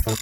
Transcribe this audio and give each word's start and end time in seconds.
Please, 0.00 0.16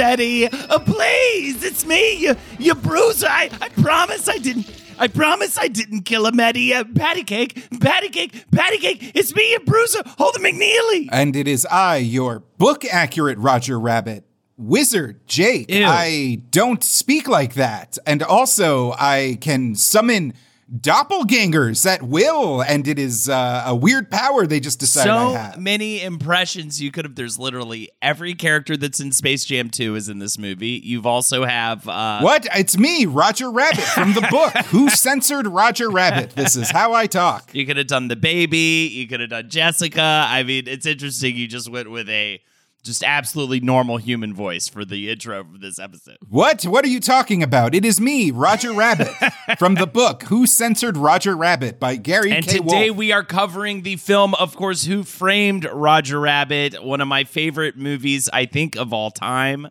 Eddie, 0.00 0.48
uh, 0.48 0.78
please, 0.80 1.62
it's 1.62 1.86
me, 1.86 2.16
you, 2.16 2.34
you 2.58 2.74
bruiser. 2.74 3.28
I, 3.28 3.48
I 3.60 3.68
promise 3.68 4.28
I 4.28 4.38
didn't. 4.38 4.66
I 4.98 5.06
promise 5.06 5.56
I 5.56 5.68
didn't 5.68 6.02
kill 6.02 6.26
him, 6.26 6.40
Eddie. 6.40 6.74
Uh, 6.74 6.82
patty 6.96 7.22
cake, 7.22 7.68
patty 7.80 8.08
cake, 8.08 8.50
patty 8.50 8.78
cake. 8.78 9.12
It's 9.14 9.32
me, 9.32 9.54
a 9.54 9.60
bruiser. 9.60 10.02
Hold 10.18 10.34
the 10.34 10.40
McNeely. 10.40 11.08
And 11.12 11.36
it 11.36 11.46
is 11.46 11.64
I, 11.66 11.98
your 11.98 12.40
book 12.58 12.84
accurate 12.84 13.38
Roger 13.38 13.78
Rabbit. 13.78 14.24
Wizard 14.56 15.26
Jake, 15.26 15.70
Ew. 15.70 15.84
I 15.84 16.40
don't 16.50 16.82
speak 16.84 17.26
like 17.28 17.54
that. 17.54 17.98
And 18.06 18.22
also, 18.22 18.92
I 18.92 19.38
can 19.40 19.74
summon 19.74 20.34
doppelgangers 20.74 21.84
at 21.86 22.02
will, 22.02 22.62
and 22.62 22.86
it 22.88 22.98
is 22.98 23.28
uh, 23.28 23.64
a 23.66 23.74
weird 23.74 24.10
power 24.10 24.46
they 24.46 24.60
just 24.60 24.78
decided 24.80 25.10
I 25.12 25.26
So 25.28 25.34
have. 25.34 25.58
many 25.58 26.02
impressions 26.02 26.80
you 26.80 26.90
could 26.90 27.04
have. 27.04 27.14
There's 27.14 27.38
literally 27.38 27.90
every 28.00 28.34
character 28.34 28.76
that's 28.76 29.00
in 29.00 29.12
Space 29.12 29.44
Jam 29.44 29.70
2 29.70 29.94
is 29.96 30.08
in 30.08 30.18
this 30.20 30.38
movie. 30.38 30.80
You've 30.84 31.06
also 31.06 31.44
have 31.44 31.86
uh, 31.88 32.20
What? 32.20 32.46
It's 32.54 32.78
me, 32.78 33.06
Roger 33.06 33.50
Rabbit, 33.50 33.80
from 33.84 34.14
the 34.14 34.26
book. 34.30 34.52
Who 34.66 34.88
censored 34.88 35.46
Roger 35.46 35.90
Rabbit? 35.90 36.30
This 36.30 36.56
is 36.56 36.70
how 36.70 36.92
I 36.92 37.06
talk. 37.06 37.50
You 37.54 37.66
could 37.66 37.76
have 37.76 37.86
done 37.88 38.08
the 38.08 38.16
baby. 38.16 38.88
You 38.92 39.06
could 39.08 39.20
have 39.20 39.30
done 39.30 39.48
Jessica. 39.50 40.26
I 40.28 40.42
mean, 40.44 40.64
it's 40.66 40.86
interesting. 40.86 41.36
You 41.36 41.46
just 41.48 41.68
went 41.68 41.90
with 41.90 42.08
a 42.08 42.40
just 42.84 43.02
absolutely 43.02 43.60
normal 43.60 43.96
human 43.96 44.34
voice 44.34 44.68
for 44.68 44.84
the 44.84 45.10
intro 45.10 45.40
of 45.40 45.60
this 45.60 45.78
episode. 45.78 46.18
What? 46.28 46.64
What 46.64 46.84
are 46.84 46.88
you 46.88 47.00
talking 47.00 47.42
about? 47.42 47.74
It 47.74 47.84
is 47.84 48.00
me, 48.00 48.30
Roger 48.30 48.72
Rabbit, 48.72 49.08
from 49.58 49.74
the 49.74 49.86
book 49.86 50.24
Who 50.24 50.46
Censored 50.46 50.96
Roger 50.96 51.34
Rabbit 51.36 51.80
by 51.80 51.96
Gary 51.96 52.30
And 52.30 52.46
K. 52.46 52.58
today 52.58 52.90
Wolf. 52.90 52.98
we 52.98 53.10
are 53.10 53.24
covering 53.24 53.82
the 53.82 53.96
film, 53.96 54.34
of 54.34 54.54
course, 54.54 54.84
Who 54.84 55.02
Framed 55.02 55.64
Roger 55.72 56.20
Rabbit, 56.20 56.84
one 56.84 57.00
of 57.00 57.08
my 57.08 57.24
favorite 57.24 57.76
movies, 57.76 58.28
I 58.32 58.44
think, 58.44 58.76
of 58.76 58.92
all 58.92 59.10
time. 59.10 59.68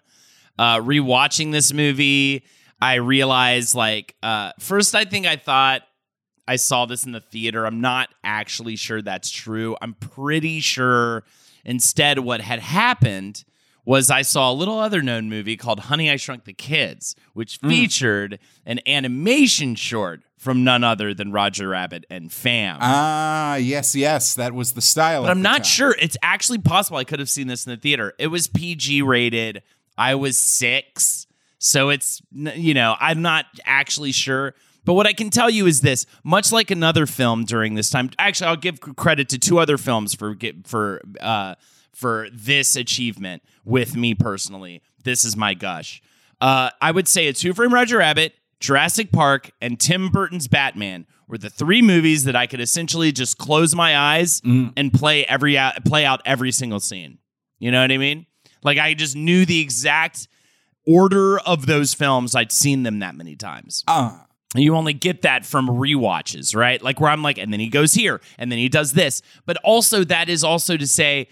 Uh, 0.57 0.78
rewatching 0.78 1.52
this 1.52 1.72
movie, 1.72 2.44
I 2.81 2.96
realized, 2.96 3.75
like, 3.75 4.16
uh, 4.23 4.52
first, 4.59 4.96
I 4.96 5.06
think 5.06 5.25
I 5.28 5.35
thought 5.35 5.84
I 6.47 6.56
saw 6.57 6.85
this 6.85 7.06
in 7.06 7.12
the 7.12 7.22
theater. 7.22 7.66
I'm 7.66 7.79
not 7.79 8.09
actually 8.23 8.75
sure 8.75 9.02
that's 9.02 9.29
true. 9.29 9.78
I'm 9.81 9.94
pretty 9.94 10.59
sure 10.59 11.23
instead 11.66 12.19
what 12.19 12.41
had 12.41 12.59
happened 12.59 13.44
was 13.85 14.09
I 14.09 14.22
saw 14.22 14.50
a 14.51 14.53
little 14.53 14.79
other 14.79 15.01
known 15.01 15.29
movie 15.29 15.57
called 15.57 15.81
Honey 15.81 16.09
I 16.09 16.16
Shrunk 16.16 16.46
the 16.46 16.53
Kids, 16.53 17.16
which 17.34 17.57
featured 17.57 18.40
an 18.66 18.79
animation 18.88 19.75
short 19.75 20.22
from 20.38 20.63
none 20.63 20.84
other 20.85 21.13
than 21.13 21.31
Roger 21.34 21.68
Rabbit 21.69 22.06
and 22.09 22.31
Fam. 22.31 22.78
Ah, 22.81 23.56
yes, 23.56 23.94
yes, 23.96 24.35
that 24.35 24.53
was 24.53 24.73
the 24.73 24.81
style. 24.81 25.23
but 25.23 25.31
I'm 25.31 25.41
not 25.41 25.66
sure. 25.66 25.96
It's 26.00 26.18
actually 26.23 26.59
possible 26.59 26.97
I 26.97 27.03
could 27.03 27.19
have 27.19 27.29
seen 27.29 27.47
this 27.47 27.66
in 27.66 27.72
the 27.72 27.78
theater. 27.78 28.13
It 28.18 28.28
was 28.28 28.47
PG 28.47 29.02
rated. 29.02 29.63
I 29.97 30.16
was 30.16 30.38
six. 30.38 31.28
So 31.59 31.90
it's, 31.90 32.22
you 32.34 32.73
know, 32.73 32.96
I'm 33.00 33.22
not 33.22 33.46
actually 33.66 34.12
sure. 34.12 34.53
But 34.85 34.94
what 34.94 35.07
I 35.07 35.13
can 35.13 35.29
tell 35.29 35.49
you 35.49 35.66
is 35.66 35.81
this: 35.81 36.05
much 36.23 36.51
like 36.51 36.71
another 36.71 37.05
film 37.05 37.45
during 37.45 37.75
this 37.75 37.89
time, 37.89 38.09
actually, 38.19 38.47
I'll 38.47 38.55
give 38.55 38.79
credit 38.81 39.29
to 39.29 39.39
two 39.39 39.59
other 39.59 39.77
films 39.77 40.13
for 40.13 40.35
for 40.66 41.01
uh, 41.21 41.55
for 41.94 42.27
this 42.33 42.75
achievement 42.75 43.43
with 43.63 43.95
me 43.95 44.13
personally. 44.13 44.81
This 45.03 45.25
is 45.25 45.35
my 45.38 45.53
gush. 45.53 46.01
Uh, 46.41 46.69
I 46.81 46.91
would 46.91 47.07
say 47.07 47.27
it's 47.27 47.41
Who 47.41 47.53
Framed 47.53 47.72
Roger 47.73 47.99
Rabbit, 47.99 48.33
Jurassic 48.59 49.11
Park, 49.11 49.51
and 49.61 49.79
Tim 49.79 50.09
Burton's 50.09 50.47
Batman 50.47 51.05
were 51.27 51.38
the 51.38 51.49
three 51.49 51.81
movies 51.81 52.25
that 52.25 52.35
I 52.35 52.47
could 52.47 52.59
essentially 52.59 53.11
just 53.11 53.38
close 53.38 53.73
my 53.73 53.97
eyes 53.97 54.41
and 54.75 54.91
play 54.93 55.25
every 55.25 55.57
out, 55.57 55.83
play 55.85 56.05
out 56.05 56.22
every 56.25 56.51
single 56.51 56.79
scene. 56.81 57.19
You 57.59 57.72
know 57.72 57.81
what 57.81 57.91
I 57.91 57.97
mean? 57.97 58.25
Like 58.61 58.77
I 58.77 58.93
just 58.93 59.16
knew 59.16 59.45
the 59.45 59.61
exact 59.61 60.27
order 60.85 61.39
of 61.39 61.66
those 61.66 61.93
films. 61.93 62.35
I'd 62.35 62.51
seen 62.51 62.83
them 62.83 62.99
that 62.99 63.16
many 63.16 63.35
times. 63.35 63.83
Uh, 63.88 64.17
You 64.56 64.75
only 64.75 64.94
get 64.94 65.24
that 65.24 65.46
from 65.46 65.68
rewatches, 65.68 66.56
right? 66.56 66.81
Like 66.81 67.00
where 67.00 67.09
I'm 67.09 67.24
like, 67.24 67.38
and 67.38 67.52
then 67.52 67.59
he 67.59 67.69
goes 67.69 67.94
here, 67.94 68.22
and 68.38 68.52
then 68.52 68.59
he 68.59 68.69
does 68.69 68.94
this. 68.94 69.22
But 69.46 69.58
also, 69.64 70.03
that 70.03 70.30
is 70.30 70.44
also 70.44 70.78
to 70.78 70.88
say, 70.88 71.28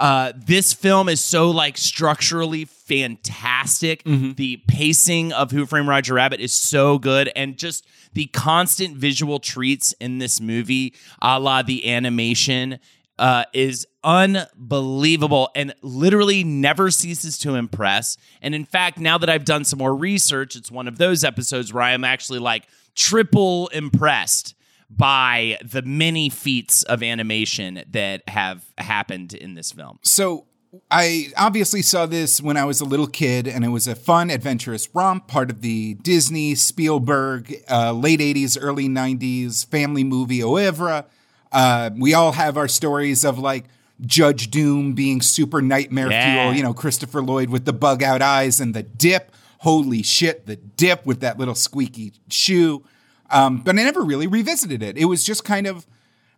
uh, 0.00 0.32
this 0.36 0.72
film 0.72 1.08
is 1.08 1.20
so 1.20 1.50
like 1.50 1.78
structurally 1.78 2.64
fantastic. 2.64 4.02
The 4.34 4.56
pacing 4.66 5.32
of 5.32 5.52
Who 5.52 5.66
Framed 5.66 5.86
Roger 5.86 6.14
Rabbit 6.14 6.40
is 6.40 6.52
so 6.52 6.98
good, 6.98 7.30
and 7.36 7.56
just 7.56 7.86
the 8.12 8.26
constant 8.26 8.96
visual 8.96 9.38
treats 9.38 9.92
in 10.00 10.18
this 10.18 10.40
movie, 10.40 10.94
a 11.22 11.38
la 11.38 11.62
the 11.62 11.88
animation, 11.92 12.80
uh, 13.18 13.44
is 13.52 13.86
unbelievable 14.04 15.50
and 15.56 15.74
literally 15.82 16.44
never 16.44 16.90
ceases 16.90 17.38
to 17.38 17.54
impress. 17.54 18.16
And 18.42 18.54
in 18.54 18.64
fact, 18.64 18.98
now 18.98 19.18
that 19.18 19.30
I've 19.30 19.44
done 19.44 19.64
some 19.64 19.78
more 19.78 19.94
research, 19.96 20.54
it's 20.54 20.70
one 20.70 20.86
of 20.86 20.98
those 20.98 21.24
episodes 21.24 21.72
where 21.72 21.82
I 21.82 21.92
am 21.92 22.04
actually 22.04 22.38
like 22.38 22.68
triple 22.94 23.68
impressed 23.68 24.54
by 24.90 25.58
the 25.64 25.82
many 25.82 26.28
feats 26.28 26.82
of 26.84 27.02
animation 27.02 27.82
that 27.90 28.22
have 28.28 28.64
happened 28.78 29.34
in 29.34 29.54
this 29.54 29.72
film. 29.72 29.98
so 30.02 30.46
I 30.90 31.28
obviously 31.36 31.82
saw 31.82 32.06
this 32.06 32.40
when 32.40 32.56
I 32.56 32.64
was 32.64 32.80
a 32.80 32.84
little 32.84 33.06
kid, 33.06 33.46
and 33.46 33.64
it 33.64 33.68
was 33.68 33.86
a 33.86 33.94
fun, 33.94 34.30
adventurous 34.30 34.88
romp, 34.92 35.28
part 35.28 35.50
of 35.50 35.60
the 35.60 35.94
Disney, 35.94 36.54
Spielberg, 36.54 37.54
uh, 37.70 37.92
late 37.92 38.20
80s, 38.20 38.58
early 38.60 38.88
90s 38.88 39.66
family 39.68 40.04
movie 40.04 40.42
oeuvre. 40.42 41.06
Uh, 41.52 41.90
we 41.96 42.12
all 42.12 42.32
have 42.32 42.56
our 42.56 42.68
stories 42.68 43.24
of 43.24 43.38
like 43.38 43.66
Judge 44.06 44.50
Doom 44.50 44.92
being 44.94 45.20
super 45.22 45.60
nightmare 45.62 46.10
Yeah. 46.10 46.44
fuel, 46.44 46.56
you 46.56 46.62
know, 46.62 46.74
Christopher 46.74 47.22
Lloyd 47.22 47.50
with 47.50 47.64
the 47.64 47.72
bug 47.72 48.02
out 48.02 48.22
eyes 48.22 48.60
and 48.60 48.74
the 48.74 48.82
dip. 48.82 49.32
Holy 49.58 50.02
shit, 50.02 50.46
the 50.46 50.56
dip 50.56 51.06
with 51.06 51.20
that 51.20 51.38
little 51.38 51.54
squeaky 51.54 52.12
shoe. 52.28 52.84
Um, 53.30 53.58
but 53.58 53.78
I 53.78 53.82
never 53.82 54.02
really 54.02 54.26
revisited 54.26 54.82
it. 54.82 54.98
It 54.98 55.06
was 55.06 55.24
just 55.24 55.44
kind 55.44 55.66
of 55.66 55.86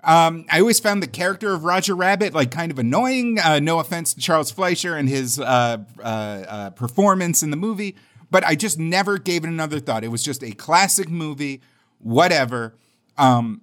um, 0.05 0.44
I 0.52 0.61
always 0.61 0.79
found 0.79 1.02
the 1.02 1.08
character 1.08 1.52
of 1.52 1.64
Roger 1.64 1.96
Rabbit 1.96 2.32
like 2.32 2.52
kind 2.52 2.70
of 2.70 2.79
annoying. 2.79 3.41
Uh, 3.41 3.58
no 3.58 3.81
offense 3.81 4.14
to 4.14 4.20
Charles 4.20 4.52
Fleischer 4.52 4.94
and 4.96 5.08
his 5.08 5.41
uh, 5.41 5.79
uh, 5.99 6.02
uh, 6.02 6.70
performance 6.70 7.43
in 7.43 7.50
the 7.50 7.56
movie, 7.56 7.96
but 8.31 8.44
I 8.44 8.55
just 8.55 8.79
never 8.79 9.19
gave 9.19 9.43
it 9.43 9.49
another 9.49 9.81
thought. 9.81 10.05
It 10.05 10.08
was 10.08 10.23
just 10.23 10.44
a 10.44 10.52
classic 10.52 11.08
movie, 11.08 11.61
whatever. 11.99 12.76
Um, 13.19 13.62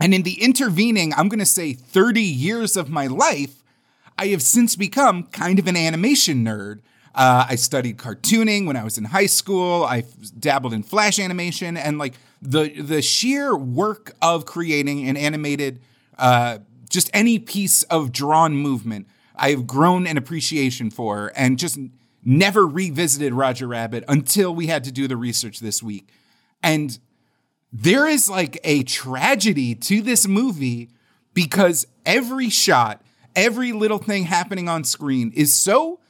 and 0.00 0.14
in 0.14 0.22
the 0.22 0.42
intervening, 0.42 1.12
I'm 1.14 1.28
going 1.28 1.40
to 1.40 1.46
say 1.46 1.74
30 1.74 2.22
years 2.22 2.76
of 2.76 2.88
my 2.88 3.06
life, 3.06 3.62
I 4.18 4.28
have 4.28 4.42
since 4.42 4.74
become 4.74 5.24
kind 5.24 5.58
of 5.58 5.66
an 5.66 5.76
animation 5.76 6.44
nerd. 6.44 6.80
Uh, 7.14 7.46
I 7.48 7.56
studied 7.56 7.98
cartooning 7.98 8.66
when 8.66 8.76
I 8.76 8.84
was 8.84 8.96
in 8.96 9.04
high 9.04 9.26
school. 9.26 9.84
I 9.84 10.04
dabbled 10.38 10.72
in 10.72 10.82
flash 10.82 11.18
animation, 11.18 11.76
and 11.76 11.98
like 11.98 12.14
the 12.40 12.68
the 12.80 13.02
sheer 13.02 13.56
work 13.56 14.12
of 14.22 14.46
creating 14.46 15.08
an 15.08 15.16
animated, 15.16 15.80
uh, 16.18 16.58
just 16.88 17.10
any 17.12 17.38
piece 17.38 17.82
of 17.84 18.12
drawn 18.12 18.54
movement, 18.54 19.08
I 19.34 19.50
have 19.50 19.66
grown 19.66 20.06
an 20.06 20.16
appreciation 20.16 20.90
for 20.90 21.32
and 21.34 21.58
just 21.58 21.78
never 22.24 22.66
revisited 22.66 23.32
Roger 23.34 23.66
Rabbit 23.66 24.04
until 24.06 24.54
we 24.54 24.68
had 24.68 24.84
to 24.84 24.92
do 24.92 25.08
the 25.08 25.16
research 25.16 25.60
this 25.60 25.82
week. 25.82 26.08
And 26.62 26.98
there 27.72 28.06
is 28.06 28.28
like 28.28 28.58
a 28.64 28.82
tragedy 28.82 29.74
to 29.74 30.02
this 30.02 30.26
movie 30.26 30.90
because 31.34 31.86
every 32.04 32.48
shot, 32.50 33.02
every 33.36 33.72
little 33.72 33.98
thing 33.98 34.24
happening 34.24 34.68
on 34.68 34.84
screen 34.84 35.32
is 35.34 35.52
so 35.52 36.00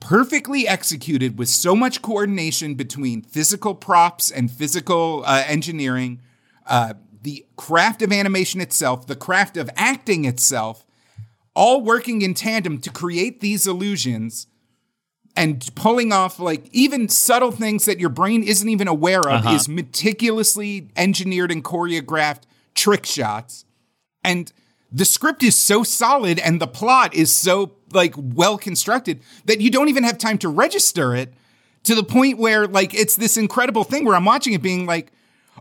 perfectly 0.00 0.68
executed 0.68 1.38
with 1.38 1.48
so 1.48 1.74
much 1.74 2.02
coordination 2.02 2.74
between 2.74 3.22
physical 3.22 3.74
props 3.74 4.30
and 4.30 4.50
physical 4.50 5.22
uh, 5.26 5.42
engineering, 5.46 6.20
uh, 6.66 6.94
the 7.22 7.46
craft 7.56 8.02
of 8.02 8.12
animation 8.12 8.60
itself, 8.60 9.06
the 9.06 9.16
craft 9.16 9.56
of 9.56 9.70
acting 9.74 10.26
itself, 10.26 10.86
all 11.54 11.80
working 11.80 12.20
in 12.20 12.34
tandem 12.34 12.78
to 12.78 12.90
create 12.90 13.40
these 13.40 13.66
illusions 13.66 14.46
and 15.36 15.68
pulling 15.74 16.12
off 16.12 16.38
like 16.40 16.66
even 16.72 17.08
subtle 17.08 17.50
things 17.52 17.84
that 17.84 18.00
your 18.00 18.08
brain 18.08 18.42
isn't 18.42 18.68
even 18.68 18.88
aware 18.88 19.20
of 19.20 19.44
Uh-huh. 19.44 19.54
is 19.54 19.68
meticulously 19.68 20.88
engineered 20.96 21.52
and 21.52 21.62
choreographed 21.62 22.42
trick 22.74 23.04
shots 23.06 23.64
and 24.24 24.52
the 24.92 25.04
script 25.04 25.42
is 25.42 25.54
so 25.56 25.82
solid 25.82 26.38
and 26.38 26.60
the 26.60 26.66
plot 26.66 27.14
is 27.14 27.34
so 27.34 27.72
like 27.92 28.14
well 28.16 28.56
constructed 28.58 29.20
that 29.44 29.60
you 29.60 29.70
don't 29.70 29.88
even 29.88 30.04
have 30.04 30.18
time 30.18 30.38
to 30.38 30.48
register 30.48 31.14
it 31.14 31.32
to 31.84 31.94
the 31.94 32.02
point 32.02 32.38
where 32.38 32.66
like 32.66 32.94
it's 32.94 33.16
this 33.16 33.36
incredible 33.36 33.84
thing 33.84 34.04
where 34.04 34.14
I'm 34.16 34.24
watching 34.24 34.52
it 34.54 34.62
being 34.62 34.86
like 34.86 35.12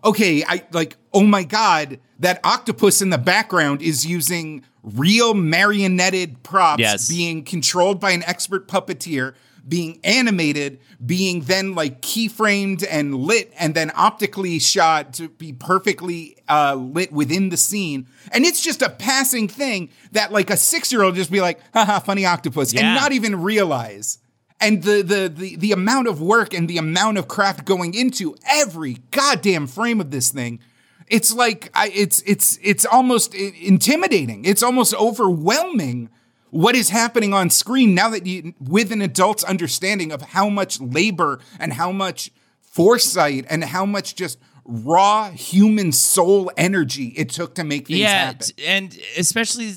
okay 0.03 0.43
I 0.47 0.63
like 0.71 0.97
oh 1.13 1.23
my 1.23 1.43
god 1.43 1.99
that 2.19 2.39
octopus 2.43 3.01
in 3.01 3.09
the 3.09 3.17
background 3.17 3.81
is 3.81 4.05
using 4.05 4.63
real 4.83 5.33
marionetted 5.33 6.43
props 6.43 6.79
Yes. 6.79 7.09
being 7.09 7.43
controlled 7.43 7.99
by 7.99 8.11
an 8.11 8.23
expert 8.23 8.67
puppeteer 8.67 9.33
being 9.67 9.99
animated 10.03 10.79
being 11.03 11.41
then 11.41 11.73
like 11.75 12.01
keyframed 12.01 12.85
and 12.89 13.15
lit 13.15 13.51
and 13.59 13.73
then 13.73 13.91
optically 13.95 14.59
shot 14.59 15.13
to 15.13 15.27
be 15.29 15.53
perfectly 15.53 16.37
uh, 16.47 16.75
lit 16.75 17.11
within 17.11 17.49
the 17.49 17.57
scene. 17.57 18.07
And 18.31 18.45
it's 18.45 18.61
just 18.61 18.81
a 18.81 18.89
passing 18.89 19.47
thing 19.47 19.89
that 20.11 20.31
like 20.31 20.49
a 20.49 20.57
six-year-old 20.57 21.15
just 21.15 21.31
be 21.31 21.41
like 21.41 21.59
haha 21.73 21.99
funny 21.99 22.25
octopus 22.25 22.73
Yeah. 22.73 22.81
and 22.81 22.95
not 22.95 23.11
even 23.11 23.41
realize. 23.41 24.19
And 24.61 24.83
the, 24.83 25.01
the 25.01 25.29
the 25.35 25.55
the 25.57 25.71
amount 25.73 26.07
of 26.07 26.21
work 26.21 26.53
and 26.53 26.69
the 26.69 26.77
amount 26.77 27.17
of 27.17 27.27
craft 27.27 27.65
going 27.65 27.93
into 27.93 28.35
every 28.49 28.97
goddamn 29.11 29.67
frame 29.67 29.99
of 29.99 30.11
this 30.11 30.29
thing 30.29 30.59
it's 31.07 31.31
like 31.33 31.69
I, 31.75 31.91
it's 31.93 32.23
it's 32.25 32.57
it's 32.63 32.83
almost 32.83 33.35
intimidating. 33.35 34.43
It's 34.45 34.63
almost 34.63 34.95
overwhelming 34.95 36.09
what 36.49 36.75
is 36.75 36.89
happening 36.89 37.33
on 37.33 37.49
screen 37.49 37.93
now 37.93 38.09
that 38.09 38.25
you 38.25 38.53
with 38.59 38.91
an 38.91 39.01
adult's 39.01 39.43
understanding 39.43 40.11
of 40.11 40.21
how 40.21 40.49
much 40.49 40.79
labor 40.79 41.39
and 41.59 41.73
how 41.73 41.91
much 41.91 42.31
foresight 42.61 43.45
and 43.49 43.63
how 43.63 43.85
much 43.85 44.15
just 44.15 44.37
raw 44.65 45.29
human 45.29 45.91
soul 45.91 46.51
energy 46.57 47.13
it 47.15 47.29
took 47.29 47.55
to 47.55 47.63
make 47.63 47.87
things 47.87 47.99
yeah, 47.99 48.25
happen 48.25 48.47
and 48.65 48.97
especially, 49.17 49.73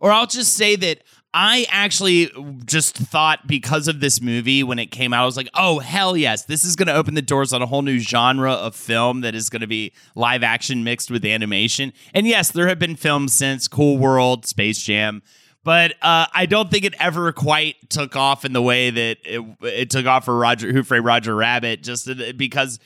or 0.00 0.12
I'll 0.12 0.26
just 0.26 0.54
say 0.54 0.76
that 0.76 1.02
I 1.34 1.66
actually 1.70 2.30
just 2.66 2.96
thought 2.96 3.46
because 3.46 3.88
of 3.88 4.00
this 4.00 4.20
movie 4.20 4.62
when 4.62 4.78
it 4.78 4.90
came 4.90 5.14
out, 5.14 5.22
I 5.22 5.26
was 5.26 5.36
like, 5.36 5.48
oh 5.54 5.78
hell 5.78 6.16
yes, 6.16 6.44
this 6.44 6.62
is 6.62 6.76
going 6.76 6.88
to 6.88 6.94
open 6.94 7.14
the 7.14 7.22
doors 7.22 7.54
on 7.54 7.62
a 7.62 7.66
whole 7.66 7.82
new 7.82 7.98
genre 7.98 8.52
of 8.52 8.76
film 8.76 9.22
that 9.22 9.34
is 9.34 9.48
going 9.48 9.62
to 9.62 9.66
be 9.66 9.92
live 10.14 10.42
action 10.42 10.84
mixed 10.84 11.10
with 11.10 11.24
animation. 11.24 11.94
And 12.12 12.26
yes, 12.26 12.50
there 12.50 12.68
have 12.68 12.78
been 12.78 12.96
films 12.96 13.32
since 13.32 13.66
Cool 13.66 13.96
World, 13.96 14.44
Space 14.44 14.82
Jam. 14.82 15.22
But 15.64 15.92
uh, 16.02 16.26
I 16.32 16.46
don't 16.46 16.70
think 16.70 16.84
it 16.84 16.94
ever 16.98 17.32
quite 17.32 17.88
took 17.88 18.16
off 18.16 18.44
in 18.44 18.52
the 18.52 18.62
way 18.62 18.90
that 18.90 19.18
it, 19.24 19.44
it 19.62 19.90
took 19.90 20.06
off 20.06 20.24
for 20.24 20.36
Roger 20.36 20.72
Who 20.72 20.82
Framed 20.82 21.04
Roger 21.04 21.36
Rabbit, 21.36 21.82
just 21.82 22.10
because 22.36 22.80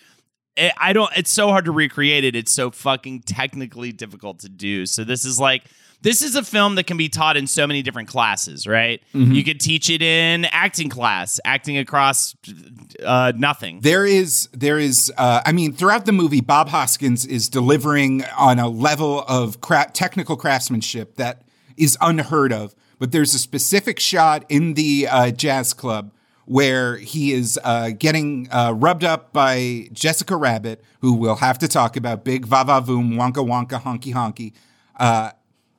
it, 0.56 0.72
I 0.78 0.92
don't. 0.92 1.10
It's 1.16 1.30
so 1.30 1.48
hard 1.48 1.64
to 1.66 1.72
recreate 1.72 2.24
it. 2.24 2.36
It's 2.36 2.52
so 2.52 2.70
fucking 2.70 3.22
technically 3.22 3.92
difficult 3.92 4.40
to 4.40 4.48
do. 4.48 4.84
So 4.84 5.04
this 5.04 5.24
is 5.24 5.40
like 5.40 5.64
this 6.02 6.22
is 6.22 6.36
a 6.36 6.42
film 6.42 6.74
that 6.74 6.86
can 6.86 6.96
be 6.96 7.08
taught 7.08 7.36
in 7.36 7.46
so 7.46 7.66
many 7.66 7.82
different 7.82 8.08
classes, 8.08 8.66
right? 8.66 9.02
You 9.32 9.42
could 9.42 9.58
teach 9.58 9.88
it 9.88 10.02
in 10.02 10.44
acting 10.46 10.88
class, 10.88 11.40
acting 11.44 11.78
across 11.78 12.36
uh, 13.04 13.32
nothing. 13.34 13.80
There 13.80 14.04
is, 14.04 14.48
there 14.52 14.78
is. 14.78 15.12
Uh, 15.16 15.40
I 15.44 15.52
mean, 15.52 15.72
throughout 15.72 16.04
the 16.04 16.12
movie, 16.12 16.40
Bob 16.40 16.68
Hoskins 16.68 17.24
is 17.24 17.48
delivering 17.48 18.24
on 18.36 18.58
a 18.58 18.68
level 18.68 19.24
of 19.26 19.60
cra- 19.60 19.90
technical 19.92 20.36
craftsmanship 20.36 21.16
that 21.16 21.42
is 21.76 21.96
unheard 22.00 22.52
of. 22.52 22.74
But 22.98 23.12
there's 23.12 23.34
a 23.34 23.38
specific 23.38 24.00
shot 24.00 24.44
in 24.48 24.74
the 24.74 25.06
uh, 25.10 25.30
jazz 25.30 25.74
club 25.74 26.12
where 26.46 26.96
he 26.96 27.32
is 27.32 27.58
uh, 27.64 27.90
getting 27.98 28.48
uh, 28.50 28.72
rubbed 28.72 29.04
up 29.04 29.32
by 29.32 29.88
Jessica 29.92 30.36
Rabbit, 30.36 30.82
who 31.00 31.12
we'll 31.12 31.36
have 31.36 31.58
to 31.58 31.68
talk 31.68 31.96
about. 31.96 32.24
Big 32.24 32.46
va 32.46 32.64
va 32.64 32.80
voom, 32.80 33.14
wonka 33.14 33.44
wonka, 33.44 33.82
honky 33.82 34.14
honky. 34.14 34.52
Uh, 34.98 35.32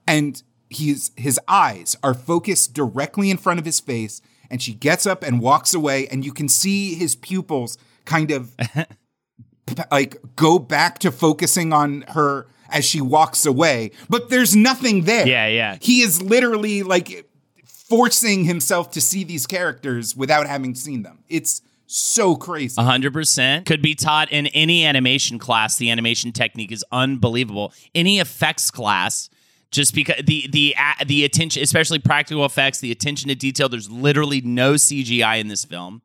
and 0.06 0.44
he's 0.70 1.12
his 1.16 1.40
eyes 1.48 1.96
are 2.04 2.14
focused 2.14 2.74
directly 2.74 3.30
in 3.30 3.38
front 3.38 3.60
of 3.60 3.66
his 3.66 3.80
face 3.80 4.22
and 4.50 4.62
she 4.62 4.74
gets 4.74 5.06
up 5.06 5.24
and 5.24 5.42
walks 5.42 5.74
away 5.74 6.08
and 6.08 6.26
you 6.26 6.34
can 6.34 6.50
see 6.50 6.94
his 6.96 7.16
pupils 7.16 7.78
kind 8.06 8.32
of 8.32 8.56
like 9.92 10.18
go 10.36 10.60
back 10.60 11.00
to 11.00 11.12
focusing 11.12 11.74
on 11.74 12.02
her 12.10 12.48
as 12.70 12.86
she 12.86 13.02
walks 13.02 13.46
away 13.46 13.92
but 14.10 14.30
there's 14.30 14.56
nothing 14.56 15.04
there 15.04 15.28
Yeah, 15.28 15.48
yeah. 15.48 15.78
he 15.82 16.02
is 16.02 16.22
literally 16.22 16.84
like 16.84 17.26
forcing 17.66 18.46
himself 18.46 18.92
to 18.92 19.02
see 19.02 19.24
these 19.24 19.48
characters 19.48 20.16
without 20.16 20.48
having 20.48 20.76
seen 20.76 21.04
them 21.04 21.20
it's 21.30 21.62
so 21.90 22.36
crazy 22.36 22.76
A 22.78 22.84
hundred 22.84 23.14
percent 23.14 23.66
could 23.66 23.82
be 23.82 23.96
taught 23.96 24.30
in 24.30 24.48
any 24.48 24.86
animation 24.86 25.40
class. 25.40 25.78
The 25.78 25.90
animation 25.90 26.34
technique 26.34 26.70
is 26.74 26.84
unbelievable. 26.92 27.72
Any 27.96 28.20
effects 28.20 28.70
class, 28.70 29.30
just 29.72 29.96
because 29.96 30.22
the 30.26 30.48
the 30.52 30.76
a- 30.78 31.06
the 31.06 31.24
attention, 31.24 31.64
especially 31.64 32.00
practical 32.00 32.44
effects, 32.44 32.80
the 32.82 32.92
attention 32.92 33.30
to 33.30 33.36
detail. 33.36 33.70
There's 33.70 33.90
literally 33.90 34.42
no 34.42 34.74
CGI 34.74 35.40
in 35.40 35.48
this 35.48 35.64
film, 35.64 36.02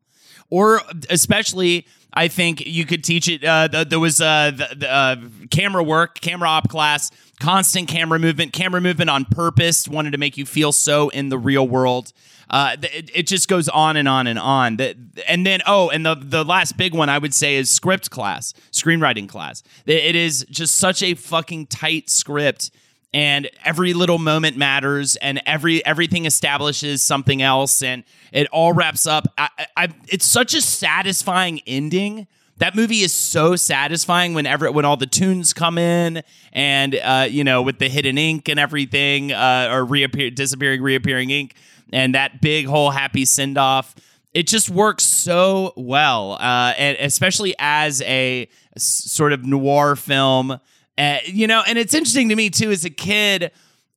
or 0.50 0.82
especially. 1.10 1.84
I 2.14 2.28
think 2.28 2.66
you 2.66 2.84
could 2.84 3.02
teach 3.04 3.28
it. 3.28 3.44
Uh, 3.44 3.68
th- 3.68 3.88
there 3.88 4.00
was 4.00 4.20
uh, 4.20 4.52
uh, 4.86 5.16
camera 5.50 5.82
work, 5.82 6.20
camera 6.20 6.48
op 6.48 6.68
class, 6.68 7.10
constant 7.40 7.88
camera 7.88 8.18
movement, 8.18 8.52
camera 8.52 8.80
movement 8.80 9.10
on 9.10 9.24
purpose, 9.24 9.88
wanted 9.88 10.10
to 10.12 10.18
make 10.18 10.36
you 10.36 10.44
feel 10.44 10.72
so 10.72 11.08
in 11.08 11.30
the 11.30 11.38
real 11.38 11.66
world. 11.66 12.12
Uh, 12.50 12.76
it, 12.82 13.10
it 13.14 13.26
just 13.26 13.48
goes 13.48 13.68
on 13.70 13.96
and 13.96 14.06
on 14.06 14.26
and 14.26 14.38
on. 14.38 14.78
And 15.26 15.46
then 15.46 15.60
oh, 15.66 15.88
and 15.88 16.04
the 16.04 16.14
the 16.14 16.44
last 16.44 16.76
big 16.76 16.94
one 16.94 17.08
I 17.08 17.16
would 17.16 17.32
say 17.32 17.56
is 17.56 17.70
script 17.70 18.10
class, 18.10 18.52
screenwriting 18.72 19.28
class. 19.28 19.62
It 19.86 20.14
is 20.14 20.44
just 20.50 20.74
such 20.74 21.02
a 21.02 21.14
fucking 21.14 21.66
tight 21.68 22.10
script, 22.10 22.70
and 23.14 23.50
every 23.64 23.92
little 23.92 24.18
moment 24.18 24.56
matters, 24.56 25.16
and 25.16 25.40
every 25.46 25.84
everything 25.84 26.24
establishes 26.24 27.02
something 27.02 27.42
else, 27.42 27.82
and 27.82 28.04
it 28.32 28.46
all 28.48 28.72
wraps 28.72 29.06
up. 29.06 29.32
I, 29.36 29.48
I, 29.76 29.88
it's 30.08 30.26
such 30.26 30.54
a 30.54 30.60
satisfying 30.60 31.60
ending. 31.66 32.26
That 32.58 32.76
movie 32.76 33.00
is 33.00 33.12
so 33.12 33.56
satisfying 33.56 34.34
whenever 34.34 34.70
when 34.70 34.84
all 34.84 34.96
the 34.96 35.06
tunes 35.06 35.52
come 35.52 35.78
in 35.78 36.22
and 36.52 36.94
uh, 36.94 37.26
you 37.28 37.44
know 37.44 37.62
with 37.62 37.78
the 37.78 37.88
hidden 37.88 38.18
ink 38.18 38.48
and 38.48 38.58
everything 38.58 39.32
uh, 39.32 39.68
or 39.70 39.84
reappear 39.84 40.30
disappearing 40.30 40.80
reappearing 40.80 41.30
ink 41.30 41.54
and 41.92 42.14
that 42.14 42.40
big 42.40 42.66
whole 42.66 42.90
happy 42.90 43.24
send 43.24 43.58
off. 43.58 43.94
It 44.32 44.46
just 44.46 44.70
works 44.70 45.04
so 45.04 45.74
well, 45.76 46.32
uh, 46.40 46.72
and 46.78 46.96
especially 46.98 47.54
as 47.58 48.00
a 48.02 48.48
sort 48.78 49.34
of 49.34 49.44
noir 49.44 49.94
film, 49.94 50.58
uh, 50.98 51.18
you 51.26 51.46
know. 51.46 51.62
And 51.66 51.78
it's 51.78 51.94
interesting 51.94 52.28
to 52.28 52.36
me 52.36 52.50
too 52.50 52.70
as 52.70 52.84
a 52.84 52.90
kid. 52.90 53.50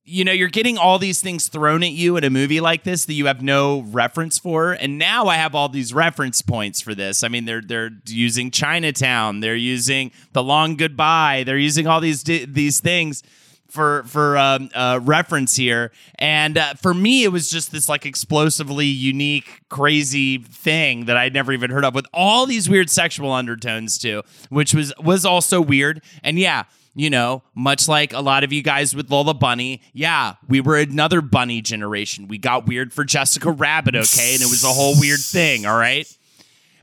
You 0.08 0.24
know, 0.24 0.30
you're 0.30 0.48
getting 0.48 0.78
all 0.78 1.00
these 1.00 1.20
things 1.20 1.48
thrown 1.48 1.82
at 1.82 1.90
you 1.90 2.16
in 2.16 2.22
a 2.22 2.30
movie 2.30 2.60
like 2.60 2.84
this 2.84 3.06
that 3.06 3.14
you 3.14 3.26
have 3.26 3.42
no 3.42 3.80
reference 3.80 4.38
for, 4.38 4.72
and 4.72 4.98
now 4.98 5.26
I 5.26 5.34
have 5.34 5.54
all 5.56 5.68
these 5.68 5.92
reference 5.92 6.42
points 6.42 6.80
for 6.80 6.94
this. 6.94 7.24
I 7.24 7.28
mean, 7.28 7.44
they're 7.44 7.60
they're 7.60 7.90
using 8.06 8.52
Chinatown, 8.52 9.40
they're 9.40 9.56
using 9.56 10.12
The 10.32 10.44
Long 10.44 10.76
Goodbye, 10.76 11.42
they're 11.44 11.58
using 11.58 11.88
all 11.88 12.00
these 12.00 12.22
these 12.22 12.78
things 12.78 13.24
for 13.68 14.04
for 14.04 14.36
um, 14.38 14.70
uh, 14.74 15.00
reference 15.02 15.56
here. 15.56 15.90
And 16.20 16.56
uh, 16.56 16.74
for 16.74 16.94
me, 16.94 17.24
it 17.24 17.32
was 17.32 17.50
just 17.50 17.72
this 17.72 17.88
like 17.88 18.06
explosively 18.06 18.86
unique, 18.86 19.62
crazy 19.68 20.38
thing 20.38 21.06
that 21.06 21.16
I'd 21.16 21.34
never 21.34 21.52
even 21.52 21.70
heard 21.70 21.84
of, 21.84 21.94
with 21.94 22.06
all 22.12 22.46
these 22.46 22.68
weird 22.68 22.90
sexual 22.90 23.32
undertones 23.32 23.98
too, 23.98 24.22
which 24.50 24.72
was 24.72 24.92
was 25.00 25.24
also 25.24 25.60
weird. 25.60 26.02
And 26.22 26.38
yeah. 26.38 26.64
You 26.98 27.10
know, 27.10 27.42
much 27.54 27.88
like 27.88 28.14
a 28.14 28.20
lot 28.20 28.42
of 28.42 28.54
you 28.54 28.62
guys 28.62 28.96
with 28.96 29.10
Lola 29.10 29.34
Bunny, 29.34 29.82
yeah, 29.92 30.36
we 30.48 30.62
were 30.62 30.78
another 30.78 31.20
bunny 31.20 31.60
generation. 31.60 32.26
We 32.26 32.38
got 32.38 32.66
weird 32.66 32.90
for 32.94 33.04
Jessica 33.04 33.50
Rabbit, 33.50 33.94
okay? 33.94 34.32
And 34.32 34.40
it 34.42 34.46
was 34.46 34.64
a 34.64 34.68
whole 34.68 34.98
weird 34.98 35.20
thing, 35.20 35.66
all 35.66 35.76
right? 35.76 36.06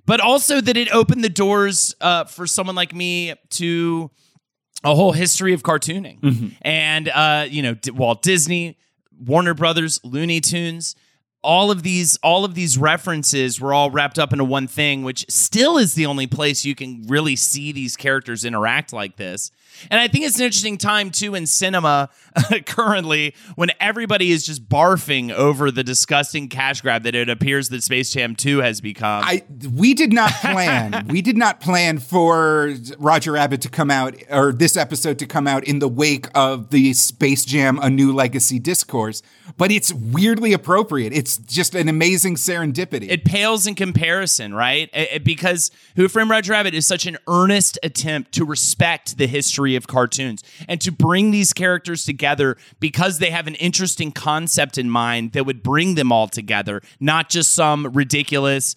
But 0.06 0.20
also 0.20 0.62
that 0.62 0.78
it 0.78 0.94
opened 0.94 1.24
the 1.24 1.30
doors 1.30 1.96
uh, 2.00 2.26
for 2.26 2.46
someone 2.46 2.76
like 2.76 2.94
me 2.94 3.34
to 3.52 4.12
a 4.84 4.94
whole 4.94 5.14
history 5.14 5.54
of 5.54 5.64
cartooning 5.64 6.20
Mm-hmm. 6.20 6.48
and 6.62 7.10
uh, 7.10 7.46
you 7.50 7.64
know 7.64 7.74
D- 7.74 7.90
Walt 7.92 8.22
Disney 8.22 8.78
Warner 9.18 9.54
Brothers, 9.56 10.00
Looney 10.04 10.42
Tunes. 10.42 10.96
All 11.42 11.72
of 11.72 11.84
these, 11.84 12.18
all 12.24 12.46
of 12.46 12.54
these 12.56 12.78
references 12.78 13.60
were 13.60 13.74
all 13.74 13.90
wrapped 13.92 14.18
up 14.20 14.32
into 14.32 14.46
one 14.46 14.68
thing, 14.68 15.04
which 15.04 15.26
still 15.30 15.78
is 15.78 15.94
the 15.96 16.06
only 16.06 16.28
place 16.28 16.64
you 16.64 16.76
can 16.76 17.04
really 17.08 17.36
see 17.36 17.72
these 17.72 17.98
characters 17.98 18.46
interact 18.46 18.94
like 18.94 19.18
this. 19.18 19.52
And 19.90 20.00
I 20.00 20.08
think 20.08 20.26
it's 20.26 20.38
an 20.40 20.46
interesting 20.46 20.78
time 20.78 21.12
too 21.12 21.36
in 21.36 21.46
cinema 21.46 22.10
currently 22.66 23.36
when 23.56 23.70
everybody 23.80 24.32
is 24.32 24.46
just 24.46 24.68
barfing 24.68 25.32
over 25.32 25.72
the 25.72 25.84
disgusting 25.84 26.50
cash 26.50 26.82
grab 26.82 27.04
that 27.04 27.16
it 27.16 27.30
appears 27.30 27.70
that 27.70 27.84
Space 27.84 28.12
Jam 28.14 28.36
2 28.36 28.60
has 28.60 28.82
become. 28.82 29.24
I 29.26 29.44
we 29.74 29.94
did 29.94 30.12
not 30.14 30.32
plan. 30.32 31.08
we 31.10 31.22
did 31.22 31.38
not 31.38 31.60
plan 31.62 32.00
for 32.00 32.74
Roger 32.98 33.34
Rabbit 33.34 33.62
to 33.62 33.70
come 33.70 33.90
out 33.92 34.16
or 34.30 34.52
this 34.52 34.76
episode 34.78 35.20
to 35.20 35.26
come 35.26 35.48
out 35.48 35.64
in 35.64 35.80
the 35.80 35.88
wake 35.88 36.28
of 36.36 36.70
the 36.70 36.94
Space 36.94 37.46
Jam 37.46 37.80
A 37.82 37.90
New 37.90 38.14
Legacy 38.14 38.60
discourse, 38.60 39.22
but 39.58 39.72
it's 39.72 39.94
weirdly 39.94 40.54
appropriate. 40.54 41.14
It's 41.14 41.38
just 41.38 41.76
an 41.76 41.88
amazing 41.88 42.36
serendipity. 42.36 43.10
it 43.10 43.24
pales 43.26 43.68
in 43.68 43.76
comparison, 43.76 44.54
right? 44.54 44.90
It- 44.94 45.10
it- 45.14 45.24
because 45.24 45.72
Who 45.96 46.08
Framed 46.10 46.30
Roger 46.30 46.52
Rabbit 46.52 46.74
is 46.74 46.86
such 46.86 47.06
an 47.06 47.18
earnest 47.28 47.80
attempt 47.84 48.32
to 48.34 48.44
respect 48.46 49.18
the 49.18 49.28
history 49.28 49.63
of 49.76 49.88
cartoons 49.88 50.44
and 50.68 50.80
to 50.82 50.92
bring 50.92 51.32
these 51.32 51.54
characters 51.54 52.06
together 52.06 52.58
because 52.80 53.20
they 53.20 53.32
have 53.32 53.48
an 53.48 53.56
interesting 53.56 54.12
concept 54.12 54.78
in 54.78 54.90
mind 54.90 55.32
that 55.32 55.46
would 55.46 55.64
bring 55.64 55.96
them 55.96 56.12
all 56.12 56.28
together, 56.28 56.82
not 57.00 57.30
just 57.30 57.54
some 57.54 57.88
ridiculous 57.94 58.76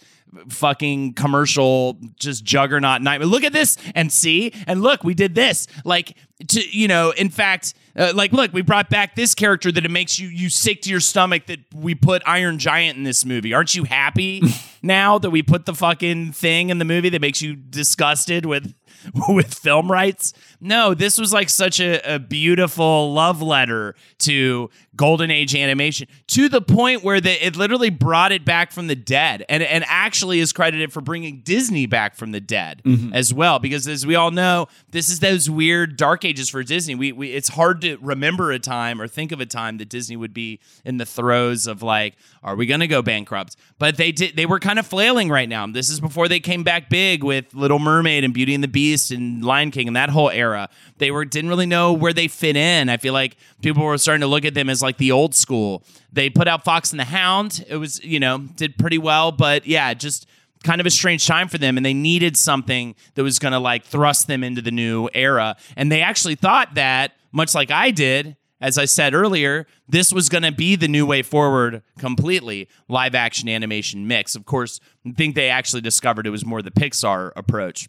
fucking 0.49 1.15
commercial 1.15 1.99
just 2.19 2.45
juggernaut 2.45 3.03
nightmare. 3.03 3.27
Look 3.27 3.45
at 3.45 3.53
this 3.53 3.77
and 3.95 4.13
see 4.13 4.53
and 4.67 4.83
look, 4.83 5.05
we 5.05 5.15
did 5.15 5.35
this. 5.35 5.67
Like 5.85 6.17
to 6.49 6.61
you 6.77 6.89
know, 6.89 7.11
in 7.11 7.31
fact, 7.31 7.75
uh, 7.97 8.13
like 8.15 8.33
look, 8.33 8.53
we 8.53 8.63
brought 8.63 8.91
back 8.91 9.15
this 9.15 9.35
character 9.35 9.73
that 9.73 9.85
it 9.85 9.91
makes 9.91 10.19
you 10.19 10.29
you 10.29 10.51
sick 10.51 10.83
to 10.83 10.91
your 10.91 11.01
stomach 11.01 11.47
that 11.47 11.61
we 11.75 11.95
put 11.95 12.23
Iron 12.27 12.59
Giant 12.59 12.99
in 12.99 13.05
this 13.05 13.25
movie. 13.25 13.55
Aren't 13.55 13.75
you 13.75 13.85
happy 13.85 14.43
now 14.83 15.19
that 15.19 15.31
we 15.31 15.43
put 15.43 15.67
the 15.67 15.75
fucking 15.75 16.33
thing 16.33 16.71
in 16.71 16.79
the 16.79 16.85
movie 16.85 17.09
that 17.11 17.21
makes 17.21 17.41
you 17.41 17.57
disgusted 17.57 18.47
with 18.47 18.75
with 19.29 19.55
film 19.55 19.91
rights? 19.91 20.33
No, 20.61 20.95
this 20.95 21.19
was 21.19 21.33
like 21.33 21.49
such 21.49 21.81
a, 21.81 22.15
a 22.15 22.19
beautiful 22.19 23.13
love 23.13 23.43
letter 23.43 23.95
to 24.19 24.71
golden 24.97 25.31
age 25.31 25.55
animation 25.55 26.09
to 26.27 26.49
the 26.49 26.61
point 26.61 27.05
where 27.05 27.21
the, 27.21 27.47
it 27.47 27.57
literally 27.57 27.91
brought 27.91 28.33
it 28.33 28.45
back 28.45 28.73
from 28.73 28.87
the 28.87 28.97
dead 28.97 29.45
and, 29.49 29.63
and 29.63 29.85
actually 29.87 30.41
is 30.41 30.53
credited 30.53 30.93
for 30.93 31.01
bringing 31.01 31.41
Disney 31.41 31.87
back 31.87 32.17
from 32.17 32.33
the 32.33 32.41
dead 32.41 32.83
mm-hmm. 32.85 33.13
as 33.13 33.33
well. 33.33 33.59
Because 33.59 33.87
as 33.87 34.07
we 34.07 34.15
all 34.15 34.31
know, 34.31 34.69
this 34.91 35.09
is 35.11 35.21
those 35.21 35.51
weird 35.51 35.97
dark 35.97 36.25
ages 36.25 36.49
for 36.49 36.63
Disney. 36.63 36.95
We, 36.95 37.13
we 37.13 37.33
It's 37.33 37.51
hard 37.51 37.83
to 37.83 37.97
remember 37.99 38.51
a 38.53 38.59
time 38.59 39.01
or 39.01 39.07
think 39.07 39.33
of 39.33 39.41
a 39.41 39.47
time 39.47 39.79
that 39.79 39.89
Disney 39.89 40.17
would 40.17 40.33
be 40.33 40.61
in 40.85 40.97
the 40.97 41.07
throes 41.07 41.67
of 41.67 41.83
like, 41.83 42.17
are 42.47 42.55
we 42.55 42.65
going 42.65 42.79
to 42.79 42.87
go 42.87 43.03
bankrupt? 43.03 43.57
But 43.77 43.97
they 43.97 44.13
did. 44.13 44.37
They 44.37 44.47
were 44.47 44.61
kind 44.61 44.79
of 44.79 44.87
flailing 44.87 45.29
right 45.29 45.49
now. 45.49 45.67
This 45.67 45.91
is 45.91 45.99
before 45.99 46.29
they 46.29 46.39
came 46.39 46.63
back 46.63 46.89
big 46.89 47.25
with 47.25 47.53
Little 47.53 47.81
Mermaid 47.81 48.23
and 48.23 48.33
Beauty 48.33 48.55
and 48.55 48.63
the 48.63 48.69
Beast 48.69 49.11
and 49.11 49.45
Lion 49.45 49.73
King 49.73 49.89
and 49.89 49.97
that 49.97 50.11
whole 50.11 50.31
era. 50.31 50.69
They 50.99 51.11
were 51.11 51.25
didn't 51.25 51.51
really 51.51 51.67
know 51.67 51.93
where 51.93 52.13
they 52.13 52.29
fit 52.29 52.57
in. 52.57 52.89
I 52.89 52.99
feel 52.99 53.13
like 53.13 53.37
people 53.63 53.83
were 53.83 53.99
starting 53.99 54.21
to 54.21 54.29
look 54.29 54.45
at 54.45 54.55
them 54.55 54.71
as 54.71 54.81
like 54.81 54.97
the 54.97 55.11
old 55.11 55.35
school. 55.35 55.83
They 56.13 56.31
put 56.31 56.47
out 56.47 56.63
Fox 56.63 56.93
and 56.93 57.01
the 57.01 57.05
Hound. 57.05 57.65
It 57.69 57.77
was 57.79 58.03
you 58.05 58.21
know 58.21 58.39
did 58.39 58.79
pretty 58.79 58.99
well, 58.99 59.33
but 59.33 59.67
yeah, 59.67 59.93
just 59.93 60.29
kind 60.63 60.81
of 60.81 60.87
a 60.87 60.91
strange 60.91 61.27
time 61.27 61.49
for 61.49 61.59
them 61.59 61.77
and 61.77 61.85
they 61.85 61.95
needed 61.95 62.37
something 62.37 62.95
that 63.15 63.23
was 63.23 63.39
going 63.39 63.53
to 63.53 63.59
like 63.59 63.85
thrust 63.85 64.27
them 64.27 64.43
into 64.43 64.61
the 64.61 64.71
new 64.71 65.09
era 65.15 65.57
and 65.77 65.93
they 65.93 66.01
actually 66.01 66.35
thought 66.35 66.75
that 66.75 67.13
much 67.31 67.55
like 67.55 67.71
I 67.71 67.93
did 67.93 68.37
as 68.61 68.79
I 68.79 68.87
said 68.87 69.15
earlier, 69.15 69.67
this 69.89 70.13
was 70.13 70.29
going 70.29 70.45
to 70.45 70.53
be 70.53 70.77
the 70.77 70.89
new 70.89 71.07
way 71.07 71.23
forward 71.23 71.83
completely 71.99 72.69
live 72.89 73.15
action 73.15 73.49
animation 73.49 74.07
mix. 74.07 74.35
Of 74.35 74.45
course, 74.47 74.81
I 75.07 75.13
think 75.13 75.35
they 75.35 75.51
actually 75.51 75.83
discovered 75.83 76.27
it 76.27 76.31
was 76.31 76.47
more 76.47 76.63
the 76.63 76.71
Pixar 76.71 77.33
approach 77.37 77.89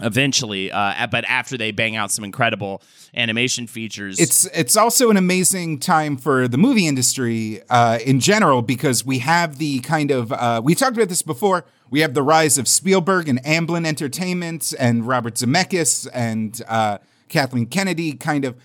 eventually, 0.00 0.70
uh, 0.70 1.06
but 1.08 1.24
after 1.24 1.56
they 1.56 1.70
bang 1.72 1.96
out 1.96 2.10
some 2.10 2.24
incredible 2.24 2.82
animation 3.14 3.66
features. 3.66 4.18
it's 4.18 4.46
it's 4.46 4.76
also 4.76 5.10
an 5.10 5.16
amazing 5.16 5.78
time 5.78 6.16
for 6.16 6.46
the 6.48 6.58
movie 6.58 6.86
industry 6.86 7.60
uh, 7.68 7.98
in 8.04 8.20
general 8.20 8.62
because 8.62 9.04
we 9.04 9.18
have 9.18 9.58
the 9.58 9.80
kind 9.80 10.10
of 10.10 10.32
uh, 10.32 10.60
we 10.62 10.74
talked 10.74 10.96
about 10.96 11.08
this 11.08 11.22
before. 11.22 11.64
We 11.90 12.00
have 12.00 12.14
the 12.14 12.22
rise 12.22 12.58
of 12.58 12.68
Spielberg 12.68 13.28
and 13.28 13.42
Amblin 13.44 13.86
Entertainment 13.86 14.74
and 14.78 15.06
Robert 15.06 15.34
Zemeckis 15.34 16.06
and 16.12 16.60
uh, 16.68 16.98
Kathleen 17.28 17.66
Kennedy, 17.66 18.12
kind 18.12 18.44
of 18.44 18.56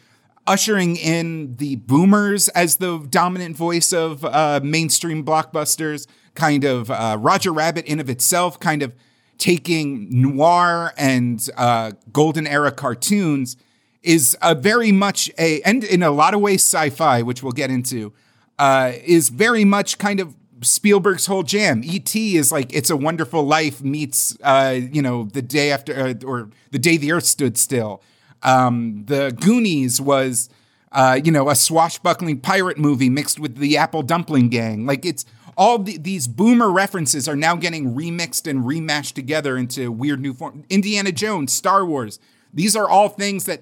ushering 0.45 0.95
in 0.97 1.55
the 1.55 1.75
boomers 1.77 2.49
as 2.49 2.77
the 2.77 3.05
dominant 3.09 3.55
voice 3.55 3.93
of 3.93 4.23
uh, 4.25 4.59
mainstream 4.63 5.23
blockbusters. 5.23 6.07
Kind 6.35 6.63
of 6.63 6.89
uh, 6.89 7.17
Roger 7.19 7.51
Rabbit 7.51 7.85
in 7.85 7.99
of 7.99 8.09
itself, 8.09 8.59
kind 8.59 8.81
of 8.81 8.93
taking 9.37 10.07
noir 10.09 10.93
and 10.97 11.49
uh, 11.57 11.91
golden 12.11 12.47
era 12.47 12.71
cartoons 12.71 13.57
is 14.03 14.37
a 14.41 14.53
very 14.53 14.91
much 14.91 15.31
a 15.37 15.61
and 15.61 15.83
in 15.83 16.03
a 16.03 16.11
lot 16.11 16.33
of 16.33 16.41
ways 16.41 16.61
sci-fi, 16.61 17.21
which 17.21 17.41
we'll 17.41 17.51
get 17.51 17.71
into, 17.71 18.13
uh, 18.59 18.91
is 19.05 19.29
very 19.29 19.65
much 19.65 19.97
kind 19.97 20.19
of 20.19 20.35
Spielberg's 20.61 21.25
whole 21.25 21.43
jam. 21.43 21.81
E.T. 21.83 22.37
is 22.37 22.51
like 22.51 22.73
It's 22.73 22.89
a 22.89 22.97
Wonderful 22.97 23.43
Life 23.43 23.81
meets 23.81 24.37
uh, 24.43 24.79
you 24.91 25.01
know 25.01 25.23
the 25.25 25.41
day 25.41 25.71
after 25.71 25.93
uh, 25.97 26.13
or 26.25 26.49
the 26.71 26.79
day 26.79 26.97
the 26.97 27.11
Earth 27.11 27.25
stood 27.25 27.57
still. 27.57 28.01
Um, 28.43 29.05
the 29.05 29.35
Goonies 29.39 29.99
was 29.99 30.49
uh, 30.91 31.19
you 31.23 31.31
know 31.31 31.49
a 31.49 31.55
swashbuckling 31.55 32.41
pirate 32.41 32.77
movie 32.77 33.09
mixed 33.09 33.39
with 33.39 33.57
the 33.57 33.77
Apple 33.77 34.03
Dumpling 34.03 34.49
Gang. 34.49 34.85
Like 34.85 35.05
it's 35.05 35.25
all 35.57 35.79
the, 35.79 35.97
these 35.97 36.27
boomer 36.27 36.71
references 36.71 37.27
are 37.27 37.35
now 37.35 37.55
getting 37.55 37.95
remixed 37.95 38.49
and 38.49 38.63
remashed 38.63 39.13
together 39.13 39.57
into 39.57 39.91
weird 39.91 40.19
new 40.19 40.33
form. 40.33 40.63
Indiana 40.69 41.11
Jones, 41.11 41.53
Star 41.53 41.85
Wars. 41.85 42.19
These 42.53 42.75
are 42.75 42.87
all 42.87 43.09
things 43.09 43.45
that 43.45 43.61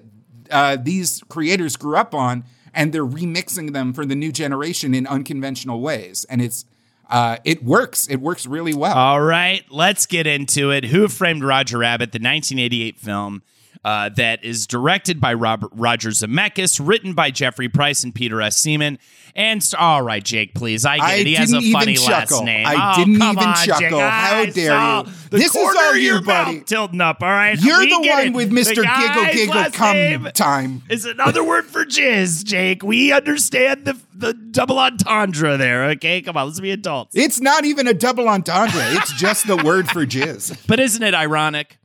uh, 0.50 0.76
these 0.80 1.22
creators 1.28 1.76
grew 1.76 1.96
up 1.96 2.14
on, 2.14 2.44
and 2.74 2.92
they're 2.92 3.06
remixing 3.06 3.72
them 3.72 3.92
for 3.92 4.04
the 4.04 4.14
new 4.14 4.32
generation 4.32 4.94
in 4.94 5.06
unconventional 5.06 5.80
ways. 5.80 6.26
And 6.28 6.42
it's 6.42 6.64
uh, 7.10 7.36
it 7.44 7.62
works. 7.62 8.06
It 8.08 8.16
works 8.16 8.46
really 8.46 8.74
well. 8.74 8.96
All 8.96 9.20
right, 9.20 9.64
let's 9.70 10.06
get 10.06 10.26
into 10.26 10.70
it. 10.70 10.86
Who 10.86 11.08
Framed 11.08 11.44
Roger 11.44 11.78
Rabbit, 11.78 12.12
the 12.12 12.16
1988 12.16 12.98
film 12.98 13.42
uh, 13.84 14.08
that 14.10 14.44
is 14.44 14.66
directed 14.66 15.20
by 15.20 15.34
Robert 15.34 15.70
Roger 15.74 16.10
Zemeckis, 16.10 16.80
written 16.84 17.14
by 17.14 17.30
Jeffrey 17.30 17.68
Price 17.68 18.04
and 18.04 18.14
Peter 18.14 18.40
S. 18.40 18.56
Seaman. 18.56 18.98
And 19.34 19.62
st- 19.64 19.80
all 19.80 20.02
right, 20.02 20.22
Jake, 20.22 20.54
please. 20.54 20.84
I 20.84 20.98
get 20.98 21.04
I 21.06 21.14
it. 21.14 21.26
He 21.26 21.34
has 21.36 21.52
a 21.52 21.58
didn't 21.60 21.72
funny 21.72 21.94
chuckle. 21.96 22.38
last 22.38 22.44
name. 22.44 22.66
I 22.66 22.92
Oh, 22.94 22.98
didn't 23.04 23.18
come 23.18 23.36
even 23.38 23.48
on, 23.48 23.54
chuckle. 23.56 23.80
Jake. 23.80 24.10
How 24.10 24.36
I 24.40 24.46
dare 24.50 24.96
you. 24.98 25.12
The 25.30 25.36
This 25.38 25.46
is 25.46 25.52
corner 25.52 25.80
all 25.80 25.96
you, 25.96 26.20
buddy. 26.20 26.56
mouth 26.58 26.66
Tilting 26.66 27.00
up, 27.00 27.22
all 27.22 27.28
right? 27.30 27.58
You're 27.58 27.78
We 27.80 27.88
the 27.90 28.10
one 28.10 28.26
it. 28.26 28.32
with 28.34 28.50
Mr. 28.52 28.82
Giggle 28.84 29.32
Giggle 29.32 29.70
come 29.72 30.30
time. 30.34 30.82
is 30.90 31.06
another 31.06 31.42
word 31.48 31.64
for 31.64 31.84
jizz, 31.86 32.44
Jake. 32.44 32.82
We 32.82 33.10
understand 33.12 33.84
the 33.86 33.98
the 34.14 34.34
double 34.34 34.78
entendre 34.78 35.56
there. 35.56 35.84
Okay, 35.92 36.20
come 36.22 36.36
on, 36.36 36.46
let's 36.46 36.60
be 36.60 36.70
adults. 36.70 37.16
It's 37.16 37.40
not 37.40 37.64
even 37.64 37.88
a 37.88 37.94
double 37.94 38.28
entendre. 38.28 38.80
It's 38.90 39.12
just 39.14 39.46
the 39.48 39.56
word 39.56 39.88
for 39.88 40.04
jizz. 40.06 40.56
But 40.68 40.78
isn't 40.78 41.02
it 41.02 41.14
ironic? 41.14 41.78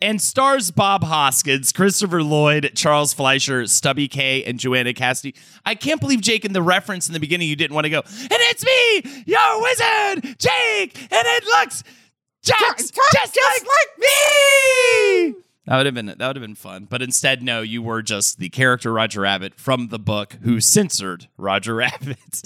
And 0.00 0.22
stars 0.22 0.70
Bob 0.70 1.02
Hoskins, 1.02 1.72
Christopher 1.72 2.22
Lloyd, 2.22 2.70
Charles 2.76 3.12
Fleischer, 3.12 3.66
Stubby 3.66 4.06
Kaye, 4.06 4.44
and 4.44 4.60
Joanna 4.60 4.94
Cassidy. 4.94 5.34
I 5.66 5.74
can't 5.74 6.00
believe, 6.00 6.20
Jake, 6.20 6.44
in 6.44 6.52
the 6.52 6.62
reference 6.62 7.08
in 7.08 7.14
the 7.14 7.20
beginning, 7.20 7.48
you 7.48 7.56
didn't 7.56 7.74
want 7.74 7.84
to 7.86 7.90
go, 7.90 8.02
and 8.06 8.28
it's 8.30 8.64
me, 8.64 9.24
your 9.26 9.60
wizard, 9.60 10.38
Jake, 10.38 11.00
and 11.02 11.24
it 11.26 11.44
looks 11.44 11.82
just, 12.44 12.94
just, 12.94 13.36
like, 13.36 13.98
me. 13.98 15.34
That 15.66 15.76
would 15.78 15.86
have 15.86 15.94
been 15.94 16.06
that 16.06 16.18
would 16.18 16.36
have 16.36 16.42
been 16.42 16.54
fun, 16.54 16.86
but 16.88 17.02
instead, 17.02 17.42
no. 17.42 17.60
You 17.60 17.82
were 17.82 18.00
just 18.00 18.38
the 18.38 18.48
character 18.48 18.92
Roger 18.92 19.22
Rabbit 19.22 19.56
from 19.56 19.88
the 19.88 19.98
book 19.98 20.38
who 20.42 20.60
censored 20.60 21.28
Roger 21.36 21.74
Rabbit. 21.76 22.42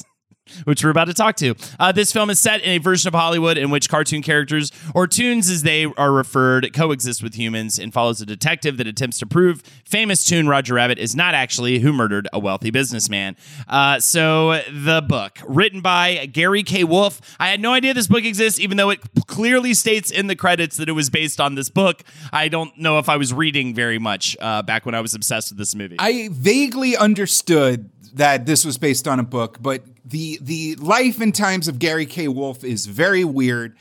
Which 0.65 0.85
we're 0.85 0.91
about 0.91 1.07
to 1.07 1.15
talk 1.15 1.37
to. 1.37 1.55
Uh, 1.79 1.93
this 1.93 2.13
film 2.13 2.31
is 2.31 2.39
set 2.39 2.61
in 2.63 2.71
a 2.71 2.79
version 2.79 3.09
of 3.09 3.15
Hollywood 3.15 3.59
in 3.59 3.71
which 3.71 3.89
cartoon 3.89 4.23
characters, 4.23 4.73
or 4.95 5.07
toons 5.07 5.51
as 5.51 5.63
they 5.63 5.85
are 5.85 6.13
referred, 6.13 6.73
coexist 6.73 7.23
with 7.23 7.35
humans 7.35 7.79
and 7.79 7.93
follows 7.93 8.21
a 8.21 8.27
detective 8.27 8.77
that 8.79 8.87
attempts 8.87 9.19
to 9.19 9.27
prove 9.27 9.63
famous 9.85 10.25
toon 10.25 10.49
Roger 10.49 10.75
Rabbit 10.75 10.99
is 10.99 11.15
not 11.15 11.35
actually 11.35 11.79
who 11.79 11.93
murdered 11.93 12.29
a 12.33 12.39
wealthy 12.39 12.71
businessman. 12.71 13.37
Uh, 13.69 14.01
so, 14.01 14.61
the 14.73 15.03
book, 15.07 15.39
written 15.47 15.81
by 15.81 16.27
Gary 16.27 16.63
K. 16.63 16.85
Wolf. 16.85 17.21
I 17.39 17.49
had 17.49 17.61
no 17.61 17.73
idea 17.73 17.95
this 17.95 18.07
book 18.07 18.25
exists, 18.25 18.61
even 18.61 18.77
though 18.77 18.91
it 18.91 19.01
clearly 19.27 19.75
states 19.75 20.11
in 20.11 20.27
the 20.27 20.37
credits 20.37 20.77
that 20.77 20.89
it 20.89 20.93
was 20.93 21.11
based 21.11 21.41
on 21.41 21.55
this 21.55 21.69
book. 21.69 22.03
I 22.33 22.49
don't 22.49 22.77
know 22.79 22.99
if 22.99 23.09
I 23.09 23.17
was 23.17 23.33
reading 23.33 23.75
very 23.75 23.99
much 23.99 24.37
uh, 24.41 24.63
back 24.63 24.87
when 24.87 24.95
I 24.95 25.01
was 25.01 25.15
obsessed 25.15 25.51
with 25.51 25.59
this 25.59 25.75
movie. 25.75 25.97
I 25.99 26.29
vaguely 26.33 26.97
understood 26.97 27.91
that 28.15 28.47
this 28.47 28.65
was 28.65 28.79
based 28.79 29.09
on 29.09 29.19
a 29.19 29.23
book, 29.23 29.59
but 29.61 29.83
the 30.05 30.39
the 30.43 30.75
life 30.77 31.21
and 31.21 31.35
times 31.35 31.69
of 31.69 31.79
Gary 31.79 32.07
K. 32.07 32.29
Wolf 32.29 32.65
is 32.65 32.87
very 32.87 33.25
weird. 33.25 33.77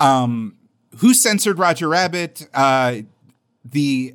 Um, 0.00 0.56
who 0.98 1.14
censored 1.14 1.58
Roger 1.58 1.88
Rabbit? 1.88 2.48
Uh, 2.52 3.02
the 3.64 4.14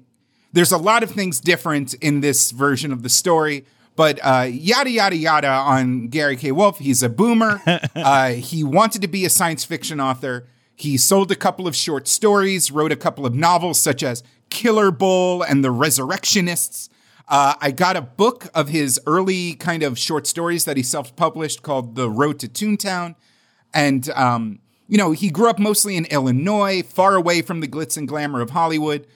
there's 0.53 0.71
a 0.71 0.77
lot 0.77 1.03
of 1.03 1.11
things 1.11 1.39
different 1.39 1.93
in 1.95 2.19
this 2.21 2.51
version 2.51 2.91
of 2.91 3.03
the 3.03 3.09
story, 3.09 3.65
But 3.95 4.19
uh, 4.21 4.47
yada 4.49 4.89
yada 4.89 5.15
yada 5.15 5.47
on 5.47 6.07
Gary 6.07 6.35
K. 6.35 6.51
Wolf. 6.51 6.79
He's 6.79 7.03
a 7.03 7.09
boomer. 7.09 7.61
uh, 7.95 8.31
he 8.31 8.63
wanted 8.63 9.01
to 9.01 9.07
be 9.07 9.25
a 9.25 9.29
science 9.29 9.63
fiction 9.63 9.99
author. 9.99 10.47
He 10.75 10.97
sold 10.97 11.31
a 11.31 11.35
couple 11.35 11.67
of 11.67 11.75
short 11.75 12.07
stories, 12.07 12.71
wrote 12.71 12.91
a 12.91 12.95
couple 12.95 13.25
of 13.25 13.35
novels 13.35 13.79
such 13.79 14.01
as 14.03 14.23
Killer 14.49 14.91
Bull 14.91 15.43
and 15.43 15.63
The 15.63 15.71
Resurrectionists. 15.71 16.89
Uh, 17.31 17.53
I 17.61 17.71
got 17.71 17.95
a 17.95 18.01
book 18.01 18.49
of 18.53 18.67
his 18.67 18.99
early 19.07 19.53
kind 19.53 19.83
of 19.83 19.97
short 19.97 20.27
stories 20.27 20.65
that 20.65 20.75
he 20.75 20.83
self 20.83 21.15
published 21.15 21.63
called 21.63 21.95
The 21.95 22.09
Road 22.09 22.39
to 22.39 22.49
Toontown. 22.49 23.15
And, 23.73 24.09
um, 24.09 24.59
you 24.89 24.97
know, 24.97 25.13
he 25.13 25.29
grew 25.29 25.49
up 25.49 25.57
mostly 25.57 25.95
in 25.95 26.03
Illinois, 26.07 26.83
far 26.83 27.15
away 27.15 27.41
from 27.41 27.61
the 27.61 27.69
glitz 27.69 27.95
and 27.95 28.05
glamour 28.05 28.41
of 28.41 28.49
Hollywood. 28.49 29.07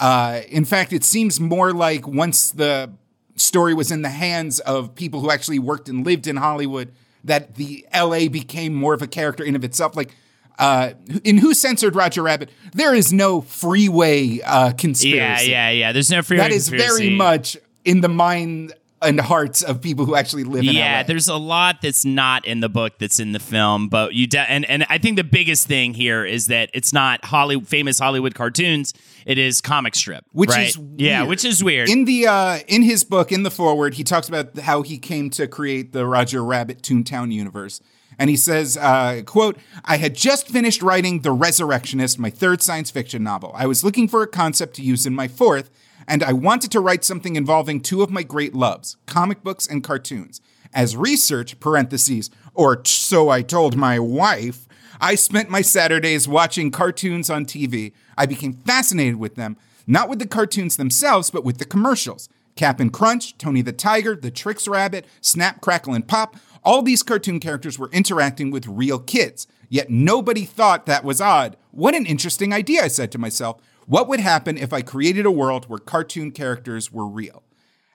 Uh, 0.00 0.40
in 0.48 0.64
fact, 0.64 0.92
it 0.92 1.04
seems 1.04 1.38
more 1.38 1.72
like 1.72 2.08
once 2.08 2.50
the 2.50 2.90
story 3.36 3.72
was 3.72 3.92
in 3.92 4.02
the 4.02 4.08
hands 4.08 4.58
of 4.58 4.96
people 4.96 5.20
who 5.20 5.30
actually 5.30 5.60
worked 5.60 5.88
and 5.88 6.04
lived 6.04 6.26
in 6.26 6.38
Hollywood, 6.38 6.90
that 7.22 7.54
the 7.54 7.86
LA 7.94 8.26
became 8.26 8.74
more 8.74 8.94
of 8.94 9.02
a 9.02 9.06
character 9.06 9.44
in 9.44 9.54
of 9.54 9.62
itself. 9.62 9.94
Like, 9.94 10.16
uh, 10.60 10.92
in 11.24 11.38
Who 11.38 11.54
Censored 11.54 11.96
Roger 11.96 12.22
Rabbit, 12.22 12.50
there 12.74 12.94
is 12.94 13.12
no 13.12 13.40
freeway 13.40 14.40
uh, 14.44 14.72
conspiracy. 14.72 15.50
Yeah, 15.50 15.70
yeah, 15.70 15.70
yeah. 15.70 15.92
There's 15.92 16.10
no 16.10 16.22
freeway 16.22 16.44
That 16.44 16.52
is 16.52 16.68
conspiracy. 16.68 17.04
very 17.08 17.16
much 17.16 17.56
in 17.84 18.00
the 18.02 18.08
mind 18.08 18.74
and 19.02 19.18
hearts 19.18 19.62
of 19.62 19.80
people 19.80 20.04
who 20.04 20.14
actually 20.14 20.44
live 20.44 20.62
in 20.62 20.74
yeah 20.74 20.98
LA. 20.98 21.02
there's 21.04 21.26
a 21.28 21.34
lot 21.36 21.80
that's 21.80 22.04
not 22.04 22.44
in 22.44 22.60
the 22.60 22.68
book 22.68 22.98
that's 22.98 23.18
in 23.18 23.32
the 23.32 23.38
film 23.38 23.88
but 23.88 24.12
you 24.12 24.26
de- 24.26 24.38
and 24.38 24.68
and 24.68 24.84
i 24.90 24.98
think 24.98 25.16
the 25.16 25.24
biggest 25.24 25.66
thing 25.66 25.94
here 25.94 26.22
is 26.22 26.48
that 26.48 26.68
it's 26.74 26.92
not 26.92 27.24
hollywood 27.24 27.66
famous 27.66 27.98
hollywood 27.98 28.34
cartoons 28.34 28.92
it 29.24 29.38
is 29.38 29.62
comic 29.62 29.94
strip 29.94 30.22
which 30.32 30.50
right? 30.50 30.68
is 30.68 30.78
yeah 30.98 31.20
weird. 31.20 31.30
which 31.30 31.44
is 31.46 31.64
weird 31.64 31.88
In 31.88 32.04
the 32.04 32.26
uh, 32.26 32.58
in 32.68 32.82
his 32.82 33.02
book, 33.02 33.32
in 33.32 33.42
the 33.42 33.50
foreword, 33.50 33.94
he 33.94 34.04
talks 34.04 34.28
about 34.28 34.58
how 34.58 34.82
he 34.82 34.98
came 34.98 35.30
to 35.30 35.46
create 35.46 35.94
the 35.94 36.04
Roger 36.04 36.44
Rabbit 36.44 36.82
Toontown 36.82 37.32
universe. 37.32 37.80
And 38.20 38.28
he 38.28 38.36
says, 38.36 38.76
uh, 38.76 39.22
quote, 39.24 39.56
I 39.82 39.96
had 39.96 40.14
just 40.14 40.46
finished 40.46 40.82
writing 40.82 41.20
The 41.20 41.32
Resurrectionist, 41.32 42.18
my 42.18 42.28
third 42.28 42.60
science 42.60 42.90
fiction 42.90 43.22
novel. 43.24 43.50
I 43.54 43.66
was 43.66 43.82
looking 43.82 44.08
for 44.08 44.20
a 44.20 44.26
concept 44.26 44.74
to 44.74 44.82
use 44.82 45.06
in 45.06 45.14
my 45.14 45.26
fourth, 45.26 45.70
and 46.06 46.22
I 46.22 46.34
wanted 46.34 46.70
to 46.72 46.80
write 46.80 47.02
something 47.02 47.34
involving 47.34 47.80
two 47.80 48.02
of 48.02 48.10
my 48.10 48.22
great 48.22 48.54
loves, 48.54 48.98
comic 49.06 49.42
books 49.42 49.66
and 49.66 49.82
cartoons. 49.82 50.42
As 50.74 50.98
research, 50.98 51.58
parentheses, 51.60 52.28
or 52.52 52.84
so 52.84 53.30
I 53.30 53.40
told 53.40 53.74
my 53.74 53.98
wife, 53.98 54.68
I 55.00 55.14
spent 55.14 55.48
my 55.48 55.62
Saturdays 55.62 56.28
watching 56.28 56.70
cartoons 56.70 57.30
on 57.30 57.46
TV. 57.46 57.92
I 58.18 58.26
became 58.26 58.52
fascinated 58.52 59.16
with 59.16 59.36
them, 59.36 59.56
not 59.86 60.10
with 60.10 60.18
the 60.18 60.28
cartoons 60.28 60.76
themselves, 60.76 61.30
but 61.30 61.42
with 61.42 61.56
the 61.56 61.64
commercials. 61.64 62.28
Cap'n 62.54 62.90
Crunch, 62.90 63.38
Tony 63.38 63.62
the 63.62 63.72
Tiger, 63.72 64.14
the 64.14 64.30
Trix 64.30 64.68
Rabbit, 64.68 65.06
Snap, 65.22 65.62
Crackle, 65.62 65.94
and 65.94 66.06
Pop. 66.06 66.36
All 66.62 66.82
these 66.82 67.02
cartoon 67.02 67.40
characters 67.40 67.78
were 67.78 67.90
interacting 67.92 68.50
with 68.50 68.66
real 68.66 68.98
kids. 68.98 69.46
Yet 69.68 69.88
nobody 69.88 70.44
thought 70.44 70.86
that 70.86 71.04
was 71.04 71.20
odd. 71.20 71.56
What 71.70 71.94
an 71.94 72.06
interesting 72.06 72.52
idea, 72.52 72.84
I 72.84 72.88
said 72.88 73.12
to 73.12 73.18
myself. 73.18 73.60
What 73.86 74.08
would 74.08 74.20
happen 74.20 74.58
if 74.58 74.72
I 74.72 74.82
created 74.82 75.26
a 75.26 75.30
world 75.30 75.66
where 75.68 75.78
cartoon 75.78 76.32
characters 76.32 76.92
were 76.92 77.06
real? 77.06 77.42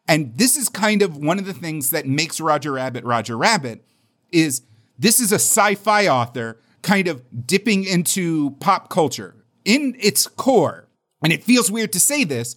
And 0.08 0.38
this 0.38 0.56
is 0.56 0.70
kind 0.70 1.02
of 1.02 1.18
one 1.18 1.40
of 1.40 1.46
the 1.46 1.54
things 1.54 1.90
that 1.90 2.08
makes 2.08 2.40
Roger 2.40 2.74
Rabbit 2.74 3.04
Roger 3.04 3.38
Rabbit 3.38 3.86
is 4.32 4.62
this 4.98 5.20
is 5.20 5.32
a 5.32 5.36
sci-fi 5.36 6.08
author 6.08 6.60
kind 6.82 7.08
of 7.08 7.24
dipping 7.46 7.84
into 7.84 8.52
pop 8.60 8.90
culture 8.90 9.36
in 9.64 9.96
its 10.00 10.28
core. 10.28 10.88
And 11.24 11.34
it 11.34 11.44
feels 11.44 11.72
weird 11.72 11.92
to 11.94 12.00
say 12.00 12.24
this. 12.24 12.56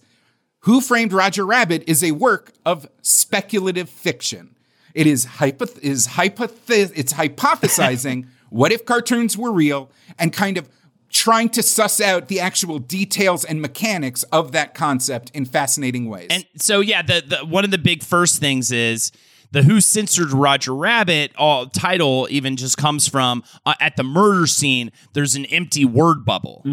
Who 0.63 0.81
Framed 0.81 1.13
Roger 1.13 1.45
Rabbit 1.45 1.83
is 1.87 2.03
a 2.03 2.11
work 2.11 2.53
of 2.65 2.87
speculative 3.01 3.89
fiction. 3.89 4.55
It 4.93 5.07
is 5.07 5.25
hypoth- 5.25 5.79
is 5.79 6.07
hypoth- 6.07 6.91
it's 6.95 7.13
hypothesizing 7.13 8.27
what 8.49 8.71
if 8.71 8.85
cartoons 8.85 9.37
were 9.37 9.51
real 9.51 9.91
and 10.17 10.33
kind 10.33 10.57
of 10.57 10.69
trying 11.11 11.49
to 11.49 11.63
suss 11.63 11.99
out 11.99 12.27
the 12.27 12.39
actual 12.39 12.79
details 12.79 13.43
and 13.43 13.61
mechanics 13.61 14.23
of 14.31 14.51
that 14.51 14.73
concept 14.73 15.31
in 15.33 15.45
fascinating 15.45 16.07
ways. 16.07 16.27
And 16.29 16.45
so 16.57 16.81
yeah, 16.81 17.01
the, 17.01 17.23
the 17.27 17.37
one 17.45 17.65
of 17.65 17.71
the 17.71 17.77
big 17.77 18.03
first 18.03 18.39
things 18.39 18.71
is 18.71 19.11
the 19.51 19.63
Who 19.63 19.81
Censored 19.81 20.31
Roger 20.31 20.75
Rabbit 20.75 21.31
all 21.35 21.65
title 21.67 22.27
even 22.29 22.55
just 22.55 22.77
comes 22.77 23.07
from 23.07 23.43
uh, 23.65 23.73
at 23.79 23.95
the 23.97 24.03
murder 24.03 24.45
scene. 24.45 24.91
There's 25.13 25.35
an 25.35 25.45
empty 25.45 25.85
word 25.85 26.23
bubble. 26.25 26.63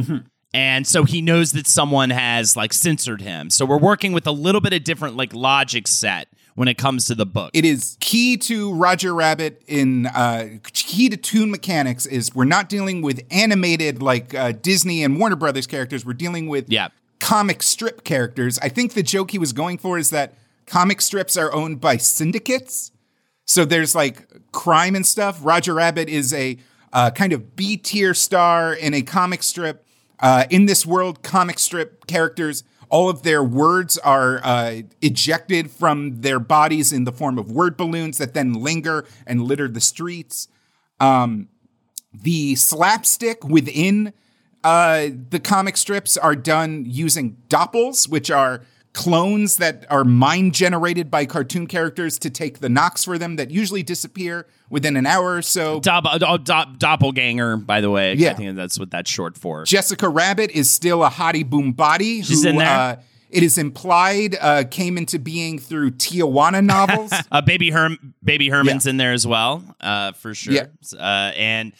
And 0.52 0.86
so 0.86 1.04
he 1.04 1.20
knows 1.20 1.52
that 1.52 1.66
someone 1.66 2.10
has 2.10 2.56
like 2.56 2.72
censored 2.72 3.20
him. 3.20 3.50
So 3.50 3.66
we're 3.66 3.78
working 3.78 4.12
with 4.12 4.26
a 4.26 4.32
little 4.32 4.60
bit 4.60 4.72
of 4.72 4.84
different 4.84 5.16
like 5.16 5.34
logic 5.34 5.86
set 5.88 6.28
when 6.56 6.66
it 6.68 6.76
comes 6.76 7.04
to 7.06 7.14
the 7.14 7.24
book. 7.26 7.50
it 7.54 7.64
is 7.64 7.96
key 8.00 8.36
to 8.36 8.74
Roger 8.74 9.14
Rabbit 9.14 9.62
in 9.68 10.06
uh, 10.06 10.48
key 10.72 11.08
to 11.08 11.16
tune 11.16 11.50
mechanics 11.50 12.04
is 12.06 12.34
we're 12.34 12.44
not 12.44 12.68
dealing 12.68 13.02
with 13.02 13.22
animated 13.30 14.02
like 14.02 14.34
uh, 14.34 14.52
Disney 14.52 15.04
and 15.04 15.18
Warner 15.20 15.36
Brothers 15.36 15.66
characters. 15.68 16.04
We're 16.04 16.14
dealing 16.14 16.48
with 16.48 16.64
Yeah. 16.68 16.88
comic 17.20 17.62
strip 17.62 18.02
characters. 18.04 18.58
I 18.60 18.68
think 18.68 18.94
the 18.94 19.02
joke 19.02 19.30
he 19.30 19.38
was 19.38 19.52
going 19.52 19.78
for 19.78 19.96
is 19.98 20.10
that 20.10 20.34
comic 20.66 21.00
strips 21.00 21.36
are 21.36 21.52
owned 21.52 21.80
by 21.80 21.98
syndicates. 21.98 22.90
So 23.44 23.64
there's 23.64 23.94
like 23.94 24.26
crime 24.50 24.96
and 24.96 25.06
stuff. 25.06 25.38
Roger 25.42 25.74
Rabbit 25.74 26.08
is 26.08 26.32
a 26.34 26.58
uh, 26.92 27.10
kind 27.10 27.32
of 27.32 27.54
B 27.54 27.76
tier 27.76 28.14
star 28.14 28.72
in 28.72 28.94
a 28.94 29.02
comic 29.02 29.42
strip. 29.42 29.84
Uh, 30.18 30.44
in 30.48 30.64
this 30.64 30.86
world, 30.86 31.22
comic 31.22 31.58
strip 31.58 32.06
characters, 32.06 32.64
all 32.96 33.10
of 33.10 33.24
their 33.24 33.44
words 33.44 33.98
are 33.98 34.40
uh, 34.42 34.80
ejected 35.02 35.70
from 35.70 36.22
their 36.22 36.38
bodies 36.38 36.94
in 36.94 37.04
the 37.04 37.12
form 37.12 37.38
of 37.38 37.52
word 37.52 37.76
balloons 37.76 38.16
that 38.16 38.32
then 38.32 38.54
linger 38.54 39.04
and 39.26 39.42
litter 39.42 39.68
the 39.68 39.82
streets. 39.82 40.48
Um, 40.98 41.50
the 42.14 42.54
slapstick 42.54 43.44
within 43.44 44.14
uh, 44.64 45.08
the 45.28 45.38
comic 45.38 45.76
strips 45.76 46.16
are 46.16 46.34
done 46.34 46.86
using 46.86 47.36
doppels, 47.50 48.08
which 48.08 48.30
are 48.30 48.62
clones 48.96 49.58
that 49.58 49.84
are 49.90 50.04
mind 50.04 50.54
generated 50.54 51.10
by 51.10 51.26
cartoon 51.26 51.66
characters 51.66 52.18
to 52.18 52.30
take 52.30 52.60
the 52.60 52.68
knocks 52.68 53.04
for 53.04 53.18
them 53.18 53.36
that 53.36 53.50
usually 53.50 53.82
disappear 53.82 54.46
within 54.70 54.96
an 54.96 55.06
hour 55.06 55.34
or 55.34 55.42
so. 55.42 55.80
Dopp- 55.80 56.06
oh, 56.22 56.38
Dopp- 56.38 56.78
doppelganger, 56.78 57.58
by 57.58 57.82
the 57.82 57.90
way. 57.90 58.14
Yeah. 58.14 58.30
I 58.30 58.34
think 58.34 58.56
that's 58.56 58.78
what 58.78 58.90
that's 58.90 59.10
short 59.10 59.36
for. 59.36 59.64
Jessica 59.64 60.08
Rabbit 60.08 60.50
is 60.50 60.70
still 60.70 61.04
a 61.04 61.10
hottie 61.10 61.48
boom 61.48 61.72
body. 61.72 62.22
She's 62.22 62.42
who, 62.42 62.48
in 62.48 62.56
there? 62.56 62.68
Uh, 62.68 62.96
it 63.28 63.42
is 63.42 63.58
implied 63.58 64.34
uh, 64.40 64.64
came 64.64 64.96
into 64.96 65.18
being 65.18 65.58
through 65.58 65.90
Tijuana 65.92 66.64
novels. 66.64 67.12
Uh, 67.30 67.42
baby 67.42 67.70
Herm, 67.70 68.14
baby 68.24 68.48
Herman's 68.48 68.86
in 68.86 68.96
there 68.96 69.12
as 69.12 69.26
well, 69.26 69.62
uh, 69.80 70.12
for 70.12 70.32
sure. 70.32 70.54
Yeah. 70.54 70.66
Uh, 70.98 71.32
and 71.36 71.72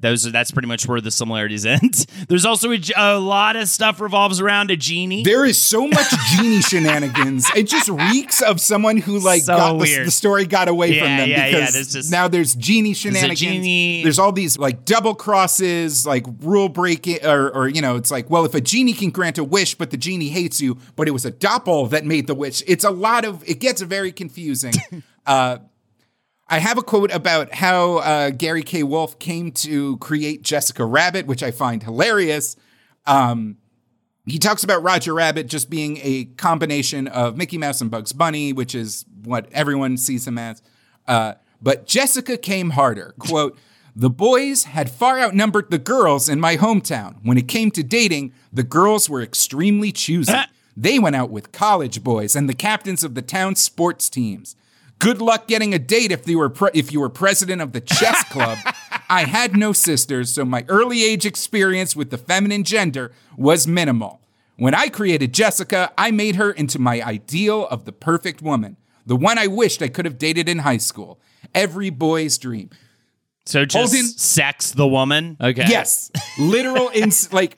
those 0.00 0.26
are 0.26 0.30
that's 0.30 0.50
pretty 0.50 0.68
much 0.68 0.86
where 0.88 1.00
the 1.00 1.10
similarities 1.10 1.64
end. 1.66 2.06
There's 2.28 2.44
also 2.44 2.70
a 2.96 3.18
lot 3.18 3.56
of 3.56 3.68
stuff 3.68 4.00
revolves 4.00 4.40
around 4.40 4.70
a 4.70 4.76
genie. 4.76 5.22
There 5.22 5.44
is 5.44 5.58
so 5.58 5.86
much 5.86 6.06
genie 6.34 6.60
shenanigans. 6.62 7.48
It 7.54 7.64
just 7.68 7.88
reeks 7.88 8.42
of 8.42 8.60
someone 8.60 8.96
who 8.96 9.18
like 9.18 9.42
So 9.42 9.56
got 9.56 9.78
the, 9.78 10.04
the 10.04 10.10
story 10.10 10.46
got 10.46 10.68
away 10.68 10.92
Yeah, 10.94 11.00
from 11.02 11.16
them 11.18 11.28
yeah, 11.28 11.46
yeah, 11.46 11.50
because 11.58 11.74
there's 11.74 11.92
just- 11.92 12.10
now 12.10 12.28
there's 12.28 12.54
genie 12.54 12.94
shenanigans. 12.94 13.38
genie- 13.40 14.02
There's 14.02 14.18
all 14.18 14.32
these 14.32 14.58
like 14.58 14.84
double 14.84 15.14
crosses, 15.14 16.06
like 16.06 16.24
rule 16.40 16.68
breaking, 16.68 17.24
or, 17.24 17.50
or 17.50 17.68
you 17.68 17.82
know, 17.82 17.96
it's 17.96 18.10
like, 18.10 18.30
well, 18.30 18.44
if 18.44 18.54
a 18.54 18.60
genie 18.60 18.92
can 18.94 19.10
grant 19.10 19.38
a 19.38 19.44
wish, 19.44 19.74
but 19.74 19.90
the 19.90 19.96
genie 19.96 20.28
hates 20.28 20.60
you, 20.60 20.78
but 20.96 21.08
it 21.08 21.10
was 21.12 21.24
a 21.24 21.32
doppel 21.32 21.88
that 21.90 22.04
made 22.04 22.26
the 22.26 22.34
wish. 22.34 22.62
It's 22.66 22.84
a 22.84 22.90
lot 22.90 23.24
of. 23.24 23.42
It 23.48 23.60
gets 23.60 23.80
very 23.82 24.12
confusing. 24.12 24.72
uh, 25.26 25.58
I 26.50 26.58
have 26.58 26.78
a 26.78 26.82
quote 26.82 27.12
about 27.12 27.54
how 27.54 27.98
uh, 27.98 28.30
Gary 28.30 28.64
K. 28.64 28.82
Wolf 28.82 29.20
came 29.20 29.52
to 29.52 29.96
create 29.98 30.42
Jessica 30.42 30.84
Rabbit, 30.84 31.26
which 31.26 31.44
I 31.44 31.52
find 31.52 31.80
hilarious. 31.80 32.56
Um, 33.06 33.58
he 34.26 34.38
talks 34.38 34.64
about 34.64 34.82
Roger 34.82 35.14
Rabbit 35.14 35.46
just 35.46 35.70
being 35.70 36.00
a 36.02 36.24
combination 36.36 37.06
of 37.06 37.36
Mickey 37.36 37.56
Mouse 37.56 37.80
and 37.80 37.88
Bugs 37.88 38.12
Bunny, 38.12 38.52
which 38.52 38.74
is 38.74 39.04
what 39.22 39.48
everyone 39.52 39.96
sees 39.96 40.26
him 40.26 40.38
as. 40.38 40.60
Uh, 41.06 41.34
but 41.62 41.86
Jessica 41.86 42.36
came 42.36 42.70
harder. 42.70 43.14
Quote, 43.20 43.56
the 43.94 44.10
boys 44.10 44.64
had 44.64 44.90
far 44.90 45.20
outnumbered 45.20 45.70
the 45.70 45.78
girls 45.78 46.28
in 46.28 46.40
my 46.40 46.56
hometown. 46.56 47.16
When 47.22 47.38
it 47.38 47.46
came 47.46 47.70
to 47.72 47.84
dating, 47.84 48.32
the 48.52 48.62
girls 48.64 49.08
were 49.08 49.22
extremely 49.22 49.92
choosy. 49.92 50.34
They 50.76 50.98
went 50.98 51.16
out 51.16 51.30
with 51.30 51.52
college 51.52 52.02
boys 52.02 52.34
and 52.34 52.48
the 52.48 52.54
captains 52.54 53.04
of 53.04 53.14
the 53.14 53.20
town's 53.20 53.60
sports 53.60 54.08
teams. 54.08 54.56
Good 55.00 55.20
luck 55.20 55.48
getting 55.48 55.74
a 55.74 55.78
date 55.78 56.12
if 56.12 56.28
you 56.28 56.38
were 56.38 56.48
pre- 56.50 56.70
if 56.74 56.92
you 56.92 57.00
were 57.00 57.08
president 57.08 57.60
of 57.60 57.72
the 57.72 57.80
chess 57.80 58.22
club. 58.30 58.58
I 59.08 59.24
had 59.24 59.56
no 59.56 59.72
sisters, 59.72 60.32
so 60.32 60.44
my 60.44 60.64
early 60.68 61.02
age 61.04 61.26
experience 61.26 61.96
with 61.96 62.10
the 62.10 62.18
feminine 62.18 62.62
gender 62.64 63.10
was 63.36 63.66
minimal. 63.66 64.20
When 64.56 64.74
I 64.74 64.88
created 64.88 65.32
Jessica, 65.34 65.90
I 65.98 66.10
made 66.10 66.36
her 66.36 66.50
into 66.52 66.78
my 66.78 67.00
ideal 67.02 67.66
of 67.68 67.86
the 67.86 67.92
perfect 67.92 68.40
woman, 68.42 68.76
the 69.06 69.16
one 69.16 69.38
I 69.38 69.46
wished 69.48 69.82
I 69.82 69.88
could 69.88 70.04
have 70.04 70.18
dated 70.18 70.48
in 70.48 70.58
high 70.58 70.76
school. 70.76 71.18
Every 71.54 71.90
boy's 71.90 72.36
dream. 72.38 72.70
so 73.46 73.64
just 73.64 73.76
Hold 73.92 73.98
in- 73.98 74.06
sex 74.06 74.70
the 74.72 74.86
woman. 74.86 75.36
Okay. 75.40 75.64
Yes, 75.66 76.10
literal 76.38 76.90
ins 76.94 77.32
like 77.32 77.56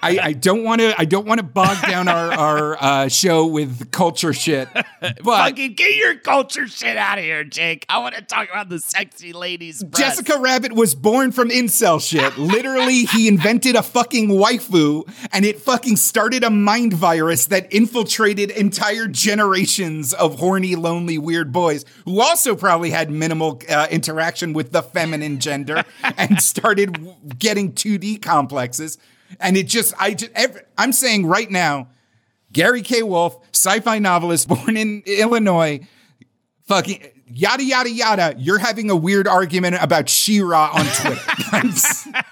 I, 0.00 0.18
I 0.22 0.32
don't 0.34 0.62
want 0.62 0.80
to. 0.80 0.94
I 0.96 1.04
don't 1.04 1.26
want 1.26 1.38
to 1.38 1.46
bog 1.46 1.80
down 1.82 2.06
our 2.06 2.32
our 2.32 2.76
uh, 2.80 3.08
show 3.08 3.46
with 3.46 3.90
culture 3.90 4.32
shit. 4.32 4.68
But 5.00 5.48
Fucking 5.48 5.74
get 5.74 5.96
your 5.96 6.16
culture 6.16 6.68
shit 6.68 6.96
out 6.96 7.16
of 7.16 7.24
here, 7.24 7.42
Jake. 7.42 7.86
I 7.88 7.98
want 8.00 8.16
to 8.16 8.22
talk 8.22 8.50
about 8.50 8.68
the 8.68 8.78
sexy 8.78 9.32
ladies. 9.32 9.82
breasts. 9.82 9.98
Jessica 9.98 10.38
Rabbit 10.38 10.74
was 10.74 10.94
born 10.94 11.32
from 11.32 11.48
incel 11.48 12.06
shit. 12.06 12.36
Literally, 12.36 13.04
he 13.04 13.26
invented 13.28 13.76
a 13.76 13.82
fucking 13.82 14.28
waifu, 14.28 15.10
and 15.32 15.46
it 15.46 15.60
fucking 15.60 15.96
started 15.96 16.44
a 16.44 16.50
mind 16.50 16.92
virus 16.92 17.46
that 17.46 17.72
infiltrated 17.72 18.50
entire 18.50 19.06
generations 19.08 20.12
of 20.12 20.38
horny, 20.38 20.76
lonely, 20.76 21.16
weird 21.16 21.50
boys 21.50 21.86
who 22.04 22.20
also 22.20 22.54
probably 22.54 22.90
had 22.90 23.10
minimal 23.10 23.60
uh, 23.70 23.86
interaction 23.90 24.52
with 24.52 24.72
the 24.72 24.82
feminine 24.82 25.40
gender 25.40 25.82
and 26.02 26.40
started 26.42 27.38
getting 27.38 27.72
2D 27.72 28.20
complexes. 28.20 28.98
And 29.38 29.56
it 29.56 29.68
just, 29.68 29.94
I 29.98 30.14
just, 30.14 30.32
every, 30.34 30.62
I'm 30.76 30.92
saying 30.92 31.26
right 31.26 31.50
now, 31.50 31.88
Gary 32.52 32.82
K. 32.82 33.02
Wolf, 33.02 33.36
sci-fi 33.52 33.98
novelist 33.98 34.48
born 34.48 34.76
in 34.76 35.02
Illinois, 35.06 35.86
fucking 36.66 37.02
yada 37.28 37.62
yada 37.62 37.90
yada. 37.90 38.34
You're 38.38 38.58
having 38.58 38.90
a 38.90 38.96
weird 38.96 39.28
argument 39.28 39.76
about 39.80 40.08
She-Ra 40.08 40.70
on 40.74 40.86
Twitter. 40.86 42.10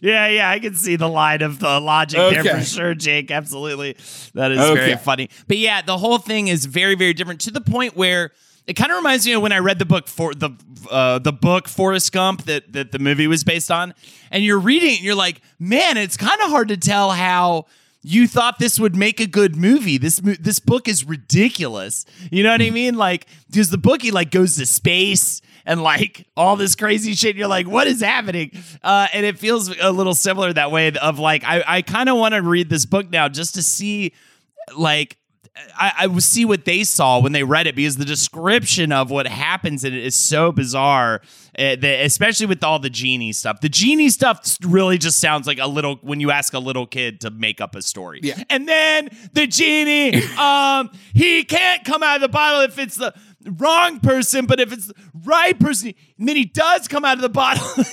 Yeah, 0.00 0.28
yeah, 0.28 0.50
I 0.50 0.58
can 0.58 0.74
see 0.74 0.96
the 0.96 1.08
line 1.08 1.40
of 1.40 1.58
the 1.58 1.80
logic 1.80 2.18
there 2.18 2.44
for 2.44 2.60
sure, 2.62 2.94
Jake. 2.94 3.30
Absolutely. 3.30 3.96
That 4.34 4.52
is 4.52 4.60
Okay. 4.60 4.74
very 4.74 4.96
funny. 4.96 5.30
But 5.48 5.56
yeah, 5.56 5.80
the 5.82 5.96
whole 5.96 6.18
thing 6.18 6.48
is 6.48 6.66
very, 6.66 6.94
very 6.94 7.14
different 7.14 7.40
to 7.42 7.50
the 7.50 7.62
point 7.62 7.96
where 7.96 8.30
it 8.66 8.74
kind 8.74 8.90
of 8.90 8.96
reminds 8.96 9.26
me 9.26 9.32
of 9.32 9.42
when 9.42 9.52
I 9.52 9.58
read 9.58 9.78
the 9.78 9.84
book 9.84 10.08
for 10.08 10.34
the 10.34 10.50
uh, 10.90 11.18
the 11.18 11.32
book 11.32 11.68
Forrest 11.68 12.12
Gump 12.12 12.44
that 12.44 12.72
that 12.72 12.92
the 12.92 12.98
movie 12.98 13.26
was 13.26 13.44
based 13.44 13.70
on, 13.70 13.94
and 14.30 14.42
you're 14.42 14.58
reading 14.58 14.90
it 14.90 14.96
and 14.96 15.04
you're 15.04 15.14
like, 15.14 15.40
man, 15.58 15.96
it's 15.96 16.16
kind 16.16 16.40
of 16.42 16.50
hard 16.50 16.68
to 16.68 16.76
tell 16.76 17.10
how 17.10 17.66
you 18.02 18.28
thought 18.28 18.58
this 18.58 18.78
would 18.78 18.94
make 18.94 19.20
a 19.20 19.26
good 19.26 19.56
movie. 19.56 19.98
This 19.98 20.18
this 20.18 20.58
book 20.58 20.88
is 20.88 21.04
ridiculous. 21.04 22.06
You 22.30 22.42
know 22.42 22.50
what 22.50 22.62
I 22.62 22.70
mean? 22.70 22.96
Like, 22.96 23.26
because 23.48 23.70
the 23.70 23.78
book 23.78 24.02
he 24.02 24.10
like 24.10 24.30
goes 24.30 24.56
to 24.56 24.66
space 24.66 25.42
and 25.64 25.82
like 25.82 26.26
all 26.36 26.56
this 26.56 26.74
crazy 26.74 27.14
shit. 27.14 27.36
You're 27.36 27.48
like, 27.48 27.66
what 27.66 27.86
is 27.86 28.00
happening? 28.00 28.52
Uh, 28.82 29.08
and 29.12 29.26
it 29.26 29.38
feels 29.38 29.76
a 29.80 29.90
little 29.90 30.14
similar 30.14 30.52
that 30.52 30.70
way. 30.70 30.92
Of 30.92 31.18
like, 31.18 31.44
I 31.44 31.64
I 31.66 31.82
kind 31.82 32.08
of 32.08 32.16
want 32.16 32.34
to 32.34 32.42
read 32.42 32.68
this 32.68 32.86
book 32.86 33.10
now 33.10 33.28
just 33.28 33.54
to 33.54 33.62
see 33.62 34.12
like 34.76 35.16
I, 35.74 35.92
I 36.00 36.06
would 36.06 36.22
see 36.22 36.44
what 36.44 36.64
they 36.64 36.84
saw 36.84 37.20
when 37.20 37.32
they 37.32 37.42
read 37.42 37.66
it 37.66 37.74
because 37.74 37.96
the 37.96 38.04
description 38.04 38.92
of 38.92 39.10
what 39.10 39.26
happens 39.26 39.84
in 39.84 39.94
it 39.94 40.04
is 40.04 40.14
so 40.14 40.52
bizarre, 40.52 41.22
uh, 41.58 41.76
that, 41.76 42.04
especially 42.04 42.46
with 42.46 42.62
all 42.62 42.78
the 42.78 42.90
genie 42.90 43.32
stuff. 43.32 43.60
The 43.60 43.68
genie 43.68 44.10
stuff 44.10 44.58
really 44.62 44.98
just 44.98 45.18
sounds 45.18 45.46
like 45.46 45.58
a 45.58 45.66
little 45.66 45.96
when 46.02 46.20
you 46.20 46.30
ask 46.30 46.52
a 46.52 46.58
little 46.58 46.86
kid 46.86 47.20
to 47.22 47.30
make 47.30 47.60
up 47.60 47.74
a 47.74 47.82
story. 47.82 48.20
Yeah. 48.22 48.42
And 48.50 48.68
then 48.68 49.08
the 49.32 49.46
genie, 49.46 50.22
um, 50.38 50.90
he 51.14 51.44
can't 51.44 51.84
come 51.84 52.02
out 52.02 52.16
of 52.16 52.22
the 52.22 52.28
bottle 52.28 52.60
if 52.62 52.78
it's 52.78 52.96
the 52.96 53.14
wrong 53.46 54.00
person, 54.00 54.46
but 54.46 54.60
if 54.60 54.72
it's 54.72 54.86
the 54.86 54.94
right 55.24 55.58
person, 55.58 55.94
then 56.18 56.36
he 56.36 56.44
does 56.44 56.88
come 56.88 57.04
out 57.04 57.16
of 57.16 57.22
the 57.22 57.28
bottle. 57.28 57.84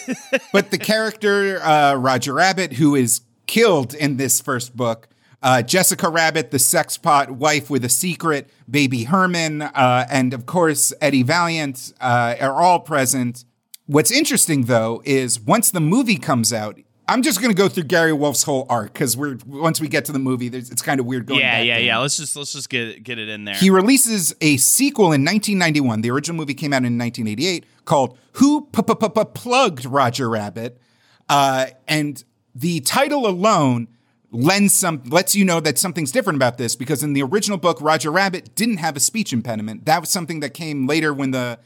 but 0.52 0.72
the 0.72 0.78
character 0.78 1.62
uh, 1.62 1.96
Roger 1.96 2.34
Rabbit, 2.34 2.74
who 2.74 2.96
is 2.96 3.22
killed 3.48 3.94
in 3.94 4.18
this 4.18 4.42
first 4.42 4.76
book, 4.76 5.08
uh, 5.44 5.62
Jessica 5.62 6.10
Rabbit, 6.10 6.50
the 6.52 6.58
sex 6.60 6.98
pot 6.98 7.30
wife 7.32 7.70
with 7.70 7.84
a 7.86 7.90
secret, 7.90 8.50
baby 8.70 9.04
Herman, 9.04 9.62
uh, 9.62 10.08
and 10.10 10.34
of 10.34 10.46
course 10.46 10.94
Eddie 11.02 11.22
Valiant 11.24 11.94
uh, 12.02 12.36
are 12.40 12.62
all 12.62 12.80
present. 12.80 13.46
What's 13.86 14.12
interesting 14.12 14.64
though 14.64 15.02
is 15.06 15.40
once 15.40 15.70
the 15.70 15.82
movie 15.82 16.16
comes 16.18 16.54
out, 16.54 16.80
I'm 17.06 17.22
just 17.22 17.42
going 17.42 17.52
to 17.52 17.58
go 17.58 17.68
through 17.68 17.84
Gary 17.84 18.14
Wolf's 18.14 18.44
whole 18.44 18.66
arc 18.70 18.94
because 18.94 19.18
we're 19.18 19.38
once 19.46 19.82
we 19.82 19.90
get 19.90 20.06
to 20.06 20.14
the 20.14 20.20
movie, 20.20 20.48
there's, 20.48 20.72
it's 20.72 20.82
kind 20.82 21.02
of 21.02 21.06
weird 21.06 21.26
going. 21.26 21.42
yeah, 21.42 21.58
back 21.60 21.66
yeah, 21.68 21.76
there. 21.76 21.84
yeah. 21.84 21.98
Let's 21.98 22.16
just 22.16 22.34
let's 22.38 22.54
just 22.54 22.70
get 22.70 22.88
it- 22.88 23.04
get 23.04 23.20
it 23.20 23.28
in 23.28 23.44
there. 23.44 23.56
He 23.56 23.70
releases 23.70 24.34
a 24.40 24.56
sequel 24.56 25.08
in 25.08 25.26
1991. 25.26 26.00
The 26.00 26.12
original 26.12 26.38
movie 26.38 26.54
came 26.54 26.72
out 26.72 26.86
in 26.86 26.98
1988 26.98 27.66
called 27.84 28.18
Who 28.34 28.68
Plugged 28.72 29.86
Roger 29.86 30.30
Rabbit? 30.30 30.80
Uh, 31.28 31.66
and 31.90 32.24
the 32.56 32.80
title 32.80 33.28
alone 33.28 33.90
lends 34.34 34.74
some 34.74 35.04
lets 35.06 35.36
you 35.36 35.46
know 35.46 35.60
that 35.60 35.78
something's 35.78 36.12
different 36.12 36.38
about 36.38 36.58
this 36.58 36.76
because 36.76 37.04
in 37.04 37.14
the 37.14 37.22
original 37.22 37.58
book 37.58 37.78
Roger 37.80 38.12
Rabbit 38.12 38.56
didn't 38.56 38.78
have 38.78 38.98
a 38.98 39.00
speech 39.00 39.32
impediment. 39.32 39.86
That 39.86 40.02
was 40.02 40.10
something 40.10 40.40
that 40.42 40.54
came 40.54 40.88
later 40.88 41.14
when 41.14 41.32
the 41.32 41.60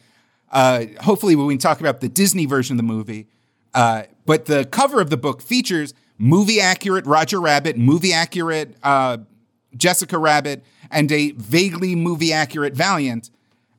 uh, 0.51 0.85
hopefully 1.01 1.35
when 1.35 1.47
we 1.47 1.57
talk 1.57 1.79
about 1.79 2.01
the 2.01 2.09
Disney 2.09 2.45
version 2.45 2.73
of 2.73 2.77
the 2.77 2.93
movie. 2.93 3.27
Uh, 3.73 4.03
but 4.25 4.45
the 4.45 4.65
cover 4.65 5.01
of 5.01 5.09
the 5.09 5.17
book 5.17 5.41
features 5.41 5.93
movie 6.17 6.59
accurate 6.59 7.05
Roger 7.05 7.39
Rabbit, 7.39 7.77
movie 7.77 8.13
accurate 8.13 8.75
uh, 8.83 9.17
Jessica 9.75 10.17
Rabbit, 10.17 10.63
and 10.91 11.11
a 11.11 11.31
vaguely 11.31 11.95
movie 11.95 12.33
accurate 12.33 12.73
Valiant. 12.73 13.29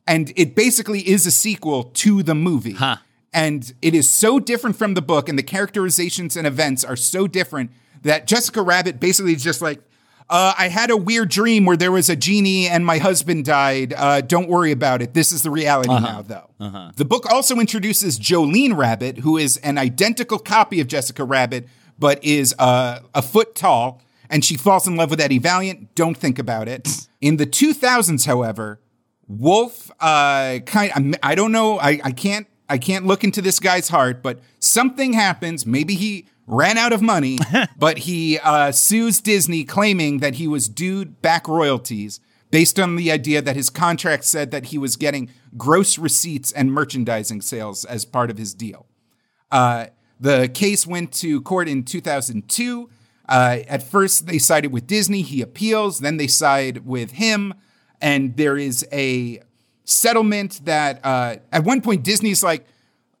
And 0.07 0.33
it 0.35 0.55
basically 0.55 1.07
is 1.07 1.27
a 1.27 1.31
sequel 1.31 1.83
to 1.83 2.23
the 2.23 2.33
movie. 2.33 2.73
Huh. 2.73 2.97
And 3.31 3.71
it 3.81 3.93
is 3.93 4.09
so 4.09 4.39
different 4.39 4.75
from 4.75 4.95
the 4.95 5.03
book, 5.03 5.29
and 5.29 5.37
the 5.37 5.43
characterizations 5.43 6.35
and 6.35 6.47
events 6.47 6.83
are 6.83 6.95
so 6.95 7.27
different 7.27 7.69
that 8.03 8.27
Jessica 8.27 8.61
Rabbit 8.61 8.99
basically 8.99 9.33
is 9.33 9.43
just 9.43 9.61
like, 9.61 9.79
uh, 10.29 10.53
I 10.57 10.67
had 10.67 10.91
a 10.91 10.97
weird 10.97 11.29
dream 11.29 11.65
where 11.65 11.75
there 11.75 11.91
was 11.91 12.07
a 12.09 12.15
genie 12.15 12.67
and 12.67 12.85
my 12.85 12.99
husband 12.99 13.45
died. 13.45 13.93
Uh, 13.97 14.21
don't 14.21 14.47
worry 14.47 14.71
about 14.71 15.01
it. 15.01 15.15
This 15.15 15.31
is 15.31 15.41
the 15.41 15.49
reality 15.49 15.89
now, 15.89 16.21
though. 16.21 16.51
The 16.95 17.05
book 17.05 17.31
also 17.31 17.55
introduces 17.57 18.19
Jolene 18.19 18.77
Rabbit, 18.77 19.19
who 19.19 19.37
is 19.37 19.57
an 19.57 19.79
identical 19.79 20.37
copy 20.37 20.79
of 20.81 20.87
Jessica 20.87 21.23
Rabbit, 21.23 21.67
but 21.97 22.23
is 22.23 22.53
uh, 22.59 22.99
a 23.15 23.23
foot 23.23 23.55
tall, 23.55 24.03
and 24.29 24.45
she 24.45 24.55
falls 24.55 24.87
in 24.87 24.95
love 24.95 25.09
with 25.09 25.19
Eddie 25.19 25.39
Valiant. 25.39 25.95
Don't 25.95 26.15
think 26.15 26.37
about 26.37 26.67
it. 26.67 27.07
In 27.21 27.37
the 27.37 27.45
2000s, 27.45 28.25
however, 28.25 28.79
Wolf 29.27 29.91
uh, 29.99 30.59
kind 30.65 31.17
I 31.21 31.35
don't 31.35 31.51
know. 31.51 31.79
I, 31.79 31.99
I 32.03 32.11
can't 32.11 32.47
I 32.69 32.77
can't 32.77 33.05
look 33.05 33.23
into 33.23 33.41
this 33.41 33.59
guy's 33.59 33.89
heart, 33.89 34.23
but 34.23 34.39
something 34.59 35.13
happens. 35.13 35.65
Maybe 35.65 35.95
he 35.95 36.27
ran 36.49 36.77
out 36.77 36.91
of 36.91 37.01
money, 37.01 37.37
but 37.77 37.99
he 37.99 38.39
uh, 38.39 38.71
sues 38.71 39.21
Disney, 39.21 39.63
claiming 39.63 40.17
that 40.17 40.35
he 40.35 40.47
was 40.47 40.67
due 40.67 41.05
back 41.05 41.47
royalties 41.47 42.19
based 42.51 42.79
on 42.79 42.95
the 42.95 43.11
idea 43.11 43.41
that 43.41 43.55
his 43.55 43.69
contract 43.69 44.25
said 44.25 44.51
that 44.51 44.65
he 44.65 44.77
was 44.77 44.95
getting 44.95 45.29
gross 45.55 45.97
receipts 45.97 46.51
and 46.51 46.73
merchandising 46.73 47.41
sales 47.41 47.85
as 47.85 48.05
part 48.05 48.31
of 48.31 48.37
his 48.37 48.53
deal. 48.53 48.87
Uh, 49.51 49.87
the 50.19 50.49
case 50.49 50.85
went 50.85 51.13
to 51.13 51.41
court 51.41 51.69
in 51.69 51.83
2002. 51.83 52.89
Uh, 53.27 53.59
at 53.67 53.83
first, 53.83 54.25
they 54.25 54.39
sided 54.39 54.71
with 54.71 54.87
Disney. 54.87 55.21
He 55.21 55.41
appeals. 55.41 55.99
Then 55.99 56.17
they 56.17 56.27
side 56.27 56.85
with 56.85 57.11
him. 57.11 57.53
And 58.01 58.35
there 58.35 58.57
is 58.57 58.85
a 58.91 59.41
settlement 59.85 60.61
that 60.65 60.99
uh, 61.05 61.37
at 61.51 61.63
one 61.63 61.81
point 61.81 62.03
Disney's 62.03 62.43
like, 62.43 62.65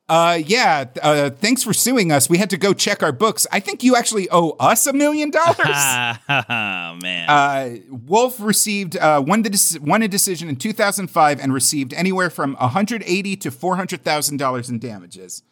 uh, 0.09 0.39
yeah, 0.43 0.85
uh, 1.03 1.29
thanks 1.29 1.63
for 1.63 1.71
suing 1.71 2.11
us. 2.11 2.27
We 2.27 2.39
had 2.39 2.49
to 2.49 2.57
go 2.57 2.73
check 2.73 3.03
our 3.03 3.11
books. 3.11 3.45
I 3.51 3.59
think 3.59 3.83
you 3.83 3.95
actually 3.95 4.27
owe 4.31 4.55
us 4.59 4.87
a 4.87 4.93
million 4.93 5.29
dollars. 5.29 5.57
oh 6.29 6.97
man. 6.99 7.29
Uh, 7.29 7.77
Wolf 8.07 8.39
received 8.39 8.97
uh, 8.97 9.23
won 9.25 9.43
the 9.43 9.51
dec- 9.51 9.79
won 9.79 10.01
a 10.01 10.07
decision 10.07 10.49
in 10.49 10.55
2005 10.55 11.39
and 11.39 11.53
received 11.53 11.93
anywhere 11.93 12.31
from 12.31 12.55
180 12.55 13.35
to 13.37 13.51
400 13.51 14.03
thousand 14.03 14.37
dollars 14.37 14.67
in 14.67 14.79
damages. 14.79 15.43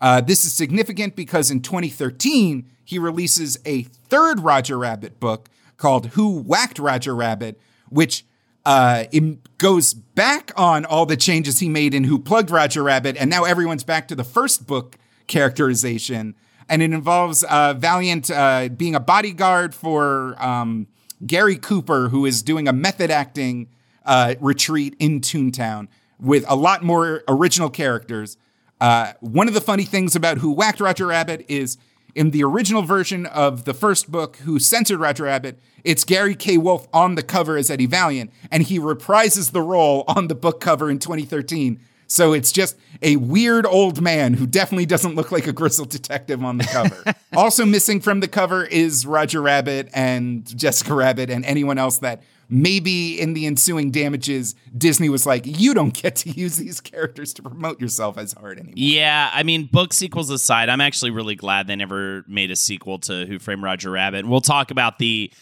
Uh, 0.00 0.20
this 0.20 0.44
is 0.44 0.52
significant 0.52 1.16
because 1.16 1.50
in 1.50 1.60
2013 1.60 2.70
he 2.84 3.00
releases 3.00 3.58
a 3.66 3.82
third 3.82 4.38
Roger 4.38 4.78
Rabbit 4.78 5.18
book 5.18 5.48
called 5.78 6.08
"Who 6.10 6.38
Whacked 6.42 6.78
Roger 6.78 7.14
Rabbit," 7.14 7.60
which 7.88 8.24
uh, 8.66 9.04
it 9.12 9.58
goes 9.58 9.94
back 9.94 10.50
on 10.56 10.84
all 10.84 11.06
the 11.06 11.16
changes 11.16 11.60
he 11.60 11.68
made 11.68 11.94
in 11.94 12.04
"Who 12.04 12.18
Plugged 12.18 12.50
Roger 12.50 12.82
Rabbit," 12.82 13.16
and 13.16 13.30
now 13.30 13.44
everyone's 13.44 13.84
back 13.84 14.08
to 14.08 14.16
the 14.16 14.24
first 14.24 14.66
book 14.66 14.98
characterization, 15.28 16.34
and 16.68 16.82
it 16.82 16.92
involves 16.92 17.44
uh, 17.44 17.74
Valiant 17.74 18.28
uh, 18.28 18.68
being 18.68 18.96
a 18.96 19.00
bodyguard 19.00 19.72
for 19.72 20.34
um, 20.42 20.88
Gary 21.24 21.56
Cooper, 21.56 22.08
who 22.08 22.26
is 22.26 22.42
doing 22.42 22.66
a 22.66 22.72
method 22.72 23.08
acting 23.08 23.68
uh, 24.04 24.34
retreat 24.40 24.96
in 24.98 25.20
Toontown 25.20 25.86
with 26.18 26.44
a 26.48 26.56
lot 26.56 26.82
more 26.82 27.22
original 27.28 27.70
characters. 27.70 28.36
Uh, 28.80 29.12
one 29.20 29.46
of 29.46 29.54
the 29.54 29.60
funny 29.60 29.84
things 29.84 30.16
about 30.16 30.38
Who 30.38 30.50
Whacked 30.50 30.80
Roger 30.80 31.06
Rabbit 31.06 31.46
is 31.48 31.78
in 32.16 32.30
the 32.30 32.42
original 32.42 32.80
version 32.80 33.26
of 33.26 33.64
the 33.64 33.74
first 33.74 34.10
book, 34.10 34.38
Who 34.38 34.58
Censored 34.58 34.98
Roger 34.98 35.24
Rabbit, 35.24 35.60
it's 35.84 36.02
Gary 36.02 36.34
K. 36.34 36.56
Wolf 36.56 36.88
on 36.92 37.14
the 37.14 37.22
cover 37.22 37.58
as 37.58 37.70
Eddie 37.70 37.84
Valiant, 37.84 38.32
and 38.50 38.62
he 38.62 38.78
reprises 38.78 39.52
the 39.52 39.60
role 39.60 40.02
on 40.08 40.28
the 40.28 40.34
book 40.34 40.58
cover 40.58 40.90
in 40.90 40.98
2013. 40.98 41.78
So 42.06 42.32
it's 42.32 42.52
just 42.52 42.78
a 43.02 43.16
weird 43.16 43.66
old 43.66 44.00
man 44.00 44.34
who 44.34 44.46
definitely 44.46 44.86
doesn't 44.86 45.14
look 45.14 45.30
like 45.30 45.46
a 45.46 45.52
grizzled 45.52 45.90
detective 45.90 46.42
on 46.42 46.56
the 46.56 46.64
cover. 46.64 47.14
also 47.36 47.66
missing 47.66 48.00
from 48.00 48.20
the 48.20 48.28
cover 48.28 48.64
is 48.64 49.04
Roger 49.04 49.42
Rabbit 49.42 49.90
and 49.92 50.46
Jessica 50.56 50.94
Rabbit 50.94 51.28
and 51.28 51.44
anyone 51.44 51.76
else 51.76 51.98
that 51.98 52.22
maybe 52.48 53.20
in 53.20 53.34
the 53.34 53.46
ensuing 53.46 53.90
damages, 53.90 54.54
Disney 54.76 55.08
was 55.08 55.26
like, 55.26 55.44
you 55.46 55.74
don't 55.74 55.94
get 55.94 56.16
to 56.16 56.30
use 56.30 56.56
these 56.56 56.80
characters 56.80 57.32
to 57.34 57.42
promote 57.42 57.80
yourself 57.80 58.18
as 58.18 58.32
hard 58.32 58.58
anymore. 58.58 58.74
Yeah, 58.76 59.30
I 59.32 59.42
mean, 59.42 59.68
book 59.70 59.92
sequels 59.92 60.30
aside, 60.30 60.68
I'm 60.68 60.80
actually 60.80 61.10
really 61.10 61.34
glad 61.34 61.66
they 61.66 61.76
never 61.76 62.24
made 62.26 62.50
a 62.50 62.56
sequel 62.56 62.98
to 63.00 63.26
Who 63.26 63.38
Framed 63.38 63.62
Roger 63.62 63.90
Rabbit. 63.90 64.26
We'll 64.26 64.40
talk 64.40 64.70
about 64.70 64.98
the 64.98 65.32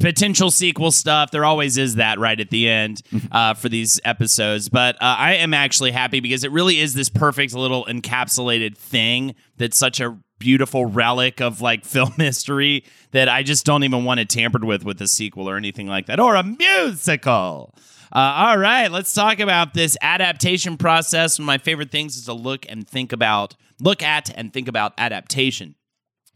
potential 0.00 0.50
sequel 0.50 0.90
stuff. 0.90 1.30
There 1.30 1.44
always 1.44 1.78
is 1.78 1.96
that 1.96 2.18
right 2.18 2.38
at 2.38 2.50
the 2.50 2.68
end 2.68 3.02
uh, 3.32 3.54
for 3.54 3.68
these 3.68 4.00
episodes. 4.04 4.68
But 4.68 4.96
uh, 4.96 5.16
I 5.18 5.34
am 5.34 5.54
actually 5.54 5.92
happy 5.92 6.20
because 6.20 6.44
it 6.44 6.52
really 6.52 6.80
is 6.80 6.94
this 6.94 7.08
perfect 7.08 7.54
little 7.54 7.84
encapsulated 7.86 8.76
thing 8.76 9.34
that's 9.56 9.78
such 9.78 10.00
a 10.00 10.18
beautiful 10.38 10.86
relic 10.86 11.40
of 11.40 11.60
like 11.60 11.84
film 11.84 12.12
history 12.16 12.84
that 13.12 13.28
I 13.28 13.42
just 13.42 13.64
don't 13.64 13.84
even 13.84 14.04
want 14.04 14.20
it 14.20 14.28
tampered 14.28 14.64
with 14.64 14.84
with 14.84 15.00
a 15.00 15.08
sequel 15.08 15.48
or 15.48 15.56
anything 15.56 15.86
like 15.86 16.06
that 16.06 16.20
or 16.20 16.34
a 16.34 16.42
musical. 16.42 17.74
Uh, 18.12 18.32
all 18.36 18.58
right, 18.58 18.92
let's 18.92 19.12
talk 19.12 19.40
about 19.40 19.74
this 19.74 19.96
adaptation 20.00 20.76
process. 20.76 21.38
One 21.38 21.44
of 21.44 21.46
my 21.46 21.58
favorite 21.58 21.90
things 21.90 22.16
is 22.16 22.26
to 22.26 22.32
look 22.32 22.64
and 22.68 22.88
think 22.88 23.12
about, 23.12 23.56
look 23.80 24.02
at 24.04 24.30
and 24.36 24.52
think 24.52 24.68
about 24.68 24.92
adaptation. 24.98 25.74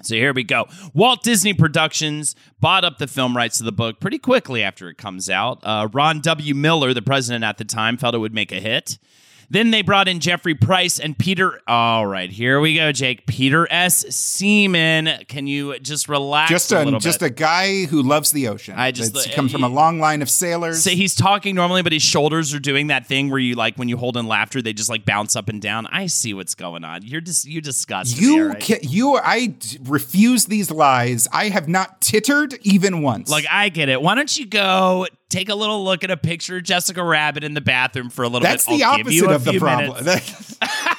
So 0.02 0.14
here 0.14 0.32
we 0.32 0.44
go. 0.44 0.66
Walt 0.94 1.22
Disney 1.22 1.54
Productions 1.54 2.36
bought 2.60 2.84
up 2.84 2.98
the 2.98 3.06
film 3.06 3.36
rights 3.36 3.58
to 3.58 3.64
the 3.64 3.72
book 3.72 4.00
pretty 4.00 4.18
quickly 4.18 4.62
after 4.62 4.88
it 4.88 4.96
comes 4.96 5.28
out. 5.28 5.58
Uh, 5.62 5.88
Ron 5.92 6.20
W. 6.20 6.54
Miller, 6.54 6.94
the 6.94 7.02
president 7.02 7.44
at 7.44 7.58
the 7.58 7.64
time, 7.64 7.96
felt 7.96 8.14
it 8.14 8.18
would 8.18 8.34
make 8.34 8.52
a 8.52 8.60
hit. 8.60 8.98
Then 9.50 9.70
they 9.70 9.80
brought 9.80 10.08
in 10.08 10.20
Jeffrey 10.20 10.54
Price 10.54 10.98
and 11.00 11.16
Peter. 11.18 11.60
All 11.66 12.06
right, 12.06 12.30
here 12.30 12.60
we 12.60 12.74
go, 12.74 12.92
Jake. 12.92 13.26
Peter 13.26 13.66
S. 13.70 14.04
Seaman. 14.14 15.24
Can 15.26 15.46
you 15.46 15.78
just 15.78 16.08
relax 16.08 16.50
Just 16.50 16.72
a 16.72 16.86
a, 16.86 16.98
just 16.98 17.20
bit? 17.20 17.26
a 17.26 17.34
guy 17.34 17.84
who 17.86 18.02
loves 18.02 18.30
the 18.30 18.48
ocean. 18.48 18.74
I 18.76 18.90
just- 18.90 19.10
It's- 19.10 19.24
he 19.24 19.32
comes 19.32 19.50
from 19.50 19.64
a 19.64 19.68
long 19.68 19.98
line 20.00 20.22
of 20.22 20.28
sailors. 20.30 20.82
So 20.82 20.90
he's 20.90 21.14
talking 21.14 21.54
normally, 21.54 21.82
but 21.82 21.92
his 21.92 22.02
shoulders 22.02 22.52
are 22.54 22.58
doing 22.60 22.88
that 22.88 23.06
thing 23.06 23.30
where 23.30 23.38
you 23.38 23.54
like 23.54 23.76
when 23.76 23.88
you 23.88 23.96
hold 23.96 24.16
in 24.16 24.26
laughter, 24.26 24.60
they 24.60 24.72
just 24.72 24.88
like 24.90 25.04
bounce 25.04 25.34
up 25.34 25.48
and 25.48 25.60
down. 25.62 25.86
I 25.90 26.06
see 26.06 26.34
what's 26.34 26.54
going 26.54 26.84
on. 26.84 27.02
You're 27.02 27.20
just 27.20 27.46
you 27.46 27.60
disgust 27.60 28.18
me. 28.20 28.26
you, 28.26 28.48
right? 28.48 28.62
ca- 28.62 28.80
you, 28.82 29.14
I 29.16 29.46
d- 29.46 29.78
refuse 29.84 30.46
these 30.46 30.70
lies. 30.70 31.26
I 31.32 31.48
have 31.48 31.68
not 31.68 32.00
tittered 32.00 32.54
even 32.62 33.02
once. 33.02 33.30
Like 33.30 33.46
I 33.50 33.68
get 33.70 33.88
it. 33.88 34.02
Why 34.02 34.14
don't 34.14 34.36
you 34.38 34.46
go 34.46 35.06
take 35.30 35.48
a 35.48 35.54
little 35.54 35.84
look 35.84 36.04
at 36.04 36.10
a 36.10 36.16
picture 36.16 36.56
of 36.56 36.62
Jessica 36.64 37.02
Rabbit 37.02 37.44
in 37.44 37.54
the 37.54 37.60
bathroom 37.60 38.10
for 38.10 38.22
a 38.22 38.28
little 38.28 38.40
That's 38.46 38.66
bit? 38.66 38.78
the 38.78 38.96
give 38.96 39.12
you 39.12 39.26
opposite 39.26 39.34
of 39.34 39.44
the 39.44 39.58
problem. 39.58 40.04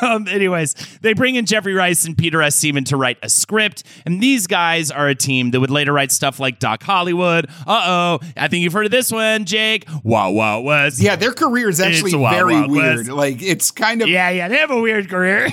Um, 0.00 0.26
anyways, 0.28 0.74
they 1.02 1.12
bring 1.12 1.36
in 1.36 1.46
Jeffrey 1.46 1.74
Rice 1.74 2.04
and 2.04 2.16
Peter 2.18 2.42
S. 2.42 2.56
Seaman 2.56 2.84
to 2.84 2.96
write 2.96 3.18
a 3.22 3.28
script, 3.28 3.84
and 4.04 4.20
these 4.20 4.46
guys 4.46 4.90
are 4.90 5.08
a 5.08 5.14
team 5.14 5.50
that 5.52 5.60
would 5.60 5.70
later 5.70 5.92
write 5.92 6.10
stuff 6.10 6.40
like 6.40 6.58
Doc 6.58 6.82
Hollywood. 6.82 7.46
Uh 7.66 8.18
oh, 8.20 8.26
I 8.36 8.48
think 8.48 8.62
you've 8.62 8.72
heard 8.72 8.86
of 8.86 8.90
this 8.90 9.12
one, 9.12 9.44
Jake. 9.44 9.86
Wow, 10.02 10.30
wow, 10.30 10.60
West. 10.60 11.00
yeah, 11.00 11.16
their 11.16 11.32
career 11.32 11.68
is 11.68 11.80
actually 11.80 12.14
Wild 12.14 12.34
very 12.34 12.54
Wild 12.54 12.70
weird. 12.70 12.96
West. 12.98 13.10
Like 13.10 13.42
it's 13.42 13.70
kind 13.70 14.02
of 14.02 14.08
yeah, 14.08 14.30
yeah. 14.30 14.48
They 14.48 14.56
have 14.58 14.70
a 14.70 14.80
weird 14.80 15.08
career. 15.08 15.48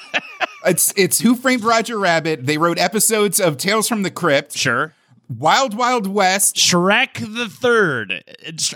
it's 0.66 0.92
it's 0.96 1.20
Who 1.20 1.34
Framed 1.34 1.64
Roger 1.64 1.98
Rabbit. 1.98 2.44
They 2.46 2.58
wrote 2.58 2.78
episodes 2.78 3.40
of 3.40 3.56
Tales 3.56 3.88
from 3.88 4.02
the 4.02 4.10
Crypt, 4.10 4.56
sure. 4.56 4.94
Wild 5.28 5.74
Wild 5.76 6.06
West. 6.06 6.56
Shrek 6.56 7.18
the 7.18 7.50
Third. 7.50 8.24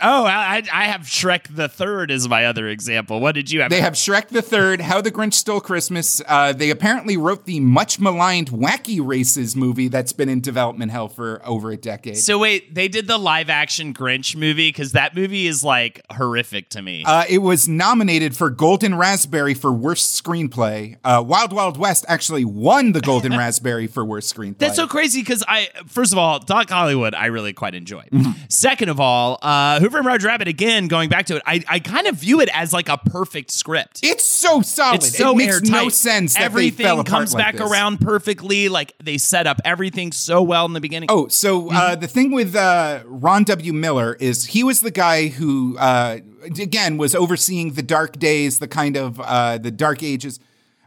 Oh, 0.02 0.26
I, 0.26 0.62
I 0.70 0.84
have 0.84 1.02
Shrek 1.02 1.54
the 1.54 1.66
Third 1.66 2.10
as 2.10 2.28
my 2.28 2.44
other 2.44 2.68
example. 2.68 3.20
What 3.20 3.34
did 3.34 3.50
you 3.50 3.62
have? 3.62 3.70
They 3.70 3.80
have 3.80 3.94
Shrek 3.94 4.28
the 4.28 4.42
Third, 4.42 4.82
How 4.82 5.00
the 5.00 5.10
Grinch 5.10 5.32
Stole 5.32 5.62
Christmas. 5.62 6.20
Uh, 6.28 6.52
they 6.52 6.68
apparently 6.68 7.16
wrote 7.16 7.46
the 7.46 7.58
much 7.60 7.98
maligned 7.98 8.50
Wacky 8.50 9.00
Races 9.02 9.56
movie 9.56 9.88
that's 9.88 10.12
been 10.12 10.28
in 10.28 10.42
development 10.42 10.92
hell 10.92 11.08
for 11.08 11.40
over 11.46 11.70
a 11.70 11.76
decade. 11.78 12.18
So 12.18 12.38
wait, 12.38 12.74
they 12.74 12.88
did 12.88 13.06
the 13.06 13.16
live 13.16 13.48
action 13.48 13.94
Grinch 13.94 14.36
movie 14.36 14.68
because 14.68 14.92
that 14.92 15.16
movie 15.16 15.46
is 15.46 15.64
like 15.64 16.02
horrific 16.10 16.68
to 16.70 16.82
me. 16.82 17.02
Uh, 17.06 17.24
it 17.30 17.38
was 17.38 17.66
nominated 17.66 18.36
for 18.36 18.50
Golden 18.50 18.94
Raspberry 18.94 19.54
for 19.54 19.72
Worst 19.72 20.22
Screenplay. 20.22 20.98
Uh, 21.02 21.24
Wild 21.26 21.54
Wild 21.54 21.78
West 21.78 22.04
actually 22.08 22.44
won 22.44 22.92
the 22.92 23.00
Golden 23.00 23.32
Raspberry 23.38 23.86
for 23.86 24.04
Worst 24.04 24.34
Screenplay. 24.36 24.58
That's 24.58 24.76
so 24.76 24.86
crazy 24.86 25.22
because 25.22 25.42
I, 25.48 25.68
first 25.86 26.12
of 26.12 26.18
all, 26.18 26.41
Doc 26.44 26.68
Hollywood, 26.68 27.14
I 27.14 27.26
really 27.26 27.52
quite 27.52 27.74
enjoy. 27.74 28.02
Mm-hmm. 28.12 28.32
Second 28.48 28.88
of 28.88 29.00
all, 29.00 29.38
uh, 29.42 29.80
Who 29.80 29.90
Framed 29.90 30.06
Roger 30.06 30.28
Rabbit, 30.28 30.48
again, 30.48 30.88
going 30.88 31.08
back 31.08 31.26
to 31.26 31.36
it, 31.36 31.42
I, 31.46 31.62
I 31.68 31.78
kind 31.78 32.06
of 32.06 32.16
view 32.16 32.40
it 32.40 32.48
as 32.52 32.72
like 32.72 32.88
a 32.88 32.98
perfect 32.98 33.50
script. 33.50 34.00
It's 34.02 34.24
so 34.24 34.62
solid. 34.62 34.96
It's 34.96 35.16
so 35.16 35.32
it 35.32 35.36
makes 35.36 35.54
airtight. 35.54 35.70
no 35.70 35.88
sense 35.88 36.34
that 36.34 36.42
everything 36.42 36.78
they 36.78 36.84
fell 36.84 37.00
apart 37.00 37.08
comes 37.08 37.34
like 37.34 37.44
back 37.44 37.56
this. 37.56 37.70
around 37.70 38.00
perfectly. 38.00 38.68
Like 38.68 38.92
they 39.02 39.18
set 39.18 39.46
up 39.46 39.60
everything 39.64 40.12
so 40.12 40.42
well 40.42 40.66
in 40.66 40.72
the 40.72 40.80
beginning. 40.80 41.08
Oh, 41.10 41.28
so 41.28 41.70
uh, 41.72 41.94
the 41.94 42.08
thing 42.08 42.32
with 42.32 42.54
uh, 42.54 43.02
Ron 43.06 43.44
W. 43.44 43.72
Miller 43.72 44.14
is 44.20 44.46
he 44.46 44.64
was 44.64 44.80
the 44.80 44.90
guy 44.90 45.28
who, 45.28 45.76
uh, 45.78 46.18
again, 46.44 46.98
was 46.98 47.14
overseeing 47.14 47.72
the 47.72 47.82
dark 47.82 48.18
days, 48.18 48.58
the 48.58 48.68
kind 48.68 48.96
of 48.96 49.20
uh, 49.20 49.58
the 49.58 49.70
dark 49.70 50.02
ages, 50.02 50.40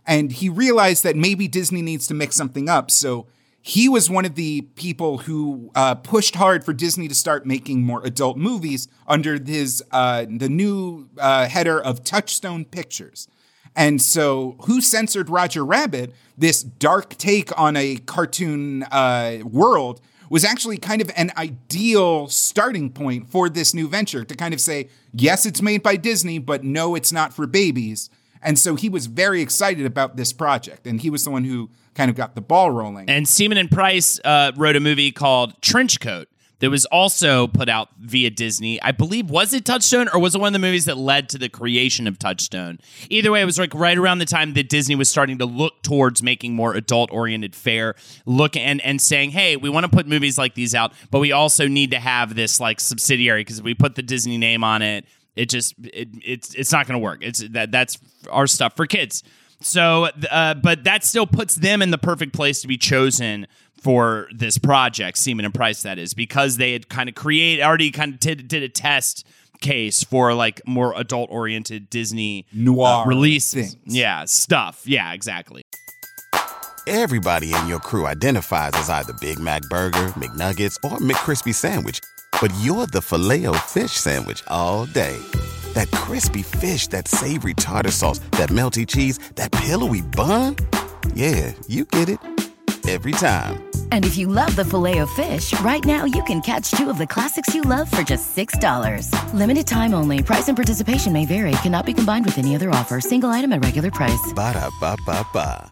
and 0.05 0.31
he 0.31 0.49
realized 0.49 1.03
that 1.03 1.15
maybe 1.15 1.47
Disney 1.47 1.81
needs 1.81 2.07
to 2.07 2.13
mix 2.13 2.35
something 2.35 2.69
up. 2.69 2.91
So 2.91 3.27
he 3.67 3.89
was 3.89 4.11
one 4.11 4.25
of 4.25 4.35
the 4.35 4.61
people 4.75 5.17
who 5.17 5.71
uh, 5.73 5.95
pushed 5.95 6.35
hard 6.35 6.63
for 6.63 6.71
Disney 6.71 7.07
to 7.07 7.15
start 7.15 7.47
making 7.47 7.81
more 7.81 7.99
adult 8.05 8.37
movies 8.37 8.87
under 9.07 9.43
his 9.43 9.83
uh, 9.91 10.23
the 10.29 10.47
new 10.47 11.09
uh, 11.17 11.47
header 11.47 11.81
of 11.81 12.03
Touchstone 12.03 12.65
Pictures. 12.65 13.27
And 13.75 13.99
so, 13.99 14.55
Who 14.65 14.81
Censored 14.81 15.31
Roger 15.31 15.65
Rabbit, 15.65 16.13
this 16.37 16.61
dark 16.61 17.17
take 17.17 17.59
on 17.59 17.75
a 17.75 17.97
cartoon 17.97 18.83
uh, 18.83 19.39
world, 19.43 19.99
was 20.29 20.45
actually 20.45 20.77
kind 20.77 21.01
of 21.01 21.09
an 21.15 21.31
ideal 21.35 22.27
starting 22.27 22.91
point 22.91 23.31
for 23.31 23.49
this 23.49 23.73
new 23.73 23.87
venture 23.87 24.23
to 24.23 24.35
kind 24.35 24.53
of 24.53 24.61
say, 24.61 24.89
yes, 25.11 25.43
it's 25.43 25.63
made 25.63 25.81
by 25.81 25.95
Disney, 25.95 26.37
but 26.37 26.63
no, 26.63 26.93
it's 26.93 27.11
not 27.11 27.33
for 27.33 27.47
babies. 27.47 28.11
And 28.43 28.59
so 28.59 28.75
he 28.75 28.89
was 28.89 29.07
very 29.07 29.41
excited 29.41 29.87
about 29.87 30.17
this 30.17 30.31
project. 30.31 30.85
And 30.85 31.01
he 31.01 31.09
was 31.09 31.23
the 31.23 31.31
one 31.31 31.45
who 31.45 31.71
kind 31.95 32.11
of 32.11 32.15
got 32.15 32.35
the 32.35 32.41
ball 32.41 32.69
rolling. 32.71 33.09
And 33.09 33.27
Seaman 33.27 33.57
and 33.57 33.71
Price 33.71 34.19
uh, 34.23 34.51
wrote 34.55 34.75
a 34.75 34.79
movie 34.79 35.11
called 35.11 35.59
Trenchcoat 35.61 36.25
that 36.59 36.69
was 36.69 36.85
also 36.85 37.47
put 37.47 37.67
out 37.67 37.89
via 37.99 38.29
Disney. 38.29 38.81
I 38.81 38.91
believe 38.91 39.29
was 39.29 39.53
it 39.53 39.65
Touchstone 39.65 40.07
or 40.13 40.19
was 40.19 40.35
it 40.35 40.39
one 40.39 40.47
of 40.47 40.53
the 40.53 40.59
movies 40.59 40.85
that 40.85 40.97
led 40.97 41.29
to 41.29 41.37
the 41.37 41.49
creation 41.49 42.07
of 42.07 42.17
Touchstone? 42.17 42.79
Either 43.09 43.31
way, 43.31 43.41
it 43.41 43.45
was 43.45 43.59
like 43.59 43.73
right 43.73 43.97
around 43.97 44.19
the 44.19 44.25
time 44.25 44.53
that 44.53 44.69
Disney 44.69 44.95
was 44.95 45.09
starting 45.09 45.37
to 45.39 45.45
look 45.45 45.81
towards 45.83 46.23
making 46.23 46.53
more 46.53 46.73
adult-oriented 46.73 47.55
fare, 47.55 47.95
look 48.25 48.55
and 48.55 48.81
and 48.81 49.01
saying, 49.01 49.31
"Hey, 49.31 49.57
we 49.57 49.69
want 49.69 49.85
to 49.85 49.89
put 49.89 50.07
movies 50.07 50.37
like 50.37 50.53
these 50.55 50.73
out, 50.73 50.93
but 51.11 51.19
we 51.19 51.31
also 51.31 51.67
need 51.67 51.91
to 51.91 51.99
have 51.99 52.35
this 52.35 52.59
like 52.59 52.79
subsidiary 52.79 53.41
because 53.41 53.59
if 53.59 53.65
we 53.65 53.73
put 53.73 53.95
the 53.95 54.03
Disney 54.03 54.37
name 54.37 54.63
on 54.63 54.81
it, 54.81 55.05
it 55.35 55.49
just 55.49 55.75
it, 55.83 56.09
it's 56.23 56.53
it's 56.53 56.71
not 56.71 56.87
going 56.87 56.99
to 56.99 57.03
work. 57.03 57.19
It's 57.21 57.39
that 57.49 57.71
that's 57.71 57.97
our 58.29 58.47
stuff 58.47 58.75
for 58.75 58.85
kids." 58.85 59.23
So, 59.65 60.09
uh, 60.29 60.53
but 60.53 60.83
that 60.83 61.03
still 61.03 61.25
puts 61.25 61.55
them 61.55 61.81
in 61.81 61.89
the 61.89 61.97
perfect 61.97 62.33
place 62.33 62.61
to 62.61 62.67
be 62.67 62.77
chosen 62.77 63.47
for 63.81 64.27
this 64.31 64.59
project, 64.59 65.17
Seaman 65.17 65.43
and 65.43 65.53
Price, 65.53 65.81
that 65.81 65.97
is, 65.97 66.13
because 66.13 66.57
they 66.57 66.73
had 66.73 66.87
kind 66.87 67.09
of 67.09 67.15
create 67.15 67.61
already 67.61 67.89
kind 67.89 68.13
of 68.13 68.19
did, 68.19 68.47
did 68.47 68.61
a 68.61 68.69
test 68.69 69.25
case 69.61 70.03
for 70.03 70.35
like 70.35 70.61
more 70.67 70.93
adult 70.95 71.31
oriented 71.31 71.89
Disney 71.89 72.45
Noir 72.53 72.87
uh, 72.87 73.05
releases. 73.05 73.73
things. 73.73 73.95
Yeah, 73.95 74.25
stuff. 74.25 74.83
Yeah, 74.85 75.13
exactly. 75.13 75.63
Everybody 76.85 77.51
in 77.51 77.67
your 77.67 77.79
crew 77.79 78.05
identifies 78.05 78.73
as 78.75 78.91
either 78.91 79.13
Big 79.19 79.39
Mac 79.39 79.63
Burger, 79.63 80.09
McNuggets, 80.09 80.77
or 80.83 80.99
McCrispy 80.99 81.55
Sandwich. 81.55 82.01
But 82.39 82.51
you're 82.59 82.85
the 82.85 83.01
Filet-O-Fish 83.01 83.93
Sandwich 83.93 84.43
all 84.47 84.85
day. 84.85 85.19
That 85.75 85.89
crispy 85.91 86.41
fish, 86.41 86.87
that 86.87 87.07
savory 87.07 87.53
tartar 87.53 87.91
sauce, 87.91 88.19
that 88.31 88.49
melty 88.49 88.85
cheese, 88.85 89.19
that 89.35 89.51
pillowy 89.51 90.01
bun. 90.01 90.57
Yeah, 91.13 91.53
you 91.67 91.85
get 91.85 92.09
it. 92.09 92.19
Every 92.89 93.13
time. 93.13 93.63
And 93.91 94.05
if 94.05 94.15
you 94.15 94.27
love 94.27 94.55
the 94.55 94.65
Filet-O-Fish, 94.65 95.59
right 95.61 95.83
now 95.85 96.05
you 96.05 96.23
can 96.23 96.41
catch 96.41 96.69
two 96.71 96.89
of 96.89 96.99
the 96.99 97.07
classics 97.07 97.55
you 97.55 97.61
love 97.61 97.89
for 97.89 98.03
just 98.03 98.35
$6. 98.35 99.09
Limited 99.33 99.65
time 99.65 99.95
only. 99.95 100.21
Price 100.21 100.49
and 100.49 100.55
participation 100.55 101.11
may 101.13 101.25
vary. 101.25 101.51
Cannot 101.63 101.85
be 101.85 101.93
combined 101.93 102.25
with 102.25 102.37
any 102.37 102.55
other 102.55 102.69
offer. 102.69 103.01
Single 103.01 103.31
item 103.31 103.53
at 103.53 103.63
regular 103.63 103.89
price. 103.89 104.33
Ba-da-ba-ba-ba. 104.35 105.71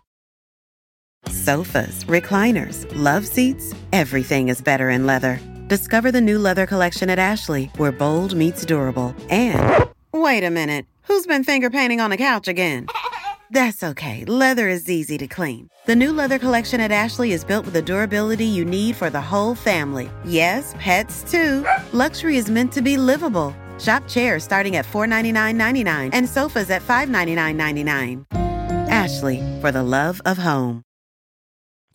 Sofas, 1.27 2.03
recliners, 2.03 2.85
love 2.95 3.25
seats, 3.25 3.73
everything 3.93 4.49
is 4.49 4.61
better 4.61 4.89
in 4.89 5.05
leather. 5.05 5.39
Discover 5.69 6.11
the 6.11 6.19
new 6.19 6.37
leather 6.37 6.65
collection 6.65 7.09
at 7.09 7.17
Ashley, 7.17 7.71
where 7.77 7.93
bold 7.93 8.35
meets 8.35 8.65
durable. 8.65 9.15
And 9.29 9.87
wait 10.13 10.43
a 10.43 10.49
minute, 10.49 10.85
who's 11.03 11.25
been 11.25 11.43
finger 11.43 11.69
painting 11.69 11.99
on 11.99 12.09
the 12.09 12.17
couch 12.17 12.47
again? 12.47 12.87
That's 13.51 13.83
okay, 13.83 14.25
leather 14.25 14.67
is 14.69 14.89
easy 14.89 15.17
to 15.17 15.27
clean. 15.27 15.69
The 15.85 15.95
new 15.95 16.11
leather 16.11 16.39
collection 16.39 16.79
at 16.79 16.91
Ashley 16.91 17.33
is 17.33 17.43
built 17.43 17.65
with 17.65 17.73
the 17.73 17.81
durability 17.81 18.45
you 18.45 18.65
need 18.65 18.95
for 18.95 19.09
the 19.09 19.21
whole 19.21 19.55
family. 19.55 20.09
Yes, 20.25 20.73
pets 20.79 21.29
too. 21.29 21.65
Luxury 21.91 22.37
is 22.37 22.49
meant 22.49 22.71
to 22.73 22.81
be 22.81 22.97
livable. 22.97 23.55
Shop 23.79 24.07
chairs 24.07 24.43
starting 24.43 24.75
at 24.75 24.85
$499.99 24.85 26.09
and 26.13 26.29
sofas 26.29 26.69
at 26.69 26.81
$599.99. 26.81 28.25
Ashley, 28.89 29.41
for 29.61 29.71
the 29.71 29.83
love 29.83 30.21
of 30.25 30.37
home. 30.37 30.83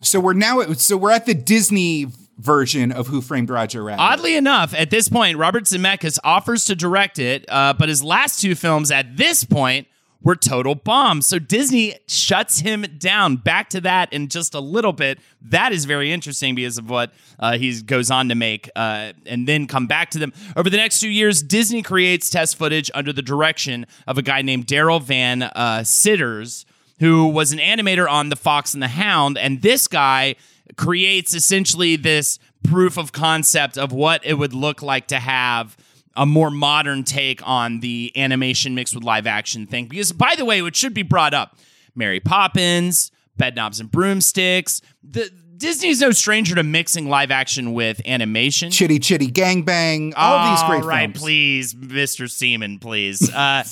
So 0.01 0.19
we're 0.19 0.33
now 0.33 0.61
at, 0.61 0.79
so 0.79 0.95
we're 0.97 1.11
at 1.11 1.25
the 1.25 1.33
Disney 1.33 2.07
version 2.39 2.91
of 2.91 3.07
Who 3.07 3.21
Framed 3.21 3.49
Roger 3.49 3.83
Rabbit. 3.83 4.01
Oddly 4.01 4.35
enough, 4.35 4.73
at 4.73 4.89
this 4.89 5.09
point, 5.09 5.37
Robert 5.37 5.65
Zemeckis 5.65 6.17
offers 6.23 6.65
to 6.65 6.75
direct 6.75 7.19
it, 7.19 7.45
uh, 7.49 7.73
but 7.73 7.89
his 7.89 8.03
last 8.03 8.41
two 8.41 8.55
films 8.55 8.91
at 8.91 9.17
this 9.17 9.43
point 9.43 9.87
were 10.21 10.35
total 10.35 10.75
bombs. 10.75 11.25
So 11.25 11.39
Disney 11.39 11.95
shuts 12.07 12.59
him 12.59 12.85
down. 12.97 13.37
Back 13.37 13.69
to 13.69 13.81
that 13.81 14.11
in 14.11 14.27
just 14.27 14.53
a 14.53 14.59
little 14.59 14.91
bit. 14.91 15.19
That 15.41 15.71
is 15.71 15.85
very 15.85 16.11
interesting 16.11 16.55
because 16.55 16.77
of 16.77 16.89
what 16.89 17.13
uh, 17.39 17.57
he 17.57 17.81
goes 17.81 18.11
on 18.11 18.27
to 18.29 18.35
make 18.35 18.69
uh, 18.75 19.13
and 19.25 19.47
then 19.47 19.65
come 19.65 19.87
back 19.87 20.09
to 20.11 20.19
them. 20.19 20.33
Over 20.57 20.69
the 20.69 20.77
next 20.77 20.99
two 20.99 21.09
years, 21.09 21.41
Disney 21.41 21.81
creates 21.81 22.29
test 22.29 22.57
footage 22.57 22.91
under 22.93 23.13
the 23.13 23.21
direction 23.21 23.85
of 24.07 24.17
a 24.17 24.21
guy 24.21 24.41
named 24.41 24.65
Darrell 24.65 24.99
Van 24.99 25.43
uh, 25.43 25.83
Citters, 25.85 26.65
who 26.99 27.27
was 27.27 27.53
an 27.53 27.59
animator 27.59 28.09
on 28.09 28.27
The 28.27 28.35
Fox 28.35 28.73
and 28.73 28.83
the 28.83 28.89
Hound. 28.89 29.37
And 29.37 29.61
this 29.61 29.87
guy 29.87 30.35
creates 30.77 31.33
essentially 31.33 31.95
this 31.95 32.39
proof 32.63 32.97
of 32.97 33.11
concept 33.11 33.77
of 33.77 33.91
what 33.91 34.25
it 34.25 34.35
would 34.35 34.53
look 34.53 34.81
like 34.81 35.07
to 35.07 35.19
have 35.19 35.77
a 36.15 36.25
more 36.25 36.51
modern 36.51 37.03
take 37.03 37.45
on 37.47 37.79
the 37.79 38.11
animation 38.15 38.75
mixed 38.75 38.93
with 38.93 39.03
live 39.03 39.27
action 39.27 39.65
thing. 39.65 39.87
Because, 39.87 40.11
by 40.11 40.35
the 40.35 40.45
way, 40.45 40.61
which 40.61 40.75
should 40.75 40.93
be 40.93 41.03
brought 41.03 41.33
up, 41.33 41.57
Mary 41.95 42.19
Poppins, 42.19 43.11
Bedknobs 43.39 43.79
and 43.79 43.89
Broomsticks, 43.89 44.81
the 45.03 45.29
Disney's 45.59 45.99
no 45.99 46.11
stranger 46.11 46.55
to 46.55 46.63
mixing 46.63 47.09
live 47.09 47.31
action 47.31 47.73
with 47.73 48.01
animation. 48.05 48.71
Chitty 48.71 48.99
Chitty 48.99 49.27
Gang 49.27 49.63
Bang, 49.63 50.13
all 50.15 50.51
these 50.51 50.63
great 50.63 50.83
All 50.83 50.87
right, 50.87 51.09
films. 51.09 51.19
please, 51.21 51.73
Mr. 51.73 52.29
Seaman, 52.29 52.79
please. 52.79 53.29
Uh, 53.29 53.63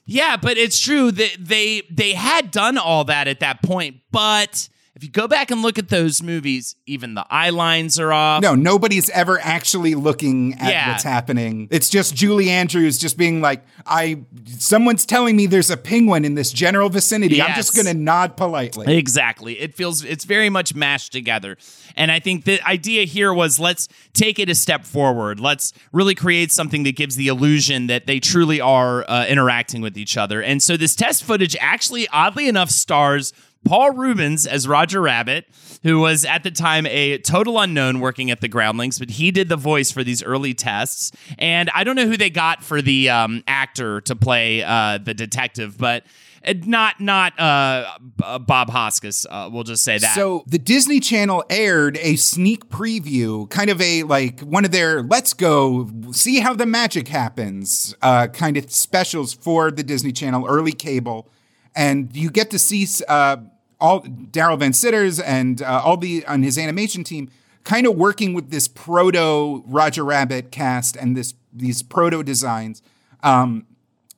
yeah, 0.06 0.36
but 0.36 0.56
it's 0.56 0.78
true 0.78 1.10
that 1.10 1.36
they 1.38 1.82
they 1.90 2.12
had 2.12 2.50
done 2.50 2.78
all 2.78 3.04
that 3.04 3.26
at 3.28 3.40
that 3.40 3.62
point, 3.62 3.96
but 4.12 4.68
if 4.96 5.02
you 5.02 5.10
go 5.10 5.26
back 5.26 5.50
and 5.50 5.60
look 5.60 5.76
at 5.78 5.88
those 5.88 6.22
movies, 6.22 6.76
even 6.86 7.14
the 7.14 7.26
eye 7.28 7.50
lines 7.50 7.98
are 7.98 8.12
off. 8.12 8.42
No, 8.42 8.54
nobody's 8.54 9.10
ever 9.10 9.40
actually 9.42 9.96
looking 9.96 10.54
at 10.60 10.70
Yeah. 10.70 10.90
what's 10.92 11.02
happening. 11.02 11.66
It's 11.72 11.88
just 11.88 12.14
Julie 12.14 12.48
Andrews 12.48 12.98
just 12.98 13.18
being 13.18 13.40
like, 13.40 13.64
I 13.86 14.18
someone's 14.58 15.04
telling 15.04 15.34
me 15.34 15.46
there's 15.46 15.70
a 15.70 15.76
penguin 15.76 16.24
in 16.24 16.34
this 16.36 16.52
general 16.52 16.88
vicinity. 16.90 17.42
I'm 17.42 17.54
just 17.56 17.74
gonna 17.74 17.92
nod 17.94 18.36
politely. 18.36 18.96
Exactly. 18.96 19.58
It 19.60 19.74
feels 19.74 20.04
it's 20.04 20.24
very 20.24 20.48
much 20.48 20.74
mashed 20.76 21.10
together. 21.12 21.56
And 21.96 22.12
I 22.12 22.20
think 22.20 22.44
the 22.44 22.60
idea 22.62 23.04
here 23.04 23.34
was 23.34 23.58
let's 23.58 23.88
take 24.12 24.38
it 24.38 24.48
a 24.48 24.54
step 24.54 24.84
forward. 24.84 25.40
Let's 25.40 25.72
really 25.92 26.14
create 26.14 26.52
something 26.52 26.84
that 26.84 26.94
gives 26.94 27.16
the 27.16 27.26
illusion 27.28 27.88
that 27.88 28.06
they 28.06 28.20
truly 28.20 28.60
are 28.60 29.04
uh, 29.10 29.26
interacting 29.26 29.80
with 29.82 29.98
each 29.98 30.16
other. 30.16 30.40
And 30.40 30.62
so 30.62 30.76
this 30.76 30.94
test 30.94 31.24
footage 31.24 31.56
actually 31.60 32.06
oddly 32.08 32.46
enough 32.48 32.70
stars 32.70 33.32
Paul 33.64 33.92
Reubens 33.92 34.46
as 34.46 34.68
Roger 34.68 35.00
Rabbit, 35.00 35.46
who 35.82 36.00
was 36.00 36.24
at 36.24 36.42
the 36.42 36.50
time 36.50 36.86
a 36.86 37.18
total 37.18 37.58
unknown 37.58 38.00
working 38.00 38.30
at 38.30 38.40
the 38.40 38.48
Groundlings, 38.48 38.98
but 38.98 39.10
he 39.10 39.30
did 39.30 39.48
the 39.48 39.56
voice 39.56 39.90
for 39.90 40.04
these 40.04 40.22
early 40.22 40.54
tests. 40.54 41.12
And 41.38 41.70
I 41.74 41.84
don't 41.84 41.96
know 41.96 42.06
who 42.06 42.16
they 42.16 42.30
got 42.30 42.62
for 42.62 42.82
the 42.82 43.10
um, 43.10 43.42
actor 43.46 44.00
to 44.02 44.16
play 44.16 44.62
uh, 44.62 44.98
the 44.98 45.14
detective, 45.14 45.76
but 45.78 46.04
uh, 46.46 46.54
not 46.64 47.00
not 47.00 47.38
uh, 47.40 47.98
B- 48.00 48.38
Bob 48.46 48.70
Hoskins. 48.70 49.26
Uh, 49.28 49.48
we'll 49.50 49.64
just 49.64 49.82
say 49.82 49.98
that. 49.98 50.14
So 50.14 50.44
the 50.46 50.58
Disney 50.58 51.00
Channel 51.00 51.44
aired 51.48 51.96
a 51.98 52.16
sneak 52.16 52.68
preview, 52.68 53.48
kind 53.50 53.70
of 53.70 53.80
a 53.80 54.02
like 54.02 54.40
one 54.40 54.64
of 54.64 54.70
their 54.70 55.02
"Let's 55.02 55.32
go 55.32 55.90
see 56.12 56.40
how 56.40 56.54
the 56.54 56.66
magic 56.66 57.08
happens" 57.08 57.94
uh, 58.02 58.26
kind 58.28 58.56
of 58.56 58.70
specials 58.70 59.32
for 59.32 59.70
the 59.70 59.82
Disney 59.82 60.12
Channel, 60.12 60.46
early 60.46 60.72
cable, 60.72 61.30
and 61.74 62.14
you 62.14 62.30
get 62.30 62.50
to 62.50 62.58
see 62.58 62.86
uh, 63.08 63.36
all 63.80 64.00
Darrell 64.00 64.56
Van 64.56 64.72
Citters 64.72 65.20
and 65.20 65.62
uh, 65.62 65.82
all 65.84 65.96
the 65.96 66.24
on 66.26 66.42
his 66.42 66.58
animation 66.58 67.04
team 67.04 67.30
kind 67.64 67.86
of 67.86 67.96
working 67.96 68.34
with 68.34 68.50
this 68.50 68.68
proto 68.68 69.62
Roger 69.66 70.04
Rabbit 70.04 70.50
cast 70.50 70.96
and 70.96 71.16
this 71.16 71.34
these 71.52 71.82
proto 71.82 72.22
designs. 72.22 72.82
Um, 73.22 73.66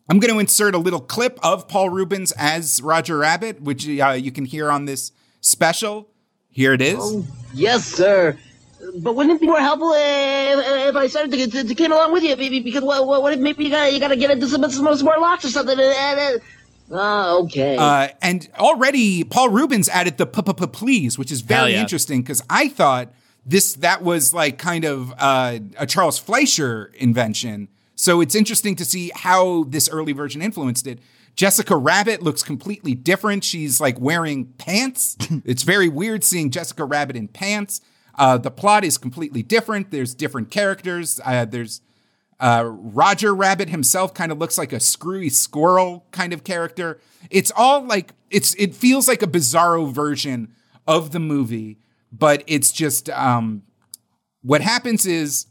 I'm 0.08 0.20
going 0.20 0.32
to 0.32 0.38
insert 0.38 0.74
a 0.74 0.78
little 0.78 1.00
clip 1.00 1.38
of 1.42 1.66
Paul 1.66 1.90
Reubens 1.90 2.32
as 2.32 2.80
Roger 2.80 3.18
Rabbit, 3.18 3.60
which 3.60 3.88
uh, 3.88 4.10
you 4.10 4.30
can 4.30 4.44
hear 4.44 4.70
on 4.70 4.84
this 4.84 5.10
special. 5.40 6.08
Here 6.50 6.72
it 6.72 6.80
is. 6.80 7.26
Yes, 7.52 7.84
sir. 7.84 8.38
But 8.98 9.16
wouldn't 9.16 9.36
it 9.36 9.40
be 9.40 9.46
more 9.46 9.58
helpful 9.58 9.92
if, 9.94 10.96
I 10.96 11.06
started 11.08 11.32
to, 11.32 11.50
to, 11.50 11.68
to 11.68 11.74
came 11.74 11.92
along 11.92 12.12
with 12.12 12.22
you? 12.22 12.36
Because 12.36 12.82
what, 12.82 13.06
what, 13.06 13.32
if 13.32 13.40
maybe 13.40 13.64
you 13.64 13.70
got 13.70 13.92
you 13.92 13.98
got 13.98 14.08
to 14.08 14.16
get 14.16 14.30
into 14.30 14.46
some, 14.46 14.68
some, 14.70 14.84
more 14.84 15.18
locks 15.18 15.44
or 15.44 15.48
something? 15.48 15.76
Oh, 16.90 17.44
okay. 17.44 17.76
Uh, 17.76 18.08
and 18.22 18.48
already 18.58 19.24
Paul 19.24 19.48
Reubens 19.50 19.88
added 19.88 20.18
the 20.18 20.26
please, 20.26 21.18
which 21.18 21.32
is 21.32 21.40
very 21.40 21.72
yeah. 21.72 21.80
interesting 21.80 22.22
because 22.22 22.42
I 22.48 22.68
thought 22.68 23.12
this 23.44 23.74
that 23.74 24.02
was 24.02 24.32
like 24.34 24.58
kind 24.58 24.84
of 24.84 25.12
uh, 25.18 25.58
a 25.78 25.86
Charles 25.86 26.18
Fleischer 26.18 26.92
invention. 26.94 27.68
So 27.94 28.20
it's 28.20 28.34
interesting 28.34 28.76
to 28.76 28.84
see 28.84 29.10
how 29.14 29.64
this 29.64 29.88
early 29.88 30.12
version 30.12 30.42
influenced 30.42 30.86
it. 30.86 31.00
Jessica 31.34 31.76
Rabbit 31.76 32.22
looks 32.22 32.42
completely 32.42 32.94
different. 32.94 33.44
She's 33.44 33.80
like 33.80 34.00
wearing 34.00 34.46
pants. 34.58 35.16
it's 35.44 35.62
very 35.62 35.88
weird 35.88 36.24
seeing 36.24 36.50
Jessica 36.50 36.84
Rabbit 36.84 37.16
in 37.16 37.28
pants. 37.28 37.80
Uh, 38.18 38.38
the 38.38 38.50
plot 38.50 38.84
is 38.84 38.96
completely 38.96 39.42
different. 39.42 39.90
There's 39.90 40.14
different 40.14 40.50
characters. 40.50 41.20
Uh, 41.24 41.44
there's 41.44 41.82
uh, 42.40 42.64
Roger 42.66 43.34
Rabbit 43.34 43.68
himself 43.70 44.12
kind 44.14 44.30
of 44.30 44.38
looks 44.38 44.58
like 44.58 44.72
a 44.72 44.80
screwy 44.80 45.28
squirrel 45.30 46.06
kind 46.10 46.32
of 46.32 46.44
character. 46.44 47.00
It's 47.30 47.50
all 47.56 47.82
like 47.84 48.12
it's 48.30 48.54
it 48.56 48.74
feels 48.74 49.08
like 49.08 49.22
a 49.22 49.26
bizarro 49.26 49.90
version 49.90 50.54
of 50.86 51.12
the 51.12 51.18
movie, 51.20 51.78
but 52.12 52.44
it's 52.46 52.72
just 52.72 53.08
um, 53.10 53.62
what 54.42 54.60
happens 54.60 55.06
is 55.06 55.46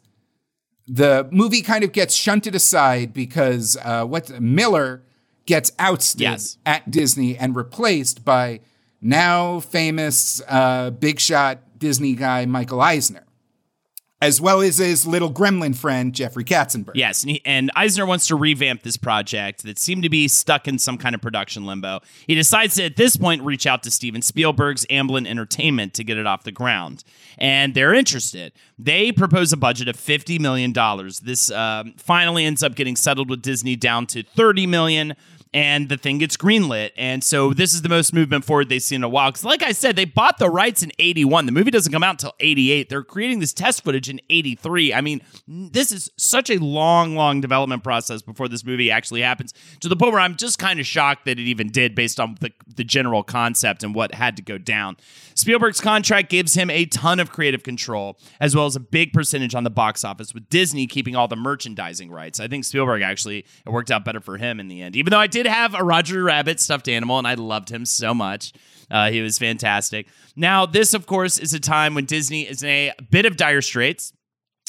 the 0.88 1.28
movie 1.32 1.62
kind 1.62 1.84
of 1.84 1.92
gets 1.92 2.14
shunted 2.14 2.54
aside 2.56 3.12
because 3.14 3.76
uh, 3.84 4.06
what 4.06 4.40
Miller 4.40 5.04
gets 5.48 5.72
ousted 5.80 6.22
Yes. 6.22 6.58
at 6.66 6.90
Disney 6.92 7.36
and 7.38 7.56
replaced 7.56 8.24
by 8.24 8.60
now 9.02 9.60
famous 9.60 10.42
uh, 10.48 10.92
big 10.92 11.20
shot 11.20 11.60
Disney 11.80 12.14
guy 12.14 12.46
Michael 12.46 12.82
Eisner, 12.82 13.25
as 14.22 14.40
well 14.40 14.62
as 14.62 14.78
his 14.78 15.06
little 15.06 15.32
gremlin 15.32 15.76
friend 15.76 16.14
Jeffrey 16.14 16.44
Katzenberg. 16.44 16.96
Yes, 16.96 17.24
and, 17.24 17.32
he, 17.32 17.42
and 17.46 17.70
Eisner 17.76 18.06
wants 18.06 18.28
to 18.28 18.36
revamp 18.36 18.84
this 18.84 18.98
project 18.98 19.64
that 19.64 19.78
seemed 19.78 20.04
to 20.04 20.10
be 20.10 20.28
stuck 20.28 20.68
in 20.68 20.80
some 20.80 20.98
kind 20.98 21.14
of 21.14 21.22
production 21.22 21.66
limbo. 21.66 22.00
He 22.26 22.34
decides 22.34 22.76
to, 22.76 22.86
at 22.86 22.96
this 22.96 23.18
point, 23.18 23.42
reach 23.44 23.68
out 23.68 23.84
to 23.84 23.92
Steven 23.92 24.22
Spielberg's 24.22 24.86
Amblin 24.88 25.28
Entertainment 25.28 25.94
to 25.96 26.04
get 26.04 26.18
it 26.18 26.26
off 26.26 26.44
the 26.44 26.52
ground. 26.52 27.04
And 27.38 27.74
they're 27.74 27.94
interested. 27.94 28.54
They 28.80 29.12
propose 29.12 29.52
a 29.52 29.58
budget 29.58 29.90
of 29.90 29.98
$50 29.98 30.40
million. 30.40 30.74
This 31.22 31.52
um, 31.52 31.94
finally 31.98 32.46
ends 32.46 32.64
up 32.64 32.76
getting 32.76 32.96
settled 32.96 33.30
with 33.30 33.42
Disney 33.42 33.76
down 33.76 34.08
to 34.08 34.24
$30 34.24 34.68
million. 34.68 35.16
And 35.56 35.88
the 35.88 35.96
thing 35.96 36.18
gets 36.18 36.36
greenlit. 36.36 36.92
And 36.98 37.24
so 37.24 37.54
this 37.54 37.74
is 37.74 37.82
the 37.82 37.88
most 37.88 38.14
movement 38.14 38.44
forward 38.44 38.68
they've 38.68 38.84
seen 38.84 38.98
in 38.98 39.04
a 39.06 39.10
while. 39.10 39.32
Because, 39.32 39.46
like 39.46 39.64
I 39.64 39.72
said, 39.72 39.96
they 39.96 40.04
bought 40.04 40.38
the 40.38 40.50
rights 40.50 40.84
in 40.84 40.92
81. 41.00 41.46
The 41.46 41.54
movie 41.54 41.72
doesn't 41.72 41.94
come 41.94 42.04
out 42.04 42.16
until 42.16 42.34
88. 42.42 42.90
They're 42.90 43.04
creating 43.04 43.40
this 43.40 43.54
test 43.54 43.86
footage 43.86 44.10
in 44.10 44.20
83. 44.30 44.94
I 44.94 45.00
mean, 45.00 45.22
this 45.48 45.94
is 45.94 46.12
such 46.18 46.50
a 46.50 46.58
long, 46.58 47.16
long 47.16 47.40
development 47.40 47.86
process 47.86 48.22
before 48.22 48.50
this 48.50 48.66
movie 48.66 48.92
actually 48.92 49.22
happens 49.22 49.54
to 49.80 49.88
the 49.88 49.96
point 49.96 50.12
where 50.12 50.20
I'm 50.20 50.36
just 50.36 50.60
kind 50.60 50.78
of 50.78 50.86
shocked 50.86 51.24
that 51.24 51.40
it 51.40 51.44
even 51.44 51.70
did 51.70 51.96
based 51.96 52.20
on 52.20 52.36
the, 52.42 52.52
the 52.76 52.84
general 52.84 53.24
concept 53.24 53.82
and 53.82 53.96
what 53.96 54.14
had 54.14 54.36
to 54.36 54.44
go 54.44 54.58
down. 54.58 54.98
Spielberg's 55.36 55.80
contract 55.80 56.30
gives 56.30 56.54
him 56.54 56.70
a 56.70 56.86
ton 56.86 57.22
of 57.22 57.32
creative 57.32 57.64
control, 57.64 58.18
as 58.42 58.56
well 58.56 58.66
as 58.66 58.76
a 58.76 58.80
big 58.82 59.14
percentage 59.14 59.56
on 59.56 59.64
the 59.64 59.70
box 59.70 60.04
office, 60.04 60.34
with 60.34 60.50
Disney 60.50 60.86
keeping 60.86 61.16
all 61.16 61.30
the 61.30 61.36
merchandising 61.36 62.12
rights. 62.12 62.42
I 62.42 62.50
think 62.50 62.66
Spielberg 62.66 63.02
actually, 63.02 63.46
it 63.66 63.70
worked 63.70 63.92
out 63.92 64.04
better 64.04 64.20
for 64.20 64.38
him 64.38 64.60
in 64.60 64.68
the 64.68 64.82
end, 64.82 64.96
even 64.96 65.12
though 65.12 65.20
I 65.20 65.28
did 65.28 65.45
have 65.46 65.74
a 65.74 65.84
Roger 65.84 66.24
Rabbit 66.24 66.60
stuffed 66.60 66.88
animal 66.88 67.18
and 67.18 67.28
I 67.28 67.36
loved 67.36 67.70
him 67.70 67.86
so 67.86 68.14
much. 68.14 68.54
Uh, 68.90 69.10
he 69.10 69.22
was 69.22 69.40
fantastic. 69.40 70.08
Now, 70.36 70.66
this, 70.66 70.94
of 70.94 71.08
course, 71.08 71.40
is 71.40 71.54
a 71.54 71.60
time 71.60 71.96
when 71.96 72.06
Disney 72.06 72.44
is 72.44 72.62
in 72.62 72.70
a 72.70 72.94
bit 73.10 73.26
of 73.26 73.36
dire 73.36 73.62
straits 73.62 74.14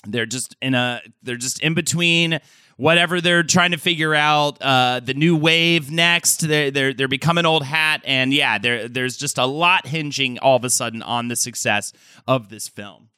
they're 0.06 0.26
just 0.26 0.56
in 0.62 0.74
a 0.74 1.00
they're 1.22 1.36
just 1.36 1.60
in 1.60 1.74
between 1.74 2.38
whatever 2.76 3.20
they're 3.20 3.42
trying 3.42 3.70
to 3.70 3.78
figure 3.78 4.14
out 4.14 4.60
uh, 4.60 5.00
the 5.00 5.14
new 5.14 5.36
wave 5.36 5.90
next 5.90 6.46
they're, 6.46 6.70
they're 6.70 6.92
they're 6.92 7.08
becoming 7.08 7.46
old 7.46 7.64
hat 7.64 8.02
and 8.04 8.32
yeah 8.32 8.58
there 8.58 8.88
there's 8.88 9.16
just 9.16 9.38
a 9.38 9.46
lot 9.46 9.86
hinging 9.86 10.38
all 10.38 10.56
of 10.56 10.64
a 10.64 10.70
sudden 10.70 11.02
on 11.02 11.28
the 11.28 11.36
success 11.36 11.92
of 12.26 12.48
this 12.48 12.68
film 12.68 13.08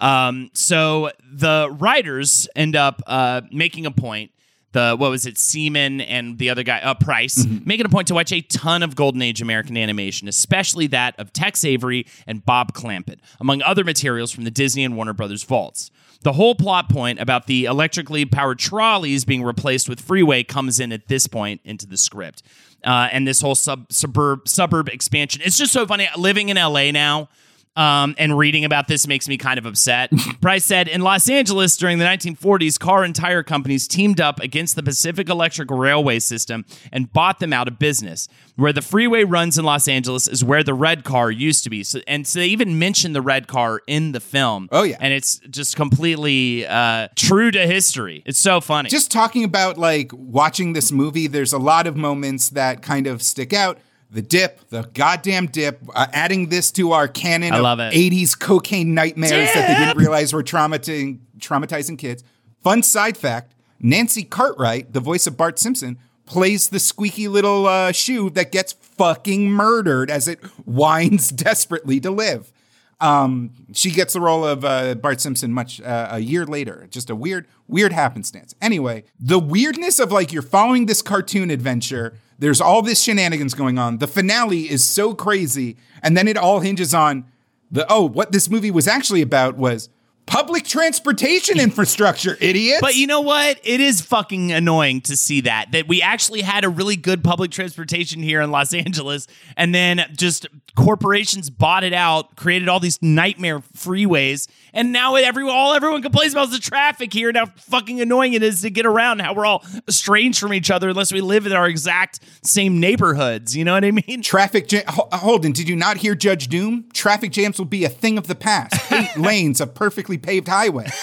um, 0.00 0.50
so 0.54 1.10
the 1.30 1.68
writers 1.78 2.48
end 2.56 2.74
up 2.74 3.02
uh, 3.06 3.42
making 3.52 3.84
a 3.84 3.90
point 3.90 4.30
the 4.72 4.94
what 4.96 5.10
was 5.10 5.26
it 5.26 5.38
Seaman 5.38 6.00
and 6.00 6.38
the 6.38 6.50
other 6.50 6.62
guy 6.62 6.80
uh, 6.80 6.94
Price 6.94 7.44
making 7.64 7.86
a 7.86 7.88
point 7.88 8.08
to 8.08 8.14
watch 8.14 8.32
a 8.32 8.40
ton 8.40 8.82
of 8.82 8.94
golden 8.94 9.22
age 9.22 9.42
American 9.42 9.76
animation 9.76 10.28
especially 10.28 10.86
that 10.88 11.18
of 11.18 11.32
Tex 11.32 11.64
Avery 11.64 12.06
and 12.26 12.44
Bob 12.44 12.72
Clampett 12.72 13.18
among 13.40 13.62
other 13.62 13.84
materials 13.84 14.30
from 14.30 14.44
the 14.44 14.50
Disney 14.50 14.84
and 14.84 14.96
Warner 14.96 15.12
Brothers 15.12 15.42
vaults. 15.42 15.90
The 16.22 16.32
whole 16.32 16.54
plot 16.54 16.90
point 16.90 17.18
about 17.18 17.46
the 17.46 17.64
electrically 17.64 18.26
powered 18.26 18.58
trolleys 18.58 19.24
being 19.24 19.42
replaced 19.42 19.88
with 19.88 20.00
freeway 20.00 20.42
comes 20.42 20.78
in 20.78 20.92
at 20.92 21.08
this 21.08 21.26
point 21.26 21.62
into 21.64 21.86
the 21.86 21.96
script. 21.96 22.42
Uh, 22.84 23.08
and 23.10 23.26
this 23.26 23.40
whole 23.40 23.54
sub 23.54 23.90
suburb 23.92 24.48
suburb 24.48 24.88
expansion. 24.88 25.42
It's 25.44 25.58
just 25.58 25.72
so 25.72 25.86
funny 25.86 26.08
living 26.16 26.48
in 26.48 26.56
LA 26.56 26.90
now 26.90 27.28
Um, 27.76 28.16
and 28.18 28.36
reading 28.36 28.64
about 28.64 28.88
this 28.88 29.06
makes 29.06 29.28
me 29.28 29.36
kind 29.36 29.58
of 29.58 29.64
upset. 29.64 30.10
Price 30.40 30.64
said 30.64 30.88
In 30.88 31.02
Los 31.02 31.28
Angeles 31.28 31.76
during 31.76 31.98
the 31.98 32.04
1940s, 32.04 32.78
car 32.78 33.04
and 33.04 33.14
tire 33.14 33.42
companies 33.42 33.86
teamed 33.86 34.20
up 34.20 34.40
against 34.40 34.74
the 34.74 34.82
Pacific 34.82 35.28
Electric 35.28 35.70
Railway 35.70 36.18
system 36.18 36.64
and 36.92 37.12
bought 37.12 37.38
them 37.38 37.52
out 37.52 37.68
of 37.68 37.78
business. 37.78 38.28
Where 38.56 38.72
the 38.72 38.82
freeway 38.82 39.24
runs 39.24 39.56
in 39.56 39.64
Los 39.64 39.88
Angeles 39.88 40.28
is 40.28 40.44
where 40.44 40.62
the 40.62 40.74
red 40.74 41.04
car 41.04 41.30
used 41.30 41.64
to 41.64 41.70
be. 41.70 41.84
So, 41.84 42.00
and 42.06 42.26
so 42.26 42.40
they 42.40 42.48
even 42.48 42.78
mention 42.78 43.12
the 43.12 43.22
red 43.22 43.46
car 43.46 43.80
in 43.86 44.12
the 44.12 44.20
film. 44.20 44.68
Oh, 44.72 44.82
yeah. 44.82 44.98
And 45.00 45.14
it's 45.14 45.38
just 45.48 45.76
completely 45.76 46.66
uh, 46.66 47.08
true 47.16 47.50
to 47.52 47.66
history. 47.66 48.22
It's 48.26 48.38
so 48.38 48.60
funny. 48.60 48.90
Just 48.90 49.10
talking 49.10 49.44
about 49.44 49.78
like 49.78 50.10
watching 50.12 50.72
this 50.72 50.92
movie, 50.92 51.28
there's 51.28 51.52
a 51.52 51.58
lot 51.58 51.86
of 51.86 51.96
moments 51.96 52.50
that 52.50 52.82
kind 52.82 53.06
of 53.06 53.22
stick 53.22 53.52
out. 53.52 53.78
The 54.12 54.22
dip, 54.22 54.68
the 54.70 54.82
goddamn 54.92 55.46
dip, 55.46 55.80
uh, 55.94 56.08
adding 56.12 56.48
this 56.48 56.72
to 56.72 56.92
our 56.92 57.06
canon 57.06 57.52
I 57.52 57.58
of 57.58 57.62
love 57.62 57.78
it. 57.78 57.92
80s 57.94 58.38
cocaine 58.38 58.92
nightmares 58.92 59.52
that 59.54 59.68
they 59.68 59.84
didn't 59.84 59.96
realize 59.96 60.32
were 60.32 60.42
traumatizing, 60.42 61.20
traumatizing 61.38 61.96
kids. 61.96 62.24
Fun 62.62 62.82
side 62.82 63.16
fact 63.16 63.54
Nancy 63.78 64.24
Cartwright, 64.24 64.92
the 64.92 65.00
voice 65.00 65.26
of 65.26 65.36
Bart 65.36 65.58
Simpson, 65.58 65.98
plays 66.26 66.68
the 66.68 66.80
squeaky 66.80 67.28
little 67.28 67.66
uh, 67.66 67.92
shoe 67.92 68.30
that 68.30 68.52
gets 68.52 68.72
fucking 68.72 69.50
murdered 69.50 70.10
as 70.10 70.28
it 70.28 70.42
whines 70.64 71.30
desperately 71.30 72.00
to 72.00 72.10
live. 72.10 72.52
Um, 73.00 73.52
she 73.72 73.90
gets 73.90 74.12
the 74.12 74.20
role 74.20 74.44
of 74.44 74.64
uh, 74.64 74.94
Bart 74.94 75.20
Simpson 75.20 75.52
much 75.52 75.80
uh, 75.80 76.08
a 76.10 76.18
year 76.18 76.44
later. 76.44 76.86
Just 76.90 77.08
a 77.08 77.16
weird, 77.16 77.46
weird 77.70 77.92
happenstance. 77.92 78.54
Anyway, 78.60 79.04
the 79.18 79.38
weirdness 79.38 79.98
of 79.98 80.12
like 80.12 80.32
you're 80.32 80.42
following 80.42 80.86
this 80.86 81.02
cartoon 81.02 81.50
adventure. 81.50 82.14
There's 82.38 82.60
all 82.60 82.80
this 82.82 83.02
shenanigans 83.02 83.54
going 83.54 83.78
on. 83.78 83.98
The 83.98 84.06
finale 84.06 84.70
is 84.70 84.84
so 84.84 85.14
crazy, 85.14 85.76
and 86.02 86.16
then 86.16 86.26
it 86.26 86.36
all 86.36 86.60
hinges 86.60 86.94
on 86.94 87.26
the 87.70 87.86
oh, 87.90 88.06
what 88.06 88.32
this 88.32 88.50
movie 88.50 88.70
was 88.70 88.88
actually 88.88 89.22
about 89.22 89.56
was 89.56 89.88
public 90.26 90.64
transportation 90.64 91.58
infrastructure. 91.58 92.36
Idiots. 92.40 92.80
But 92.80 92.94
you 92.94 93.06
know 93.06 93.20
what? 93.20 93.60
It 93.64 93.80
is 93.80 94.00
fucking 94.00 94.52
annoying 94.52 95.00
to 95.02 95.16
see 95.16 95.42
that 95.42 95.72
that 95.72 95.88
we 95.88 96.02
actually 96.02 96.42
had 96.42 96.64
a 96.64 96.68
really 96.68 96.96
good 96.96 97.22
public 97.24 97.50
transportation 97.50 98.22
here 98.22 98.40
in 98.40 98.50
Los 98.50 98.72
Angeles, 98.72 99.26
and 99.56 99.74
then 99.74 100.02
just 100.16 100.46
corporations 100.84 101.50
bought 101.50 101.84
it 101.84 101.92
out, 101.92 102.36
created 102.36 102.68
all 102.68 102.80
these 102.80 103.00
nightmare 103.02 103.60
freeways, 103.60 104.48
and 104.72 104.92
now 104.92 105.14
everyone, 105.16 105.54
all 105.54 105.74
everyone 105.74 106.00
complains 106.02 106.32
about 106.32 106.48
is 106.48 106.52
the 106.52 106.58
traffic 106.58 107.12
here. 107.12 107.28
and 107.28 107.36
How 107.36 107.46
fucking 107.56 108.00
annoying 108.00 108.32
it 108.32 108.42
is 108.42 108.62
to 108.62 108.70
get 108.70 108.86
around. 108.86 109.20
How 109.20 109.34
we're 109.34 109.44
all 109.46 109.64
estranged 109.88 110.38
from 110.38 110.54
each 110.54 110.70
other 110.70 110.88
unless 110.90 111.12
we 111.12 111.20
live 111.20 111.46
in 111.46 111.52
our 111.52 111.66
exact 111.68 112.20
same 112.42 112.80
neighborhoods. 112.80 113.56
You 113.56 113.64
know 113.64 113.74
what 113.74 113.84
I 113.84 113.90
mean? 113.90 114.22
Traffic 114.22 114.68
jam. 114.68 114.84
Ho- 114.88 115.08
Holden, 115.12 115.52
did 115.52 115.68
you 115.68 115.76
not 115.76 115.98
hear 115.98 116.14
Judge 116.14 116.48
Doom? 116.48 116.88
Traffic 116.92 117.32
jams 117.32 117.58
will 117.58 117.66
be 117.66 117.84
a 117.84 117.88
thing 117.88 118.16
of 118.18 118.26
the 118.26 118.34
past. 118.34 118.92
Eight 118.92 119.16
lanes 119.16 119.60
of 119.60 119.74
perfectly 119.74 120.18
paved 120.18 120.48
highway. 120.48 120.88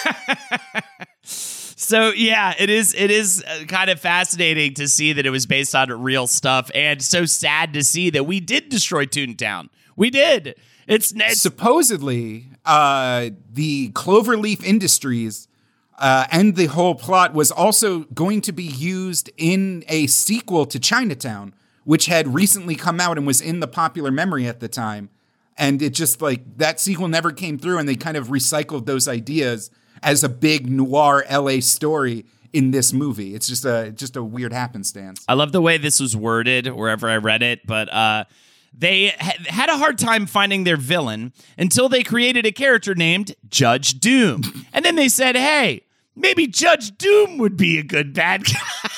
So 1.88 2.10
yeah, 2.10 2.52
it 2.58 2.68
is. 2.68 2.94
It 2.94 3.10
is 3.10 3.42
uh, 3.42 3.64
kind 3.66 3.88
of 3.88 3.98
fascinating 3.98 4.74
to 4.74 4.86
see 4.86 5.14
that 5.14 5.24
it 5.24 5.30
was 5.30 5.46
based 5.46 5.74
on 5.74 5.90
real 6.02 6.26
stuff, 6.26 6.70
and 6.74 7.00
so 7.00 7.24
sad 7.24 7.72
to 7.72 7.82
see 7.82 8.10
that 8.10 8.24
we 8.24 8.40
did 8.40 8.68
destroy 8.68 9.06
Toontown. 9.06 9.70
We 9.96 10.10
did. 10.10 10.56
It's, 10.86 11.14
it's 11.16 11.40
Supposedly, 11.40 12.50
uh, 12.66 13.30
the 13.50 13.88
Cloverleaf 13.92 14.62
Industries 14.62 15.48
uh, 15.98 16.26
and 16.30 16.56
the 16.56 16.66
whole 16.66 16.94
plot 16.94 17.32
was 17.32 17.50
also 17.50 18.00
going 18.00 18.42
to 18.42 18.52
be 18.52 18.64
used 18.64 19.30
in 19.38 19.82
a 19.88 20.08
sequel 20.08 20.66
to 20.66 20.78
Chinatown, 20.78 21.54
which 21.84 22.04
had 22.04 22.34
recently 22.34 22.74
come 22.74 23.00
out 23.00 23.16
and 23.16 23.26
was 23.26 23.40
in 23.40 23.60
the 23.60 23.66
popular 23.66 24.10
memory 24.10 24.46
at 24.46 24.60
the 24.60 24.68
time. 24.68 25.08
And 25.56 25.80
it 25.80 25.94
just 25.94 26.20
like 26.20 26.58
that 26.58 26.80
sequel 26.80 27.08
never 27.08 27.32
came 27.32 27.56
through, 27.56 27.78
and 27.78 27.88
they 27.88 27.96
kind 27.96 28.18
of 28.18 28.28
recycled 28.28 28.84
those 28.84 29.08
ideas 29.08 29.70
as 30.02 30.24
a 30.24 30.28
big 30.28 30.68
noir 30.70 31.24
LA 31.30 31.60
story 31.60 32.24
in 32.52 32.70
this 32.70 32.92
movie. 32.92 33.34
It's 33.34 33.46
just 33.48 33.64
a 33.64 33.92
just 33.92 34.16
a 34.16 34.22
weird 34.22 34.52
happenstance. 34.52 35.24
I 35.28 35.34
love 35.34 35.52
the 35.52 35.60
way 35.60 35.78
this 35.78 36.00
was 36.00 36.16
worded 36.16 36.66
wherever 36.68 37.08
I 37.08 37.16
read 37.16 37.42
it, 37.42 37.66
but 37.66 37.92
uh, 37.92 38.24
they 38.76 39.08
ha- 39.08 39.36
had 39.48 39.68
a 39.68 39.76
hard 39.76 39.98
time 39.98 40.26
finding 40.26 40.64
their 40.64 40.76
villain 40.76 41.32
until 41.56 41.88
they 41.88 42.02
created 42.02 42.46
a 42.46 42.52
character 42.52 42.94
named 42.94 43.34
Judge 43.48 44.00
Doom, 44.00 44.42
and 44.72 44.84
then 44.84 44.94
they 44.96 45.08
said, 45.08 45.36
"Hey, 45.36 45.82
maybe 46.18 46.46
Judge 46.46 46.96
Doom 46.98 47.38
would 47.38 47.56
be 47.56 47.78
a 47.78 47.82
good 47.82 48.12
bad 48.12 48.44
guy." 48.44 48.52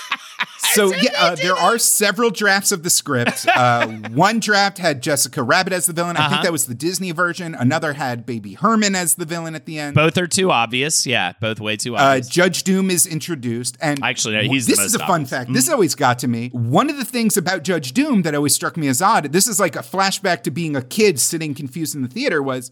So 0.73 0.95
yeah, 0.95 1.11
uh, 1.19 1.35
there 1.35 1.57
are 1.57 1.79
several 1.79 2.31
drafts 2.31 2.71
of 2.71 2.85
the 2.85 2.91
script. 2.91 3.45
Uh, 3.61 3.89
one 4.13 4.39
draft 4.39 4.79
had 4.79 5.03
Jessica 5.03 5.43
Rabbit 5.43 5.73
as 5.73 5.87
the 5.87 5.93
villain. 5.93 6.17
I 6.17 6.21
Uh-huh. 6.21 6.31
think 6.31 6.43
that 6.45 6.53
was 6.53 6.67
the 6.67 6.75
Disney 6.77 7.11
version. 7.11 7.57
Another 7.57 7.95
had 7.95 8.25
Baby 8.25 8.55
Herman 8.55 8.95
as 8.95 9.17
the 9.17 9.25
villain 9.25 9.57
at 9.57 9.67
the 9.67 9.81
end. 9.81 9.97
both 9.97 10.17
are 10.17 10.29
too 10.29 10.53
obvious. 10.53 11.07
Yeah, 11.07 11.33
both 11.41 11.59
way 11.59 11.77
too 11.77 11.97
Uh, 11.97 12.01
obvious. 12.01 12.29
Judge 12.29 12.63
Doom 12.63 12.89
is 12.89 13.05
introduced, 13.05 13.77
and 13.81 13.99
Actually, 14.05 14.35
no, 14.37 14.43
he's 14.43 14.67
the 14.67 14.73
this 14.73 14.79
most 14.79 14.87
is 14.87 14.95
a 14.95 14.99
fun 15.01 15.11
obvious. 15.11 15.31
fact. 15.31 15.53
This 15.53 15.69
always 15.69 15.97
got 15.97 16.21
to 16.21 16.29
me. 16.29 16.51
One 16.53 16.89
of 16.89 16.97
the 16.99 17.05
things 17.05 17.37
about 17.37 17.65
Judge 17.65 17.93
Doom 17.93 18.23
that 18.23 18.35
always 18.37 18.55
struck 18.55 18.77
me 18.77 18.87
as 18.87 19.03
odd. 19.03 19.33
This 19.33 19.49
is 19.49 19.59
like 19.59 19.75
a 19.75 19.81
flashback 19.81 20.43
to 20.45 20.51
being 20.53 20.77
a 20.77 20.83
kid 20.83 21.19
sitting 21.19 21.53
confused 21.53 21.97
in 21.97 22.03
the 22.03 22.09
theater. 22.09 22.41
Was 22.43 22.71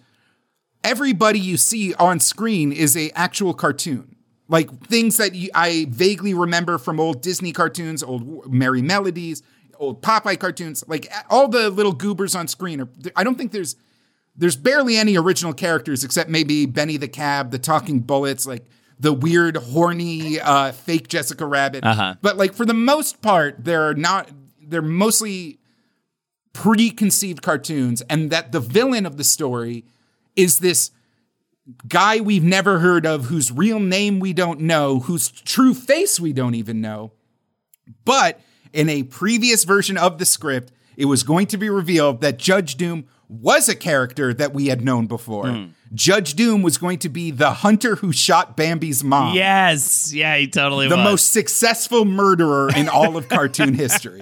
everybody 0.85 1.41
you 1.41 1.57
see 1.57 1.95
on 1.95 2.21
screen 2.21 2.71
is 2.71 2.97
a 2.97 3.11
actual 3.17 3.55
cartoon. 3.55 4.15
Like 4.49 4.87
things 4.87 5.19
that 5.19 5.35
you, 5.35 5.51
I 5.55 5.87
vaguely 5.91 6.33
remember 6.33 6.79
from 6.79 6.99
old 6.99 7.23
Disney 7.23 7.53
cartoons, 7.53 8.03
old 8.03 8.51
Merrie 8.51 8.83
Melodies, 8.83 9.43
old 9.79 10.03
Popeye 10.03 10.39
cartoons. 10.39 10.83
Like 10.89 11.13
all 11.29 11.49
the 11.49 11.69
little 11.71 11.93
goobers 11.93 12.35
on 12.35 12.49
screen 12.49 12.81
are. 12.81 12.89
I 13.15 13.25
don't 13.25 13.37
think 13.37 13.53
there's 13.53 13.77
there's 14.37 14.57
barely 14.57 14.97
any 14.97 15.19
original 15.19 15.53
characters 15.53 16.03
except 16.03 16.31
maybe 16.31 16.65
Benny 16.65 16.97
the 16.97 17.09
Cab, 17.09 17.51
the 17.51 17.59
Talking 17.59 18.01
Bullets, 18.01 18.47
like 18.47 18.65
the 18.99 19.13
weird, 19.13 19.57
horny, 19.57 20.41
uh, 20.41 20.73
fake 20.73 21.09
Jessica 21.09 21.45
Rabbit. 21.45 21.85
Uh-huh. 21.85 22.15
But 22.23 22.37
like 22.37 22.55
for 22.55 22.65
the 22.65 22.75
most 22.75 23.21
part, 23.21 23.65
they're 23.65 23.95
not. 23.95 24.31
They're 24.61 24.83
mostly 24.83 25.59
preconceived 26.53 27.43
cartoons, 27.43 28.03
and 28.03 28.31
that 28.31 28.53
the 28.53 28.61
villain 28.61 29.07
of 29.07 29.17
the 29.17 29.25
story 29.25 29.85
is 30.37 30.59
this 30.61 30.91
guy 31.87 32.21
we've 32.21 32.45
never 32.45 32.79
heard 32.79 33.07
of, 33.07 33.27
whose 33.27 33.53
real 33.53 33.81
name 33.81 34.21
we 34.21 34.33
don't 34.33 34.61
know, 34.61 35.01
whose 35.01 35.31
true 35.31 35.75
face 35.75 36.19
we 36.19 36.33
don't 36.33 36.55
even 36.55 36.81
know. 36.81 37.13
But 38.05 38.41
in 38.73 38.89
a 38.89 39.03
previous 39.05 39.65
version 39.65 39.97
of 39.97 40.19
the 40.19 40.25
script, 40.25 40.73
it 40.97 41.07
was 41.07 41.23
going 41.23 41.47
to 41.49 41.57
be 41.57 41.71
revealed 41.71 42.21
that 42.21 42.39
Judge 42.39 42.77
Doom 42.77 43.07
was 43.29 43.69
a 43.69 43.75
character 43.75 44.33
that 44.35 44.55
we 44.55 44.67
had 44.67 44.83
known 44.83 45.07
before. 45.07 45.49
Hmm. 45.49 45.65
Judge 45.95 46.35
Doom 46.35 46.63
was 46.63 46.77
going 46.79 46.99
to 47.01 47.09
be 47.09 47.31
the 47.31 47.51
hunter 47.53 47.97
who 47.97 48.13
shot 48.13 48.57
Bambi's 48.57 49.03
mom. 49.03 49.35
yes, 49.35 50.13
yeah, 50.13 50.37
he 50.37 50.47
totally 50.47 50.89
The 50.89 50.97
was. 50.97 51.05
most 51.05 51.33
successful 51.33 52.05
murderer 52.05 52.71
in 52.77 52.89
all 52.89 53.17
of 53.17 53.29
cartoon 53.29 53.75
history. 53.75 54.21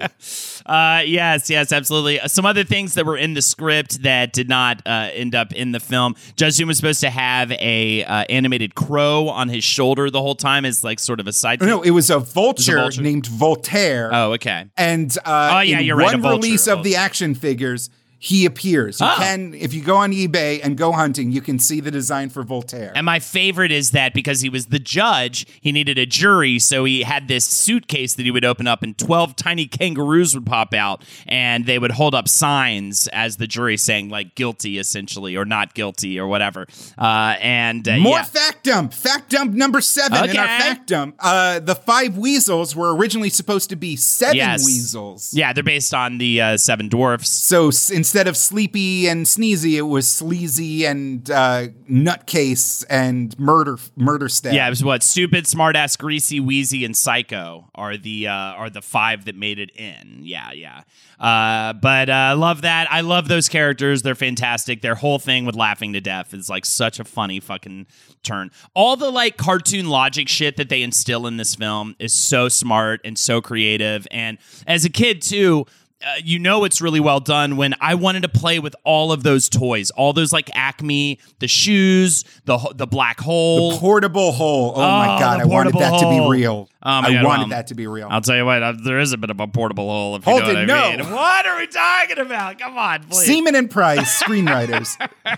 Uh, 0.65 1.01
yes, 1.05 1.49
yes, 1.49 1.71
absolutely. 1.71 2.19
Uh, 2.19 2.27
Some 2.27 2.45
other 2.45 2.63
things 2.63 2.93
that 2.95 3.05
were 3.05 3.17
in 3.17 3.33
the 3.33 3.41
script 3.41 4.03
that 4.03 4.33
did 4.33 4.49
not 4.49 4.81
uh, 4.85 5.09
end 5.13 5.35
up 5.35 5.53
in 5.53 5.71
the 5.71 5.79
film. 5.79 6.15
Judge 6.35 6.57
Doom 6.57 6.67
was 6.67 6.77
supposed 6.77 7.01
to 7.01 7.09
have 7.09 7.51
a 7.53 8.03
uh, 8.03 8.25
animated 8.29 8.75
crow 8.75 9.29
on 9.29 9.49
his 9.49 9.63
shoulder 9.63 10.09
the 10.09 10.21
whole 10.21 10.35
time 10.35 10.65
as 10.65 10.83
like 10.83 10.99
sort 10.99 11.19
of 11.19 11.27
a 11.27 11.33
side. 11.33 11.61
No, 11.61 11.81
it 11.81 11.91
was 11.91 12.09
a 12.09 12.19
vulture, 12.19 12.75
vulture? 12.77 13.01
named 13.01 13.27
Voltaire. 13.27 14.09
Oh, 14.13 14.33
okay. 14.33 14.65
And 14.77 15.15
uh, 15.25 15.51
Oh, 15.55 15.59
yeah, 15.61 15.79
in 15.79 15.85
you're 15.85 15.95
right, 15.97 16.13
a 16.15 16.17
one 16.17 16.33
release 16.35 16.67
of 16.67 16.83
the 16.83 16.95
action 16.97 17.35
figures, 17.35 17.89
he 18.19 18.45
appears. 18.45 18.99
You 18.99 19.07
Oh. 19.07 19.15
can, 19.17 19.53
if 19.53 19.73
you 19.73 19.81
go 19.81 19.95
on 19.97 20.11
eBay 20.11 20.59
and 20.63 20.75
go 20.77 20.91
hunting, 20.91 21.31
you 21.31 21.41
can 21.41 21.59
see 21.59 21.79
the 21.79 21.91
design 21.91 22.29
for 22.29 22.43
Voltaire. 22.43 22.91
And 22.95 23.05
my 23.05 23.19
favorite 23.19 23.71
is 23.71 23.91
that 23.91 24.13
because 24.13 24.41
he 24.41 24.49
was 24.49 24.67
the 24.67 24.79
judge, 24.79 25.45
he 25.61 25.71
needed 25.71 25.97
a 25.97 26.05
jury, 26.05 26.57
so 26.59 26.83
he 26.85 27.03
had 27.03 27.27
this 27.27 27.45
suitcase 27.45 28.15
that 28.15 28.23
he 28.23 28.31
would 28.31 28.45
open 28.45 28.65
up, 28.67 28.81
and 28.83 28.97
twelve 28.97 29.35
tiny 29.35 29.67
kangaroos 29.67 30.33
would 30.33 30.45
pop 30.45 30.73
out, 30.73 31.03
and 31.27 31.65
they 31.65 31.77
would 31.79 31.91
hold 31.91 32.15
up 32.15 32.27
signs 32.27 33.07
as 33.09 33.37
the 33.37 33.47
jury 33.47 33.77
saying 33.77 34.09
like 34.09 34.35
guilty, 34.35 34.77
essentially, 34.79 35.35
or 35.35 35.45
not 35.45 35.73
guilty, 35.73 36.19
or 36.19 36.27
whatever. 36.27 36.65
Uh, 36.97 37.35
and 37.41 37.87
uh, 37.87 37.97
More 37.97 38.17
yeah. 38.17 38.23
fact 38.23 38.63
dump. 38.63 38.93
Fact 38.93 39.29
dump 39.29 39.53
number 39.53 39.81
seven 39.81 40.17
in 40.29 40.37
our 40.37 40.45
Okay. 40.45 40.57
fact 40.63 40.87
dump. 40.87 41.15
Uh, 41.19 41.59
the 41.59 41.75
five 41.75 42.17
weasels 42.17 42.75
were 42.75 42.95
originally 42.95 43.29
supposed 43.29 43.69
to 43.69 43.75
be 43.75 43.95
seven 43.95 44.37
Yes. 44.37 44.65
weasels. 44.65 45.33
Yeah, 45.33 45.53
they're 45.53 45.63
based 45.63 45.93
on 45.93 46.17
the 46.17 46.41
uh, 46.41 46.57
Seven 46.57 46.87
Dwarfs. 46.89 47.29
So 47.29 47.67
s- 47.69 47.89
instead 48.07 48.25
of 48.29 48.37
sleepy 48.37 49.05
and 49.05 49.25
sneezy, 49.25 49.73
it 49.73 49.81
was 49.81 50.09
sleazy 50.09 50.85
and 50.85 51.29
uh, 51.29 51.67
nutcase 51.91 52.85
and 52.89 53.37
murder 53.37 53.77
murder 53.97 54.29
stab. 54.29 54.53
Yeah, 54.53 54.65
it 54.65 54.69
was 54.69 54.81
what 54.81 55.03
stupid, 55.03 55.43
smartass, 55.43 55.97
greasy, 55.97 56.39
wheezy, 56.39 56.85
and 56.85 56.95
psycho 56.95 57.69
are 57.75 57.97
the 57.97 58.29
uh, 58.29 58.31
are 58.31 58.69
the 58.69 58.81
five 58.81 59.25
that 59.25 59.35
made 59.35 59.59
it 59.59 59.71
in. 59.75 60.21
Yeah, 60.23 60.53
yeah. 60.53 60.83
Uh, 61.19 61.73
but 61.73 62.09
I 62.09 62.31
uh, 62.31 62.37
love 62.37 62.61
that. 62.61 62.87
I 62.89 63.01
love 63.01 63.27
those 63.27 63.49
characters. 63.49 64.03
They're 64.03 64.15
fantastic. 64.15 64.81
Their 64.81 64.95
whole 64.95 65.19
thing 65.19 65.45
with 65.45 65.55
laughing 65.55 65.91
to 65.91 65.99
death 65.99 66.33
is 66.33 66.49
like 66.49 66.63
such 66.63 67.01
a 67.01 67.03
funny 67.03 67.41
fucking 67.41 67.87
turn. 68.23 68.51
All 68.73 68.95
the 68.95 69.11
like 69.11 69.35
cartoon 69.35 69.89
logic 69.89 70.29
shit 70.29 70.55
that 70.55 70.69
they 70.69 70.81
instill 70.81 71.27
in 71.27 71.35
this 71.35 71.55
film 71.55 71.93
is 71.99 72.13
so 72.13 72.47
smart 72.47 73.01
and 73.03 73.19
so 73.19 73.41
creative. 73.41 74.07
And 74.11 74.37
as 74.65 74.85
a 74.85 74.89
kid 74.89 75.21
too. 75.21 75.65
Uh, 76.05 76.13
you 76.23 76.37
know 76.37 76.63
it's 76.63 76.79
really 76.79 76.99
well 76.99 77.19
done 77.19 77.57
when 77.57 77.73
I 77.81 77.95
wanted 77.95 78.21
to 78.21 78.29
play 78.29 78.59
with 78.59 78.75
all 78.83 79.11
of 79.11 79.23
those 79.23 79.49
toys, 79.49 79.89
all 79.91 80.13
those 80.13 80.31
like 80.31 80.49
Acme, 80.53 81.19
the 81.39 81.47
shoes, 81.47 82.23
the 82.45 82.57
the 82.75 82.85
black 82.85 83.19
hole. 83.19 83.77
Portable 83.79 84.31
hole. 84.31 84.73
Oh, 84.75 84.79
my 84.79 85.15
Oh, 85.15 85.19
god, 85.19 85.41
I 85.41 85.45
wanted 85.45 85.73
that 85.73 85.99
to 85.99 86.09
be 86.09 86.19
real. 86.29 86.69
Oh 86.83 86.89
I 86.89 87.13
God, 87.13 87.23
wanted 87.25 87.39
well, 87.41 87.47
that 87.49 87.67
to 87.67 87.75
be 87.75 87.87
real. 87.87 88.07
I'll 88.09 88.21
tell 88.21 88.37
you 88.37 88.45
what, 88.45 88.61
uh, 88.61 88.73
there 88.83 88.99
is 88.99 89.11
a 89.11 89.17
bit 89.17 89.29
of 89.31 89.39
a 89.39 89.47
portable 89.47 89.89
hole. 89.89 90.15
If 90.15 90.23
Hold 90.23 90.45
you 90.45 90.53
know 90.53 90.59
it, 90.61 90.67
what 90.67 90.69
I 90.71 90.95
no. 90.97 91.03
mean. 91.03 91.11
What 91.17 91.45
are 91.47 91.57
we 91.57 91.67
talking 91.67 92.19
about? 92.19 92.59
Come 92.59 92.77
on, 92.77 93.03
please. 93.05 93.25
Seaman 93.25 93.55
and 93.55 93.69
Price, 93.69 94.21
screenwriters. 94.21 94.95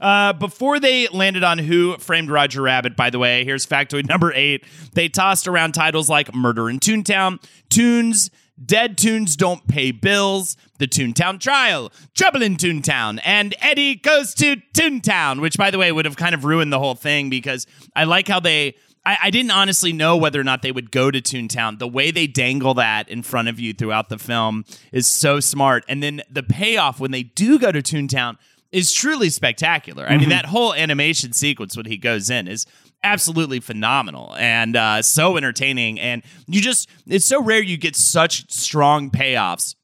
Uh, 0.00 0.32
before 0.34 0.78
they 0.80 1.08
landed 1.08 1.42
on 1.42 1.58
Who 1.58 1.96
Framed 1.98 2.30
Roger 2.30 2.62
Rabbit, 2.62 2.96
by 2.96 3.10
the 3.10 3.18
way, 3.18 3.44
here's 3.44 3.66
factoid 3.66 4.08
number 4.08 4.32
eight. 4.34 4.64
They 4.92 5.08
tossed 5.08 5.48
around 5.48 5.72
titles 5.72 6.08
like 6.10 6.34
Murder 6.34 6.68
in 6.68 6.78
Toontown, 6.80 7.42
Tunes, 7.70 8.30
Dead 8.62 8.96
Tunes 8.96 9.36
Don't 9.36 9.66
Pay 9.66 9.90
Bills, 9.90 10.56
The 10.78 10.86
Toontown 10.86 11.40
Trial, 11.40 11.90
Trouble 12.14 12.42
in 12.42 12.56
Toontown, 12.56 13.20
and 13.24 13.54
Eddie 13.60 13.96
Goes 13.96 14.34
to 14.34 14.56
Toontown, 14.74 15.40
which, 15.40 15.56
by 15.56 15.70
the 15.70 15.78
way, 15.78 15.90
would 15.90 16.04
have 16.04 16.16
kind 16.16 16.34
of 16.34 16.44
ruined 16.44 16.72
the 16.72 16.78
whole 16.78 16.94
thing 16.94 17.30
because 17.30 17.66
I 17.94 18.04
like 18.04 18.28
how 18.28 18.40
they. 18.40 18.76
I, 19.06 19.18
I 19.24 19.30
didn't 19.30 19.50
honestly 19.50 19.92
know 19.92 20.16
whether 20.16 20.40
or 20.40 20.44
not 20.44 20.62
they 20.62 20.72
would 20.72 20.90
go 20.90 21.10
to 21.10 21.20
Toontown. 21.20 21.78
The 21.78 21.88
way 21.88 22.10
they 22.10 22.26
dangle 22.26 22.74
that 22.74 23.08
in 23.08 23.22
front 23.22 23.48
of 23.48 23.60
you 23.60 23.74
throughout 23.74 24.08
the 24.08 24.18
film 24.18 24.64
is 24.92 25.06
so 25.06 25.40
smart. 25.40 25.84
And 25.88 26.02
then 26.02 26.22
the 26.30 26.42
payoff 26.42 27.00
when 27.00 27.10
they 27.10 27.22
do 27.22 27.58
go 27.58 27.70
to 27.70 27.82
Toontown 27.82 28.38
is 28.72 28.92
truly 28.92 29.30
spectacular. 29.30 30.06
I 30.06 30.12
mean, 30.12 30.20
mm-hmm. 30.22 30.30
that 30.30 30.46
whole 30.46 30.74
animation 30.74 31.32
sequence 31.32 31.76
when 31.76 31.86
he 31.86 31.98
goes 31.98 32.30
in 32.30 32.48
is 32.48 32.66
absolutely 33.04 33.60
phenomenal 33.60 34.34
and 34.36 34.74
uh, 34.76 35.02
so 35.02 35.36
entertaining. 35.36 36.00
And 36.00 36.22
you 36.48 36.60
just, 36.60 36.88
it's 37.06 37.26
so 37.26 37.42
rare 37.42 37.62
you 37.62 37.76
get 37.76 37.94
such 37.94 38.50
strong 38.50 39.10
payoffs 39.10 39.76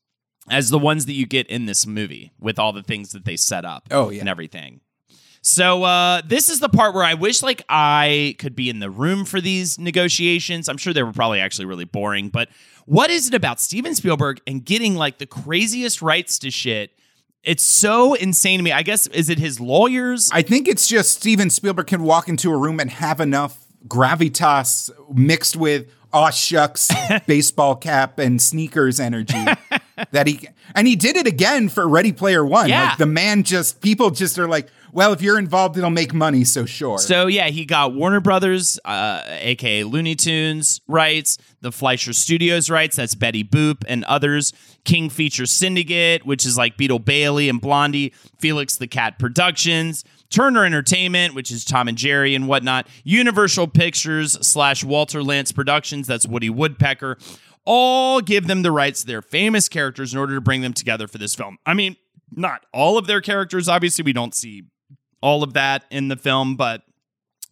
as 0.50 0.70
the 0.70 0.78
ones 0.78 1.06
that 1.06 1.12
you 1.12 1.26
get 1.26 1.46
in 1.46 1.66
this 1.66 1.86
movie 1.86 2.32
with 2.40 2.58
all 2.58 2.72
the 2.72 2.82
things 2.82 3.12
that 3.12 3.24
they 3.24 3.36
set 3.36 3.64
up 3.64 3.86
Oh, 3.90 4.10
yeah. 4.10 4.20
and 4.20 4.28
everything. 4.28 4.80
So 5.42 5.84
uh, 5.84 6.20
this 6.26 6.48
is 6.50 6.60
the 6.60 6.68
part 6.68 6.94
where 6.94 7.04
I 7.04 7.14
wish 7.14 7.42
like 7.42 7.62
I 7.68 8.34
could 8.38 8.54
be 8.54 8.68
in 8.68 8.80
the 8.80 8.90
room 8.90 9.24
for 9.24 9.40
these 9.40 9.78
negotiations. 9.78 10.68
I'm 10.68 10.76
sure 10.76 10.92
they 10.92 11.02
were 11.02 11.12
probably 11.12 11.40
actually 11.40 11.64
really 11.66 11.84
boring, 11.86 12.28
but 12.28 12.48
what 12.84 13.10
is 13.10 13.28
it 13.28 13.34
about 13.34 13.60
Steven 13.60 13.94
Spielberg 13.94 14.40
and 14.46 14.64
getting 14.64 14.96
like 14.96 15.18
the 15.18 15.26
craziest 15.26 16.02
rights 16.02 16.38
to 16.40 16.50
shit? 16.50 16.90
It's 17.42 17.62
so 17.62 18.14
insane 18.14 18.58
to 18.58 18.62
me. 18.62 18.72
I 18.72 18.82
guess 18.82 19.06
is 19.08 19.30
it 19.30 19.38
his 19.38 19.60
lawyers? 19.60 20.30
I 20.32 20.42
think 20.42 20.68
it's 20.68 20.86
just 20.86 21.14
Steven 21.14 21.48
Spielberg 21.48 21.86
can 21.86 22.02
walk 22.02 22.28
into 22.28 22.52
a 22.52 22.56
room 22.56 22.80
and 22.80 22.90
have 22.90 23.20
enough 23.20 23.66
gravitas 23.88 24.90
mixed 25.12 25.56
with 25.56 25.90
aw 26.12 26.30
shucks 26.30 26.90
baseball 27.26 27.76
cap 27.76 28.18
and 28.18 28.42
sneakers 28.42 29.00
energy 29.00 29.42
that 30.10 30.26
he 30.26 30.48
and 30.74 30.86
he 30.86 30.96
did 30.96 31.16
it 31.16 31.26
again 31.26 31.68
for 31.68 31.88
Ready 31.88 32.12
Player 32.12 32.44
One. 32.44 32.68
Yeah. 32.68 32.90
Like 32.90 32.98
the 32.98 33.06
man 33.06 33.42
just 33.42 33.80
people 33.80 34.10
just 34.10 34.38
are 34.38 34.48
like, 34.48 34.68
well, 34.92 35.12
if 35.12 35.22
you're 35.22 35.38
involved, 35.38 35.76
it'll 35.76 35.90
make 35.90 36.12
money, 36.12 36.44
so 36.44 36.66
sure. 36.66 36.98
So 36.98 37.26
yeah, 37.26 37.48
he 37.48 37.64
got 37.64 37.94
Warner 37.94 38.20
Brothers, 38.20 38.78
uh, 38.84 39.22
aka 39.26 39.84
Looney 39.84 40.14
Tunes 40.14 40.80
rights, 40.88 41.38
the 41.60 41.72
Fleischer 41.72 42.12
Studios 42.12 42.70
rights, 42.70 42.96
that's 42.96 43.14
Betty 43.14 43.44
Boop 43.44 43.84
and 43.88 44.04
others, 44.04 44.52
King 44.84 45.10
Feature 45.10 45.46
Syndicate, 45.46 46.24
which 46.26 46.44
is 46.44 46.56
like 46.56 46.76
Beetle 46.76 47.00
Bailey 47.00 47.48
and 47.48 47.60
Blondie, 47.60 48.12
Felix 48.38 48.76
the 48.76 48.86
Cat 48.86 49.18
Productions, 49.18 50.04
Turner 50.30 50.64
Entertainment, 50.64 51.34
which 51.34 51.50
is 51.50 51.64
Tom 51.64 51.88
and 51.88 51.98
Jerry 51.98 52.34
and 52.34 52.48
whatnot, 52.48 52.86
Universal 53.04 53.68
Pictures 53.68 54.32
slash 54.46 54.84
Walter 54.84 55.20
Lantz 55.20 55.54
Productions, 55.54 56.06
that's 56.06 56.26
Woody 56.26 56.50
Woodpecker, 56.50 57.18
all 57.64 58.20
give 58.20 58.46
them 58.46 58.62
the 58.62 58.72
rights 58.72 59.00
to 59.02 59.06
their 59.06 59.22
famous 59.22 59.68
characters 59.68 60.12
in 60.12 60.18
order 60.18 60.34
to 60.34 60.40
bring 60.40 60.62
them 60.62 60.72
together 60.72 61.06
for 61.06 61.18
this 61.18 61.34
film. 61.34 61.58
I 61.66 61.74
mean, 61.74 61.96
not 62.32 62.64
all 62.72 62.96
of 62.96 63.06
their 63.06 63.20
characters, 63.20 63.68
obviously, 63.68 64.04
we 64.04 64.12
don't 64.12 64.34
see 64.34 64.64
all 65.20 65.42
of 65.42 65.54
that 65.54 65.84
in 65.90 66.08
the 66.08 66.16
film, 66.16 66.56
but 66.56 66.82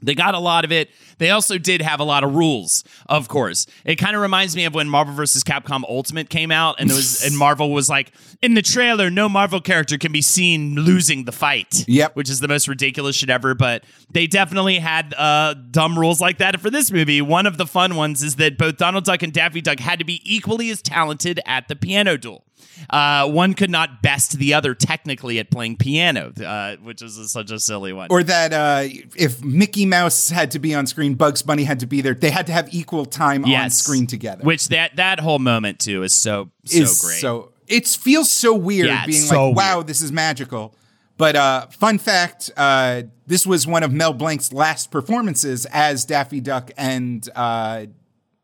they 0.00 0.14
got 0.14 0.34
a 0.34 0.38
lot 0.38 0.64
of 0.64 0.70
it. 0.70 0.90
They 1.18 1.30
also 1.30 1.58
did 1.58 1.82
have 1.82 1.98
a 1.98 2.04
lot 2.04 2.22
of 2.22 2.34
rules, 2.34 2.84
of 3.08 3.26
course. 3.26 3.66
It 3.84 3.96
kind 3.96 4.14
of 4.14 4.22
reminds 4.22 4.54
me 4.54 4.64
of 4.64 4.74
when 4.74 4.88
Marvel 4.88 5.14
vs. 5.14 5.42
Capcom 5.42 5.82
Ultimate 5.88 6.30
came 6.30 6.52
out, 6.52 6.76
and 6.78 6.88
there 6.88 6.96
was 6.96 7.24
and 7.24 7.36
Marvel 7.38 7.72
was 7.72 7.88
like, 7.88 8.12
in 8.40 8.54
the 8.54 8.62
trailer, 8.62 9.10
no 9.10 9.28
Marvel 9.28 9.60
character 9.60 9.98
can 9.98 10.12
be 10.12 10.22
seen 10.22 10.76
losing 10.76 11.24
the 11.24 11.32
fight. 11.32 11.84
Yep. 11.88 12.14
Which 12.14 12.30
is 12.30 12.38
the 12.38 12.48
most 12.48 12.68
ridiculous 12.68 13.16
shit 13.16 13.30
ever. 13.30 13.54
But 13.54 13.84
they 14.10 14.28
definitely 14.28 14.78
had 14.78 15.14
uh, 15.14 15.54
dumb 15.54 15.98
rules 15.98 16.20
like 16.20 16.38
that 16.38 16.60
for 16.60 16.70
this 16.70 16.92
movie. 16.92 17.20
One 17.20 17.46
of 17.46 17.56
the 17.56 17.66
fun 17.66 17.96
ones 17.96 18.22
is 18.22 18.36
that 18.36 18.56
both 18.56 18.76
Donald 18.76 19.04
Duck 19.04 19.22
and 19.24 19.32
Daffy 19.32 19.60
Duck 19.60 19.80
had 19.80 19.98
to 19.98 20.04
be 20.04 20.22
equally 20.24 20.70
as 20.70 20.80
talented 20.80 21.40
at 21.44 21.66
the 21.66 21.74
piano 21.74 22.16
duel. 22.16 22.44
Uh, 22.90 23.28
one 23.28 23.54
could 23.54 23.70
not 23.70 24.02
best 24.02 24.38
the 24.38 24.54
other 24.54 24.74
technically 24.74 25.38
at 25.38 25.50
playing 25.50 25.76
piano, 25.76 26.32
uh, 26.44 26.76
which 26.76 27.02
is 27.02 27.18
a, 27.18 27.28
such 27.28 27.50
a 27.50 27.58
silly 27.58 27.92
one. 27.92 28.08
or 28.10 28.22
that 28.22 28.52
uh, 28.52 28.84
if 29.16 29.42
Mickey 29.44 29.84
Mouse 29.86 30.30
had 30.30 30.50
to 30.52 30.58
be 30.58 30.74
on 30.74 30.86
screen, 30.86 31.14
Bugs 31.14 31.42
Bunny 31.42 31.64
had 31.64 31.80
to 31.80 31.86
be 31.86 32.00
there. 32.00 32.14
They 32.14 32.30
had 32.30 32.46
to 32.46 32.52
have 32.52 32.72
equal 32.72 33.04
time 33.06 33.44
on 33.44 33.70
screen 33.70 34.06
together. 34.06 34.44
Which 34.44 34.68
that 34.68 34.96
that 34.96 35.20
whole 35.20 35.38
moment 35.38 35.80
too 35.80 36.02
is 36.02 36.14
so 36.14 36.50
so 36.64 36.78
is 36.78 37.00
great. 37.00 37.20
so 37.20 37.52
it 37.66 37.86
feels 37.86 38.30
so 38.30 38.54
weird 38.54 38.86
Yeah, 38.86 39.04
being 39.06 39.20
so 39.22 39.48
like, 39.48 39.56
wow, 39.56 39.76
weird. 39.78 39.86
this 39.88 40.00
is 40.00 40.10
magical. 40.12 40.74
But 41.16 41.34
uh, 41.34 41.66
fun 41.66 41.98
fact, 41.98 42.50
uh, 42.56 43.02
this 43.26 43.44
was 43.44 43.66
one 43.66 43.82
of 43.82 43.92
Mel 43.92 44.12
Blanc's 44.12 44.52
last 44.52 44.92
performances 44.92 45.66
as 45.66 46.04
Daffy 46.04 46.40
Duck 46.40 46.70
and 46.76 47.28
uh, 47.34 47.86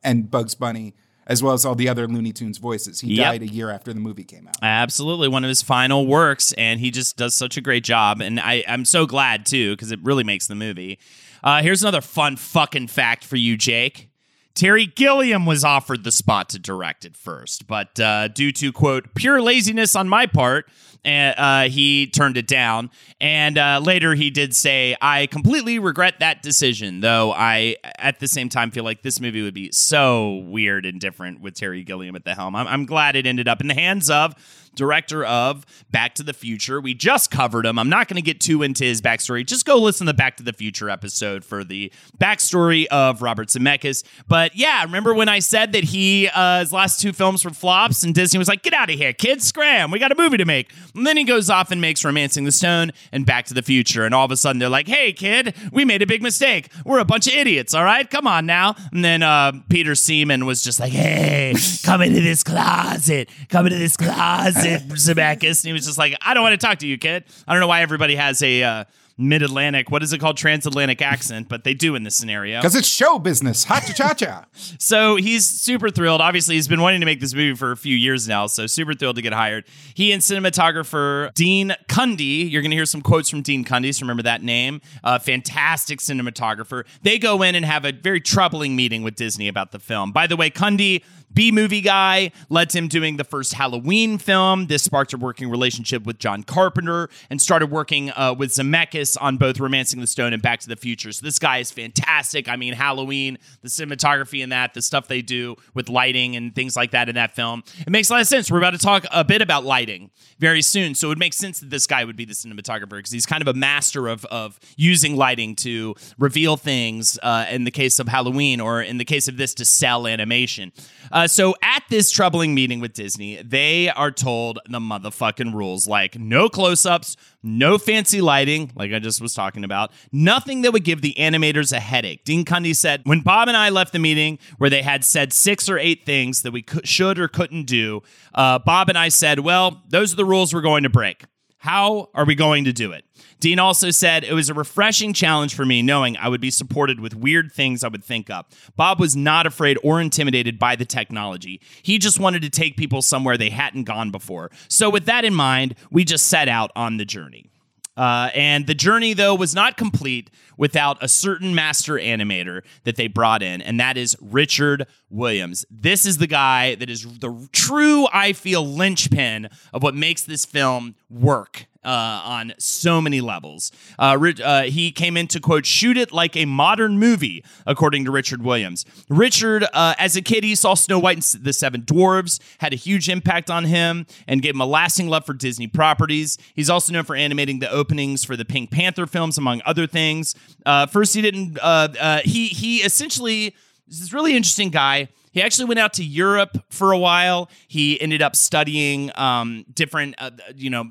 and 0.03 0.29
Bugs 0.31 0.57
Bunny, 0.57 0.95
as 1.27 1.43
well 1.43 1.53
as 1.55 1.64
all 1.64 1.75
the 1.75 1.89
other 1.89 2.07
Looney 2.07 2.33
Tunes 2.33 2.59
voices. 2.59 3.01
He 3.01 3.14
Yep. 3.14 3.27
died 3.27 3.43
a 3.43 3.47
year 3.47 3.70
after 3.70 3.93
the 3.93 4.01
movie 4.01 4.25
came 4.25 4.47
out. 4.49 4.57
Absolutely, 4.62 5.29
one 5.29 5.45
of 5.45 5.49
his 5.49 5.62
final 5.62 6.07
works, 6.07 6.53
and 6.55 6.81
he 6.81 6.91
just 6.91 7.16
does 7.16 7.35
such 7.35 7.57
a 7.57 7.61
great 7.61 7.85
job. 7.85 8.20
And 8.20 8.39
I, 8.41 8.64
I'm 8.68 8.85
so 8.85 9.07
glad 9.07 9.47
too 9.47 9.72
because 9.75 9.91
it 9.93 10.01
really 10.03 10.25
makes 10.25 10.47
the 10.47 10.55
movie. 10.55 10.99
Uh, 11.43 11.62
here's 11.62 11.83
another 11.83 12.01
fun 12.01 12.37
fucking 12.37 12.89
fact 12.89 13.25
for 13.25 13.37
you, 13.37 13.57
Jake. 13.57 14.09
Terry 14.55 14.87
Gilliam 14.87 15.47
was 15.47 15.64
offered 15.64 16.05
the 16.05 16.12
spot 16.12 16.49
to 16.51 16.61
direct 16.61 17.05
it 17.05 17.16
first, 17.16 17.66
but 17.66 17.99
uh, 17.99 18.29
due 18.29 18.53
to 18.53 18.72
quote 18.72 19.12
pure 19.14 19.43
laziness 19.43 19.97
on 19.97 20.09
my 20.09 20.27
part, 20.27 20.70
uh, 21.05 21.09
uh, 21.09 21.69
he 21.69 22.07
turned 22.07 22.37
it 22.37 22.47
down. 22.47 22.91
And 23.21 23.59
uh, 23.59 23.81
later 23.83 24.15
he 24.15 24.31
did 24.31 24.55
say, 24.55 24.97
"I 25.01 25.27
completely 25.27 25.79
regret 25.79 26.21
that 26.21 26.43
decision." 26.43 27.01
Though 27.01 27.33
I, 27.33 27.77
at 27.99 28.21
the 28.21 28.29
same 28.29 28.49
time, 28.49 28.71
feel 28.71 28.85
like 28.85 29.03
this 29.03 29.21
movie 29.21 29.43
would 29.43 29.55
be 29.55 29.71
so 29.73 30.43
weird 30.47 30.87
and 30.87 31.01
different 31.01 31.41
with 31.41 31.55
Terry 31.55 31.83
Gilliam 31.83 32.17
at 32.17 32.25
the 32.25 32.35
helm. 32.35 32.57
I'm, 32.57 32.67
I'm 32.67 32.87
glad 32.87 33.17
it 33.17 33.27
ended 33.27 33.49
up 33.49 33.61
in 33.61 33.69
the 33.69 33.75
hands 33.75 34.11
of 34.11 34.35
director 34.75 35.25
of 35.25 35.64
Back 35.91 36.14
to 36.16 36.22
the 36.22 36.33
Future. 36.33 36.81
We 36.81 36.95
just 36.95 37.31
covered 37.31 37.66
him. 37.66 37.79
I'm 37.79 37.89
not 37.89 38.09
going 38.09 38.16
to 38.16 38.22
get 38.22 38.41
too 38.41 38.62
into 38.62 38.85
his 38.85 39.01
backstory. 39.01 39.47
Just 39.47 39.64
go 39.64 39.79
listen 39.79 40.07
to 40.07 40.12
the 40.12 40.16
Back 40.16 40.37
to 40.39 40.43
the 40.43 40.53
Future 40.53 40.91
episode 40.91 41.45
for 41.45 41.64
the 41.64 41.93
backstory 42.18 42.87
of 42.87 43.22
Robert 43.22 43.49
Zemeckis. 43.49 44.05
But 44.29 44.57
yeah, 44.57 44.83
remember 44.85 45.14
when 45.14 45.29
I 45.29 45.39
said 45.39 45.72
that 45.72 45.85
he 45.85 46.29
uh, 46.29 46.61
his 46.61 46.72
last 46.72 47.01
two 47.01 47.12
films 47.12 47.45
were 47.45 47.51
flops, 47.51 48.03
and 48.03 48.14
Disney 48.14 48.39
was 48.39 48.49
like, 48.49 48.62
"Get 48.62 48.72
out 48.72 48.91
of 48.91 48.97
here, 48.97 49.12
kids! 49.12 49.47
Scram! 49.47 49.91
We 49.91 49.99
got 49.99 50.12
a 50.12 50.16
movie 50.16 50.39
to 50.39 50.45
make." 50.45 50.72
And 50.95 51.07
then 51.07 51.16
he 51.16 51.25
goes 51.25 51.51
off 51.51 51.70
and 51.70 51.81
makes 51.81 52.05
Romancing 52.05 52.45
the 52.45 52.53
Stone 52.53 52.93
and 53.12 53.25
Back 53.27 53.47
to 53.47 53.55
the 53.55 53.62
Future, 53.62 54.05
and 54.05 54.14
all 54.14 54.25
of 54.25 54.31
a 54.31 54.37
sudden 54.37 54.59
they're 54.59 54.68
like, 54.68 54.89
"Hey, 54.89 55.12
kid, 55.12 55.55
we 55.72 55.85
made 55.85 56.03
a 56.03 56.07
big 56.07 56.22
mistake. 56.22 56.70
We're 56.85 56.99
a 56.99 57.05
bunch 57.05 57.27
of 57.27 57.35
idiots. 57.35 57.75
All 57.75 57.85
right, 57.85 58.09
come 58.09 58.27
on 58.27 58.47
now." 58.47 58.75
And 58.93 59.05
then 59.05 59.22
uh, 59.22 59.53
Peter 59.68 59.95
Seaman 59.95 60.47
was 60.47 60.62
just 60.62 60.81
like, 60.81 60.93
"Hey, 60.93 61.55
come 61.85 62.03
into 62.03 62.20
this 62.20 62.43
closet. 62.43 63.29
Come 63.49 63.66
into 63.66 63.79
this 63.79 63.97
closet." 63.97 64.64
Zemeckis, 64.65 65.62
and 65.62 65.69
he 65.69 65.73
was 65.73 65.87
just 65.87 65.99
like, 65.99 66.17
"I 66.21 66.35
don't 66.35 66.43
want 66.43 66.59
to 66.59 66.67
talk 66.67 66.79
to 66.79 66.87
you, 66.87 66.99
kid." 66.99 67.25
I 67.47 67.53
don't 67.53 67.61
know 67.61 67.69
why 67.69 67.83
everybody 67.83 68.17
has 68.17 68.43
a 68.43 68.62
uh, 68.62 68.85
mid-Atlantic, 69.17 69.91
what 69.91 70.03
is 70.03 70.12
it 70.12 70.19
called, 70.19 70.37
transatlantic 70.37 71.01
accent, 71.01 71.49
but 71.49 71.62
they 71.65 71.75
do 71.75 71.95
in 71.95 72.03
this 72.03 72.17
scenario. 72.17 72.59
Because 72.59 72.75
it's 72.75 72.89
show 72.89 73.19
business. 73.19 73.65
Ha 73.65 73.81
cha 73.81 73.93
cha 73.93 74.15
cha. 74.15 74.45
So 74.79 75.17
he's 75.17 75.47
super 75.47 75.91
thrilled. 75.91 76.21
Obviously, 76.21 76.57
he's 76.57 76.69
been 76.69 76.81
wanting 76.81 77.01
to 77.01 77.07
make 77.07 77.21
this 77.21 77.35
movie 77.35 77.55
for 77.55 77.71
a 77.71 77.77
few 77.77 77.95
years 77.95 78.27
now, 78.27 78.47
so 78.47 78.67
super 78.67 78.95
thrilled 78.95 79.17
to 79.17 79.23
get 79.23 79.33
hired. 79.33 79.65
He 79.95 80.12
and 80.12 80.21
cinematographer 80.21 81.33
Dean 81.35 81.75
Cundey, 81.89 82.51
you're 82.51 82.62
going 82.62 82.73
to 82.73 82.77
hear 82.77 82.87
some 82.87 83.03
quotes 83.03 83.31
from 83.31 83.43
Dean 83.43 83.65
Cundey, 83.65 83.95
so 83.95 84.03
remember 84.03 84.25
that 84.25 84.43
name. 84.43 84.81
Uh, 85.05 85.19
fantastic 85.19 86.01
cinematographer. 86.01 86.85
They 87.03 87.19
go 87.19 87.43
in 87.43 87.55
and 87.55 87.65
have 87.65 87.85
a 87.85 87.93
very 87.93 88.21
troubling 88.21 88.75
meeting 88.75 89.03
with 89.03 89.15
Disney 89.15 89.49
about 89.49 89.71
the 89.71 89.79
film. 89.79 90.11
By 90.11 90.27
the 90.27 90.37
way, 90.37 90.51
Cundey, 90.51 91.03
B 91.35 91.51
movie 91.51 91.80
guy, 91.80 92.30
led 92.49 92.70
to 92.70 92.78
him 92.78 92.89
doing 92.89 93.16
the 93.16 93.24
first 93.24 93.55
Halloween 93.55 94.18
film. 94.18 94.66
This 94.66 94.82
sparked 94.82 95.12
a 95.12 95.16
working 95.16 95.51
relationship 95.51 96.05
with 96.05 96.18
John 96.18 96.43
Carpenter 96.43 97.11
and 97.28 97.41
started 97.41 97.70
working 97.70 98.11
uh, 98.11 98.35
with 98.39 98.51
Zemeckis 98.51 99.16
on 99.20 99.37
both 99.37 99.59
Romancing 99.59 100.01
the 100.01 100.07
Stone 100.07 100.32
and 100.32 100.43
Back 100.43 100.61
to 100.61 100.68
the 100.68 100.76
Future. 100.76 101.12
So 101.12 101.24
this 101.24 101.39
guy 101.39 101.59
is 101.59 101.70
fantastic. 101.70 102.49
I 102.49 102.57
mean, 102.57 102.74
Halloween, 102.74 103.39
the 103.62 103.68
cinematography 103.68 104.43
in 104.43 104.51
that, 104.51 104.74
the 104.74 104.82
stuff 104.82 105.09
they 105.09 105.22
do 105.22 105.57
with 105.74 105.89
lighting 105.89 106.37
and 106.37 106.55
things 106.55 106.76
like 106.76 106.93
that 106.93 107.09
in 107.09 107.16
that 107.16 107.35
film. 107.35 107.64
It 107.80 107.91
makes 107.91 108.11
a 108.11 108.14
lot 108.14 108.22
of 108.22 108.28
sense. 108.28 108.51
We're 108.51 108.59
about 108.59 108.74
to 108.74 108.78
talk 108.78 109.05
a 109.11 109.24
bit 109.24 109.43
about 109.43 109.64
lighting 109.64 110.11
very 110.39 110.62
soon. 110.62 110.95
So 110.95 111.09
it 111.09 111.11
would 111.11 111.18
make 111.18 111.32
sense 111.32 111.61
that 111.61 111.70
this 111.70 111.87
guy 111.87 112.05
would 112.05 112.16
be 112.16 112.24
the 112.24 112.35
cinematographer 112.35 112.91
because 112.91 113.11
he's 113.11 113.26
kind 113.26 113.43
of 113.43 113.49
a 113.49 113.55
master 113.55 114.09
of, 114.09 114.24
of 114.26 114.61
using 114.76 115.16
lighting 115.16 115.57
to 115.57 115.95
reveal 116.18 116.57
things 116.57 117.18
uh, 117.22 117.47
in 117.51 117.64
the 117.64 117.70
case 117.70 117.99
of 117.99 118.09
Halloween 118.09 118.61
or 118.61 118.82
in 118.82 118.99
the 118.99 119.05
case 119.05 119.28
of 119.28 119.37
this 119.37 119.55
to 119.55 119.64
sell 119.64 120.07
animation. 120.07 120.72
Uh, 121.11 121.24
so 121.27 121.55
at 121.62 121.83
this 121.89 122.11
troubling 122.11 122.55
meeting 122.55 122.81
with 122.81 122.93
Disney, 122.93 123.43
they 123.43 123.89
are 123.91 124.11
told 124.11 124.59
the 124.68 124.79
motherfucking 124.79 125.55
rules 125.55 125.87
like 125.87 126.18
no 126.18 126.49
close 126.49 126.87
ups, 126.87 127.16
no 127.43 127.79
fancy 127.79 128.20
lighting, 128.20 128.72
like 128.75 128.93
I 128.93 128.99
just 128.99 129.20
was 129.20 129.35
talking 129.35 129.64
about, 129.64 129.93
nothing 130.12 130.62
that 130.62 130.72
would 130.72 130.85
give 130.85 131.03
the 131.03 131.14
animators 131.18 131.72
a 131.72 131.81
headache. 131.81 132.25
Dean 132.25 132.45
Cundey 132.45 132.75
said, 132.75 133.03
When 133.05 133.20
Bob 133.20 133.49
and 133.49 133.57
I 133.57 133.68
left 133.68 133.93
the 133.93 133.99
meeting 133.99 134.39
where 134.59 134.70
they 134.70 134.83
had 134.83 135.05
said 135.05 135.33
six 135.33 135.68
or 135.68 135.79
eight 135.79 136.05
things 136.05 136.43
that 136.43 136.53
we 136.53 136.64
should 136.85 137.18
or 137.18 137.29
couldn't 137.29 137.64
do, 137.64 138.03
uh, 138.35 138.59
Bob 138.59 138.89
and 138.89 138.99
I 138.99 139.09
said, 139.09 139.41
Well, 139.41 139.83
those 139.89 140.12
are 140.12 140.16
the 140.16 140.25
rules 140.25 140.55
we're 140.55 140.62
going 140.62 140.85
to 140.85 140.91
break. 140.91 141.25
How 141.59 142.11
are 142.14 142.25
we 142.25 142.35
going 142.35 142.64
to 142.64 142.72
do 142.72 142.93
it? 142.93 143.05
Dean 143.45 143.59
also 143.59 143.90
said 143.90 144.24
it 144.24 144.32
was 144.32 144.49
a 144.49 144.55
refreshing 144.55 145.12
challenge 145.12 145.55
for 145.55 145.66
me 145.66 145.82
knowing 145.82 146.16
I 146.16 146.30
would 146.30 146.40
be 146.40 146.51
supported 146.51 146.99
with 146.99 147.14
weird 147.14 147.53
things 147.53 147.84
I 147.84 147.88
would 147.88 148.03
think 148.03 148.30
up. 148.30 148.55
Bob 148.74 148.99
was 148.99 149.14
not 149.14 149.45
afraid 149.45 149.76
or 149.82 150.01
intimidated 150.01 150.59
by 150.59 150.76
the 150.76 150.86
technology. 150.86 151.61
He 151.82 151.99
just 151.99 152.18
wanted 152.18 152.40
to 152.40 152.49
take 152.49 152.78
people 152.78 153.03
somewhere 153.03 153.36
they 153.36 153.51
hadn't 153.51 153.84
gone 153.84 154.11
before. 154.11 154.51
So, 154.68 154.88
with 154.88 155.05
that 155.05 155.26
in 155.26 155.34
mind, 155.34 155.74
we 155.90 156.05
just 156.05 156.28
set 156.28 156.49
out 156.49 156.70
on 156.74 156.97
the 156.97 157.05
journey. 157.05 157.51
Uh, 157.99 158.30
and 158.34 158.66
the 158.66 158.74
journey, 158.74 159.12
though, 159.12 159.34
was 159.34 159.55
not 159.55 159.76
complete 159.76 160.30
without 160.57 160.97
a 161.03 161.07
certain 161.07 161.55
master 161.55 161.97
animator 161.97 162.62
that 162.84 162.97
they 162.97 163.09
brought 163.09 163.42
in, 163.42 163.61
and 163.61 163.78
that 163.78 163.99
is 163.99 164.16
Richard 164.22 164.86
Williams. 165.11 165.66
This 165.70 166.07
is 166.07 166.16
the 166.16 166.26
guy 166.26 166.76
that 166.76 166.88
is 166.88 167.03
the 167.18 167.47
true, 167.53 168.07
I 168.11 168.32
feel, 168.32 168.66
linchpin 168.66 169.51
of 169.74 169.82
what 169.82 169.95
makes 169.95 170.22
this 170.22 170.47
film 170.47 170.95
work 171.11 171.66
uh, 171.85 172.22
on 172.24 172.53
so 172.59 173.01
many 173.01 173.20
levels. 173.20 173.70
Uh, 173.99 174.18
uh, 174.43 174.62
he 174.62 174.91
came 174.91 175.16
in 175.16 175.26
to 175.28 175.41
quote, 175.41 175.66
shoot 175.66 175.97
it 175.97 176.12
like 176.12 176.37
a 176.37 176.45
modern 176.45 176.99
movie, 176.99 177.45
according 177.66 178.05
to 178.05 178.11
Richard 178.11 178.43
Williams. 178.43 178.85
Richard, 179.09 179.64
uh, 179.72 179.95
as 179.99 180.16
a 180.16 180.22
kid, 180.22 180.45
he 180.45 180.55
saw 180.55 180.74
Snow 180.74 180.99
White 180.99 181.16
and 181.16 181.45
the 181.45 181.53
Seven 181.53 181.82
Dwarves, 181.82 182.41
had 182.59 182.72
a 182.72 182.76
huge 182.76 183.09
impact 183.09 183.51
on 183.51 183.64
him, 183.64 184.07
and 184.26 184.43
gave 184.43 184.55
him 184.55 184.61
a 184.61 184.66
lasting 184.66 185.09
love 185.09 185.26
for 185.26 185.35
Disney 185.35 185.66
properties. 185.66 186.39
He's 186.55 186.70
also 186.70 186.93
known 186.93 187.05
for 187.05 187.16
animating 187.16 187.59
the 187.59 187.70
openings 187.70 188.24
for 188.24 188.37
the 188.37 188.45
Pink 188.45 188.70
Panther 188.70 189.07
films, 189.07 189.39
among 189.39 189.62
other 189.66 189.87
things. 189.87 190.35
Uh, 190.64 190.87
first, 190.87 191.14
he 191.14 191.22
didn't, 191.22 191.59
uh, 191.61 192.20
he, 192.24 192.49
he 192.49 192.78
essentially 192.78 193.55
is 193.89 194.01
this 194.01 194.12
really 194.12 194.37
interesting 194.37 194.70
guy. 194.70 195.09
He 195.32 195.43
actually 195.43 195.66
went 195.66 195.80
out 195.80 195.95
to 195.95 196.05
Europe 196.05 196.57
for 196.70 196.93
a 196.93 196.99
while. 196.99 197.51
He 197.66 198.01
ended 198.01 198.22
up 198.22 198.37
studying 198.37 199.11
um, 199.16 199.64
different, 199.72 200.14
uh, 200.18 200.30
you 200.55 200.70
know, 200.70 200.91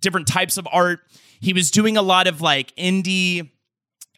different 0.00 0.26
types 0.26 0.56
of 0.56 0.66
art. 0.72 1.00
He 1.40 1.52
was 1.52 1.70
doing 1.70 1.96
a 1.96 2.02
lot 2.02 2.26
of 2.26 2.40
like 2.40 2.74
indie, 2.76 3.50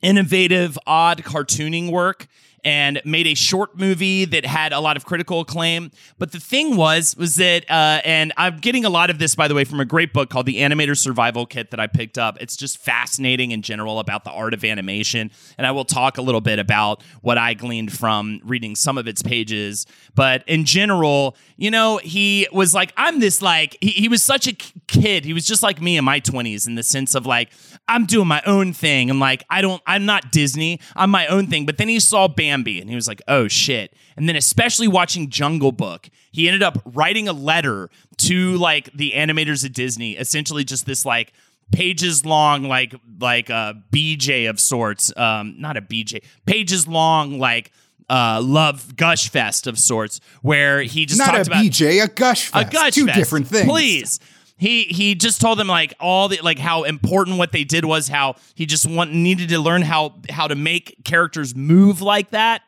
innovative, 0.02 0.78
odd 0.86 1.18
cartooning 1.18 1.90
work 1.90 2.26
and 2.64 3.00
made 3.04 3.26
a 3.26 3.34
short 3.34 3.76
movie 3.76 4.24
that 4.24 4.46
had 4.46 4.72
a 4.72 4.78
lot 4.78 4.96
of 4.96 5.04
critical 5.04 5.40
acclaim. 5.40 5.90
But 6.18 6.32
the 6.32 6.38
thing 6.38 6.76
was, 6.76 7.16
was 7.16 7.36
that, 7.36 7.64
uh, 7.68 8.00
and 8.04 8.32
I'm 8.36 8.58
getting 8.58 8.84
a 8.84 8.90
lot 8.90 9.10
of 9.10 9.18
this, 9.18 9.34
by 9.34 9.48
the 9.48 9.54
way, 9.54 9.64
from 9.64 9.80
a 9.80 9.84
great 9.84 10.12
book 10.12 10.30
called 10.30 10.46
The 10.46 10.56
Animator 10.56 10.96
Survival 10.96 11.44
Kit 11.44 11.70
that 11.72 11.80
I 11.80 11.88
picked 11.88 12.18
up. 12.18 12.40
It's 12.40 12.56
just 12.56 12.78
fascinating 12.78 13.50
in 13.50 13.62
general 13.62 13.98
about 13.98 14.22
the 14.24 14.30
art 14.30 14.54
of 14.54 14.64
animation. 14.64 15.30
And 15.58 15.66
I 15.66 15.72
will 15.72 15.84
talk 15.84 16.18
a 16.18 16.22
little 16.22 16.40
bit 16.40 16.58
about 16.58 17.02
what 17.20 17.36
I 17.36 17.54
gleaned 17.54 17.92
from 17.92 18.40
reading 18.44 18.76
some 18.76 18.96
of 18.96 19.08
its 19.08 19.22
pages. 19.22 19.86
But 20.14 20.44
in 20.46 20.64
general, 20.64 21.36
you 21.56 21.70
know, 21.70 21.98
he 21.98 22.46
was 22.52 22.74
like, 22.74 22.92
I'm 22.96 23.18
this 23.18 23.42
like, 23.42 23.76
he, 23.80 23.90
he 23.90 24.08
was 24.08 24.22
such 24.22 24.46
a 24.46 24.52
kid. 24.52 25.24
He 25.24 25.32
was 25.32 25.46
just 25.46 25.62
like 25.62 25.80
me 25.80 25.96
in 25.96 26.04
my 26.04 26.20
20s 26.20 26.66
in 26.68 26.76
the 26.76 26.82
sense 26.82 27.16
of 27.16 27.26
like, 27.26 27.50
I'm 27.88 28.06
doing 28.06 28.28
my 28.28 28.42
own 28.46 28.72
thing. 28.72 29.10
I'm 29.10 29.18
like, 29.20 29.44
I 29.50 29.60
don't, 29.60 29.82
I'm 29.86 30.06
not 30.06 30.32
Disney. 30.32 30.80
I'm 30.96 31.10
my 31.10 31.26
own 31.26 31.48
thing. 31.48 31.66
But 31.66 31.78
then 31.78 31.88
he 31.88 32.00
saw 32.00 32.28
Bambi 32.28 32.80
and 32.80 32.88
he 32.88 32.96
was 32.96 33.08
like, 33.08 33.20
oh 33.28 33.48
shit. 33.48 33.94
And 34.16 34.28
then, 34.28 34.36
especially 34.36 34.88
watching 34.88 35.28
Jungle 35.28 35.72
Book, 35.72 36.08
he 36.30 36.48
ended 36.48 36.62
up 36.62 36.78
writing 36.84 37.28
a 37.28 37.32
letter 37.32 37.90
to 38.18 38.56
like 38.56 38.92
the 38.92 39.12
animators 39.12 39.64
at 39.64 39.72
Disney, 39.72 40.12
essentially 40.12 40.64
just 40.64 40.86
this 40.86 41.04
like, 41.04 41.32
pages 41.70 42.26
long 42.26 42.64
like 42.64 42.94
like 43.18 43.48
a 43.48 43.82
bj 43.90 44.50
of 44.50 44.60
sorts 44.60 45.10
um 45.16 45.54
not 45.58 45.74
a 45.74 45.80
bj 45.80 46.22
pages 46.44 46.86
long 46.86 47.38
like 47.38 47.72
uh, 48.10 48.42
love 48.42 48.94
gush 48.96 49.30
fest 49.30 49.66
of 49.66 49.78
sorts, 49.78 50.20
where 50.42 50.82
he 50.82 51.06
just 51.06 51.18
not 51.18 51.28
talked 51.28 51.48
a 51.48 51.50
about 51.50 51.64
BJ, 51.64 52.04
a 52.04 52.08
gush 52.08 52.48
fest. 52.48 52.68
a 52.68 52.70
gush 52.70 52.92
two 52.92 53.06
fest. 53.06 53.18
different 53.18 53.48
things. 53.48 53.66
Please. 53.66 54.20
He 54.62 54.84
he 54.84 55.16
just 55.16 55.40
told 55.40 55.58
them 55.58 55.66
like 55.66 55.92
all 55.98 56.28
the 56.28 56.38
like 56.40 56.56
how 56.56 56.84
important 56.84 57.36
what 57.36 57.50
they 57.50 57.64
did 57.64 57.84
was 57.84 58.06
how 58.06 58.36
he 58.54 58.64
just 58.64 58.88
want 58.88 59.12
needed 59.12 59.48
to 59.48 59.58
learn 59.58 59.82
how 59.82 60.20
how 60.30 60.46
to 60.46 60.54
make 60.54 60.98
characters 61.04 61.56
move 61.56 62.00
like 62.00 62.30
that. 62.30 62.62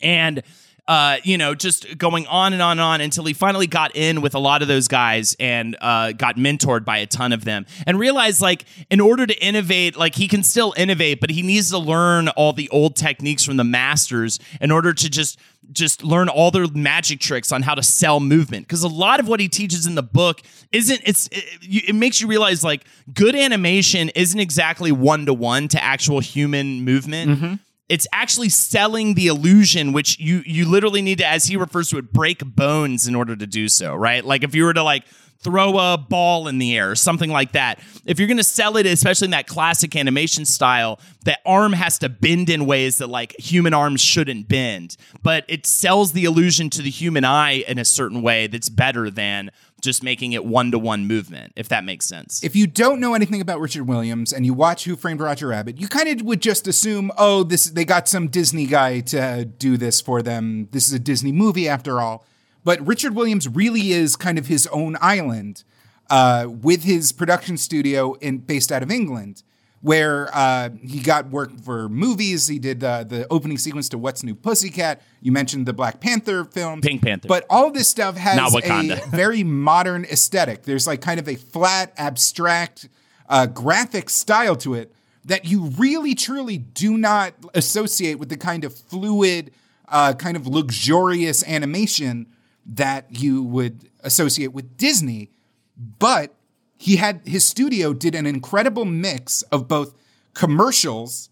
And 0.00 0.42
uh, 0.88 1.18
you 1.22 1.36
know, 1.36 1.54
just 1.54 1.98
going 1.98 2.26
on 2.28 2.54
and 2.54 2.62
on 2.62 2.72
and 2.72 2.80
on 2.80 3.00
until 3.02 3.24
he 3.26 3.34
finally 3.34 3.66
got 3.66 3.94
in 3.94 4.22
with 4.22 4.34
a 4.34 4.38
lot 4.38 4.62
of 4.62 4.68
those 4.68 4.88
guys 4.88 5.36
and 5.38 5.76
uh, 5.82 6.12
got 6.12 6.36
mentored 6.36 6.82
by 6.82 6.96
a 6.96 7.06
ton 7.06 7.30
of 7.30 7.44
them 7.44 7.66
and 7.86 7.98
realized 7.98 8.40
like 8.40 8.64
in 8.90 8.98
order 8.98 9.26
to 9.26 9.34
innovate, 9.44 9.98
like 9.98 10.14
he 10.14 10.26
can 10.26 10.42
still 10.42 10.72
innovate, 10.78 11.20
but 11.20 11.28
he 11.28 11.42
needs 11.42 11.68
to 11.70 11.78
learn 11.78 12.28
all 12.28 12.54
the 12.54 12.70
old 12.70 12.96
techniques 12.96 13.44
from 13.44 13.58
the 13.58 13.64
masters 13.64 14.40
in 14.62 14.70
order 14.70 14.94
to 14.94 15.10
just 15.10 15.38
just 15.70 16.02
learn 16.02 16.30
all 16.30 16.50
their 16.50 16.66
magic 16.68 17.20
tricks 17.20 17.52
on 17.52 17.60
how 17.60 17.74
to 17.74 17.82
sell 17.82 18.20
movement. 18.20 18.66
Because 18.66 18.82
a 18.82 18.88
lot 18.88 19.20
of 19.20 19.28
what 19.28 19.38
he 19.38 19.48
teaches 19.50 19.84
in 19.86 19.94
the 19.94 20.02
book 20.02 20.40
isn't 20.72 21.02
it's 21.04 21.26
it, 21.30 21.44
it 21.88 21.94
makes 21.94 22.22
you 22.22 22.26
realize 22.28 22.64
like 22.64 22.86
good 23.12 23.36
animation 23.36 24.08
isn't 24.14 24.40
exactly 24.40 24.90
one 24.90 25.26
to 25.26 25.34
one 25.34 25.68
to 25.68 25.84
actual 25.84 26.20
human 26.20 26.82
movement 26.82 27.60
it's 27.88 28.06
actually 28.12 28.48
selling 28.48 29.14
the 29.14 29.26
illusion 29.28 29.92
which 29.92 30.18
you 30.18 30.42
you 30.44 30.68
literally 30.68 31.02
need 31.02 31.18
to 31.18 31.26
as 31.26 31.46
he 31.46 31.56
refers 31.56 31.88
to 31.90 31.98
it 31.98 32.12
break 32.12 32.44
bones 32.44 33.08
in 33.08 33.14
order 33.14 33.34
to 33.34 33.46
do 33.46 33.68
so 33.68 33.94
right? 33.94 34.24
Like 34.24 34.44
if 34.44 34.54
you 34.54 34.64
were 34.64 34.74
to 34.74 34.82
like 34.82 35.04
throw 35.40 35.78
a 35.78 35.96
ball 35.96 36.48
in 36.48 36.58
the 36.58 36.76
air 36.76 36.90
or 36.90 36.94
something 36.96 37.30
like 37.30 37.52
that 37.52 37.78
if 38.06 38.18
you're 38.18 38.28
going 38.28 38.36
to 38.36 38.44
sell 38.44 38.76
it 38.76 38.86
especially 38.86 39.26
in 39.26 39.30
that 39.30 39.46
classic 39.46 39.94
animation 39.94 40.44
style 40.44 40.98
the 41.24 41.38
arm 41.46 41.72
has 41.72 41.98
to 41.98 42.08
bend 42.08 42.50
in 42.50 42.66
ways 42.66 42.98
that 42.98 43.08
like 43.08 43.34
human 43.38 43.72
arms 43.72 44.00
shouldn't 44.00 44.48
bend 44.48 44.96
but 45.22 45.44
it 45.48 45.66
sells 45.66 46.12
the 46.12 46.24
illusion 46.24 46.68
to 46.68 46.82
the 46.82 46.90
human 46.90 47.24
eye 47.24 47.64
in 47.68 47.78
a 47.78 47.84
certain 47.84 48.22
way 48.22 48.46
that's 48.46 48.68
better 48.68 49.10
than 49.10 49.50
just 49.80 50.02
making 50.02 50.32
it 50.32 50.44
one-to-one 50.44 51.06
movement 51.06 51.52
if 51.54 51.68
that 51.68 51.84
makes 51.84 52.04
sense 52.06 52.42
If 52.42 52.56
you 52.56 52.66
don't 52.66 52.98
know 52.98 53.14
anything 53.14 53.40
about 53.40 53.60
Richard 53.60 53.84
Williams 53.86 54.32
and 54.32 54.44
you 54.44 54.54
watch 54.54 54.84
Who 54.84 54.96
Framed 54.96 55.20
Roger 55.20 55.48
Rabbit, 55.48 55.80
you 55.80 55.86
kind 55.86 56.08
of 56.08 56.22
would 56.26 56.40
just 56.42 56.66
assume, 56.66 57.12
oh, 57.16 57.42
this 57.42 57.66
they 57.66 57.84
got 57.84 58.08
some 58.08 58.28
Disney 58.28 58.66
guy 58.66 59.00
to 59.00 59.44
do 59.44 59.76
this 59.76 60.00
for 60.00 60.22
them. 60.22 60.68
This 60.72 60.88
is 60.88 60.94
a 60.94 60.98
Disney 60.98 61.30
movie 61.32 61.68
after 61.68 62.00
all. 62.00 62.24
But 62.68 62.86
Richard 62.86 63.14
Williams 63.14 63.48
really 63.48 63.92
is 63.92 64.14
kind 64.14 64.38
of 64.38 64.48
his 64.48 64.66
own 64.66 64.98
island 65.00 65.64
uh, 66.10 66.48
with 66.50 66.84
his 66.84 67.12
production 67.12 67.56
studio 67.56 68.12
in 68.20 68.40
based 68.40 68.70
out 68.70 68.82
of 68.82 68.90
England, 68.90 69.42
where 69.80 70.28
uh, 70.34 70.68
he 70.86 71.00
got 71.00 71.30
work 71.30 71.58
for 71.60 71.88
movies. 71.88 72.46
He 72.46 72.58
did 72.58 72.84
uh, 72.84 73.04
the 73.04 73.26
opening 73.30 73.56
sequence 73.56 73.88
to 73.88 73.96
What's 73.96 74.22
New 74.22 74.34
Pussycat. 74.34 75.00
You 75.22 75.32
mentioned 75.32 75.64
the 75.64 75.72
Black 75.72 76.00
Panther 76.00 76.44
film, 76.44 76.82
Pink 76.82 77.00
Panther. 77.00 77.26
But 77.26 77.46
all 77.48 77.70
this 77.70 77.88
stuff 77.88 78.18
has 78.18 78.36
a 78.54 78.96
very 79.08 79.42
modern 79.42 80.04
aesthetic. 80.04 80.64
There's 80.64 80.86
like 80.86 81.00
kind 81.00 81.18
of 81.18 81.26
a 81.26 81.36
flat, 81.36 81.94
abstract, 81.96 82.90
uh, 83.30 83.46
graphic 83.46 84.10
style 84.10 84.56
to 84.56 84.74
it 84.74 84.92
that 85.24 85.46
you 85.46 85.68
really, 85.78 86.14
truly 86.14 86.58
do 86.58 86.98
not 86.98 87.32
associate 87.54 88.18
with 88.18 88.28
the 88.28 88.36
kind 88.36 88.62
of 88.62 88.76
fluid, 88.76 89.52
uh, 89.88 90.12
kind 90.12 90.36
of 90.36 90.46
luxurious 90.46 91.42
animation 91.48 92.26
that 92.68 93.06
you 93.20 93.42
would 93.42 93.88
associate 94.00 94.52
with 94.52 94.76
Disney. 94.76 95.30
But 95.76 96.34
he 96.76 96.96
had 96.96 97.22
his 97.24 97.44
studio 97.44 97.92
did 97.92 98.14
an 98.14 98.26
incredible 98.26 98.84
mix 98.84 99.42
of 99.42 99.66
both 99.66 99.94
commercials 100.34 101.30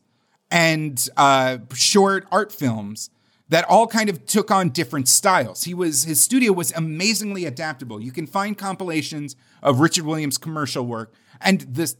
and 0.50 1.08
uh, 1.16 1.58
short 1.74 2.26
art 2.32 2.52
films 2.52 3.10
that 3.48 3.64
all 3.68 3.86
kind 3.86 4.08
of 4.08 4.26
took 4.26 4.50
on 4.50 4.70
different 4.70 5.08
styles. 5.08 5.64
He 5.64 5.74
was 5.74 6.04
his 6.04 6.22
studio 6.22 6.52
was 6.52 6.72
amazingly 6.72 7.44
adaptable. 7.44 8.00
You 8.00 8.12
can 8.12 8.26
find 8.26 8.58
compilations 8.58 9.36
of 9.62 9.80
Richard 9.80 10.04
Williams 10.04 10.38
commercial 10.38 10.84
work 10.84 11.12
and 11.40 11.60
this 11.60 11.96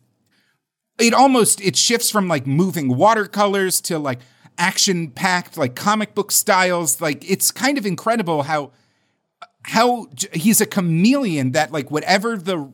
it 0.99 1.15
almost 1.15 1.61
it 1.61 1.77
shifts 1.77 2.11
from 2.11 2.29
like 2.29 2.47
moving 2.47 2.97
watercolors 2.97 3.81
to 3.83 3.99
like 3.99 4.21
action 4.59 5.11
packed 5.11 5.59
like 5.59 5.75
comic 5.75 6.15
book 6.15 6.33
styles 6.33 7.01
like 7.01 7.29
it's 7.31 7.51
kind 7.51 7.77
of 7.77 7.85
incredible 7.85 8.45
how 8.45 8.73
how 9.67 10.07
he's 10.33 10.61
a 10.61 10.67
chameleon 10.67 11.51
that 11.51 11.73
like 11.73 11.91
whatever 11.91 12.37
the 12.37 12.73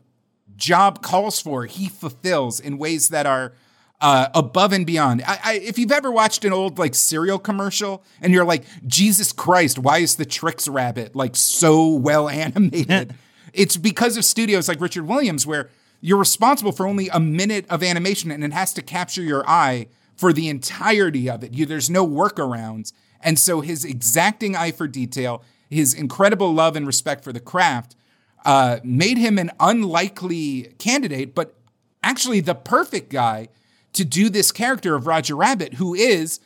job 0.57 1.03
calls 1.03 1.41
for 1.41 1.65
he 1.65 1.89
fulfills 1.89 2.61
in 2.61 2.77
ways 2.77 3.09
that 3.09 3.25
are 3.25 3.55
uh, 4.03 4.29
above 4.35 4.75
and 4.75 4.85
beyond. 4.85 5.23
I, 5.23 5.39
I, 5.43 5.55
if 5.55 5.79
you've 5.79 5.91
ever 5.91 6.13
watched 6.13 6.45
an 6.45 6.53
old 6.53 6.79
like 6.79 6.95
cereal 6.95 7.39
commercial 7.39 8.05
and 8.21 8.35
you're 8.35 8.45
like, 8.45 8.65
Jesus 8.87 9.33
Christ, 9.33 9.79
why 9.79 9.99
is 9.99 10.17
the 10.17 10.27
Trix 10.27 10.69
rabbit 10.69 11.17
like 11.17 11.35
so 11.35 11.89
well 11.89 12.29
animated? 12.29 13.15
it's 13.55 13.79
because 13.79 14.19
of 14.19 14.25
studios 14.27 14.69
like 14.69 14.79
Richard 14.79 15.07
Williams 15.07 15.47
where 15.47 15.71
you're 16.03 16.19
responsible 16.19 16.73
for 16.73 16.87
only 16.87 17.09
a 17.09 17.21
minute 17.21 17.65
of 17.71 17.83
animation 17.83 18.31
and 18.31 18.45
it 18.45 18.53
has 18.53 18.75
to 18.75 18.83
capture 18.83 19.23
your 19.23 19.49
eye 19.49 19.87
for 20.15 20.35
the 20.35 20.51
entirety 20.51 21.31
of 21.31 21.43
it. 21.43 21.55
You, 21.55 21.65
there's 21.65 21.89
no 21.89 22.07
workarounds. 22.07 22.93
And 23.23 23.39
so 23.39 23.63
his 23.63 23.87
exacting 23.87 24.55
eye 24.57 24.73
for 24.73 24.87
detail, 24.87 25.43
his 25.73 25.95
incredible 25.95 26.53
love 26.53 26.77
and 26.77 26.87
respect 26.87 27.25
for 27.25 27.33
the 27.33 27.41
craft, 27.41 27.97
uh, 28.45 28.79
made 28.85 29.19
him 29.19 29.39
an 29.39 29.51
unlikely 29.59 30.75
candidate, 30.79 31.35
but 31.35 31.55
actually 32.03 32.41
the 32.41 32.55
perfect 32.55 33.11
guy 33.11 33.49
to 33.93 34.05
do 34.05 34.29
this 34.29 34.53
character 34.53 34.95
of 34.95 35.07
Roger 35.07 35.37
Rabbit, 35.37 35.75
who 35.75 35.95
is 35.95 36.41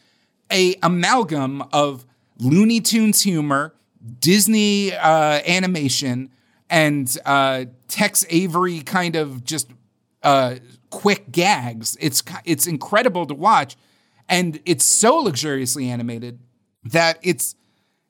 a 0.51 0.77
amalgam 0.83 1.63
of 1.73 2.05
Looney 2.39 2.81
Tunes 2.81 3.23
humor, 3.23 3.75
Disney 4.21 4.95
uh, 4.95 5.41
animation, 5.47 6.31
and 6.69 7.17
uh, 7.25 7.65
Tex 7.89 8.25
Avery 8.29 8.81
kind 8.81 9.17
of 9.17 9.45
just 9.45 9.71
uh, 10.23 10.57
quick 10.91 11.31
gags. 11.33 11.97
It's 12.01 12.23
it's 12.45 12.67
incredible 12.67 13.27
to 13.27 13.35
watch, 13.35 13.77
and 14.29 14.61
it's 14.65 14.85
so 14.85 15.17
luxuriously 15.17 15.89
animated 15.89 16.41
that 16.85 17.19
it's 17.23 17.55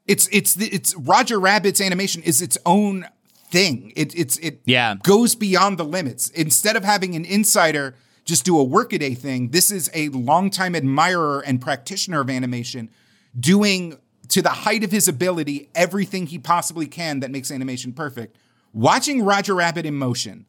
it's 0.06 0.28
it's 0.32 0.56
it's 0.56 0.94
Roger 0.96 1.38
Rabbit's 1.40 1.80
animation 1.80 2.22
is 2.22 2.40
its 2.40 2.56
own 2.64 3.06
thing. 3.50 3.92
It 3.96 4.14
it's 4.16 4.38
it 4.38 4.60
yeah. 4.64 4.96
goes 5.02 5.34
beyond 5.34 5.78
the 5.78 5.84
limits. 5.84 6.30
Instead 6.30 6.76
of 6.76 6.84
having 6.84 7.14
an 7.14 7.24
insider 7.24 7.94
just 8.24 8.44
do 8.44 8.58
a 8.58 8.64
workaday 8.64 9.14
thing, 9.14 9.50
this 9.50 9.70
is 9.70 9.90
a 9.94 10.08
longtime 10.10 10.74
admirer 10.74 11.40
and 11.40 11.60
practitioner 11.60 12.20
of 12.20 12.30
animation 12.30 12.90
doing 13.38 13.98
to 14.28 14.42
the 14.42 14.48
height 14.48 14.82
of 14.82 14.90
his 14.90 15.06
ability 15.06 15.70
everything 15.74 16.26
he 16.26 16.38
possibly 16.38 16.86
can 16.86 17.20
that 17.20 17.30
makes 17.30 17.50
animation 17.50 17.92
perfect. 17.92 18.36
Watching 18.72 19.22
Roger 19.22 19.54
Rabbit 19.54 19.86
in 19.86 19.94
motion, 19.94 20.46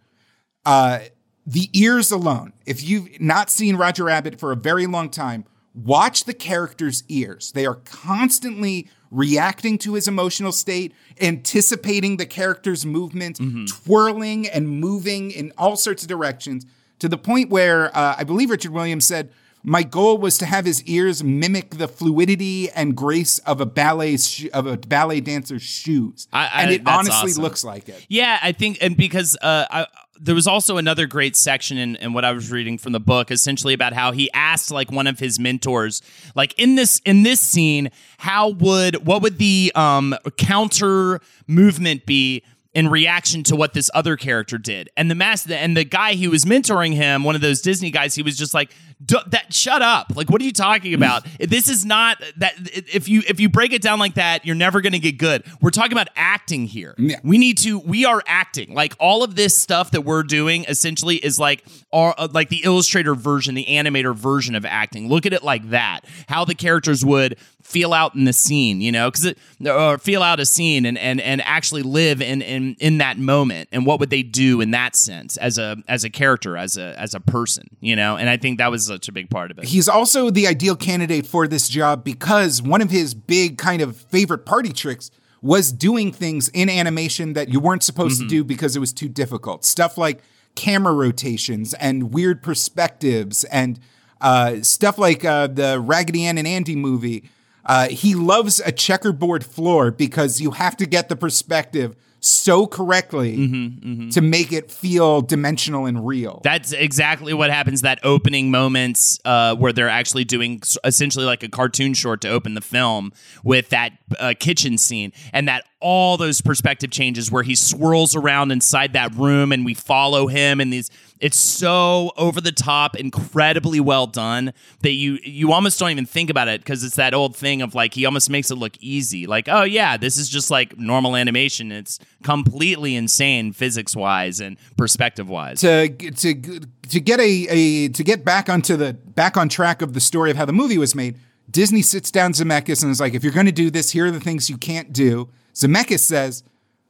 uh, 0.66 1.00
the 1.46 1.70
ears 1.74 2.12
alone, 2.12 2.54
if 2.66 2.84
you've 2.84 3.22
not 3.22 3.50
seen 3.50 3.76
Roger 3.76 4.06
Rabbit 4.06 4.40
for 4.40 4.52
a 4.52 4.56
very 4.56 4.86
long 4.86 5.10
time, 5.10 5.46
watch 5.74 6.26
the 6.26 6.34
character's 6.34 7.04
ears. 7.08 7.52
They 7.52 7.66
are 7.66 7.76
constantly 7.76 8.90
reacting 9.12 9.78
to 9.80 9.94
his 9.94 10.08
emotional 10.08 10.52
state, 10.52 10.94
anticipating 11.22 12.18
the 12.18 12.26
character's 12.26 12.86
movements, 12.86 13.40
mm-hmm. 13.40 13.66
twirling 13.66 14.48
and 14.48 14.68
moving 14.68 15.32
in 15.32 15.52
all 15.58 15.76
sorts 15.76 16.04
of 16.04 16.10
directions 16.10 16.66
to 17.00 17.08
the 17.08 17.18
point 17.18 17.50
where 17.50 17.96
uh, 17.96 18.16
I 18.18 18.24
believe 18.24 18.50
Richard 18.50 18.72
Williams 18.72 19.06
said, 19.06 19.32
my 19.64 19.84
goal 19.84 20.18
was 20.18 20.38
to 20.38 20.46
have 20.46 20.66
his 20.66 20.82
ears 20.84 21.24
mimic 21.24 21.72
the 21.72 21.88
fluidity 21.88 22.70
and 22.72 22.96
grace 22.96 23.40
of 23.40 23.60
a 23.60 23.66
ballet 23.66 24.18
sh- 24.18 24.48
of 24.54 24.66
a 24.66 24.78
ballet 24.78 25.20
dancer's 25.20 25.62
shoes, 25.62 26.28
I, 26.32 26.46
I, 26.46 26.64
and 26.64 26.72
it 26.72 26.82
honestly 26.86 27.32
awesome. 27.32 27.44
looks 27.44 27.64
like 27.66 27.90
it. 27.90 28.06
Yeah, 28.08 28.40
I 28.42 28.54
think, 28.54 28.78
and 28.82 28.96
because 28.96 29.36
uh, 29.42 29.66
I, 29.70 29.88
there 30.20 30.36
was 30.36 30.48
also 30.48 30.78
another 30.78 31.06
great 31.06 31.36
section 31.36 31.78
in, 31.78 31.96
in 31.98 32.14
what 32.14 32.26
I 32.26 32.32
was 32.32 32.52
reading 32.52 32.78
from 32.78 32.92
the 32.92 33.00
book, 33.00 33.32
essentially 33.32 33.74
about 33.74 33.94
how 33.94 34.12
he 34.12 34.32
asked 34.34 34.72
like 34.72 34.92
one 34.92 35.08
of 35.08 35.20
his 35.20 35.40
mentors, 35.40 36.02
like 36.36 36.58
in 36.58 36.76
this 36.76 37.00
in 37.06 37.24
this 37.24 37.40
scene, 37.40 37.90
how 38.18 38.50
would 38.50 39.06
what 39.06 39.22
would 39.22 39.38
the 39.38 39.72
um, 39.76 40.16
counter 40.38 41.22
movement 41.48 42.06
be 42.06 42.44
in 42.78 42.88
reaction 42.90 43.42
to 43.42 43.56
what 43.56 43.74
this 43.74 43.90
other 43.96 44.16
character 44.16 44.60
did. 44.60 44.88
And 44.96 45.10
the 45.10 45.16
master 45.16 45.52
and 45.52 45.76
the 45.76 45.84
guy 45.84 46.16
who 46.16 46.30
was 46.30 46.46
mentoring 46.46 46.94
him, 46.94 47.24
one 47.24 47.34
of 47.34 47.42
those 47.42 47.60
Disney 47.60 47.90
guys, 47.90 48.14
he 48.14 48.22
was 48.22 48.38
just 48.38 48.54
like, 48.54 48.72
that 49.00 49.54
shut 49.54 49.82
up. 49.82 50.14
Like 50.16 50.30
what 50.30 50.42
are 50.42 50.46
you 50.46 50.52
talking 50.52 50.94
about? 50.94 51.26
this 51.40 51.70
is 51.70 51.86
not 51.86 52.22
that 52.38 52.54
if 52.74 53.08
you 53.08 53.22
if 53.28 53.40
you 53.40 53.50
break 53.50 53.74
it 53.74 53.82
down 53.82 54.00
like 54.00 54.16
that, 54.16 54.46
you're 54.46 54.56
never 54.56 54.82
going 54.82 54.94
to 54.94 55.00
get 55.00 55.18
good. 55.18 55.44
We're 55.62 55.72
talking 55.72 55.92
about 55.92 56.10
acting 56.16 56.66
here. 56.66 56.96
Yeah. 56.98 57.18
We 57.24 57.38
need 57.38 57.58
to 57.60 57.80
we 57.80 58.06
are 58.06 58.24
acting. 58.26 58.74
Like 58.74 58.96
all 59.00 59.24
of 59.24 59.36
this 59.36 59.56
stuff 59.56 59.92
that 59.92 60.02
we're 60.02 60.24
doing 60.24 60.66
essentially 60.66 61.18
is 61.18 61.40
like 61.40 61.64
our 61.94 62.16
uh, 62.18 62.28
like 62.32 62.50
the 62.50 62.62
illustrator 62.64 63.14
version, 63.14 63.56
the 63.56 63.66
animator 63.66 64.16
version 64.16 64.56
of 64.56 64.66
acting. 64.66 65.10
Look 65.10 65.26
at 65.26 65.34
it 65.34 65.44
like 65.44 65.70
that. 65.70 66.02
How 66.28 66.46
the 66.46 66.56
characters 66.56 67.06
would 67.06 67.38
feel 67.68 67.94
out 67.94 68.16
in 68.16 68.24
the 68.24 68.32
scene, 68.32 68.80
you 68.80 68.94
know, 68.94 69.12
because 69.12 69.26
it 69.26 69.38
or 69.68 69.98
feel 69.98 70.24
out 70.24 70.40
a 70.40 70.46
scene 70.46 70.86
and 70.86 70.98
and 70.98 71.20
and 71.20 71.42
actually 71.42 71.84
live 71.84 72.22
in 72.22 72.42
in 72.42 72.78
in 72.80 73.00
that 73.00 73.18
moment. 73.18 73.68
And 73.74 73.86
what 73.86 74.00
would 74.00 74.10
they 74.10 74.24
do 74.24 74.62
in 74.62 74.72
that 74.72 74.96
sense 74.96 75.36
as 75.36 75.58
a 75.58 75.76
as 75.90 76.06
a 76.06 76.10
character, 76.10 76.56
as 76.56 76.78
a 76.78 76.98
as 76.98 77.14
a 77.14 77.20
person, 77.20 77.68
you 77.82 77.96
know? 77.96 78.16
And 78.16 78.30
I 78.30 78.38
think 78.38 78.58
that 78.60 78.72
was 78.72 78.86
such 78.88 79.10
a 79.10 79.12
big 79.12 79.30
part 79.30 79.52
of 79.52 79.60
it. 79.60 79.66
He's 79.66 79.90
also 79.90 80.30
the 80.30 80.48
ideal 80.48 80.78
candidate 80.78 81.28
for 81.28 81.46
this 81.46 81.68
job 81.68 82.06
because 82.06 82.62
one 82.62 82.82
of 82.82 82.90
his 82.90 83.14
big 83.14 83.58
kind 83.58 83.82
of 83.82 83.98
favorite 83.98 84.46
party 84.46 84.72
tricks 84.72 85.12
was 85.42 85.74
doing 85.74 86.14
things 86.14 86.48
in 86.50 86.70
animation 86.70 87.34
that 87.34 87.50
you 87.50 87.60
weren't 87.60 87.84
supposed 87.84 88.20
mm-hmm. 88.20 88.30
to 88.30 88.36
do 88.36 88.44
because 88.46 88.78
it 88.78 88.80
was 88.80 88.94
too 88.94 89.10
difficult. 89.10 89.66
Stuff 89.66 89.98
like 89.98 90.22
camera 90.56 90.94
rotations 90.94 91.74
and 91.76 92.14
weird 92.14 92.42
perspectives 92.42 93.44
and 93.46 93.78
uh, 94.22 94.62
stuff 94.62 94.98
like 94.98 95.26
uh, 95.26 95.48
the 95.48 95.80
Raggedy 95.80 96.26
Ann 96.26 96.38
and 96.38 96.48
Andy 96.48 96.76
movie. 96.76 97.30
Uh, 97.68 97.90
he 97.90 98.16
loves 98.16 98.60
a 98.66 98.72
checkerboard 98.72 99.46
floor 99.46 99.92
because 99.92 100.42
you 100.42 100.52
have 100.52 100.76
to 100.78 100.86
get 100.86 101.10
the 101.10 101.16
perspective 101.16 101.96
so 102.20 102.66
correctly 102.66 103.38
mm-hmm, 103.38 103.90
mm-hmm. 103.90 104.10
to 104.10 104.22
make 104.22 104.52
it 104.52 104.72
feel 104.72 105.22
dimensional 105.22 105.86
and 105.86 106.06
real. 106.06 106.42
That's 106.44 106.72
exactly 106.72 107.34
what 107.34 107.50
happens. 107.52 107.82
That 107.82 108.00
opening 108.04 108.50
moments 108.50 109.20
uh, 109.24 109.56
where 109.56 109.72
they're 109.72 109.90
actually 109.90 110.24
doing 110.24 110.62
essentially 110.84 111.26
like 111.26 111.44
a 111.44 111.50
cartoon 111.50 111.94
short 111.94 112.22
to 112.22 112.30
open 112.30 112.54
the 112.56 112.62
film 112.62 113.14
with 113.44 113.70
that 113.70 113.92
uh, 114.20 114.34
kitchen 114.40 114.78
scene 114.78 115.14
and 115.32 115.48
that 115.48 115.66
all 115.80 116.18
those 116.18 116.42
perspective 116.42 116.90
changes 116.90 117.32
where 117.32 117.44
he 117.44 117.54
swirls 117.54 118.16
around 118.16 118.52
inside 118.52 118.94
that 118.94 119.14
room 119.14 119.52
and 119.52 119.64
we 119.64 119.76
follow 119.76 120.28
him 120.28 120.60
and 120.60 120.74
these 120.74 120.90
it's 121.20 121.38
so 121.38 122.12
over 122.18 122.40
the 122.42 122.52
top 122.52 122.96
incredibly 122.96 123.80
well 123.80 124.08
done 124.08 124.54
that 124.82 124.92
you 124.92 125.20
you 125.24 125.52
almost 125.52 125.80
don't 125.80 125.92
even 125.92 126.06
think 126.06 126.30
about 126.30 126.48
it 126.48 126.62
because 126.62 126.84
it's 126.84 126.96
that 126.96 127.14
old 127.14 127.36
thing 127.36 127.62
of 127.62 127.76
like 127.76 127.94
he 127.94 128.06
almost 128.06 128.30
makes 128.30 128.52
it 128.52 128.56
look 128.56 128.74
easy. 128.80 129.28
Like 129.28 129.48
oh 129.50 129.64
yeah 129.64 129.98
this 129.98 130.18
is 130.18 130.30
just 130.30 130.52
like 130.52 130.78
normal 130.78 131.16
animation. 131.16 131.72
It's 131.72 132.00
completely 132.24 132.96
insane 132.96 133.54
physics 133.54 133.96
wise 133.96 134.40
and 134.40 134.58
perspective 134.78 135.30
wise 135.30 135.62
to 135.62 135.90
to 135.90 136.60
to 136.90 137.00
get 137.00 137.20
a, 137.20 137.48
a 137.50 137.88
to 137.90 138.04
get 138.04 138.24
back 138.24 138.50
onto 138.50 138.76
the 138.76 138.94
back 138.94 139.38
on 139.38 139.50
track 139.50 139.82
of 139.82 139.94
the 139.94 140.02
story 140.02 140.32
of 140.32 140.38
how 140.38 140.46
the 140.46 140.54
movie 140.54 140.78
was 140.78 140.96
made 140.96 141.18
Disney 141.50 141.82
sits 141.82 142.12
down 142.12 142.34
Zemeckis 142.34 142.84
and 142.84 142.92
is 142.92 143.00
like 143.00 143.14
if 143.14 143.24
you're 143.24 143.34
going 143.34 143.46
to 143.46 143.52
do 143.52 143.70
this 143.70 143.92
here 143.92 144.08
are 144.08 144.12
the 144.12 144.20
things 144.20 144.50
you 144.50 144.58
can't 144.58 144.92
do. 144.92 145.30
Zemeckis 145.54 146.00
says, 146.00 146.44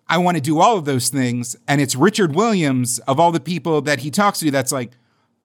I 0.10 0.18
want 0.18 0.38
to 0.38 0.41
do 0.41 0.60
all 0.60 0.78
of 0.78 0.86
those 0.86 1.10
things. 1.10 1.55
And 1.68 1.82
it's 1.82 1.95
Richard 1.95 2.36
Williams, 2.36 2.99
of 2.99 3.20
all 3.20 3.32
the 3.32 3.39
people 3.39 3.82
that 3.82 3.99
he 3.99 4.12
talks 4.12 4.39
to, 4.39 4.51
that's 4.51 4.72
like, 4.72 4.91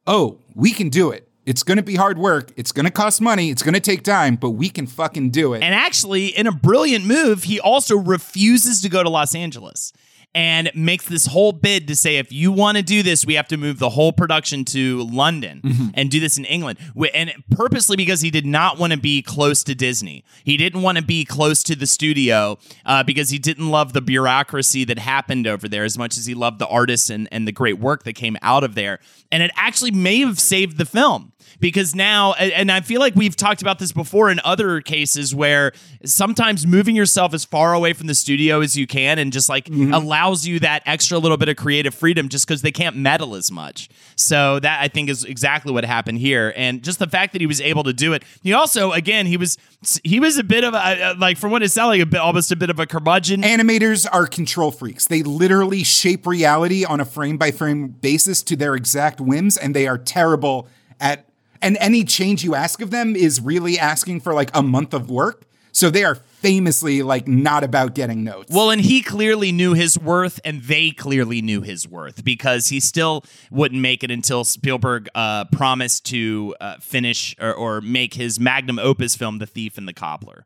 oh, 0.07 0.39
we 0.55 0.73
can 0.73 0.89
do 0.89 1.11
it. 1.11 1.29
It's 1.45 1.65
going 1.65 1.77
to 1.77 1.83
be 1.83 1.97
hard 1.97 2.19
work. 2.19 2.53
It's 2.57 2.71
going 2.71 2.85
to 2.85 2.93
cost 2.93 3.21
money. 3.21 3.51
It's 3.51 3.63
going 3.63 3.75
to 3.75 3.81
take 3.81 4.05
time, 4.05 4.37
but 4.37 4.51
we 4.51 4.69
can 4.69 4.87
fucking 4.87 5.31
do 5.31 5.55
it. 5.55 5.63
And 5.63 5.75
actually, 5.75 6.27
in 6.27 6.47
a 6.47 6.53
brilliant 6.53 7.05
move, 7.05 7.43
he 7.45 7.59
also 7.59 7.97
refuses 7.97 8.81
to 8.83 8.89
go 8.89 9.03
to 9.03 9.09
Los 9.09 9.35
Angeles 9.35 9.93
and 10.35 10.71
makes 10.75 11.07
this 11.07 11.27
whole 11.27 11.53
bid 11.53 11.87
to 11.89 11.97
say 11.97 12.17
if 12.17 12.33
you 12.33 12.53
want 12.53 12.77
to 12.77 12.83
do 12.83 13.03
this, 13.03 13.27
we 13.27 13.35
have 13.35 13.49
to 13.49 13.57
move 13.57 13.79
the 13.79 13.91
whole 13.91 14.13
production 14.13 14.65
to 14.65 15.03
London 15.05 15.61
mm-hmm. 15.63 15.89
and 15.95 16.11
do 16.11 16.21
this 16.21 16.39
in 16.39 16.45
England. 16.47 16.79
And 17.15 17.33
purposely 17.51 17.97
because 17.97 18.23
he 18.23 18.31
did 18.31 18.47
not 18.47 18.79
want 18.79 18.93
to 18.93 18.99
be 18.99 19.21
close 19.23 19.63
to 19.65 19.75
Disney. 19.75 20.25
He 20.45 20.57
didn't 20.57 20.83
want 20.83 20.99
to 20.99 21.05
be 21.05 21.25
close 21.25 21.63
to 21.65 21.77
the 21.77 21.87
studio 21.87 22.59
uh, 22.87 23.03
because 23.03 23.31
he 23.31 23.39
didn't 23.39 23.71
love 23.71 23.93
the 23.93 24.01
bureaucracy 24.01 24.85
that 24.85 24.99
happened 24.99 25.47
over 25.47 25.69
there 25.69 25.85
as 25.85 25.99
much 25.99 26.17
as 26.17 26.27
he 26.27 26.35
loved 26.35 26.59
the 26.59 26.67
artists 26.67 27.11
and, 27.11 27.29
and 27.31 27.47
the 27.47 27.53
great 27.53 27.79
work 27.79 28.05
that 28.05 28.15
came 28.15 28.37
out 28.41 28.65
of 28.65 28.75
there. 28.75 29.01
And 29.31 29.43
it 29.43 29.51
actually 29.57 29.91
may 29.91 30.21
have 30.21 30.41
saved 30.41 30.79
the 30.79 30.87
film 30.87 31.32
because 31.63 31.95
now, 31.95 32.33
and 32.33 32.73
I 32.73 32.81
feel 32.81 33.01
like 33.01 33.15
we've 33.15 33.37
talked 33.37 33.63
about 33.63 33.79
this 33.79 33.93
before 33.93 34.33
in 34.33 34.41
other 34.45 34.81
cases 34.81 35.33
where 35.33 35.73
sometimes 36.05 36.67
moving 36.67 36.97
yourself 36.97 37.33
as 37.33 37.45
far 37.45 37.73
away 37.73 37.93
from 37.93 38.09
the 38.09 38.17
studio 38.17 38.63
as 38.63 38.77
you 38.77 38.85
can 38.85 39.21
and 39.21 39.33
just 39.33 39.49
like 39.49 39.67
mm-hmm. 39.67 39.95
allows 39.95 40.45
you 40.45 40.59
that 40.59 40.83
extra 40.87 41.19
little 41.19 41.37
bit 41.37 41.49
of 41.49 41.55
creative 41.55 41.95
freedom 41.95 42.29
just 42.29 42.49
because 42.49 42.63
they 42.63 42.73
can't 42.73 42.97
meddle 42.97 43.37
as 43.37 43.53
much. 43.53 43.89
So 44.17 44.59
that 44.59 44.83
I 44.83 44.89
think 44.89 45.09
is 45.09 45.25
exactly 45.25 45.73
what 45.73 45.85
happened 45.85 46.19
here. 46.19 46.53
And 46.57 46.83
just 46.83 46.99
the 46.99 47.07
fact 47.07 47.33
that 47.33 47.41
he 47.41 47.47
was 47.47 47.61
able 47.61 47.85
to 47.85 47.93
do 47.93 48.13
it. 48.13 48.25
He 48.43 48.53
also, 48.53 48.91
again, 48.91 49.27
he 49.27 49.37
was 49.37 49.57
he 50.03 50.19
was 50.19 50.39
a 50.39 50.45
bit 50.45 50.65
of 50.65 50.75
a 50.75 51.15
like 51.17 51.39
from 51.39 51.53
what 51.53 51.63
it 51.63 51.71
sounded 51.71 51.91
like 51.91 52.01
a 52.01 52.07
bit 52.07 52.21
almost 52.21 52.51
a 52.51 52.57
bit 52.57 52.71
of 52.71 52.81
a 52.81 52.87
curmudgeon. 52.87 53.43
Animators 53.43 54.05
are 54.13 54.27
control 54.27 54.73
freaks. 54.73 55.07
They 55.07 55.23
literally 55.23 55.85
shape 55.85 56.27
reality 56.27 56.85
on 56.85 56.99
a 56.99 57.05
frame 57.05 57.39
by 57.39 57.53
frame 57.53 57.87
basis 57.87 58.43
to 58.43 58.57
their 58.57 58.75
exact 58.75 59.21
whims, 59.21 59.57
and 59.57 59.77
they 59.77 59.87
are 59.87 59.97
terrible 59.97 60.67
at 60.99 61.29
and 61.63 61.77
any 61.81 62.05
change 62.05 62.45
you 62.45 62.55
ask 62.55 62.83
of 62.83 62.91
them 62.91 63.17
is 63.17 63.41
really 63.41 63.79
asking 63.79 64.21
for 64.21 64.35
like 64.35 64.51
a 64.55 64.63
month 64.63 64.93
of 64.93 65.11
work. 65.11 65.45
So 65.75 65.89
they 65.89 66.05
are 66.05 66.17
famously 66.17 67.03
like 67.03 67.27
not 67.27 67.65
about 67.65 67.95
getting 67.95 68.25
notes. 68.25 68.53
Well, 68.53 68.71
and 68.71 68.81
he 68.81 69.01
clearly 69.01 69.53
knew 69.53 69.73
his 69.73 69.99
worth, 69.99 70.39
and 70.45 70.61
they 70.63 70.91
clearly 70.91 71.41
knew 71.41 71.63
his 71.63 71.89
worth 71.89 72.25
because 72.25 72.69
he 72.69 72.79
still 72.79 73.25
wouldn't 73.51 73.81
make 73.81 74.05
it 74.05 74.11
until 74.11 74.45
Spielberg 74.45 75.09
uh, 75.15 75.47
promised 75.47 76.05
to 76.07 76.55
uh, 76.61 76.77
finish 76.81 77.35
or, 77.41 77.55
or 77.55 77.81
make 77.81 78.15
his 78.15 78.39
magnum 78.39 78.79
opus 78.79 79.17
film, 79.17 79.39
The 79.39 79.47
Thief 79.47 79.79
and 79.79 79.89
the 79.89 79.95
Cobbler. 79.95 80.45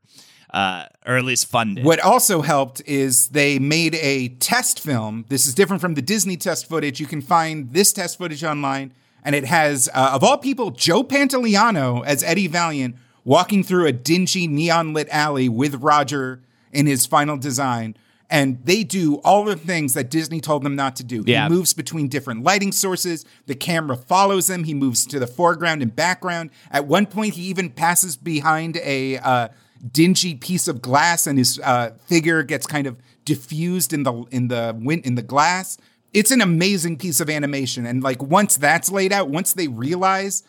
Uh, 0.54 0.86
or 1.04 1.16
at 1.16 1.24
least 1.24 1.46
fund 1.46 1.78
it. 1.78 1.84
What 1.84 1.98
also 1.98 2.40
helped 2.40 2.80
is 2.86 3.30
they 3.30 3.58
made 3.58 3.96
a 3.96 4.28
test 4.28 4.78
film. 4.78 5.24
This 5.28 5.46
is 5.46 5.54
different 5.54 5.82
from 5.82 5.94
the 5.94 6.00
Disney 6.00 6.36
test 6.36 6.68
footage. 6.68 7.00
You 7.00 7.06
can 7.06 7.20
find 7.20 7.72
this 7.72 7.92
test 7.92 8.16
footage 8.16 8.44
online, 8.44 8.94
and 9.26 9.34
it 9.34 9.44
has, 9.44 9.88
uh, 9.92 10.12
of 10.14 10.22
all 10.22 10.38
people, 10.38 10.70
Joe 10.70 11.02
Pantoliano 11.02 12.06
as 12.06 12.22
Eddie 12.22 12.46
Valiant 12.46 12.94
walking 13.24 13.64
through 13.64 13.86
a 13.86 13.92
dingy 13.92 14.46
neon 14.46 14.94
lit 14.94 15.08
alley 15.10 15.48
with 15.48 15.74
Roger 15.74 16.40
in 16.72 16.86
his 16.86 17.06
final 17.06 17.36
design. 17.36 17.96
And 18.30 18.64
they 18.64 18.84
do 18.84 19.16
all 19.24 19.44
the 19.44 19.56
things 19.56 19.94
that 19.94 20.10
Disney 20.10 20.40
told 20.40 20.62
them 20.62 20.76
not 20.76 20.94
to 20.96 21.04
do. 21.04 21.24
Yeah. 21.26 21.48
He 21.48 21.54
moves 21.54 21.74
between 21.74 22.06
different 22.06 22.44
lighting 22.44 22.70
sources. 22.70 23.24
The 23.46 23.56
camera 23.56 23.96
follows 23.96 24.48
him. 24.48 24.62
He 24.62 24.74
moves 24.74 25.04
to 25.06 25.18
the 25.18 25.26
foreground 25.26 25.82
and 25.82 25.94
background. 25.94 26.50
At 26.70 26.86
one 26.86 27.06
point, 27.06 27.34
he 27.34 27.42
even 27.42 27.70
passes 27.70 28.16
behind 28.16 28.76
a 28.76 29.18
uh, 29.18 29.48
dingy 29.90 30.34
piece 30.34 30.68
of 30.68 30.80
glass, 30.80 31.26
and 31.26 31.36
his 31.36 31.58
uh, 31.64 31.90
figure 32.06 32.44
gets 32.44 32.66
kind 32.66 32.86
of 32.86 32.96
diffused 33.24 33.92
in 33.92 34.04
the 34.04 34.12
in 34.30 34.48
the 34.48 35.00
in 35.04 35.16
the 35.16 35.22
glass. 35.22 35.78
It's 36.12 36.30
an 36.30 36.40
amazing 36.40 36.98
piece 36.98 37.20
of 37.20 37.28
animation, 37.28 37.86
and 37.86 38.02
like 38.02 38.22
once 38.22 38.56
that's 38.56 38.90
laid 38.90 39.12
out, 39.12 39.28
once 39.28 39.52
they 39.52 39.68
realize 39.68 40.42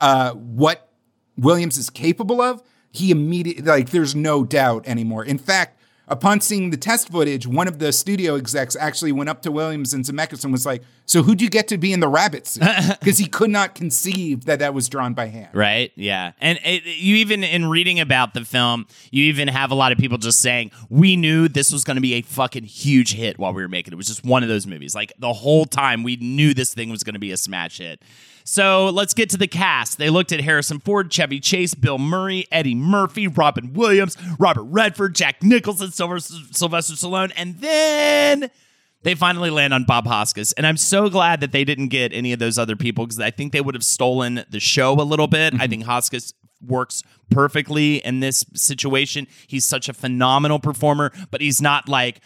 uh, 0.00 0.32
what 0.32 0.88
Williams 1.36 1.76
is 1.78 1.90
capable 1.90 2.40
of, 2.40 2.62
he 2.90 3.10
immediately 3.10 3.62
like 3.62 3.90
there's 3.90 4.14
no 4.14 4.44
doubt 4.44 4.86
anymore. 4.86 5.24
In 5.24 5.38
fact, 5.38 5.79
upon 6.10 6.40
seeing 6.40 6.70
the 6.70 6.76
test 6.76 7.08
footage, 7.08 7.46
one 7.46 7.68
of 7.68 7.78
the 7.78 7.92
studio 7.92 8.36
execs 8.36 8.76
actually 8.76 9.12
went 9.12 9.30
up 9.30 9.42
to 9.42 9.52
Williams 9.52 9.94
and 9.94 10.04
Zemeckis 10.04 10.44
and 10.44 10.52
was 10.52 10.66
like, 10.66 10.82
"So 11.06 11.22
who'd 11.22 11.40
you 11.40 11.48
get 11.48 11.68
to 11.68 11.78
be 11.78 11.92
in 11.92 12.00
the 12.00 12.08
rabbit 12.08 12.46
suit?" 12.46 12.64
Because 13.00 13.18
he 13.18 13.26
could 13.26 13.50
not 13.50 13.74
conceive 13.74 14.44
that 14.44 14.58
that 14.58 14.74
was 14.74 14.88
drawn 14.88 15.14
by 15.14 15.26
hand. 15.26 15.48
Right. 15.54 15.92
Yeah. 15.94 16.32
And 16.40 16.58
it, 16.64 16.84
you 16.84 17.16
even 17.16 17.44
in 17.44 17.66
reading 17.66 18.00
about 18.00 18.34
the 18.34 18.44
film, 18.44 18.86
you 19.10 19.24
even 19.24 19.48
have 19.48 19.70
a 19.70 19.74
lot 19.74 19.92
of 19.92 19.98
people 19.98 20.18
just 20.18 20.42
saying, 20.42 20.72
we 20.88 21.16
knew 21.16 21.48
this 21.48 21.72
was 21.72 21.84
going 21.84 21.96
to 21.96 22.00
be 22.00 22.14
a 22.14 22.22
fucking 22.22 22.64
huge 22.64 23.14
hit 23.14 23.38
while 23.38 23.54
we 23.54 23.62
were 23.62 23.68
making 23.68 23.92
it. 23.92 23.94
It 23.94 23.96
was 23.96 24.08
just 24.08 24.24
one 24.24 24.42
of 24.42 24.48
those 24.48 24.66
movies. 24.66 24.94
Like 24.94 25.12
the 25.18 25.32
whole 25.32 25.64
time, 25.64 26.02
we 26.02 26.16
knew 26.16 26.52
this 26.52 26.74
thing 26.74 26.90
was 26.90 27.02
going 27.02 27.14
to 27.14 27.20
be 27.20 27.32
a 27.32 27.36
smash 27.36 27.78
hit. 27.78 28.02
So 28.50 28.88
let's 28.88 29.14
get 29.14 29.30
to 29.30 29.36
the 29.36 29.46
cast. 29.46 29.98
They 29.98 30.10
looked 30.10 30.32
at 30.32 30.40
Harrison 30.40 30.80
Ford, 30.80 31.12
Chevy 31.12 31.38
Chase, 31.38 31.72
Bill 31.76 31.98
Murray, 31.98 32.48
Eddie 32.50 32.74
Murphy, 32.74 33.28
Robin 33.28 33.72
Williams, 33.74 34.16
Robert 34.40 34.64
Redford, 34.64 35.14
Jack 35.14 35.40
Nicholson, 35.40 35.92
Sylvester, 35.92 36.34
Sylvester 36.50 36.94
Stallone, 36.94 37.30
and 37.36 37.60
then 37.60 38.50
they 39.04 39.14
finally 39.14 39.50
land 39.50 39.72
on 39.72 39.84
Bob 39.84 40.04
Hoskins. 40.08 40.50
And 40.54 40.66
I'm 40.66 40.78
so 40.78 41.08
glad 41.08 41.40
that 41.42 41.52
they 41.52 41.62
didn't 41.62 41.90
get 41.90 42.12
any 42.12 42.32
of 42.32 42.40
those 42.40 42.58
other 42.58 42.74
people 42.74 43.06
because 43.06 43.20
I 43.20 43.30
think 43.30 43.52
they 43.52 43.60
would 43.60 43.76
have 43.76 43.84
stolen 43.84 44.44
the 44.50 44.58
show 44.58 44.94
a 44.94 45.02
little 45.04 45.28
bit. 45.28 45.54
I 45.54 45.58
mm-hmm. 45.58 45.70
think 45.70 45.84
Hoskins 45.84 46.34
works 46.60 47.04
perfectly 47.30 48.04
in 48.04 48.18
this 48.18 48.44
situation. 48.54 49.28
He's 49.46 49.64
such 49.64 49.88
a 49.88 49.92
phenomenal 49.92 50.58
performer, 50.58 51.12
but 51.30 51.40
he's 51.40 51.62
not 51.62 51.88
like 51.88 52.20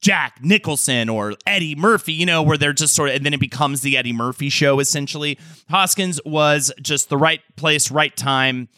Jack 0.00 0.38
Nicholson 0.42 1.08
or 1.08 1.34
Eddie 1.46 1.74
Murphy, 1.74 2.12
you 2.12 2.26
know, 2.26 2.42
where 2.42 2.56
they're 2.56 2.72
just 2.72 2.94
sort 2.94 3.10
of, 3.10 3.16
and 3.16 3.26
then 3.26 3.34
it 3.34 3.40
becomes 3.40 3.80
the 3.80 3.96
Eddie 3.96 4.12
Murphy 4.12 4.48
show 4.48 4.80
essentially. 4.80 5.38
Hoskins 5.68 6.20
was 6.24 6.72
just 6.80 7.08
the 7.08 7.16
right 7.16 7.40
place, 7.56 7.90
right 7.90 8.16
time 8.16 8.68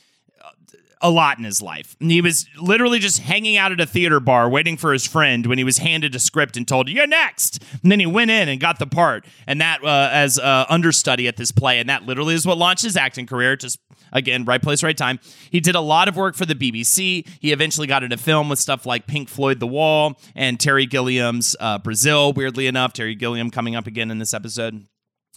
a 1.02 1.10
lot 1.10 1.38
in 1.38 1.44
his 1.44 1.60
life. 1.60 1.96
And 2.00 2.10
he 2.10 2.20
was 2.20 2.46
literally 2.58 2.98
just 2.98 3.18
hanging 3.18 3.56
out 3.56 3.72
at 3.72 3.80
a 3.80 3.86
theater 3.86 4.20
bar 4.20 4.48
waiting 4.48 4.76
for 4.76 4.92
his 4.92 5.06
friend 5.06 5.46
when 5.46 5.58
he 5.58 5.64
was 5.64 5.78
handed 5.78 6.14
a 6.14 6.18
script 6.18 6.56
and 6.56 6.66
told, 6.66 6.88
You're 6.88 7.06
next. 7.06 7.62
And 7.82 7.90
then 7.90 8.00
he 8.00 8.06
went 8.06 8.30
in 8.30 8.48
and 8.48 8.60
got 8.60 8.78
the 8.78 8.86
part. 8.86 9.26
And 9.46 9.60
that 9.60 9.84
uh, 9.84 10.08
as 10.12 10.38
uh, 10.38 10.66
understudy 10.68 11.28
at 11.28 11.36
this 11.36 11.52
play. 11.52 11.80
And 11.80 11.88
that 11.88 12.04
literally 12.04 12.34
is 12.34 12.46
what 12.46 12.58
launched 12.58 12.84
his 12.84 12.96
acting 12.96 13.26
career. 13.26 13.56
Just 13.56 13.78
again, 14.12 14.44
right 14.44 14.62
place, 14.62 14.82
right 14.82 14.96
time. 14.96 15.18
He 15.50 15.60
did 15.60 15.74
a 15.74 15.80
lot 15.80 16.08
of 16.08 16.16
work 16.16 16.34
for 16.34 16.46
the 16.46 16.54
BBC. 16.54 17.26
He 17.40 17.52
eventually 17.52 17.86
got 17.86 18.04
into 18.04 18.16
film 18.16 18.48
with 18.48 18.58
stuff 18.58 18.86
like 18.86 19.06
Pink 19.06 19.28
Floyd 19.28 19.60
The 19.60 19.66
Wall 19.66 20.18
and 20.34 20.60
Terry 20.60 20.86
Gilliam's 20.86 21.56
uh, 21.58 21.78
Brazil, 21.78 22.32
weirdly 22.32 22.66
enough. 22.66 22.92
Terry 22.92 23.14
Gilliam 23.14 23.50
coming 23.50 23.74
up 23.74 23.86
again 23.86 24.10
in 24.10 24.18
this 24.18 24.34
episode. 24.34 24.86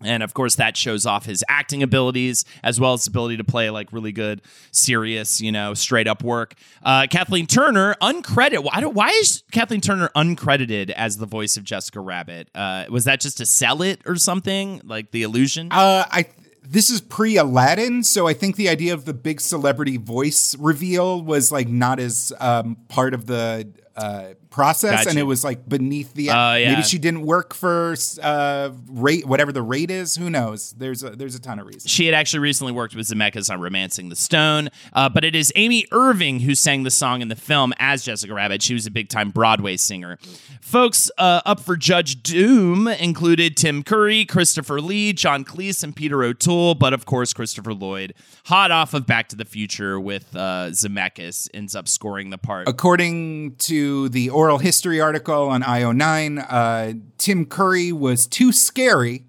And 0.04 0.24
of 0.24 0.34
course, 0.34 0.56
that 0.56 0.76
shows 0.76 1.06
off 1.06 1.26
his 1.26 1.44
acting 1.48 1.82
abilities 1.82 2.44
as 2.64 2.80
well 2.80 2.94
as 2.94 3.08
ability 3.08 3.38
to 3.38 3.46
play 3.46 3.70
like 3.70 3.94
really 3.94 4.12
good, 4.12 4.42
serious, 4.72 5.40
you 5.40 5.54
know, 5.54 5.74
straight 5.74 6.08
up 6.08 6.22
work. 6.22 6.56
Uh, 6.84 7.08
Kathleen 7.10 7.48
Turner, 7.48 7.96
uncredited. 8.02 8.68
I 8.74 8.82
don't, 8.82 8.94
why 8.94 9.10
is 9.10 9.44
Kathleen 9.54 9.80
Turner 9.80 10.10
uncredited 10.16 10.90
as 10.90 11.18
the 11.18 11.26
voice 11.26 11.56
of 11.56 11.64
Jessica 11.64 12.02
Rabbit? 12.02 12.50
Uh, 12.54 12.86
was 12.90 13.06
that 13.06 13.22
just 13.22 13.38
to 13.38 13.46
sell 13.46 13.82
it 13.82 14.02
or 14.06 14.18
something? 14.18 14.82
Like 14.84 15.12
the 15.12 15.24
illusion? 15.24 15.70
Uh, 15.72 16.04
I 16.12 16.26
this 16.68 16.90
is 16.90 17.00
pre 17.00 17.38
Aladdin, 17.38 18.04
so 18.04 18.28
I 18.28 18.34
think 18.34 18.56
the 18.56 18.70
idea 18.70 18.94
of 18.94 19.06
the 19.06 19.14
big 19.14 19.40
celebrity 19.40 19.98
voice 19.98 20.56
reveal 20.58 21.22
was 21.22 21.52
like 21.52 21.68
not 21.68 22.00
as 22.00 22.34
um, 22.40 22.78
part 22.90 23.14
of 23.14 23.28
the 23.28 23.72
uh, 23.96 24.34
process, 24.50 24.92
Gotcha. 24.92 25.10
and 25.10 25.20
it 25.20 25.24
was 25.24 25.44
like 25.44 25.68
beneath 25.68 26.14
the. 26.14 26.30
Oh, 26.30 26.56
yeah. 26.56 26.72
Maybe 26.72 26.84
she 26.84 26.98
didn't 26.98 27.22
work 27.22 27.54
for 27.54 27.96
uh, 28.22 28.72
rate, 28.90 29.26
whatever 29.26 29.52
the 29.52 29.62
rate 29.62 29.92
is. 29.92 30.16
Who 30.16 30.30
knows? 30.30 30.74
There's 30.74 31.04
a, 31.04 31.12
there's 31.12 31.36
a 31.36 31.40
ton 31.40 31.60
of 31.60 31.68
reasons. 31.68 31.90
She 31.90 32.06
had 32.06 32.14
actually 32.14 32.40
recently 32.40 32.74
worked 32.74 32.96
with 32.96 33.08
Zemeckis 33.08 33.50
on 33.50 33.62
*Romancing 33.62 34.10
the 34.10 34.16
Stone*, 34.16 34.70
uh, 34.94 35.10
but 35.10 35.24
it 35.24 35.36
is 35.36 35.54
Amy 35.56 35.86
Irving 35.92 36.42
who 36.42 36.56
sang 36.56 36.84
the 36.84 36.92
song 36.92 37.22
in 37.22 37.30
the 37.30 37.36
film 37.36 37.74
as 37.80 38.04
Jessica 38.04 38.34
Rabbit. 38.34 38.62
She 38.62 38.74
was 38.74 38.86
a 38.86 38.92
big 38.92 39.10
time 39.10 39.30
Broadway 39.30 39.78
singer. 39.78 40.18
Folks 40.62 41.10
uh, 41.18 41.42
up 41.46 41.60
for 41.60 41.78
Judge 41.78 42.22
Doom 42.24 42.88
included 42.88 43.56
Tim 43.56 43.84
Curry, 43.84 44.26
Christopher 44.26 44.82
Lee, 44.82 45.14
John 45.14 45.46
Cleese, 45.46 45.84
and 45.84 45.96
Peter 45.96 46.24
O'Toole, 46.24 46.76
but 46.76 46.94
of 46.94 47.06
course 47.06 47.34
Christopher 47.34 47.74
Lloyd, 47.74 48.14
hot 48.46 48.72
off 48.72 48.94
of 48.94 49.06
*Back 49.06 49.30
to 49.30 49.36
the 49.36 49.46
Future* 49.46 50.00
with 50.00 50.36
uh, 50.36 50.70
Zemeckis, 50.72 51.50
ends 51.54 51.76
up 51.76 51.88
scoring 51.88 52.30
the 52.30 52.38
part. 52.38 52.68
According 52.68 53.56
to 53.58 53.85
the 54.10 54.30
oral 54.30 54.60
history 54.60 55.00
article 55.02 55.48
on 55.48 55.62
IO9, 55.62 56.46
uh, 56.50 56.94
Tim 57.18 57.46
Curry 57.46 57.92
was 57.92 58.28
too 58.28 58.52
scary, 58.52 59.26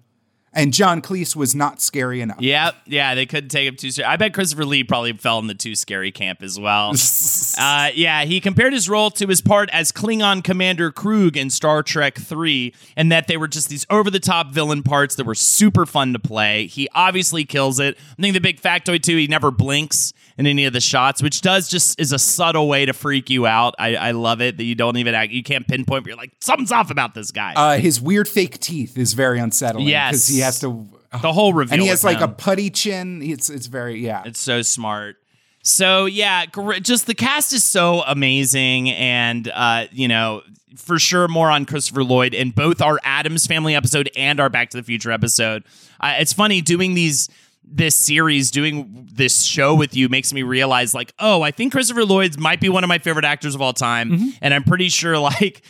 and 0.57 0.73
John 0.73 1.03
Cleese 1.03 1.35
was 1.35 1.53
not 1.53 1.81
scary 1.81 2.19
enough. 2.19 2.41
Yep, 2.41 2.75
yeah, 2.87 3.13
they 3.13 3.27
couldn't 3.27 3.49
take 3.49 3.67
him 3.67 3.75
too 3.75 3.91
serious. 3.91 4.09
I 4.09 4.17
bet 4.17 4.33
Christopher 4.33 4.65
Lee 4.65 4.83
probably 4.83 5.13
fell 5.13 5.37
in 5.37 5.45
the 5.45 5.53
too 5.53 5.75
scary 5.75 6.11
camp 6.11 6.41
as 6.41 6.59
well. 6.59 6.89
uh, 7.59 7.91
yeah, 7.93 8.25
he 8.25 8.41
compared 8.41 8.73
his 8.73 8.89
role 8.89 9.11
to 9.11 9.27
his 9.27 9.39
part 9.39 9.69
as 9.71 9.91
Klingon 9.91 10.43
Commander 10.43 10.91
Kruge 10.91 11.37
in 11.37 11.51
Star 11.51 11.83
Trek 11.83 12.17
3, 12.17 12.73
and 12.95 13.11
that 13.11 13.27
they 13.27 13.37
were 13.37 13.47
just 13.47 13.69
these 13.69 13.85
over 13.91 14.09
the 14.09 14.19
top 14.19 14.51
villain 14.51 14.81
parts 14.81 15.15
that 15.15 15.25
were 15.25 15.35
super 15.35 15.85
fun 15.85 16.11
to 16.13 16.19
play. 16.19 16.65
He 16.65 16.89
obviously 16.95 17.45
kills 17.45 17.79
it. 17.79 17.95
I 18.17 18.21
think 18.21 18.33
the 18.33 18.41
big 18.41 18.59
factoid, 18.59 19.03
too, 19.03 19.15
he 19.15 19.27
never 19.27 19.51
blinks 19.51 20.11
in 20.39 20.47
any 20.47 20.65
of 20.65 20.73
the 20.73 20.81
shots, 20.81 21.21
which 21.21 21.41
does 21.41 21.69
just 21.69 21.99
is 21.99 22.11
a 22.11 22.19
subtle 22.19 22.67
way 22.67 22.85
to 22.85 22.93
freak 22.93 23.29
you 23.29 23.45
out. 23.45 23.75
I, 23.77 23.95
I 23.95 24.11
love 24.11 24.41
it 24.41 24.57
that 24.57 24.63
you 24.63 24.75
don't 24.75 24.97
even 24.97 25.13
act, 25.13 25.31
you 25.31 25.43
can't 25.43 25.67
pinpoint, 25.67 26.03
but 26.03 26.09
you're 26.09 26.17
like, 26.17 26.31
something's 26.39 26.71
off 26.71 26.89
about 26.89 27.13
this 27.13 27.31
guy. 27.31 27.53
Uh, 27.55 27.77
his 27.77 28.01
weird 28.01 28.27
fake 28.27 28.59
teeth 28.59 28.97
is 28.97 29.13
very 29.13 29.39
unsettling. 29.39 29.87
Yes. 29.87 30.27
he 30.27 30.39
has 30.47 30.59
to. 30.61 30.87
the 31.21 31.31
whole 31.31 31.53
reveal. 31.53 31.73
and 31.73 31.81
he 31.81 31.87
has 31.87 32.03
like 32.03 32.17
him. 32.17 32.29
a 32.29 32.33
putty 32.33 32.69
chin. 32.69 33.21
It's 33.21 33.49
it's 33.49 33.67
very 33.67 33.99
yeah. 33.99 34.23
It's 34.25 34.39
so 34.39 34.61
smart. 34.61 35.17
So 35.67 36.05
yeah, 36.05 36.45
just 36.81 37.07
the 37.07 37.13
cast 37.13 37.51
is 37.51 37.63
so 37.63 38.01
amazing, 38.03 38.89
and 38.89 39.51
uh, 39.53 39.87
you 39.91 40.07
know, 40.07 40.41
for 40.77 40.97
sure, 40.97 41.27
more 41.27 41.51
on 41.51 41.65
Christopher 41.65 42.05
Lloyd 42.05 42.33
in 42.33 42.51
both 42.51 42.81
our 42.81 42.99
Addams 43.03 43.45
Family 43.47 43.75
episode 43.75 44.09
and 44.15 44.39
our 44.39 44.49
Back 44.49 44.69
to 44.69 44.77
the 44.77 44.83
Future 44.83 45.11
episode. 45.11 45.65
Uh, 45.99 46.15
it's 46.19 46.31
funny 46.31 46.61
doing 46.61 46.93
these 46.93 47.29
this 47.69 47.97
series, 47.97 48.49
doing 48.49 49.09
this 49.11 49.43
show 49.43 49.75
with 49.75 49.93
you 49.93 50.07
makes 50.07 50.31
me 50.31 50.41
realize, 50.41 50.93
like, 50.93 51.11
oh, 51.19 51.41
I 51.41 51.51
think 51.51 51.73
Christopher 51.73 52.05
Lloyd's 52.05 52.37
might 52.37 52.61
be 52.61 52.69
one 52.69 52.85
of 52.85 52.87
my 52.87 52.99
favorite 52.99 53.25
actors 53.25 53.53
of 53.53 53.61
all 53.61 53.73
time, 53.73 54.33
and 54.41 54.53
I'm 54.53 54.63
pretty 54.63 54.89
sure, 54.89 55.19
like. 55.19 55.61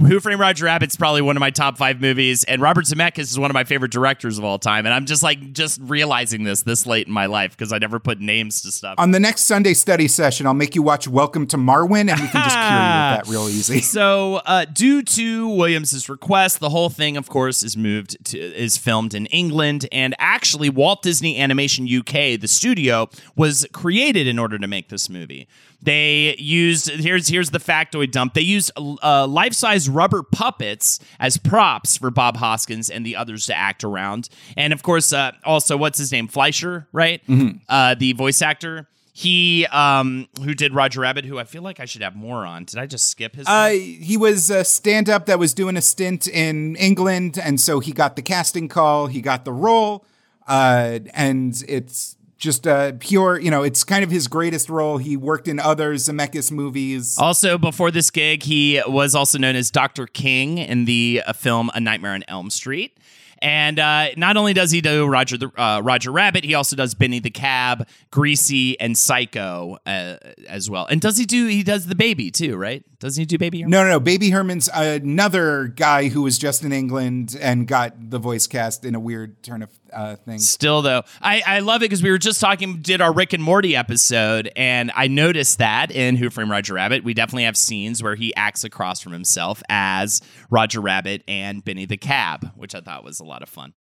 Who 0.00 0.18
Framed 0.18 0.40
Roger 0.40 0.64
Rabbit's 0.64 0.96
probably 0.96 1.20
one 1.20 1.36
of 1.36 1.40
my 1.40 1.50
top 1.50 1.76
five 1.76 2.00
movies, 2.00 2.42
and 2.44 2.62
Robert 2.62 2.86
Zemeckis 2.86 3.18
is 3.18 3.38
one 3.38 3.50
of 3.50 3.54
my 3.54 3.64
favorite 3.64 3.92
directors 3.92 4.38
of 4.38 4.44
all 4.44 4.58
time. 4.58 4.86
And 4.86 4.94
I'm 4.94 5.04
just 5.04 5.22
like 5.22 5.52
just 5.52 5.78
realizing 5.82 6.44
this 6.44 6.62
this 6.62 6.86
late 6.86 7.06
in 7.06 7.12
my 7.12 7.26
life 7.26 7.50
because 7.50 7.70
I 7.70 7.76
never 7.76 8.00
put 8.00 8.18
names 8.18 8.62
to 8.62 8.72
stuff. 8.72 8.94
On 8.96 9.10
the 9.10 9.20
next 9.20 9.42
Sunday 9.42 9.74
study 9.74 10.08
session, 10.08 10.46
I'll 10.46 10.54
make 10.54 10.74
you 10.74 10.82
watch 10.82 11.06
Welcome 11.06 11.46
to 11.48 11.58
Marwen, 11.58 12.08
and 12.08 12.18
we 12.18 12.28
can 12.28 12.42
just 12.42 12.56
cure 12.56 12.70
you 12.70 12.78
with 12.78 13.26
that 13.26 13.26
real 13.28 13.46
easy. 13.50 13.82
So, 13.82 14.36
uh, 14.46 14.64
due 14.64 15.02
to 15.02 15.48
Williams's 15.50 16.08
request, 16.08 16.60
the 16.60 16.70
whole 16.70 16.88
thing, 16.88 17.18
of 17.18 17.28
course, 17.28 17.62
is 17.62 17.76
moved 17.76 18.16
to 18.28 18.38
is 18.38 18.78
filmed 18.78 19.12
in 19.12 19.26
England, 19.26 19.86
and 19.92 20.16
actually, 20.18 20.70
Walt 20.70 21.02
Disney 21.02 21.38
Animation 21.38 21.86
UK, 21.86 22.40
the 22.40 22.48
studio, 22.48 23.10
was 23.36 23.66
created 23.74 24.26
in 24.26 24.38
order 24.38 24.58
to 24.58 24.66
make 24.66 24.88
this 24.88 25.10
movie. 25.10 25.46
They 25.84 26.34
used 26.38 26.90
here's 26.90 27.28
here's 27.28 27.50
the 27.50 27.58
factoid 27.58 28.10
dump. 28.10 28.34
They 28.34 28.40
used 28.40 28.72
uh, 28.76 29.26
life 29.26 29.52
size 29.52 29.88
rubber 29.88 30.22
puppets 30.22 30.98
as 31.20 31.36
props 31.36 31.96
for 31.96 32.10
Bob 32.10 32.36
Hoskins 32.36 32.90
and 32.90 33.04
the 33.04 33.16
others 33.16 33.46
to 33.46 33.54
act 33.54 33.84
around, 33.84 34.28
and 34.56 34.72
of 34.72 34.82
course, 34.82 35.12
uh, 35.12 35.32
also 35.44 35.76
what's 35.76 35.98
his 35.98 36.10
name, 36.10 36.26
Fleischer, 36.26 36.88
right? 36.92 37.22
Uh, 37.68 37.94
the 37.94 38.12
voice 38.14 38.40
actor 38.42 38.88
he 39.16 39.64
um 39.66 40.26
who 40.42 40.54
did 40.54 40.74
Roger 40.74 41.00
Rabbit, 41.00 41.24
who 41.24 41.38
I 41.38 41.44
feel 41.44 41.62
like 41.62 41.78
I 41.78 41.84
should 41.84 42.02
have 42.02 42.16
more 42.16 42.44
on. 42.44 42.64
Did 42.64 42.80
I 42.80 42.86
just 42.86 43.08
skip 43.08 43.36
his? 43.36 43.46
Uh, 43.46 43.68
he 43.70 44.16
was 44.16 44.50
a 44.50 44.64
stand 44.64 45.08
up 45.08 45.26
that 45.26 45.38
was 45.38 45.54
doing 45.54 45.76
a 45.76 45.80
stint 45.80 46.26
in 46.26 46.74
England. 46.76 47.38
And 47.38 47.60
so 47.60 47.78
he 47.78 47.92
got 47.92 48.16
the 48.16 48.22
casting 48.22 48.66
call, 48.66 49.06
he 49.06 49.20
got 49.20 49.44
the 49.44 49.52
role. 49.52 50.04
Uh, 50.48 50.98
and 51.14 51.62
it's 51.68 52.16
just 52.36 52.66
a 52.66 52.96
pure, 52.98 53.38
you 53.38 53.50
know, 53.50 53.62
it's 53.62 53.84
kind 53.84 54.04
of 54.04 54.10
his 54.10 54.28
greatest 54.28 54.68
role. 54.68 54.98
He 54.98 55.16
worked 55.16 55.48
in 55.48 55.58
other 55.58 55.94
Zemeckis 55.94 56.50
movies. 56.50 57.16
Also, 57.18 57.58
before 57.58 57.90
this 57.90 58.10
gig, 58.10 58.42
he 58.42 58.82
was 58.86 59.14
also 59.14 59.38
known 59.38 59.56
as 59.56 59.70
Dr. 59.70 60.06
King 60.06 60.58
in 60.58 60.84
the 60.84 61.22
uh, 61.26 61.32
film 61.32 61.70
A 61.74 61.80
Nightmare 61.80 62.12
on 62.12 62.24
Elm 62.28 62.50
Street. 62.50 62.98
And 63.44 63.78
uh, 63.78 64.08
not 64.16 64.38
only 64.38 64.54
does 64.54 64.70
he 64.70 64.80
do 64.80 65.06
Roger 65.06 65.36
the 65.36 65.50
uh, 65.60 65.82
Roger 65.82 66.10
Rabbit, 66.10 66.44
he 66.44 66.54
also 66.54 66.76
does 66.76 66.94
Benny 66.94 67.18
the 67.18 67.30
Cab, 67.30 67.86
Greasy, 68.10 68.80
and 68.80 68.96
Psycho 68.96 69.76
uh, 69.84 70.16
as 70.48 70.70
well. 70.70 70.86
And 70.86 70.98
does 70.98 71.18
he 71.18 71.26
do? 71.26 71.46
He 71.46 71.62
does 71.62 71.86
the 71.86 71.94
Baby 71.94 72.30
too, 72.30 72.56
right? 72.56 72.82
Doesn't 73.00 73.20
he 73.20 73.26
do 73.26 73.36
Baby? 73.36 73.60
Herman? 73.60 73.70
No, 73.70 73.84
no, 73.84 73.90
no. 73.90 74.00
Baby 74.00 74.30
Herman's 74.30 74.70
another 74.72 75.66
guy 75.66 76.08
who 76.08 76.22
was 76.22 76.38
just 76.38 76.64
in 76.64 76.72
England 76.72 77.36
and 77.38 77.68
got 77.68 78.10
the 78.10 78.18
voice 78.18 78.46
cast 78.46 78.82
in 78.82 78.94
a 78.94 79.00
weird 79.00 79.42
turn 79.42 79.62
of 79.62 79.78
uh, 79.94 80.16
thing. 80.16 80.38
Still, 80.38 80.82
though, 80.82 81.02
I, 81.20 81.42
I 81.46 81.58
love 81.60 81.82
it 81.82 81.86
because 81.86 82.02
we 82.02 82.10
were 82.10 82.18
just 82.18 82.40
talking, 82.40 82.80
did 82.80 83.00
our 83.00 83.12
Rick 83.12 83.32
and 83.32 83.42
Morty 83.42 83.76
episode, 83.76 84.50
and 84.56 84.90
I 84.94 85.08
noticed 85.08 85.58
that 85.58 85.90
in 85.90 86.16
Who 86.16 86.30
Framed 86.30 86.50
Roger 86.50 86.74
Rabbit, 86.74 87.04
we 87.04 87.14
definitely 87.14 87.44
have 87.44 87.56
scenes 87.56 88.02
where 88.02 88.14
he 88.14 88.34
acts 88.34 88.64
across 88.64 89.00
from 89.00 89.12
himself 89.12 89.62
as 89.68 90.20
Roger 90.50 90.80
Rabbit 90.80 91.22
and 91.28 91.64
Benny 91.64 91.86
the 91.86 91.96
Cab, 91.96 92.50
which 92.56 92.74
I 92.74 92.80
thought 92.80 93.04
was 93.04 93.20
a 93.20 93.24
lot 93.24 93.42
of 93.42 93.48
fun. 93.48 93.74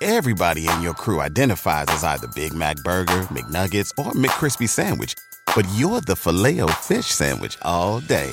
Everybody 0.00 0.68
in 0.68 0.82
your 0.82 0.94
crew 0.94 1.20
identifies 1.20 1.86
as 1.88 2.04
either 2.04 2.26
Big 2.34 2.52
Mac 2.52 2.76
Burger, 2.78 3.22
McNuggets, 3.30 3.90
or 3.96 4.12
McCrispy 4.12 4.68
Sandwich, 4.68 5.14
but 5.54 5.66
you're 5.76 6.00
the 6.02 6.16
filet 6.16 6.60
fish 6.82 7.06
Sandwich 7.06 7.56
all 7.62 8.00
day. 8.00 8.32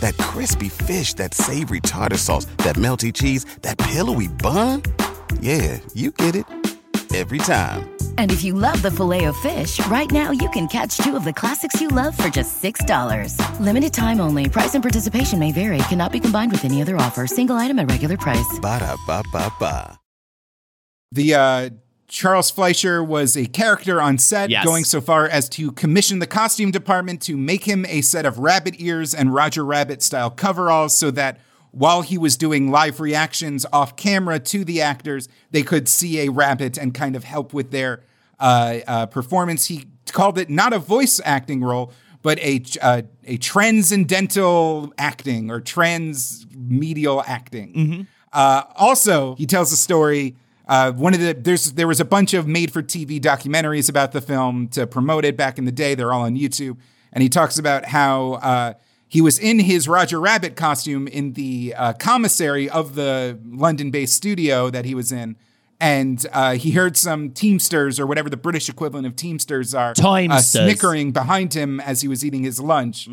That 0.00 0.16
crispy 0.18 0.68
fish, 0.68 1.14
that 1.14 1.32
savory 1.32 1.80
tartar 1.80 2.18
sauce, 2.18 2.44
that 2.58 2.76
melty 2.76 3.14
cheese, 3.14 3.46
that 3.62 3.78
pillowy 3.78 4.28
bun. 4.28 4.82
Yeah, 5.40 5.78
you 5.94 6.10
get 6.10 6.34
it 6.36 6.44
every 7.14 7.38
time. 7.38 7.90
And 8.18 8.30
if 8.32 8.42
you 8.44 8.52
love 8.54 8.80
the 8.82 8.90
Filet-O-Fish, 8.90 9.84
right 9.86 10.10
now 10.10 10.30
you 10.32 10.48
can 10.50 10.66
catch 10.68 10.96
two 10.98 11.16
of 11.16 11.24
the 11.24 11.32
classics 11.32 11.80
you 11.80 11.88
love 11.88 12.16
for 12.16 12.28
just 12.28 12.62
$6. 12.62 13.60
Limited 13.60 13.92
time 13.94 14.20
only. 14.20 14.48
Price 14.48 14.74
and 14.74 14.82
participation 14.82 15.38
may 15.38 15.52
vary. 15.52 15.78
Cannot 15.88 16.12
be 16.12 16.20
combined 16.20 16.52
with 16.52 16.64
any 16.64 16.82
other 16.82 16.96
offer. 16.96 17.26
Single 17.26 17.56
item 17.56 17.78
at 17.78 17.90
regular 17.90 18.16
price. 18.16 18.58
Ba 18.60 18.80
da 18.80 18.96
ba 19.06 19.22
ba 19.32 19.50
ba. 19.58 19.98
The 21.12 21.34
uh, 21.34 21.70
Charles 22.08 22.50
Fleischer 22.50 23.02
was 23.02 23.36
a 23.36 23.46
character 23.46 24.00
on 24.02 24.18
set, 24.18 24.50
Yes. 24.50 24.64
going 24.64 24.84
so 24.84 25.00
far 25.00 25.26
as 25.28 25.48
to 25.50 25.70
commission 25.72 26.18
the 26.18 26.26
costume 26.26 26.70
department 26.70 27.22
to 27.22 27.36
make 27.36 27.64
him 27.64 27.86
a 27.86 28.00
set 28.00 28.26
of 28.26 28.38
rabbit 28.38 28.74
ears 28.78 29.14
and 29.14 29.32
Roger 29.32 29.64
Rabbit 29.64 30.02
style 30.02 30.30
coveralls 30.30 30.96
so 30.96 31.10
that 31.12 31.40
while 31.76 32.00
he 32.00 32.16
was 32.16 32.38
doing 32.38 32.70
live 32.70 33.00
reactions 33.00 33.66
off 33.70 33.96
camera 33.96 34.38
to 34.38 34.64
the 34.64 34.80
actors, 34.80 35.28
they 35.50 35.62
could 35.62 35.86
see 35.88 36.20
a 36.20 36.30
rabbit 36.30 36.78
and 36.78 36.94
kind 36.94 37.14
of 37.14 37.24
help 37.24 37.52
with 37.52 37.70
their 37.70 38.02
uh, 38.40 38.78
uh, 38.86 39.06
performance. 39.06 39.66
He 39.66 39.84
called 40.10 40.38
it 40.38 40.48
not 40.48 40.72
a 40.72 40.78
voice 40.78 41.20
acting 41.22 41.62
role, 41.62 41.92
but 42.22 42.38
a 42.38 42.62
uh, 42.80 43.02
a 43.24 43.36
transcendental 43.36 44.94
acting 44.96 45.50
or 45.50 45.60
transmedial 45.60 47.22
acting. 47.26 47.72
Uh, 48.32 48.62
also, 48.74 49.34
he 49.34 49.44
tells 49.44 49.70
a 49.70 49.76
story. 49.76 50.34
Uh, 50.66 50.92
one 50.92 51.12
of 51.12 51.20
the 51.20 51.34
there's 51.34 51.72
there 51.72 51.86
was 51.86 52.00
a 52.00 52.06
bunch 52.06 52.32
of 52.32 52.48
made 52.48 52.72
for 52.72 52.82
TV 52.82 53.20
documentaries 53.20 53.90
about 53.90 54.12
the 54.12 54.22
film 54.22 54.68
to 54.68 54.86
promote 54.86 55.26
it 55.26 55.36
back 55.36 55.58
in 55.58 55.66
the 55.66 55.72
day. 55.72 55.94
They're 55.94 56.14
all 56.14 56.22
on 56.22 56.36
YouTube, 56.36 56.78
and 57.12 57.22
he 57.22 57.28
talks 57.28 57.58
about 57.58 57.84
how 57.84 58.32
uh, 58.34 58.72
he 59.08 59.20
was 59.20 59.38
in 59.38 59.60
his 59.60 59.88
Roger 59.88 60.20
Rabbit 60.20 60.56
costume 60.56 61.06
in 61.06 61.34
the 61.34 61.74
uh, 61.76 61.92
commissary 61.94 62.68
of 62.68 62.94
the 62.94 63.38
London-based 63.44 64.12
studio 64.14 64.68
that 64.70 64.84
he 64.84 64.94
was 64.94 65.12
in. 65.12 65.36
And 65.78 66.24
uh, 66.32 66.54
he 66.54 66.70
heard 66.72 66.96
some 66.96 67.30
Teamsters 67.30 68.00
or 68.00 68.06
whatever 68.06 68.30
the 68.30 68.36
British 68.36 68.68
equivalent 68.68 69.06
of 69.06 69.14
Teamsters 69.14 69.74
are, 69.74 69.94
uh, 70.32 70.40
snickering 70.40 71.12
behind 71.12 71.52
him 71.54 71.80
as 71.80 72.00
he 72.00 72.08
was 72.08 72.24
eating 72.24 72.42
his 72.42 72.58
lunch. 72.60 73.08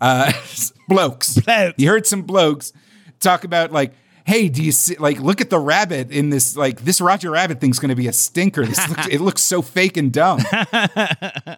Uh, 0.00 0.32
blokes. 0.88 1.38
Blokes. 1.40 1.74
He 1.76 1.86
heard 1.86 2.06
some 2.06 2.22
blokes 2.22 2.72
talk 3.20 3.44
about 3.44 3.72
like, 3.72 3.92
hey, 4.26 4.48
do 4.50 4.62
you 4.62 4.72
see 4.72 4.96
like 4.96 5.18
look 5.20 5.40
at 5.40 5.48
the 5.48 5.58
rabbit 5.58 6.10
in 6.10 6.28
this 6.28 6.56
like 6.56 6.82
this 6.82 7.00
Roger 7.00 7.30
Rabbit 7.30 7.60
thing's 7.60 7.78
going 7.78 7.88
to 7.88 7.96
be 7.96 8.06
a 8.06 8.12
stinker. 8.12 8.66
This 8.66 8.86
looks, 8.88 9.08
it 9.08 9.20
looks 9.22 9.42
so 9.42 9.62
fake 9.62 9.96
and 9.96 10.12
dumb. 10.12 10.40
Uh, 10.52 11.56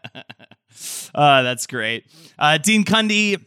that's 1.42 1.66
great. 1.66 2.06
Uh, 2.38 2.58
Dean 2.58 2.84
Cundey. 2.84 3.44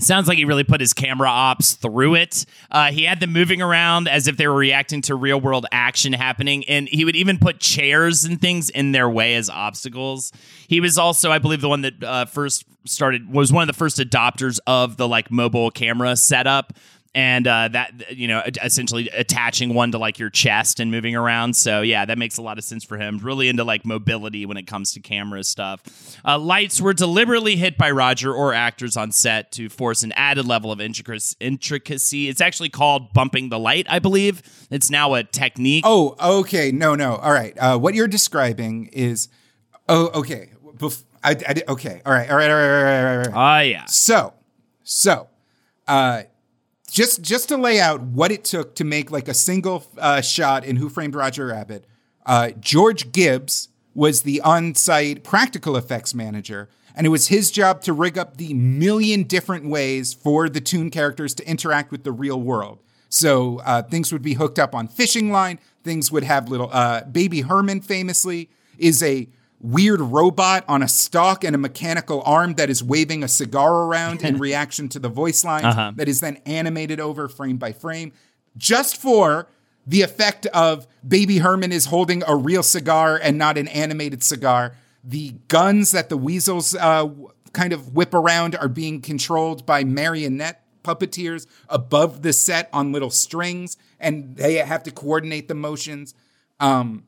Sounds 0.00 0.26
like 0.26 0.38
he 0.38 0.44
really 0.44 0.64
put 0.64 0.80
his 0.80 0.92
camera 0.92 1.28
ops 1.28 1.74
through 1.74 2.16
it. 2.16 2.46
Uh, 2.70 2.90
he 2.90 3.04
had 3.04 3.20
them 3.20 3.32
moving 3.32 3.62
around 3.62 4.08
as 4.08 4.26
if 4.26 4.36
they 4.36 4.48
were 4.48 4.56
reacting 4.56 5.00
to 5.02 5.14
real 5.14 5.40
world 5.40 5.66
action 5.70 6.12
happening, 6.12 6.64
and 6.64 6.88
he 6.88 7.04
would 7.04 7.14
even 7.14 7.38
put 7.38 7.60
chairs 7.60 8.24
and 8.24 8.40
things 8.40 8.70
in 8.70 8.92
their 8.92 9.08
way 9.08 9.36
as 9.36 9.48
obstacles. 9.48 10.32
He 10.66 10.80
was 10.80 10.98
also, 10.98 11.30
I 11.30 11.38
believe, 11.38 11.60
the 11.60 11.68
one 11.68 11.82
that 11.82 12.02
uh, 12.02 12.24
first 12.24 12.64
started 12.84 13.32
was 13.32 13.52
one 13.52 13.62
of 13.62 13.68
the 13.68 13.78
first 13.78 13.98
adopters 13.98 14.58
of 14.66 14.96
the 14.96 15.06
like 15.06 15.30
mobile 15.30 15.70
camera 15.70 16.16
setup, 16.16 16.72
and 17.14 17.46
uh, 17.46 17.68
that 17.68 18.16
you 18.16 18.28
know 18.28 18.42
essentially 18.62 19.08
attaching 19.10 19.72
one 19.74 19.92
to 19.92 19.98
like 19.98 20.18
your 20.18 20.30
chest 20.30 20.80
and 20.80 20.90
moving 20.90 21.14
around. 21.14 21.54
So 21.56 21.82
yeah, 21.82 22.04
that 22.04 22.18
makes 22.18 22.36
a 22.38 22.42
lot 22.42 22.58
of 22.58 22.64
sense 22.64 22.84
for 22.84 22.98
him. 22.98 23.18
Really 23.18 23.48
into 23.48 23.64
like 23.64 23.84
mobility 23.84 24.46
when 24.46 24.56
it 24.56 24.66
comes 24.66 24.92
to 24.94 25.00
camera 25.00 25.44
stuff. 25.44 25.82
Uh, 26.24 26.38
lights 26.38 26.80
were 26.80 26.92
deliberately 26.92 27.56
hit 27.56 27.78
by 27.78 27.90
Roger 27.90 28.32
or 28.32 28.52
actors 28.52 28.96
on 28.96 29.12
set 29.12 29.52
to 29.52 29.68
force 29.68 30.02
an 30.02 30.12
added 30.12 30.46
level 30.46 30.72
of 30.72 30.80
intricacy. 30.80 32.28
It's 32.28 32.40
actually 32.40 32.70
called 32.70 33.12
bumping 33.12 33.48
the 33.48 33.58
light, 33.58 33.86
I 33.88 33.98
believe. 33.98 34.42
It's 34.70 34.90
now 34.90 35.14
a 35.14 35.22
technique. 35.22 35.84
Oh, 35.86 36.16
okay. 36.40 36.72
No, 36.72 36.94
no. 36.94 37.16
All 37.16 37.32
right. 37.32 37.56
Uh, 37.58 37.78
what 37.78 37.94
you're 37.94 38.08
describing 38.08 38.86
is, 38.92 39.28
oh, 39.88 40.08
okay. 40.14 40.50
Bef- 40.76 41.04
I, 41.22 41.30
I 41.30 41.62
okay. 41.68 42.02
All 42.04 42.12
right. 42.12 42.30
All 42.30 42.36
right. 42.36 42.50
All 42.50 42.56
right. 42.56 42.76
All 42.76 42.82
right. 42.82 42.98
All 42.98 43.04
right. 43.04 43.26
All 43.26 43.32
right. 43.32 43.32
Ah, 43.34 43.60
yeah. 43.60 43.84
So, 43.86 44.34
so, 44.82 45.28
uh, 45.86 46.22
just 46.94 47.22
just 47.22 47.48
to 47.48 47.56
lay 47.56 47.80
out 47.80 48.00
what 48.00 48.30
it 48.30 48.44
took 48.44 48.76
to 48.76 48.84
make 48.84 49.10
like 49.10 49.26
a 49.26 49.34
single 49.34 49.84
uh, 49.98 50.20
shot 50.20 50.64
in 50.64 50.76
Who 50.76 50.88
Framed 50.88 51.16
Roger 51.16 51.46
Rabbit, 51.48 51.86
uh, 52.24 52.50
George 52.60 53.10
Gibbs 53.10 53.68
was 53.94 54.22
the 54.22 54.40
on-site 54.40 55.24
practical 55.24 55.76
effects 55.76 56.14
manager, 56.14 56.68
and 56.94 57.04
it 57.04 57.10
was 57.10 57.28
his 57.28 57.50
job 57.50 57.82
to 57.82 57.92
rig 57.92 58.16
up 58.16 58.36
the 58.36 58.54
million 58.54 59.24
different 59.24 59.68
ways 59.68 60.14
for 60.14 60.48
the 60.48 60.60
Toon 60.60 60.88
characters 60.90 61.34
to 61.34 61.48
interact 61.48 61.90
with 61.90 62.04
the 62.04 62.12
real 62.12 62.40
world. 62.40 62.78
So 63.08 63.58
uh, 63.64 63.82
things 63.82 64.12
would 64.12 64.22
be 64.22 64.34
hooked 64.34 64.60
up 64.60 64.72
on 64.72 64.86
fishing 64.86 65.32
line. 65.32 65.58
Things 65.82 66.12
would 66.12 66.24
have 66.24 66.48
little. 66.48 66.70
Uh, 66.72 67.02
Baby 67.04 67.40
Herman 67.40 67.80
famously 67.80 68.50
is 68.78 69.02
a 69.02 69.28
weird 69.64 69.98
robot 69.98 70.62
on 70.68 70.82
a 70.82 70.88
stalk 70.88 71.42
and 71.42 71.54
a 71.54 71.58
mechanical 71.58 72.22
arm 72.26 72.52
that 72.54 72.68
is 72.68 72.84
waving 72.84 73.24
a 73.24 73.28
cigar 73.28 73.84
around 73.84 74.22
in 74.22 74.36
reaction 74.48 74.90
to 74.90 74.98
the 74.98 75.08
voice 75.08 75.42
lines 75.42 75.96
that 75.96 76.06
is 76.06 76.20
then 76.20 76.36
animated 76.44 77.00
over 77.00 77.28
frame 77.28 77.56
by 77.56 77.72
frame 77.72 78.12
just 78.58 79.00
for 79.00 79.48
the 79.86 80.02
effect 80.02 80.44
of 80.46 80.86
baby 81.06 81.38
herman 81.38 81.72
is 81.72 81.86
holding 81.86 82.22
a 82.26 82.36
real 82.36 82.62
cigar 82.62 83.18
and 83.22 83.38
not 83.38 83.56
an 83.56 83.68
animated 83.68 84.22
cigar. 84.22 84.76
The 85.02 85.32
guns 85.48 85.92
that 85.92 86.10
the 86.10 86.16
weasels 86.18 86.74
uh, 86.74 87.08
kind 87.52 87.72
of 87.72 87.94
whip 87.94 88.12
around 88.12 88.56
are 88.56 88.68
being 88.68 89.00
controlled 89.00 89.64
by 89.64 89.82
marionette 89.82 90.62
puppeteers 90.82 91.46
above 91.70 92.20
the 92.20 92.34
set 92.34 92.68
on 92.70 92.92
little 92.92 93.10
strings 93.10 93.78
and 93.98 94.36
they 94.36 94.56
have 94.56 94.82
to 94.82 94.90
coordinate 94.90 95.48
the 95.48 95.54
motions. 95.54 96.14
Um, 96.60 97.04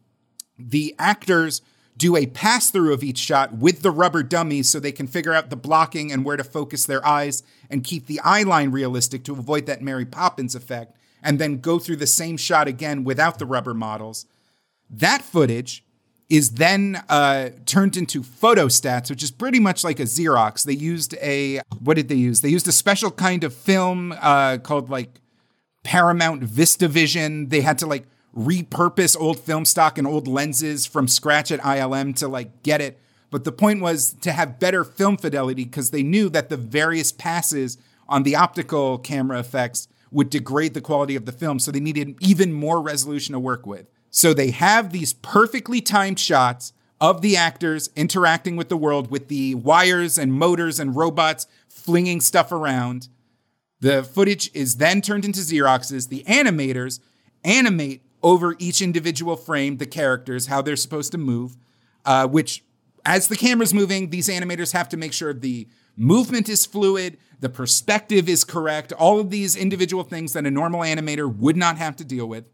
the 0.58 0.94
actors 0.98 1.60
do 1.96 2.16
a 2.16 2.26
pass 2.26 2.70
through 2.70 2.92
of 2.92 3.02
each 3.02 3.18
shot 3.18 3.54
with 3.54 3.82
the 3.82 3.90
rubber 3.90 4.22
dummies 4.22 4.68
so 4.68 4.78
they 4.78 4.92
can 4.92 5.06
figure 5.06 5.32
out 5.32 5.50
the 5.50 5.56
blocking 5.56 6.12
and 6.12 6.24
where 6.24 6.36
to 6.36 6.44
focus 6.44 6.84
their 6.84 7.04
eyes 7.06 7.42
and 7.70 7.84
keep 7.84 8.06
the 8.06 8.20
eye 8.20 8.42
line 8.42 8.70
realistic 8.70 9.24
to 9.24 9.32
avoid 9.32 9.66
that 9.66 9.82
Mary 9.82 10.04
Poppins 10.04 10.54
effect, 10.54 10.96
and 11.22 11.38
then 11.38 11.60
go 11.60 11.78
through 11.78 11.96
the 11.96 12.06
same 12.06 12.36
shot 12.36 12.68
again 12.68 13.02
without 13.02 13.38
the 13.38 13.46
rubber 13.46 13.74
models. 13.74 14.26
That 14.90 15.22
footage 15.22 15.84
is 16.28 16.52
then 16.52 17.02
uh, 17.08 17.50
turned 17.66 17.96
into 17.96 18.20
photostats, 18.20 19.10
which 19.10 19.22
is 19.22 19.30
pretty 19.30 19.60
much 19.60 19.84
like 19.84 20.00
a 20.00 20.04
Xerox. 20.04 20.64
They 20.64 20.72
used 20.72 21.14
a, 21.14 21.60
what 21.80 21.94
did 21.94 22.08
they 22.08 22.16
use? 22.16 22.40
They 22.40 22.48
used 22.48 22.68
a 22.68 22.72
special 22.72 23.10
kind 23.10 23.44
of 23.44 23.54
film 23.54 24.12
uh, 24.20 24.58
called 24.58 24.90
like 24.90 25.20
Paramount 25.84 26.42
VistaVision. 26.44 27.50
They 27.50 27.60
had 27.60 27.78
to 27.78 27.86
like 27.86 28.06
repurpose 28.36 29.16
old 29.18 29.40
film 29.40 29.64
stock 29.64 29.96
and 29.98 30.06
old 30.06 30.28
lenses 30.28 30.86
from 30.86 31.08
scratch 31.08 31.50
at 31.50 31.60
ILM 31.60 32.14
to 32.16 32.28
like 32.28 32.62
get 32.62 32.80
it. 32.80 33.00
But 33.30 33.44
the 33.44 33.52
point 33.52 33.80
was 33.80 34.14
to 34.20 34.32
have 34.32 34.60
better 34.60 34.84
film 34.84 35.16
fidelity 35.16 35.64
because 35.64 35.90
they 35.90 36.02
knew 36.02 36.28
that 36.28 36.48
the 36.48 36.56
various 36.56 37.12
passes 37.12 37.78
on 38.08 38.22
the 38.22 38.36
optical 38.36 38.98
camera 38.98 39.40
effects 39.40 39.88
would 40.12 40.30
degrade 40.30 40.74
the 40.74 40.80
quality 40.80 41.16
of 41.16 41.24
the 41.24 41.32
film. 41.32 41.58
So 41.58 41.70
they 41.70 41.80
needed 41.80 42.16
even 42.20 42.52
more 42.52 42.80
resolution 42.80 43.32
to 43.32 43.40
work 43.40 43.66
with. 43.66 43.86
So 44.10 44.32
they 44.32 44.50
have 44.50 44.92
these 44.92 45.12
perfectly 45.12 45.80
timed 45.80 46.20
shots 46.20 46.72
of 47.00 47.20
the 47.20 47.36
actors 47.36 47.90
interacting 47.96 48.56
with 48.56 48.68
the 48.68 48.76
world 48.76 49.10
with 49.10 49.28
the 49.28 49.54
wires 49.54 50.16
and 50.16 50.32
motors 50.32 50.78
and 50.78 50.96
robots 50.96 51.46
flinging 51.68 52.20
stuff 52.20 52.52
around. 52.52 53.08
The 53.80 54.02
footage 54.02 54.50
is 54.54 54.76
then 54.76 55.02
turned 55.02 55.24
into 55.24 55.40
Xeroxes. 55.40 56.08
The 56.08 56.24
animators 56.24 57.00
animate 57.44 58.02
over 58.26 58.56
each 58.58 58.82
individual 58.82 59.36
frame 59.36 59.76
the 59.76 59.86
characters, 59.86 60.46
how 60.46 60.60
they're 60.60 60.74
supposed 60.74 61.12
to 61.12 61.16
move, 61.16 61.56
uh, 62.04 62.26
which, 62.26 62.64
as 63.04 63.28
the 63.28 63.36
camera's 63.36 63.72
moving, 63.72 64.10
these 64.10 64.28
animators 64.28 64.72
have 64.72 64.88
to 64.88 64.96
make 64.96 65.12
sure 65.12 65.32
the 65.32 65.68
movement 65.96 66.48
is 66.48 66.66
fluid, 66.66 67.18
the 67.38 67.48
perspective 67.48 68.28
is 68.28 68.42
correct, 68.42 68.92
all 68.92 69.20
of 69.20 69.30
these 69.30 69.54
individual 69.54 70.02
things 70.02 70.32
that 70.32 70.44
a 70.44 70.50
normal 70.50 70.80
animator 70.80 71.32
would 71.32 71.56
not 71.56 71.78
have 71.78 71.94
to 71.94 72.04
deal 72.04 72.26
with. 72.26 72.44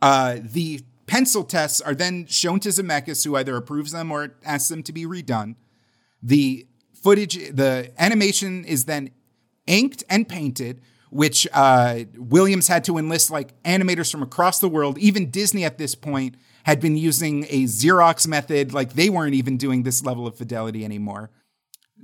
Uh, 0.00 0.36
the 0.40 0.80
pencil 1.06 1.44
tests 1.44 1.82
are 1.82 1.94
then 1.94 2.24
shown 2.24 2.58
to 2.60 2.70
Zemeckis, 2.70 3.22
who 3.22 3.36
either 3.36 3.54
approves 3.54 3.92
them 3.92 4.10
or 4.10 4.34
asks 4.46 4.70
them 4.70 4.82
to 4.84 4.92
be 4.94 5.04
redone. 5.04 5.56
The 6.22 6.66
footage, 7.02 7.54
the 7.54 7.92
animation 7.98 8.64
is 8.64 8.86
then 8.86 9.10
inked 9.66 10.04
and 10.08 10.26
painted, 10.26 10.80
which 11.10 11.46
uh, 11.52 12.00
Williams 12.16 12.68
had 12.68 12.84
to 12.84 12.98
enlist 12.98 13.30
like 13.30 13.60
animators 13.62 14.10
from 14.10 14.22
across 14.22 14.58
the 14.58 14.68
world. 14.68 14.98
Even 14.98 15.30
Disney 15.30 15.64
at 15.64 15.78
this 15.78 15.94
point 15.94 16.36
had 16.64 16.80
been 16.80 16.96
using 16.96 17.44
a 17.44 17.64
Xerox 17.64 18.26
method, 18.26 18.72
like 18.72 18.92
they 18.92 19.08
weren't 19.08 19.34
even 19.34 19.56
doing 19.56 19.82
this 19.82 20.04
level 20.04 20.26
of 20.26 20.36
fidelity 20.36 20.84
anymore. 20.84 21.30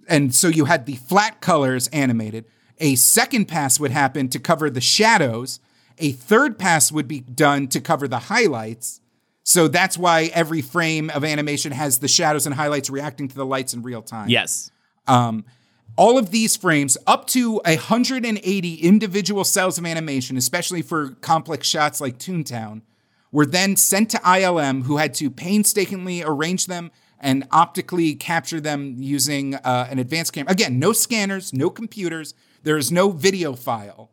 And 0.09 0.35
so 0.35 0.49
you 0.49 0.65
had 0.67 0.87
the 0.87 0.97
flat 0.97 1.41
colors 1.41 1.89
animated. 1.89 2.47
A 2.79 2.95
second 2.95 3.47
pass 3.47 3.79
would 3.79 3.91
happen 3.91 4.29
to 4.31 4.39
cover 4.39 4.69
the 4.71 4.81
shadows. 4.81 5.61
A 5.99 6.13
third 6.13 6.59
pass 6.59 6.91
would 6.91 7.07
be 7.07 7.21
done 7.21 7.69
to 7.69 7.81
cover 7.81 8.09
the 8.09 8.19
highlights. 8.19 9.01
So 9.45 9.69
that's 9.69 9.99
why 9.99 10.31
every 10.35 10.63
frame 10.63 11.11
of 11.11 11.25
animation 11.25 11.73
has 11.73 11.99
the 11.99 12.09
shadows 12.09 12.47
and 12.47 12.55
highlights 12.55 12.89
reacting 12.89 13.29
to 13.29 13.35
the 13.35 13.47
lights 13.47 13.75
in 13.75 13.83
real 13.83 14.03
time. 14.03 14.29
Yes. 14.29 14.71
Um, 15.07 15.45
all 15.97 16.19
of 16.19 16.31
these 16.31 16.57
frames, 16.57 16.97
up 17.07 17.27
to 17.29 17.61
180 17.65 18.75
individual 18.75 19.45
cells 19.45 19.79
of 19.79 19.87
animation, 19.87 20.37
especially 20.37 20.83
for 20.83 21.11
complex 21.21 21.69
shots 21.69 22.01
like 22.01 22.19
Toontown, 22.19 22.83
were 23.31 23.47
then 23.47 23.77
sent 23.77 24.11
to 24.11 24.19
ILM, 24.19 24.85
who 24.85 24.97
had 24.97 25.15
to 25.15 25.31
painstakingly 25.31 26.23
arrange 26.23 26.67
them 26.67 26.91
and 27.21 27.47
optically 27.51 28.15
capture 28.15 28.61
them 28.61 28.97
using 28.99 29.55
uh, 29.55 29.89
an 29.91 29.99
advanced 29.99 30.33
camera. 30.33 30.53
Again, 30.53 30.79
no 30.79 30.93
scanners, 30.93 31.53
no 31.53 31.71
computers, 31.71 32.35
there 32.65 32.77
is 32.77 32.91
no 32.91 33.11
video 33.11 33.55
file. 33.55 34.11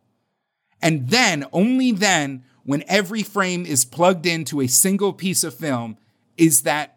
And 0.80 1.10
then, 1.10 1.44
only 1.52 1.92
then, 1.92 2.44
when 2.64 2.84
every 2.88 3.22
frame 3.22 3.66
is 3.66 3.84
plugged 3.84 4.26
into 4.26 4.60
a 4.60 4.66
single 4.66 5.12
piece 5.12 5.44
of 5.44 5.54
film, 5.54 5.96
is 6.36 6.62
that 6.62 6.96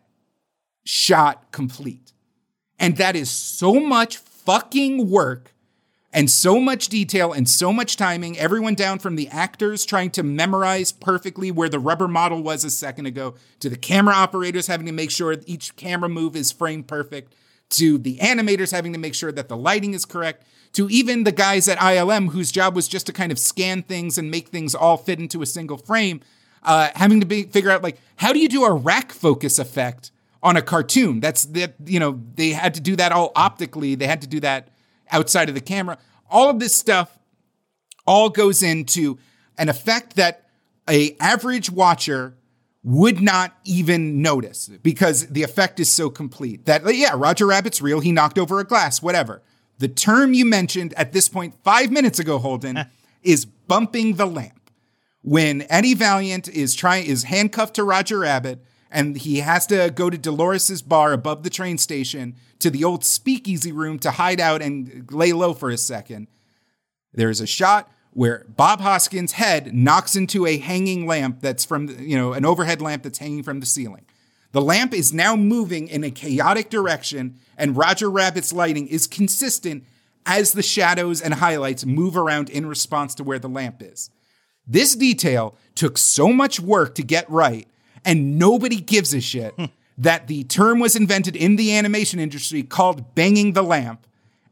shot 0.84 1.52
complete. 1.52 2.14
And 2.80 2.98
that 2.98 3.16
is 3.16 3.30
so 3.30 3.80
much 3.80 4.18
fucking 4.46 5.10
work 5.10 5.54
and 6.16 6.32
so 6.32 6.62
much 6.62 6.88
detail 6.88 7.34
and 7.34 7.50
so 7.50 7.74
much 7.74 7.98
timing. 7.98 8.38
Everyone 8.38 8.74
down 8.74 9.00
from 9.00 9.18
the 9.18 9.28
actors 9.28 9.86
trying 9.86 10.12
to 10.12 10.24
memorize 10.24 10.94
perfectly 10.94 11.52
where 11.52 11.68
the 11.68 11.78
rubber 11.78 12.08
model 12.08 12.42
was 12.42 12.64
a 12.64 12.70
second 12.70 13.06
ago, 13.06 13.36
to 13.60 13.70
the 13.70 13.76
camera 13.76 14.14
operators 14.14 14.68
having 14.68 14.86
to 14.86 14.94
make 14.94 15.12
sure 15.12 15.36
each 15.46 15.76
camera 15.76 16.08
move 16.08 16.38
is 16.38 16.54
frame 16.54 16.84
perfect, 16.84 17.36
to 17.72 17.98
the 17.98 18.18
animators 18.20 18.72
having 18.72 18.94
to 18.94 19.00
make 19.00 19.14
sure 19.14 19.32
that 19.32 19.50
the 19.50 19.58
lighting 19.58 19.94
is 19.94 20.06
correct, 20.06 20.48
to 20.72 20.88
even 20.90 21.26
the 21.26 21.34
guys 21.34 21.68
at 21.68 21.78
ILM 21.80 22.30
whose 22.30 22.52
job 22.52 22.76
was 22.76 22.88
just 22.88 23.08
to 23.08 23.14
kind 23.14 23.32
of 23.32 23.40
scan 23.40 23.82
things 23.82 24.18
and 24.18 24.32
make 24.32 24.48
things 24.48 24.74
all 24.74 24.96
fit 24.96 25.20
into 25.20 25.42
a 25.42 25.46
single 25.46 25.78
frame, 25.78 26.22
uh, 26.64 26.90
having 26.96 27.20
to 27.20 27.26
be, 27.26 27.44
figure 27.44 27.72
out 27.72 27.84
like 27.84 27.98
how 28.18 28.32
do 28.32 28.40
you 28.40 28.48
do 28.48 28.64
a 28.64 28.74
rack 28.74 29.12
focus 29.12 29.60
effect 29.60 30.12
on 30.46 30.56
a 30.56 30.62
cartoon. 30.62 31.20
That's 31.20 31.46
that 31.46 31.74
you 31.86 32.00
know 32.00 32.22
they 32.36 32.52
had 32.52 32.76
to 32.76 32.80
do 32.80 32.96
that 32.96 33.12
all 33.12 33.34
optically. 33.36 33.96
They 33.96 34.08
had 34.08 34.22
to 34.22 34.28
do 34.28 34.40
that 34.42 34.70
outside 35.12 35.50
of 35.50 35.56
the 35.56 35.62
camera. 35.62 35.98
All 36.30 36.50
of 36.50 36.60
this 36.60 36.74
stuff 36.74 37.18
all 38.08 38.30
goes 38.30 38.62
into 38.62 39.18
an 39.58 39.68
effect 39.68 40.16
that 40.16 40.48
a 40.88 41.18
average 41.20 41.72
watcher 41.72 42.36
would 42.84 43.20
not 43.20 43.58
even 43.66 44.22
notice 44.22 44.70
because 44.84 45.26
the 45.28 45.42
effect 45.42 45.80
is 45.80 45.90
so 45.90 46.12
complete 46.12 46.66
that 46.66 46.84
yeah, 46.96 47.14
Roger 47.16 47.48
Rabbit's 47.48 47.82
real. 47.82 48.00
He 48.00 48.12
knocked 48.12 48.38
over 48.38 48.60
a 48.60 48.64
glass, 48.64 49.02
whatever. 49.02 49.42
The 49.80 49.88
term 49.88 50.34
you 50.36 50.46
mentioned 50.46 50.94
at 50.94 51.12
this 51.12 51.28
point 51.28 51.56
five 51.64 51.92
minutes 51.92 52.20
ago, 52.20 52.38
Holden, 52.38 52.86
is 53.24 53.46
bumping 53.46 54.14
the 54.14 54.28
lamp. 54.28 54.70
When 55.24 55.66
Eddie 55.72 55.96
Valiant 55.96 56.48
is 56.48 56.76
trying 56.76 57.08
is 57.08 57.24
handcuffed 57.24 57.74
to 57.76 57.84
Roger 57.84 58.20
Rabbit 58.20 58.64
and 58.96 59.18
he 59.18 59.40
has 59.40 59.68
to 59.68 59.92
go 59.94 60.10
to 60.10 60.18
Dolores's 60.18 60.82
bar 60.82 61.12
above 61.12 61.44
the 61.44 61.50
train 61.50 61.78
station 61.78 62.36
to 62.60 62.70
the 62.70 62.86
old 62.86 63.04
speakeasy 63.04 63.74
room 63.74 64.00
to 64.00 64.12
hide 64.12 64.40
out 64.40 64.62
and 64.62 65.12
lay 65.12 65.34
low 65.34 65.54
for 65.54 65.70
a 65.70 65.78
second. 65.78 66.28
There's 67.14 67.42
a 67.42 67.46
shot 67.46 67.92
where 68.12 68.46
Bob 68.48 68.80
Hoskins' 68.80 69.34
head 69.34 69.74
knocks 69.76 70.16
into 70.16 70.46
a 70.46 70.58
hanging 70.58 71.06
lamp 71.06 71.42
that's 71.42 71.66
from, 71.66 71.90
you 72.00 72.16
know, 72.16 72.32
an 72.32 72.46
overhead 72.46 72.82
lamp 72.82 73.04
that's 73.04 73.18
hanging 73.18 73.44
from 73.44 73.60
the 73.60 73.66
ceiling. 73.66 74.06
The 74.54 74.62
lamp 74.62 74.94
is 74.94 75.12
now 75.12 75.36
moving 75.36 75.90
in 75.90 76.06
a 76.06 76.10
chaotic 76.10 76.70
direction, 76.70 77.38
and 77.58 77.76
Roger 77.76 78.10
Rabbit's 78.10 78.54
lighting 78.54 78.88
is 78.88 79.08
consistent 79.08 79.84
as 80.26 80.54
the 80.54 80.64
shadows 80.64 81.22
and 81.22 81.34
highlights 81.34 81.86
move 81.86 82.16
around 82.16 82.50
in 82.50 82.66
response 82.66 83.14
to 83.16 83.26
where 83.26 83.40
the 83.40 83.50
lamp 83.50 83.82
is. 83.82 84.10
This 84.66 84.96
detail 84.96 85.58
took 85.76 85.98
so 85.98 86.30
much 86.30 86.62
work 86.62 86.96
to 86.96 87.04
get 87.04 87.30
right 87.30 87.68
and 88.06 88.38
nobody 88.40 88.80
gives 88.80 89.14
a 89.14 89.20
shit 89.20 89.54
that 89.98 90.28
the 90.28 90.44
term 90.46 90.80
was 90.80 90.96
invented 90.96 91.36
in 91.36 91.56
the 91.56 91.76
animation 91.76 92.20
industry 92.20 92.64
called 92.64 93.16
banging 93.16 93.54
the 93.54 93.64
lamp. 93.64 94.06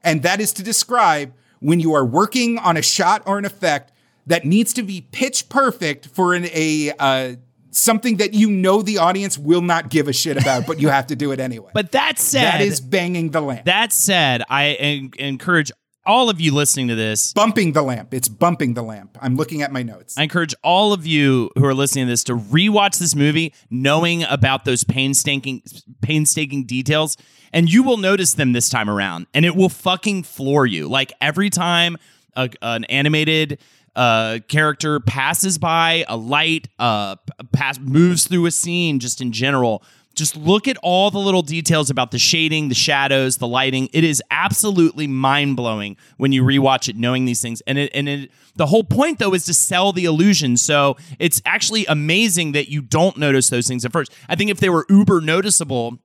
And 0.04 0.24
that 0.24 0.42
is 0.42 0.52
to 0.54 0.64
describe 0.64 1.34
when 1.60 1.80
you 1.80 1.94
are 1.94 2.06
working 2.06 2.58
on 2.58 2.76
a 2.76 2.82
shot 2.82 3.24
or 3.26 3.38
an 3.38 3.46
effect 3.46 3.92
that 4.28 4.46
needs 4.46 4.74
to 4.74 4.84
be 4.84 5.02
pitch 5.12 5.50
perfect 5.50 6.08
for 6.08 6.34
an, 6.34 6.46
a, 6.52 6.92
uh, 6.98 7.36
something 7.72 8.18
that 8.18 8.34
you 8.34 8.50
know 8.50 8.82
the 8.82 8.98
audience 8.98 9.38
will 9.38 9.62
not 9.62 9.90
give 9.90 10.08
a 10.08 10.14
shit 10.14 10.38
about, 10.38 10.66
but 10.66 10.80
you 10.80 10.90
have 10.90 11.08
to 11.08 11.16
do 11.16 11.32
it 11.32 11.40
anyway. 11.40 11.72
But 11.74 11.92
that 11.94 12.20
said, 12.20 12.44
that 12.44 12.62
is 12.62 12.80
banging 12.80 13.32
the 13.32 13.42
lamp. 13.42 13.66
That 13.66 13.92
said, 13.92 14.44
I 14.50 14.72
en- 14.74 15.12
encourage 15.18 15.72
all 16.06 16.30
of 16.30 16.42
you 16.42 16.54
listening 16.54 16.88
to 16.90 16.96
this. 16.96 17.34
bumping 17.34 17.74
the 17.74 17.82
lamp. 17.82 18.14
It's 18.14 18.28
bumping 18.28 18.74
the 18.74 18.84
lamp. 18.84 19.18
I'm 19.22 19.36
looking 19.36 19.62
at 19.62 19.72
my 19.72 19.84
notes. 19.84 20.18
I 20.18 20.24
encourage 20.24 20.54
all 20.64 20.94
of 20.94 21.06
you 21.06 21.50
who 21.58 21.66
are 21.66 21.74
listening 21.74 22.06
to 22.06 22.12
this 22.12 22.24
to 22.26 22.36
rewatch 22.36 23.00
this 23.00 23.16
movie, 23.16 23.54
knowing 23.70 24.24
about 24.24 24.66
those 24.66 24.84
painstaking, 24.84 25.64
painstaking 26.02 26.66
details, 26.66 27.18
and 27.52 27.72
you 27.72 27.84
will 27.84 27.98
notice 27.98 28.34
them 28.34 28.54
this 28.54 28.70
time 28.70 28.90
around, 28.90 29.28
and 29.34 29.46
it 29.46 29.56
will 29.56 29.70
fucking 29.70 30.24
floor 30.24 30.66
you. 30.66 30.88
Like 30.88 31.14
every 31.22 31.50
time 31.50 31.98
a, 32.36 32.50
an 32.62 32.84
animated 32.86 33.60
uh, 33.96 34.40
character 34.48 35.00
passes 35.00 35.58
by 35.58 36.04
a 36.08 36.18
light, 36.18 36.68
uh, 36.80 37.16
pass 37.52 37.80
moves 37.80 38.28
through 38.28 38.46
a 38.48 38.52
scene, 38.52 39.00
just 39.00 39.22
in 39.22 39.32
general. 39.32 39.84
Just 40.16 40.36
look 40.36 40.68
at 40.68 40.78
all 40.84 41.10
the 41.10 41.20
little 41.20 41.42
details 41.42 41.90
about 41.90 42.12
the 42.12 42.20
shading, 42.20 42.70
the 42.70 42.76
shadows, 42.76 43.38
the 43.38 43.48
lighting. 43.48 43.90
It 43.94 44.04
is 44.04 44.22
absolutely 44.30 45.08
mind 45.08 45.56
blowing 45.56 45.98
when 46.18 46.32
you 46.32 46.44
rewatch 46.44 46.88
it, 46.88 46.96
knowing 46.96 47.26
these 47.26 47.42
things. 47.42 47.62
And 47.66 47.78
it, 47.78 47.92
and 47.94 48.08
it, 48.08 48.32
the 48.56 48.68
whole 48.68 48.84
point 48.84 49.20
though 49.20 49.34
is 49.34 49.46
to 49.46 49.54
sell 49.54 49.92
the 49.92 50.06
illusion. 50.06 50.58
So 50.58 50.98
it's 51.20 51.42
actually 51.46 51.86
amazing 51.88 52.52
that 52.52 52.70
you 52.70 52.82
don't 52.82 53.18
notice 53.18 53.50
those 53.50 53.68
things 53.68 53.86
at 53.86 53.92
first. 53.92 54.12
I 54.30 54.36
think 54.36 54.52
if 54.52 54.60
they 54.60 54.70
were 54.70 54.86
uber 54.90 55.20
noticeable 55.20 56.00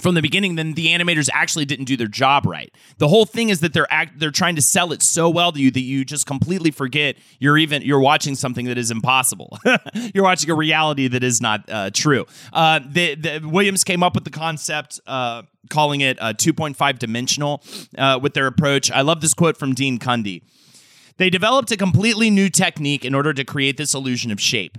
from 0.00 0.14
the 0.14 0.22
beginning, 0.22 0.54
then 0.54 0.72
the 0.72 0.88
animators 0.88 1.28
actually 1.32 1.64
didn't 1.64 1.86
do 1.86 1.96
their 1.96 2.08
job 2.08 2.46
right. 2.46 2.72
The 2.98 3.08
whole 3.08 3.26
thing 3.26 3.48
is 3.48 3.60
that 3.60 3.72
they're 3.72 3.90
act 3.92 4.18
they're 4.18 4.30
trying 4.30 4.56
to 4.56 4.62
sell 4.62 4.92
it 4.92 5.02
so 5.02 5.28
well 5.28 5.52
to 5.52 5.60
you 5.60 5.70
that 5.70 5.80
you 5.80 6.04
just 6.04 6.26
completely 6.26 6.70
forget 6.70 7.16
you're 7.38 7.58
even 7.58 7.82
you're 7.82 8.00
watching 8.00 8.34
something 8.34 8.66
that 8.66 8.78
is 8.78 8.90
impossible. 8.90 9.58
you're 10.14 10.24
watching 10.24 10.50
a 10.50 10.54
reality 10.54 11.08
that 11.08 11.22
is 11.22 11.40
not 11.40 11.68
uh, 11.68 11.90
true. 11.92 12.26
Uh, 12.52 12.80
the, 12.86 13.14
the 13.14 13.40
Williams 13.44 13.84
came 13.84 14.02
up 14.02 14.14
with 14.14 14.24
the 14.24 14.30
concept. 14.30 15.00
Uh, 15.06 15.42
calling 15.70 16.00
it 16.00 16.16
uh, 16.20 16.32
2.5 16.32 16.98
dimensional 16.98 17.62
uh, 17.98 18.18
with 18.22 18.32
their 18.32 18.46
approach. 18.46 18.90
I 18.90 19.02
love 19.02 19.20
this 19.20 19.34
quote 19.34 19.58
from 19.58 19.74
Dean 19.74 19.98
Cundey. 19.98 20.42
They 21.18 21.30
developed 21.30 21.70
a 21.72 21.76
completely 21.76 22.30
new 22.30 22.48
technique 22.48 23.04
in 23.04 23.14
order 23.14 23.34
to 23.34 23.44
create 23.44 23.76
this 23.76 23.92
illusion 23.92 24.30
of 24.30 24.40
shape. 24.40 24.78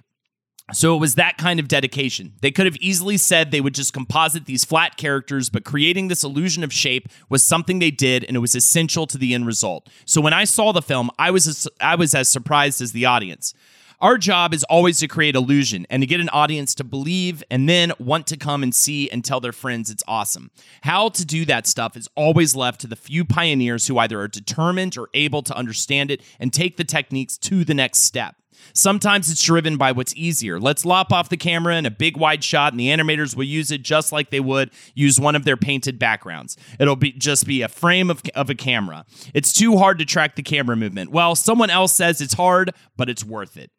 So 0.71 0.95
it 0.95 0.99
was 0.99 1.15
that 1.15 1.37
kind 1.37 1.59
of 1.59 1.67
dedication. 1.67 2.33
They 2.41 2.51
could 2.51 2.65
have 2.65 2.75
easily 2.77 3.17
said 3.17 3.51
they 3.51 3.61
would 3.61 3.75
just 3.75 3.93
composite 3.93 4.45
these 4.45 4.65
flat 4.65 4.97
characters, 4.97 5.49
but 5.49 5.63
creating 5.63 6.07
this 6.07 6.23
illusion 6.23 6.63
of 6.63 6.71
shape 6.71 7.07
was 7.29 7.43
something 7.43 7.79
they 7.79 7.91
did 7.91 8.23
and 8.23 8.35
it 8.35 8.39
was 8.39 8.55
essential 8.55 9.07
to 9.07 9.17
the 9.17 9.33
end 9.33 9.45
result. 9.45 9.89
So 10.05 10.21
when 10.21 10.33
I 10.33 10.43
saw 10.43 10.71
the 10.71 10.81
film, 10.81 11.09
I 11.17 11.31
was 11.31 11.47
as, 11.47 11.67
I 11.81 11.95
was 11.95 12.13
as 12.13 12.29
surprised 12.29 12.81
as 12.81 12.91
the 12.91 13.05
audience. 13.05 13.53
Our 14.01 14.17
job 14.17 14.53
is 14.53 14.63
always 14.65 14.99
to 14.99 15.09
create 15.09 15.35
illusion 15.35 15.85
and 15.89 16.01
to 16.01 16.07
get 16.07 16.21
an 16.21 16.29
audience 16.29 16.73
to 16.75 16.85
believe 16.85 17.43
and 17.51 17.67
then 17.67 17.91
want 17.99 18.27
to 18.27 18.37
come 18.37 18.63
and 18.63 18.73
see 18.73 19.11
and 19.11 19.25
tell 19.25 19.41
their 19.41 19.51
friends 19.51 19.89
it's 19.89 20.03
awesome. 20.07 20.51
How 20.83 21.09
to 21.09 21.25
do 21.25 21.43
that 21.45 21.67
stuff 21.67 21.97
is 21.97 22.07
always 22.15 22.55
left 22.55 22.79
to 22.81 22.87
the 22.87 22.95
few 22.95 23.25
pioneers 23.25 23.87
who 23.87 23.97
either 23.97 24.21
are 24.21 24.29
determined 24.29 24.97
or 24.97 25.09
able 25.13 25.41
to 25.43 25.53
understand 25.53 26.11
it 26.11 26.21
and 26.39 26.53
take 26.53 26.77
the 26.77 26.85
techniques 26.85 27.37
to 27.39 27.65
the 27.65 27.73
next 27.73 27.99
step. 27.99 28.37
Sometimes 28.73 29.29
it's 29.29 29.43
driven 29.43 29.77
by 29.77 29.91
what's 29.91 30.15
easier. 30.15 30.59
Let's 30.59 30.85
lop 30.85 31.11
off 31.11 31.29
the 31.29 31.37
camera 31.37 31.75
in 31.75 31.85
a 31.85 31.91
big 31.91 32.17
wide 32.17 32.43
shot, 32.43 32.73
and 32.73 32.79
the 32.79 32.87
animators 32.87 33.35
will 33.35 33.45
use 33.45 33.71
it 33.71 33.81
just 33.81 34.11
like 34.11 34.29
they 34.29 34.39
would 34.39 34.71
use 34.95 35.19
one 35.19 35.35
of 35.35 35.45
their 35.45 35.57
painted 35.57 35.99
backgrounds. 35.99 36.57
It'll 36.79 36.95
be 36.95 37.11
just 37.11 37.45
be 37.45 37.61
a 37.61 37.67
frame 37.67 38.09
of, 38.09 38.21
of 38.35 38.49
a 38.49 38.55
camera. 38.55 39.05
It's 39.33 39.53
too 39.53 39.77
hard 39.77 39.99
to 39.99 40.05
track 40.05 40.35
the 40.35 40.43
camera 40.43 40.75
movement. 40.75 41.11
Well, 41.11 41.35
someone 41.35 41.69
else 41.69 41.93
says 41.93 42.21
it's 42.21 42.33
hard, 42.33 42.71
but 42.97 43.09
it's 43.09 43.23
worth 43.23 43.57
it. 43.57 43.71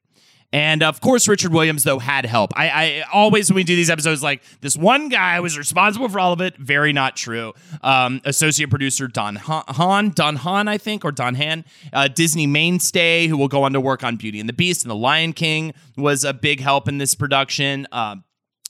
And 0.53 0.83
of 0.83 1.01
course, 1.01 1.29
Richard 1.29 1.53
Williams, 1.53 1.85
though, 1.85 2.01
had 2.01 2.27
help. 2.27 2.53
I, 2.57 2.69
I, 2.69 3.05
always, 3.13 3.49
when 3.49 3.57
we 3.57 3.65
do 3.65 3.77
these 3.77 3.91
episodes, 3.91 4.23
like 4.23 4.43
this 4.61 4.77
one 4.77 5.09
guy 5.09 5.39
was 5.41 5.57
responsible 5.57 6.09
for 6.09 6.19
all 6.19 6.33
of 6.33 6.41
it. 6.41 6.57
Very 6.57 6.93
not 6.93 7.17
true. 7.17 7.53
Um, 7.83 8.21
associate 8.25 8.69
producer 8.69 9.07
Don 9.07 9.37
Hahn, 9.37 10.11
Don 10.11 10.37
Hahn, 10.37 10.67
I 10.67 10.79
think, 10.79 11.05
or 11.05 11.13
Don 11.13 11.37
Hahn, 11.37 11.65
uh, 11.93 12.09
Disney 12.09 12.47
mainstay, 12.47 13.29
who 13.29 13.37
will 13.37 13.49
go 13.49 13.63
on 13.63 13.73
to 13.75 13.81
work 13.81 14.03
on 14.03 14.17
Beauty 14.17 14.41
and 14.41 14.49
the 14.49 14.53
Beast 14.53 14.83
and 14.83 14.91
The 14.91 14.97
Lion 14.97 15.33
King, 15.33 15.73
was 15.97 16.25
a 16.25 16.35
big 16.35 16.61
help 16.61 16.89
in 16.89 16.99
this 16.99 17.15
production. 17.15 17.87
Uh, 17.93 18.17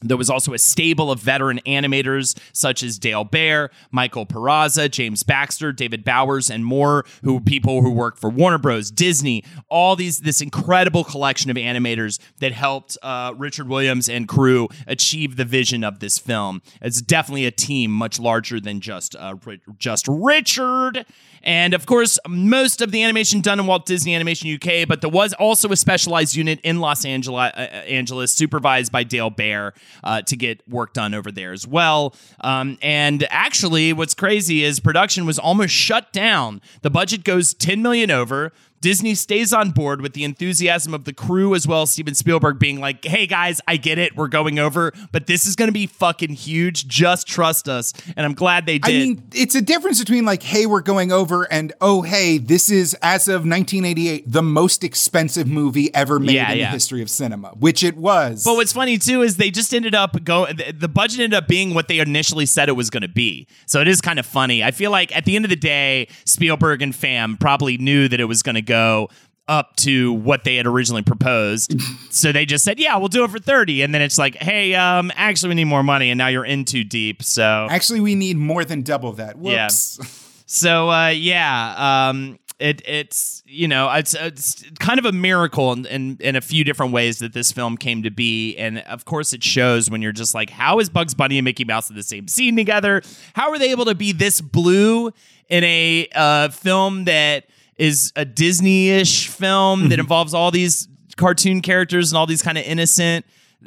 there 0.02 0.16
was 0.16 0.30
also 0.30 0.52
a 0.54 0.58
stable 0.58 1.10
of 1.10 1.20
veteran 1.20 1.60
animators 1.66 2.38
such 2.52 2.82
as 2.82 2.98
Dale 2.98 3.24
Baer, 3.24 3.70
Michael 3.90 4.26
Peraza, 4.26 4.90
James 4.90 5.22
Baxter, 5.22 5.72
David 5.72 6.04
Bowers, 6.04 6.50
and 6.50 6.64
more 6.64 7.04
who 7.22 7.40
people 7.40 7.82
who 7.82 7.90
work 7.90 8.16
for 8.16 8.30
Warner 8.30 8.58
Bros, 8.58 8.90
Disney, 8.90 9.44
all 9.68 9.96
these 9.96 10.20
this 10.20 10.40
incredible 10.40 11.04
collection 11.04 11.50
of 11.50 11.56
animators 11.56 12.18
that 12.38 12.52
helped 12.52 12.96
uh, 13.02 13.34
Richard 13.36 13.68
Williams 13.68 14.08
and 14.08 14.26
crew 14.26 14.68
achieve 14.86 15.36
the 15.36 15.44
vision 15.44 15.84
of 15.84 16.00
this 16.00 16.18
film. 16.18 16.62
It's 16.80 17.02
definitely 17.02 17.46
a 17.46 17.50
team 17.50 17.90
much 17.90 18.18
larger 18.18 18.60
than 18.60 18.80
just 18.80 19.14
uh, 19.16 19.36
just 19.78 20.06
Richard. 20.08 21.04
And 21.42 21.74
of 21.74 21.86
course, 21.86 22.18
most 22.28 22.80
of 22.80 22.90
the 22.90 23.02
animation 23.02 23.40
done 23.40 23.58
in 23.60 23.66
Walt 23.66 23.86
Disney 23.86 24.14
Animation 24.14 24.52
UK, 24.52 24.86
but 24.86 25.00
there 25.00 25.10
was 25.10 25.32
also 25.34 25.70
a 25.70 25.76
specialized 25.76 26.36
unit 26.36 26.60
in 26.62 26.80
Los 26.80 27.04
Angeles, 27.04 27.52
uh, 27.54 27.60
Angeles 27.88 28.32
supervised 28.32 28.92
by 28.92 29.04
Dale 29.04 29.30
Baer 29.30 29.74
uh, 30.04 30.22
to 30.22 30.36
get 30.36 30.66
work 30.68 30.92
done 30.92 31.14
over 31.14 31.30
there 31.30 31.52
as 31.52 31.66
well. 31.66 32.14
Um, 32.40 32.78
and 32.82 33.26
actually, 33.30 33.92
what's 33.92 34.14
crazy 34.14 34.64
is 34.64 34.80
production 34.80 35.26
was 35.26 35.38
almost 35.38 35.74
shut 35.74 36.12
down. 36.12 36.60
The 36.82 36.90
budget 36.90 37.24
goes 37.24 37.54
10 37.54 37.82
million 37.82 38.10
over. 38.10 38.52
Disney 38.80 39.14
stays 39.14 39.52
on 39.52 39.72
board 39.72 40.00
with 40.00 40.14
the 40.14 40.24
enthusiasm 40.24 40.94
of 40.94 41.04
the 41.04 41.12
crew 41.12 41.54
as 41.54 41.66
well 41.66 41.82
as 41.82 41.90
Steven 41.90 42.14
Spielberg 42.14 42.58
being 42.58 42.80
like, 42.80 43.04
hey 43.04 43.26
guys, 43.26 43.60
I 43.68 43.76
get 43.76 43.98
it. 43.98 44.16
We're 44.16 44.28
going 44.28 44.58
over, 44.58 44.92
but 45.12 45.26
this 45.26 45.44
is 45.44 45.54
going 45.54 45.68
to 45.68 45.72
be 45.72 45.86
fucking 45.86 46.30
huge. 46.30 46.88
Just 46.88 47.26
trust 47.26 47.68
us. 47.68 47.92
And 48.16 48.24
I'm 48.24 48.32
glad 48.32 48.64
they 48.64 48.78
did. 48.78 48.90
I 48.90 48.98
mean, 49.06 49.22
it's 49.34 49.54
a 49.54 49.60
difference 49.60 49.98
between 49.98 50.24
like, 50.24 50.42
hey, 50.42 50.64
we're 50.64 50.80
going 50.80 51.12
over 51.12 51.44
and 51.52 51.74
oh, 51.82 52.00
hey, 52.00 52.38
this 52.38 52.70
is, 52.70 52.94
as 53.02 53.28
of 53.28 53.42
1988, 53.42 54.24
the 54.26 54.42
most 54.42 54.82
expensive 54.82 55.46
movie 55.46 55.94
ever 55.94 56.18
made 56.18 56.36
yeah, 56.36 56.52
in 56.52 56.58
yeah. 56.58 56.64
the 56.66 56.72
history 56.72 57.02
of 57.02 57.10
cinema, 57.10 57.48
which 57.50 57.84
it 57.84 57.98
was. 57.98 58.44
But 58.44 58.54
what's 58.54 58.72
funny 58.72 58.96
too 58.96 59.20
is 59.20 59.36
they 59.36 59.50
just 59.50 59.74
ended 59.74 59.94
up 59.94 60.24
go, 60.24 60.46
the 60.46 60.88
budget 60.88 61.20
ended 61.20 61.36
up 61.36 61.48
being 61.48 61.74
what 61.74 61.88
they 61.88 61.98
initially 61.98 62.46
said 62.46 62.70
it 62.70 62.72
was 62.72 62.88
going 62.88 63.02
to 63.02 63.08
be. 63.08 63.46
So 63.66 63.82
it 63.82 63.88
is 63.88 64.00
kind 64.00 64.18
of 64.18 64.24
funny. 64.24 64.64
I 64.64 64.70
feel 64.70 64.90
like 64.90 65.14
at 65.14 65.26
the 65.26 65.36
end 65.36 65.44
of 65.44 65.50
the 65.50 65.56
day, 65.56 66.08
Spielberg 66.24 66.80
and 66.80 66.96
fam 66.96 67.36
probably 67.36 67.76
knew 67.76 68.08
that 68.08 68.20
it 68.20 68.24
was 68.24 68.42
going 68.42 68.54
to 68.54 68.69
go 68.70 69.08
up 69.48 69.74
to 69.74 70.12
what 70.12 70.44
they 70.44 70.54
had 70.54 70.66
originally 70.66 71.02
proposed. 71.02 71.74
so 72.10 72.30
they 72.30 72.46
just 72.46 72.64
said, 72.64 72.78
"Yeah, 72.78 72.96
we'll 72.96 73.08
do 73.08 73.24
it 73.24 73.30
for 73.30 73.40
30." 73.40 73.82
And 73.82 73.92
then 73.92 74.00
it's 74.00 74.16
like, 74.16 74.36
"Hey, 74.36 74.74
um 74.74 75.10
actually 75.16 75.50
we 75.50 75.54
need 75.56 75.64
more 75.64 75.82
money 75.82 76.10
and 76.10 76.18
now 76.18 76.28
you're 76.28 76.44
in 76.44 76.64
too 76.64 76.84
deep." 76.84 77.22
So 77.22 77.66
Actually, 77.68 78.00
we 78.00 78.14
need 78.14 78.36
more 78.36 78.64
than 78.64 78.82
double 78.82 79.12
that. 79.14 79.36
Whoops. 79.36 79.98
Yeah. 80.00 80.06
So 80.52 80.90
uh 80.90 81.10
yeah, 81.10 82.08
um 82.08 82.40
it, 82.58 82.82
it's 82.84 83.42
you 83.46 83.66
know 83.68 83.90
it's, 83.90 84.14
it's 84.14 84.64
kind 84.80 84.98
of 84.98 85.04
a 85.06 85.12
miracle 85.12 85.72
in, 85.72 85.86
in, 85.86 86.16
in 86.20 86.36
a 86.36 86.40
few 86.40 86.62
different 86.64 86.92
ways 86.92 87.20
that 87.20 87.32
this 87.32 87.52
film 87.52 87.76
came 87.76 88.02
to 88.02 88.10
be 88.10 88.56
and 88.56 88.80
of 88.80 89.04
course 89.04 89.32
it 89.32 89.42
shows 89.42 89.90
when 89.90 90.02
you're 90.02 90.12
just 90.12 90.34
like 90.34 90.50
how 90.50 90.78
is 90.78 90.90
bugs 90.90 91.14
bunny 91.14 91.38
and 91.38 91.44
mickey 91.44 91.64
mouse 91.64 91.88
in 91.88 91.96
the 91.96 92.02
same 92.02 92.28
scene 92.28 92.54
together 92.56 93.00
how 93.32 93.50
are 93.50 93.58
they 93.58 93.70
able 93.70 93.86
to 93.86 93.94
be 93.94 94.12
this 94.12 94.40
blue 94.40 95.10
in 95.48 95.64
a 95.64 96.06
uh, 96.14 96.48
film 96.50 97.04
that 97.04 97.46
is 97.80 98.12
a 98.14 98.26
Disney-ish 98.26 99.28
film 99.28 99.84
that 99.84 99.94
mm-hmm. 99.94 100.00
involves 100.00 100.34
all 100.34 100.50
these 100.50 100.86
cartoon 101.16 101.62
characters 101.62 102.12
and 102.12 102.18
all 102.18 102.26
these 102.26 102.42
kind 102.42 102.58
of 102.58 102.64
innocent 102.64 103.24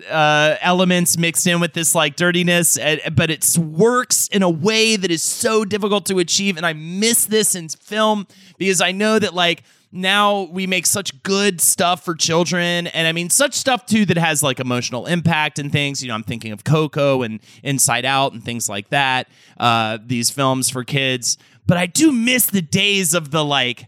uh, 0.10 0.56
elements 0.62 1.18
mixed 1.18 1.48
in 1.48 1.60
with 1.60 1.74
this 1.74 1.96
like 1.96 2.16
dirtiness, 2.16 2.78
but 3.12 3.32
it 3.32 3.58
works 3.58 4.28
in 4.28 4.44
a 4.44 4.50
way 4.50 4.96
that 4.96 5.10
is 5.10 5.24
so 5.24 5.66
difficult 5.66 6.06
to 6.06 6.20
achieve. 6.20 6.58
And 6.58 6.66
I 6.66 6.74
miss 6.74 7.26
this 7.26 7.56
in 7.56 7.70
film 7.70 8.28
because 8.60 8.82
I 8.82 8.92
know 8.92 9.18
that 9.18 9.34
like 9.34 9.64
now 9.92 10.44
we 10.44 10.68
make 10.68 10.86
such 10.86 11.22
good 11.24 11.60
stuff 11.62 12.04
for 12.04 12.16
children 12.16 12.88
and 12.88 13.08
i 13.08 13.12
mean 13.12 13.30
such 13.30 13.54
stuff 13.54 13.86
too 13.86 14.06
that 14.06 14.18
has 14.18 14.42
like 14.42 14.60
emotional 14.60 15.06
impact 15.06 15.60
and 15.60 15.72
things 15.72 16.02
you 16.02 16.08
know 16.08 16.16
i'm 16.16 16.24
thinking 16.24 16.52
of 16.52 16.64
coco 16.64 17.22
and 17.22 17.40
inside 17.62 18.04
out 18.04 18.34
and 18.34 18.44
things 18.44 18.68
like 18.68 18.90
that 18.90 19.28
uh, 19.60 20.00
these 20.04 20.32
films 20.32 20.68
for 20.68 20.84
kids 20.84 21.38
but 21.68 21.78
i 21.78 21.86
do 21.86 22.12
miss 22.12 22.48
the 22.48 22.60
days 22.62 23.14
of 23.14 23.30
the 23.30 23.46
like 23.46 23.88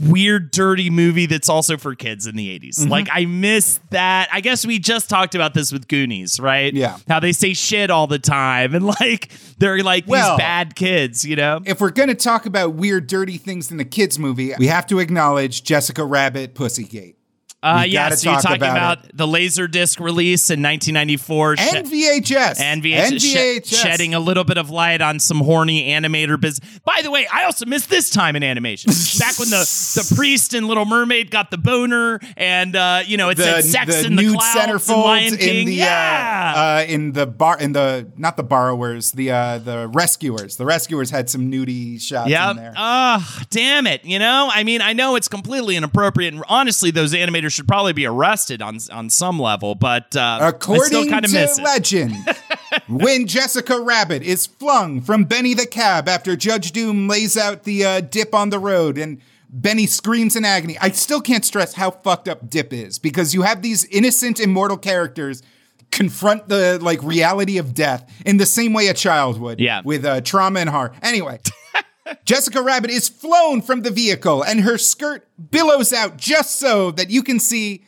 weird 0.00 0.50
dirty 0.50 0.88
movie 0.88 1.26
that's 1.26 1.48
also 1.48 1.76
for 1.76 1.94
kids 1.94 2.26
in 2.26 2.36
the 2.36 2.58
80s. 2.58 2.80
Mm-hmm. 2.80 2.90
Like 2.90 3.08
I 3.12 3.26
miss 3.26 3.80
that. 3.90 4.28
I 4.32 4.40
guess 4.40 4.66
we 4.66 4.78
just 4.78 5.10
talked 5.10 5.34
about 5.34 5.54
this 5.54 5.72
with 5.72 5.88
Goonies, 5.88 6.40
right? 6.40 6.72
Yeah. 6.72 6.98
How 7.08 7.20
they 7.20 7.32
say 7.32 7.52
shit 7.52 7.90
all 7.90 8.06
the 8.06 8.18
time 8.18 8.74
and 8.74 8.86
like 8.86 9.30
they're 9.58 9.82
like 9.82 10.06
well, 10.06 10.36
these 10.36 10.42
bad 10.42 10.74
kids, 10.74 11.24
you 11.24 11.36
know? 11.36 11.60
If 11.64 11.80
we're 11.80 11.90
going 11.90 12.08
to 12.08 12.14
talk 12.14 12.46
about 12.46 12.74
weird 12.74 13.06
dirty 13.06 13.36
things 13.36 13.70
in 13.70 13.76
the 13.76 13.84
kids 13.84 14.18
movie, 14.18 14.52
we 14.58 14.68
have 14.68 14.86
to 14.86 14.98
acknowledge 14.98 15.62
Jessica 15.62 16.04
Rabbit 16.04 16.54
Pussygate. 16.54 17.16
Uh, 17.62 17.84
yeah, 17.86 18.10
so 18.10 18.32
you're 18.32 18.40
talking 18.40 18.56
about, 18.56 19.04
about 19.04 19.16
the 19.16 19.26
Laserdisc 19.26 20.00
release 20.00 20.50
in 20.50 20.60
1994. 20.62 21.56
And 21.60 21.86
VHS. 21.86 22.60
And 22.60 22.82
VHS. 22.82 23.00
And 23.00 23.20
VHS. 23.20 23.66
Sh- 23.66 23.76
shedding 23.76 24.14
a 24.14 24.18
little 24.18 24.42
bit 24.42 24.58
of 24.58 24.68
light 24.68 25.00
on 25.00 25.20
some 25.20 25.38
horny 25.38 25.88
animator 25.88 26.40
business. 26.40 26.80
By 26.84 27.02
the 27.04 27.10
way, 27.12 27.28
I 27.32 27.44
also 27.44 27.64
missed 27.64 27.88
this 27.88 28.10
time 28.10 28.34
in 28.34 28.42
animation. 28.42 28.90
Back 29.20 29.38
when 29.38 29.50
the, 29.50 29.58
the 29.94 30.14
priest 30.16 30.54
and 30.54 30.66
Little 30.66 30.84
Mermaid 30.86 31.30
got 31.30 31.52
the 31.52 31.58
boner 31.58 32.18
and, 32.36 32.74
uh, 32.74 33.02
you 33.06 33.16
know, 33.16 33.28
it 33.28 33.36
the, 33.36 33.44
said 33.44 33.64
sex 33.64 34.00
the 34.00 34.06
in 34.06 34.16
the 34.16 34.32
clouds 34.32 34.88
and 34.88 35.00
Lion 35.00 35.36
King. 35.36 35.60
In 35.60 35.66
the, 35.66 35.82
uh, 35.82 35.84
yeah. 35.84 36.54
Uh, 36.56 36.84
in 36.88 37.12
the 37.12 37.26
bar, 37.28 37.60
in 37.60 37.72
the, 37.72 38.10
not 38.16 38.36
the 38.36 38.42
borrowers, 38.42 39.12
the, 39.12 39.30
uh, 39.30 39.58
the 39.58 39.86
rescuers. 39.86 40.56
The 40.56 40.66
rescuers 40.66 41.10
had 41.10 41.30
some 41.30 41.48
nudie 41.48 42.00
shots 42.00 42.28
yep. 42.28 42.50
in 42.50 42.56
there. 42.56 42.74
Oh, 42.76 43.40
damn 43.50 43.86
it. 43.86 44.04
You 44.04 44.18
know, 44.18 44.50
I 44.52 44.64
mean, 44.64 44.80
I 44.80 44.94
know 44.94 45.14
it's 45.14 45.28
completely 45.28 45.76
inappropriate. 45.76 46.34
And 46.34 46.42
honestly, 46.48 46.90
those 46.90 47.14
animators 47.14 47.51
should 47.52 47.68
probably 47.68 47.92
be 47.92 48.06
arrested 48.06 48.62
on 48.62 48.78
on 48.90 49.10
some 49.10 49.38
level, 49.38 49.74
but 49.74 50.14
uh, 50.16 50.52
still 50.58 51.06
kind 51.08 51.24
of 51.24 51.32
miss 51.32 51.58
it 51.58 51.62
according 51.62 51.82
to 51.82 51.98
legend, 51.98 52.14
when 52.88 53.26
Jessica 53.26 53.80
Rabbit 53.80 54.22
is 54.22 54.46
flung 54.46 55.00
from 55.00 55.24
Benny 55.24 55.54
the 55.54 55.66
Cab 55.66 56.08
after 56.08 56.36
Judge 56.36 56.72
Doom 56.72 57.08
lays 57.08 57.36
out 57.36 57.64
the 57.64 57.84
uh, 57.84 58.00
dip 58.00 58.34
on 58.34 58.50
the 58.50 58.58
road 58.58 58.98
and 58.98 59.20
Benny 59.52 59.86
screams 59.86 60.34
in 60.34 60.44
agony. 60.46 60.78
I 60.80 60.90
still 60.90 61.20
can't 61.20 61.44
stress 61.44 61.74
how 61.74 61.90
fucked 61.90 62.26
up 62.26 62.48
Dip 62.48 62.72
is 62.72 62.98
because 62.98 63.34
you 63.34 63.42
have 63.42 63.60
these 63.60 63.84
innocent, 63.84 64.40
immortal 64.40 64.78
characters 64.78 65.42
confront 65.90 66.48
the 66.48 66.78
like 66.80 67.02
reality 67.02 67.58
of 67.58 67.74
death 67.74 68.10
in 68.24 68.38
the 68.38 68.46
same 68.46 68.72
way 68.72 68.88
a 68.88 68.94
child 68.94 69.38
would. 69.38 69.60
Yeah. 69.60 69.82
With 69.84 70.06
uh, 70.06 70.22
trauma 70.22 70.60
and 70.60 70.70
horror. 70.70 70.92
Anyway. 71.02 71.38
Jessica 72.24 72.62
Rabbit 72.62 72.90
is 72.90 73.08
flown 73.08 73.62
from 73.62 73.82
the 73.82 73.90
vehicle 73.90 74.42
and 74.42 74.60
her 74.60 74.78
skirt 74.78 75.28
billows 75.50 75.92
out 75.92 76.16
just 76.16 76.58
so 76.58 76.90
that 76.92 77.10
you 77.10 77.22
can 77.22 77.38
see 77.38 77.84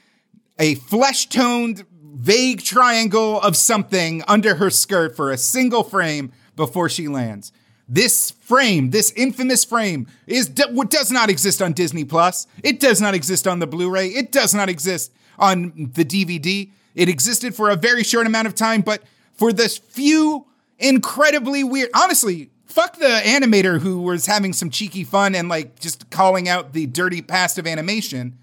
a 0.58 0.76
flesh 0.76 1.28
toned, 1.28 1.84
vague 1.90 2.62
triangle 2.62 3.40
of 3.40 3.56
something 3.56 4.22
under 4.28 4.56
her 4.56 4.70
skirt 4.70 5.16
for 5.16 5.30
a 5.30 5.36
single 5.36 5.82
frame 5.82 6.32
before 6.56 6.88
she 6.88 7.08
lands. 7.08 7.52
This 7.88 8.30
frame, 8.30 8.90
this 8.90 9.12
infamous 9.12 9.64
frame, 9.64 10.06
is 10.26 10.50
what 10.70 10.90
does 10.90 11.10
not 11.10 11.28
exist 11.28 11.60
on 11.60 11.72
Disney 11.72 12.04
Plus. 12.04 12.46
It 12.62 12.80
does 12.80 13.00
not 13.00 13.14
exist 13.14 13.46
on 13.46 13.58
the 13.58 13.66
Blu-ray. 13.66 14.08
It 14.08 14.32
does 14.32 14.54
not 14.54 14.68
exist 14.68 15.12
on 15.38 15.90
the 15.94 16.04
DVD. 16.04 16.70
It 16.94 17.08
existed 17.08 17.54
for 17.54 17.68
a 17.68 17.76
very 17.76 18.04
short 18.04 18.26
amount 18.26 18.46
of 18.46 18.54
time, 18.54 18.80
but 18.80 19.02
for 19.34 19.52
this 19.52 19.76
few 19.76 20.46
incredibly 20.78 21.62
weird, 21.62 21.90
honestly, 21.94 22.50
fuck 22.66 22.96
the 22.96 23.20
animator 23.24 23.80
who 23.80 24.00
was 24.00 24.26
having 24.26 24.52
some 24.52 24.70
cheeky 24.70 25.04
fun 25.04 25.34
and 25.34 25.48
like 25.48 25.78
just 25.78 26.10
calling 26.10 26.48
out 26.48 26.72
the 26.72 26.86
dirty 26.86 27.22
past 27.22 27.58
of 27.58 27.66
animation. 27.66 28.38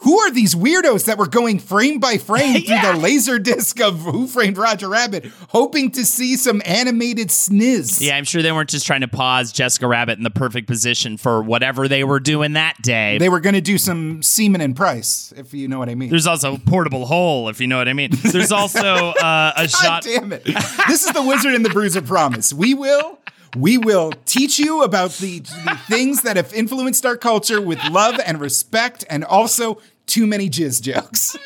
Who 0.00 0.18
are 0.20 0.30
these 0.30 0.54
weirdos 0.54 1.04
that 1.06 1.18
were 1.18 1.26
going 1.26 1.58
frame 1.58 2.00
by 2.00 2.16
frame 2.16 2.56
yeah. 2.56 2.82
through 2.82 2.92
the 2.92 2.98
laser 2.98 3.38
disc 3.38 3.80
of 3.80 4.00
Who 4.00 4.26
Framed 4.26 4.56
Roger 4.56 4.88
Rabbit, 4.88 5.26
hoping 5.48 5.90
to 5.92 6.06
see 6.06 6.36
some 6.36 6.62
animated 6.64 7.28
sniz? 7.28 8.00
Yeah, 8.00 8.16
I'm 8.16 8.24
sure 8.24 8.42
they 8.42 8.50
weren't 8.50 8.70
just 8.70 8.86
trying 8.86 9.02
to 9.02 9.08
pause 9.08 9.52
Jessica 9.52 9.86
Rabbit 9.86 10.16
in 10.16 10.24
the 10.24 10.30
perfect 10.30 10.66
position 10.66 11.18
for 11.18 11.42
whatever 11.42 11.86
they 11.86 12.02
were 12.02 12.18
doing 12.18 12.54
that 12.54 12.80
day. 12.80 13.18
They 13.18 13.28
were 13.28 13.40
going 13.40 13.54
to 13.54 13.60
do 13.60 13.76
some 13.76 14.22
semen 14.22 14.62
and 14.62 14.74
price, 14.74 15.34
if 15.36 15.52
you 15.52 15.68
know 15.68 15.78
what 15.78 15.90
I 15.90 15.94
mean. 15.94 16.08
There's 16.08 16.26
also 16.26 16.54
a 16.54 16.58
portable 16.58 17.04
hole, 17.04 17.50
if 17.50 17.60
you 17.60 17.66
know 17.66 17.76
what 17.76 17.88
I 17.88 17.92
mean. 17.92 18.10
There's 18.10 18.52
also 18.52 18.80
uh, 18.80 19.52
a 19.56 19.62
God 19.62 19.70
shot. 19.70 20.02
Damn 20.04 20.32
it! 20.32 20.44
this 20.44 21.04
is 21.04 21.12
the 21.12 21.22
Wizard 21.22 21.54
and 21.54 21.64
the 21.64 21.70
Bruiser 21.70 22.02
promise. 22.02 22.52
We 22.54 22.72
will 22.72 23.18
we 23.56 23.78
will 23.78 24.12
teach 24.24 24.58
you 24.58 24.82
about 24.82 25.12
the, 25.14 25.40
the 25.40 25.78
things 25.88 26.22
that 26.22 26.36
have 26.36 26.52
influenced 26.52 27.04
our 27.04 27.16
culture 27.16 27.60
with 27.60 27.82
love 27.90 28.20
and 28.24 28.40
respect 28.40 29.04
and 29.10 29.24
also 29.24 29.80
too 30.06 30.26
many 30.26 30.48
jizz 30.48 30.82
jokes. 30.82 31.36
I 31.36 31.40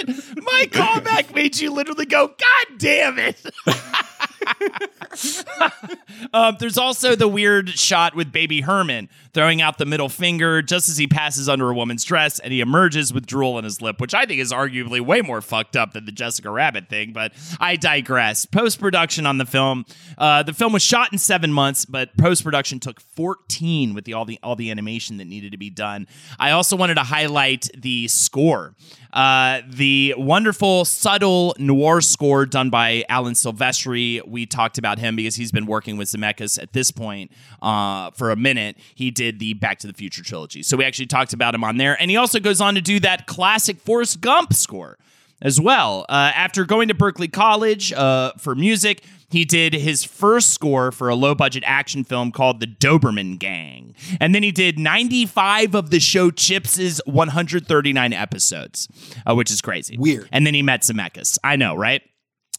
it. 0.00 0.42
My 0.42 0.66
callback 0.70 1.34
made 1.34 1.58
you 1.58 1.70
literally 1.70 2.06
go, 2.06 2.28
God 2.28 2.78
damn 2.78 3.18
it. 3.18 3.40
um, 6.32 6.56
there's 6.58 6.78
also 6.78 7.14
the 7.14 7.28
weird 7.28 7.70
shot 7.70 8.14
with 8.14 8.32
baby 8.32 8.60
Herman 8.60 9.08
throwing 9.32 9.60
out 9.60 9.78
the 9.78 9.86
middle 9.86 10.08
finger 10.08 10.62
just 10.62 10.88
as 10.88 10.96
he 10.96 11.06
passes 11.06 11.48
under 11.48 11.70
a 11.70 11.74
woman's 11.74 12.04
dress 12.04 12.38
and 12.38 12.52
he 12.52 12.60
emerges 12.60 13.12
with 13.12 13.26
drool 13.26 13.54
on 13.54 13.64
his 13.64 13.82
lip, 13.82 14.00
which 14.00 14.14
I 14.14 14.24
think 14.24 14.40
is 14.40 14.52
arguably 14.52 15.00
way 15.00 15.20
more 15.20 15.40
fucked 15.40 15.76
up 15.76 15.92
than 15.92 16.06
the 16.06 16.12
Jessica 16.12 16.50
Rabbit 16.50 16.88
thing, 16.88 17.12
but 17.12 17.32
I 17.60 17.76
digress. 17.76 18.46
Post 18.46 18.80
production 18.80 19.26
on 19.26 19.38
the 19.38 19.46
film. 19.46 19.84
Uh, 20.16 20.42
the 20.42 20.54
film 20.54 20.72
was 20.72 20.82
shot 20.82 21.12
in 21.12 21.18
seven 21.18 21.52
months, 21.52 21.84
but 21.84 22.16
post 22.16 22.44
production 22.44 22.80
took 22.80 23.00
14 23.00 23.94
with 23.94 24.04
the 24.04 24.14
all 24.14 24.24
the 24.24 24.38
all 24.42 24.56
the 24.56 24.70
animation 24.70 25.18
that 25.18 25.26
needed 25.26 25.52
to 25.52 25.58
be 25.58 25.70
done. 25.70 26.06
I 26.38 26.52
also 26.52 26.76
wanted 26.76 26.94
to 26.94 27.02
highlight 27.02 27.68
the 27.76 28.08
score. 28.08 28.74
Uh, 29.16 29.62
the 29.66 30.14
wonderful, 30.18 30.84
subtle 30.84 31.54
noir 31.58 32.02
score 32.02 32.44
done 32.44 32.68
by 32.68 33.02
Alan 33.08 33.32
Silvestri. 33.32 34.20
We 34.28 34.44
talked 34.44 34.76
about 34.76 34.98
him 34.98 35.16
because 35.16 35.36
he's 35.36 35.50
been 35.50 35.64
working 35.64 35.96
with 35.96 36.08
Zemeckis 36.08 36.62
at 36.62 36.74
this 36.74 36.90
point 36.90 37.32
uh, 37.62 38.10
for 38.10 38.30
a 38.30 38.36
minute. 38.36 38.76
He 38.94 39.10
did 39.10 39.38
the 39.38 39.54
Back 39.54 39.78
to 39.78 39.86
the 39.86 39.94
Future 39.94 40.22
trilogy. 40.22 40.62
So 40.62 40.76
we 40.76 40.84
actually 40.84 41.06
talked 41.06 41.32
about 41.32 41.54
him 41.54 41.64
on 41.64 41.78
there. 41.78 41.96
And 41.98 42.10
he 42.10 42.18
also 42.18 42.38
goes 42.38 42.60
on 42.60 42.74
to 42.74 42.82
do 42.82 43.00
that 43.00 43.26
classic 43.26 43.78
Forrest 43.78 44.20
Gump 44.20 44.52
score 44.52 44.98
as 45.40 45.58
well. 45.58 46.04
Uh, 46.10 46.32
after 46.34 46.66
going 46.66 46.88
to 46.88 46.94
Berklee 46.94 47.32
College 47.32 47.94
uh, 47.94 48.32
for 48.36 48.54
music, 48.54 49.02
he 49.28 49.44
did 49.44 49.74
his 49.74 50.04
first 50.04 50.50
score 50.50 50.92
for 50.92 51.08
a 51.08 51.14
low 51.14 51.34
budget 51.34 51.64
action 51.66 52.04
film 52.04 52.32
called 52.32 52.60
The 52.60 52.66
Doberman 52.66 53.38
Gang. 53.38 53.94
And 54.20 54.34
then 54.34 54.42
he 54.42 54.52
did 54.52 54.78
95 54.78 55.74
of 55.74 55.90
the 55.90 56.00
show 56.00 56.30
Chips' 56.30 57.00
139 57.06 58.12
episodes, 58.12 58.88
uh, 59.28 59.34
which 59.34 59.50
is 59.50 59.60
crazy. 59.60 59.96
Weird. 59.98 60.28
And 60.32 60.46
then 60.46 60.54
he 60.54 60.62
met 60.62 60.82
Zemeckis. 60.82 61.38
I 61.42 61.56
know, 61.56 61.74
right? 61.74 62.02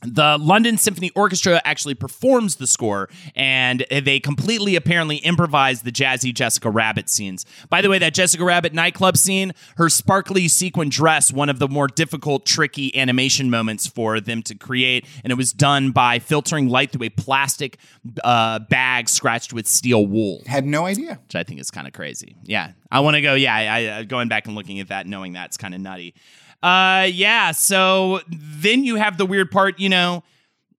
The 0.03 0.37
London 0.39 0.77
Symphony 0.77 1.09
Orchestra 1.15 1.59
actually 1.65 1.95
performs 1.95 2.57
the 2.57 2.67
score, 2.67 3.09
and 3.35 3.83
they 3.89 4.19
completely 4.19 4.75
apparently 4.75 5.17
improvise 5.17 5.81
the 5.81 5.91
jazzy 5.91 6.31
Jessica 6.33 6.69
Rabbit 6.69 7.09
scenes. 7.09 7.45
By 7.69 7.81
the 7.81 7.89
way, 7.89 7.97
that 7.97 8.13
Jessica 8.13 8.43
Rabbit 8.43 8.73
nightclub 8.73 9.17
scene, 9.17 9.53
her 9.77 9.89
sparkly 9.89 10.47
sequin 10.49 10.89
dress, 10.89 11.33
one 11.33 11.49
of 11.49 11.57
the 11.57 11.67
more 11.67 11.87
difficult, 11.87 12.45
tricky 12.45 12.95
animation 12.95 13.49
moments 13.49 13.87
for 13.87 14.19
them 14.19 14.43
to 14.43 14.53
create, 14.55 15.05
and 15.23 15.31
it 15.31 15.35
was 15.35 15.51
done 15.51 15.89
by 15.91 16.19
filtering 16.19 16.69
light 16.69 16.91
through 16.91 17.07
a 17.07 17.09
plastic 17.09 17.79
uh, 18.23 18.59
bag 18.59 19.09
scratched 19.09 19.51
with 19.51 19.65
steel 19.67 20.05
wool 20.05 20.43
Had 20.45 20.65
no 20.65 20.85
idea. 20.85 21.19
which 21.23 21.35
I 21.35 21.41
think 21.43 21.59
is 21.59 21.71
kind 21.71 21.87
of 21.87 21.93
crazy. 21.93 22.35
Yeah, 22.43 22.73
I 22.91 22.99
want 22.99 23.15
to 23.15 23.21
go. 23.21 23.33
Yeah, 23.33 23.55
I, 23.55 23.97
I 23.99 24.03
going 24.03 24.27
back 24.27 24.45
and 24.45 24.55
looking 24.55 24.79
at 24.79 24.89
that, 24.89 25.07
knowing 25.07 25.33
that's 25.33 25.57
kind 25.57 25.73
of 25.73 25.81
nutty. 25.81 26.13
Uh, 26.61 27.07
yeah. 27.11 27.51
So 27.51 28.21
then 28.29 28.83
you 28.83 28.95
have 28.95 29.17
the 29.17 29.25
weird 29.25 29.51
part, 29.51 29.79
you 29.79 29.89
know, 29.89 30.23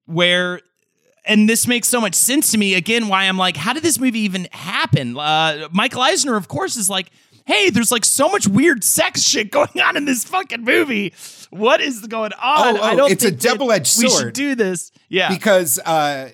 where. 0.06 0.60
And 1.24 1.46
this 1.46 1.66
makes 1.66 1.88
so 1.88 2.00
much 2.00 2.14
sense 2.14 2.52
to 2.52 2.58
me. 2.58 2.74
Again, 2.74 3.08
why 3.08 3.24
I'm 3.24 3.36
like, 3.36 3.54
how 3.54 3.74
did 3.74 3.82
this 3.82 4.00
movie 4.00 4.20
even 4.20 4.48
happen? 4.50 5.18
Uh, 5.18 5.68
Michael 5.72 6.00
Eisner, 6.00 6.36
of 6.36 6.48
course, 6.48 6.76
is 6.76 6.88
like, 6.88 7.10
hey, 7.44 7.68
there's 7.68 7.90
like 7.90 8.04
so 8.04 8.28
much 8.28 8.46
weird 8.46 8.82
sex 8.82 9.22
shit 9.22 9.50
going 9.52 9.80
on 9.82 9.96
in 9.96 10.04
this 10.04 10.24
fucking 10.24 10.62
movie. 10.64 11.12
What 11.50 11.80
is 11.80 12.06
going 12.06 12.32
on? 12.32 12.76
Oh, 12.76 12.80
I 12.80 12.92
oh, 12.92 12.96
don't 12.96 13.10
it's 13.10 13.24
a 13.24 13.30
double-edged 13.30 13.86
sword 13.86 14.10
We 14.10 14.18
should 14.18 14.32
do 14.34 14.54
this. 14.54 14.92
Yeah. 15.08 15.30
because 15.30 15.78
uh, 15.78 16.30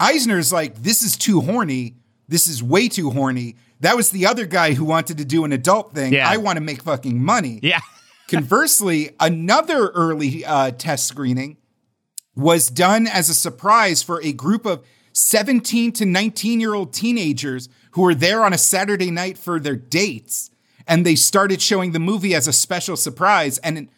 Eisner's 0.00 0.52
like, 0.52 0.82
this 0.82 1.02
is 1.02 1.16
too 1.16 1.40
horny. 1.40 1.96
This 2.28 2.46
is 2.46 2.62
way 2.62 2.88
too 2.88 3.10
horny. 3.10 3.56
That 3.80 3.96
was 3.96 4.10
the 4.10 4.26
other 4.26 4.46
guy 4.46 4.72
who 4.72 4.84
wanted 4.84 5.18
to 5.18 5.24
do 5.24 5.44
an 5.44 5.52
adult 5.52 5.94
thing. 5.94 6.14
Yeah. 6.14 6.28
I 6.28 6.38
want 6.38 6.56
to 6.56 6.62
make 6.62 6.82
fucking 6.82 7.22
money. 7.22 7.60
yeah. 7.62 7.80
Conversely, 8.28 9.10
another 9.20 9.88
early 9.88 10.44
uh, 10.44 10.70
test 10.70 11.06
screening 11.06 11.58
was 12.34 12.68
done 12.68 13.06
as 13.06 13.28
a 13.28 13.34
surprise 13.34 14.02
for 14.02 14.20
a 14.22 14.32
group 14.32 14.66
of 14.66 14.84
17 15.12 15.92
to 15.92 16.04
19 16.04 16.60
year 16.60 16.74
old 16.74 16.92
teenagers 16.92 17.68
who 17.92 18.02
were 18.02 18.14
there 18.14 18.44
on 18.44 18.52
a 18.52 18.58
Saturday 18.58 19.10
night 19.10 19.38
for 19.38 19.60
their 19.60 19.76
dates. 19.76 20.50
And 20.86 21.06
they 21.06 21.14
started 21.14 21.62
showing 21.62 21.92
the 21.92 22.00
movie 22.00 22.34
as 22.34 22.48
a 22.48 22.52
special 22.52 22.96
surprise. 22.96 23.58
And 23.58 23.88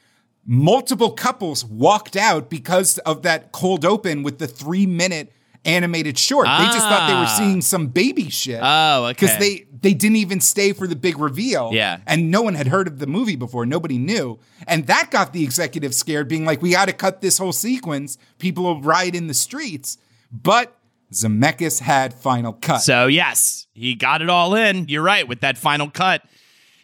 multiple 0.44 1.12
couples 1.12 1.64
walked 1.64 2.16
out 2.16 2.50
because 2.50 2.98
of 2.98 3.22
that 3.22 3.52
cold 3.52 3.84
open 3.84 4.22
with 4.22 4.38
the 4.38 4.46
three 4.46 4.86
minute 4.86 5.32
animated 5.66 6.18
short. 6.18 6.46
They 6.46 6.64
just 6.66 6.78
thought 6.88 7.08
they 7.08 7.14
were 7.14 7.20
Ah. 7.26 7.36
seeing 7.38 7.60
some 7.60 7.88
baby 7.88 8.30
shit. 8.30 8.60
Oh, 8.62 9.04
okay. 9.04 9.12
Because 9.12 9.38
they 9.38 9.66
they 9.82 9.92
didn't 9.94 10.16
even 10.16 10.40
stay 10.40 10.72
for 10.72 10.86
the 10.86 10.96
big 10.96 11.18
reveal. 11.18 11.70
Yeah. 11.72 11.98
And 12.06 12.30
no 12.30 12.42
one 12.42 12.54
had 12.54 12.66
heard 12.68 12.86
of 12.88 12.98
the 12.98 13.06
movie 13.06 13.36
before. 13.36 13.66
Nobody 13.66 13.98
knew. 13.98 14.38
And 14.66 14.86
that 14.86 15.10
got 15.10 15.32
the 15.32 15.44
executive 15.44 15.94
scared, 15.94 16.28
being 16.28 16.44
like, 16.44 16.60
we 16.62 16.70
got 16.70 16.86
to 16.86 16.92
cut 16.92 17.20
this 17.20 17.38
whole 17.38 17.52
sequence. 17.52 18.16
People 18.38 18.64
will 18.64 18.80
riot 18.80 19.14
in 19.14 19.26
the 19.28 19.34
streets. 19.34 19.98
But 20.32 20.76
Zemeckis 21.12 21.80
had 21.80 22.14
final 22.14 22.52
cut. 22.52 22.78
So 22.78 23.06
yes, 23.06 23.66
he 23.74 23.94
got 23.94 24.22
it 24.22 24.28
all 24.30 24.54
in. 24.54 24.88
You're 24.88 25.02
right 25.02 25.28
with 25.28 25.40
that 25.40 25.56
final 25.56 25.88
cut. 25.90 26.22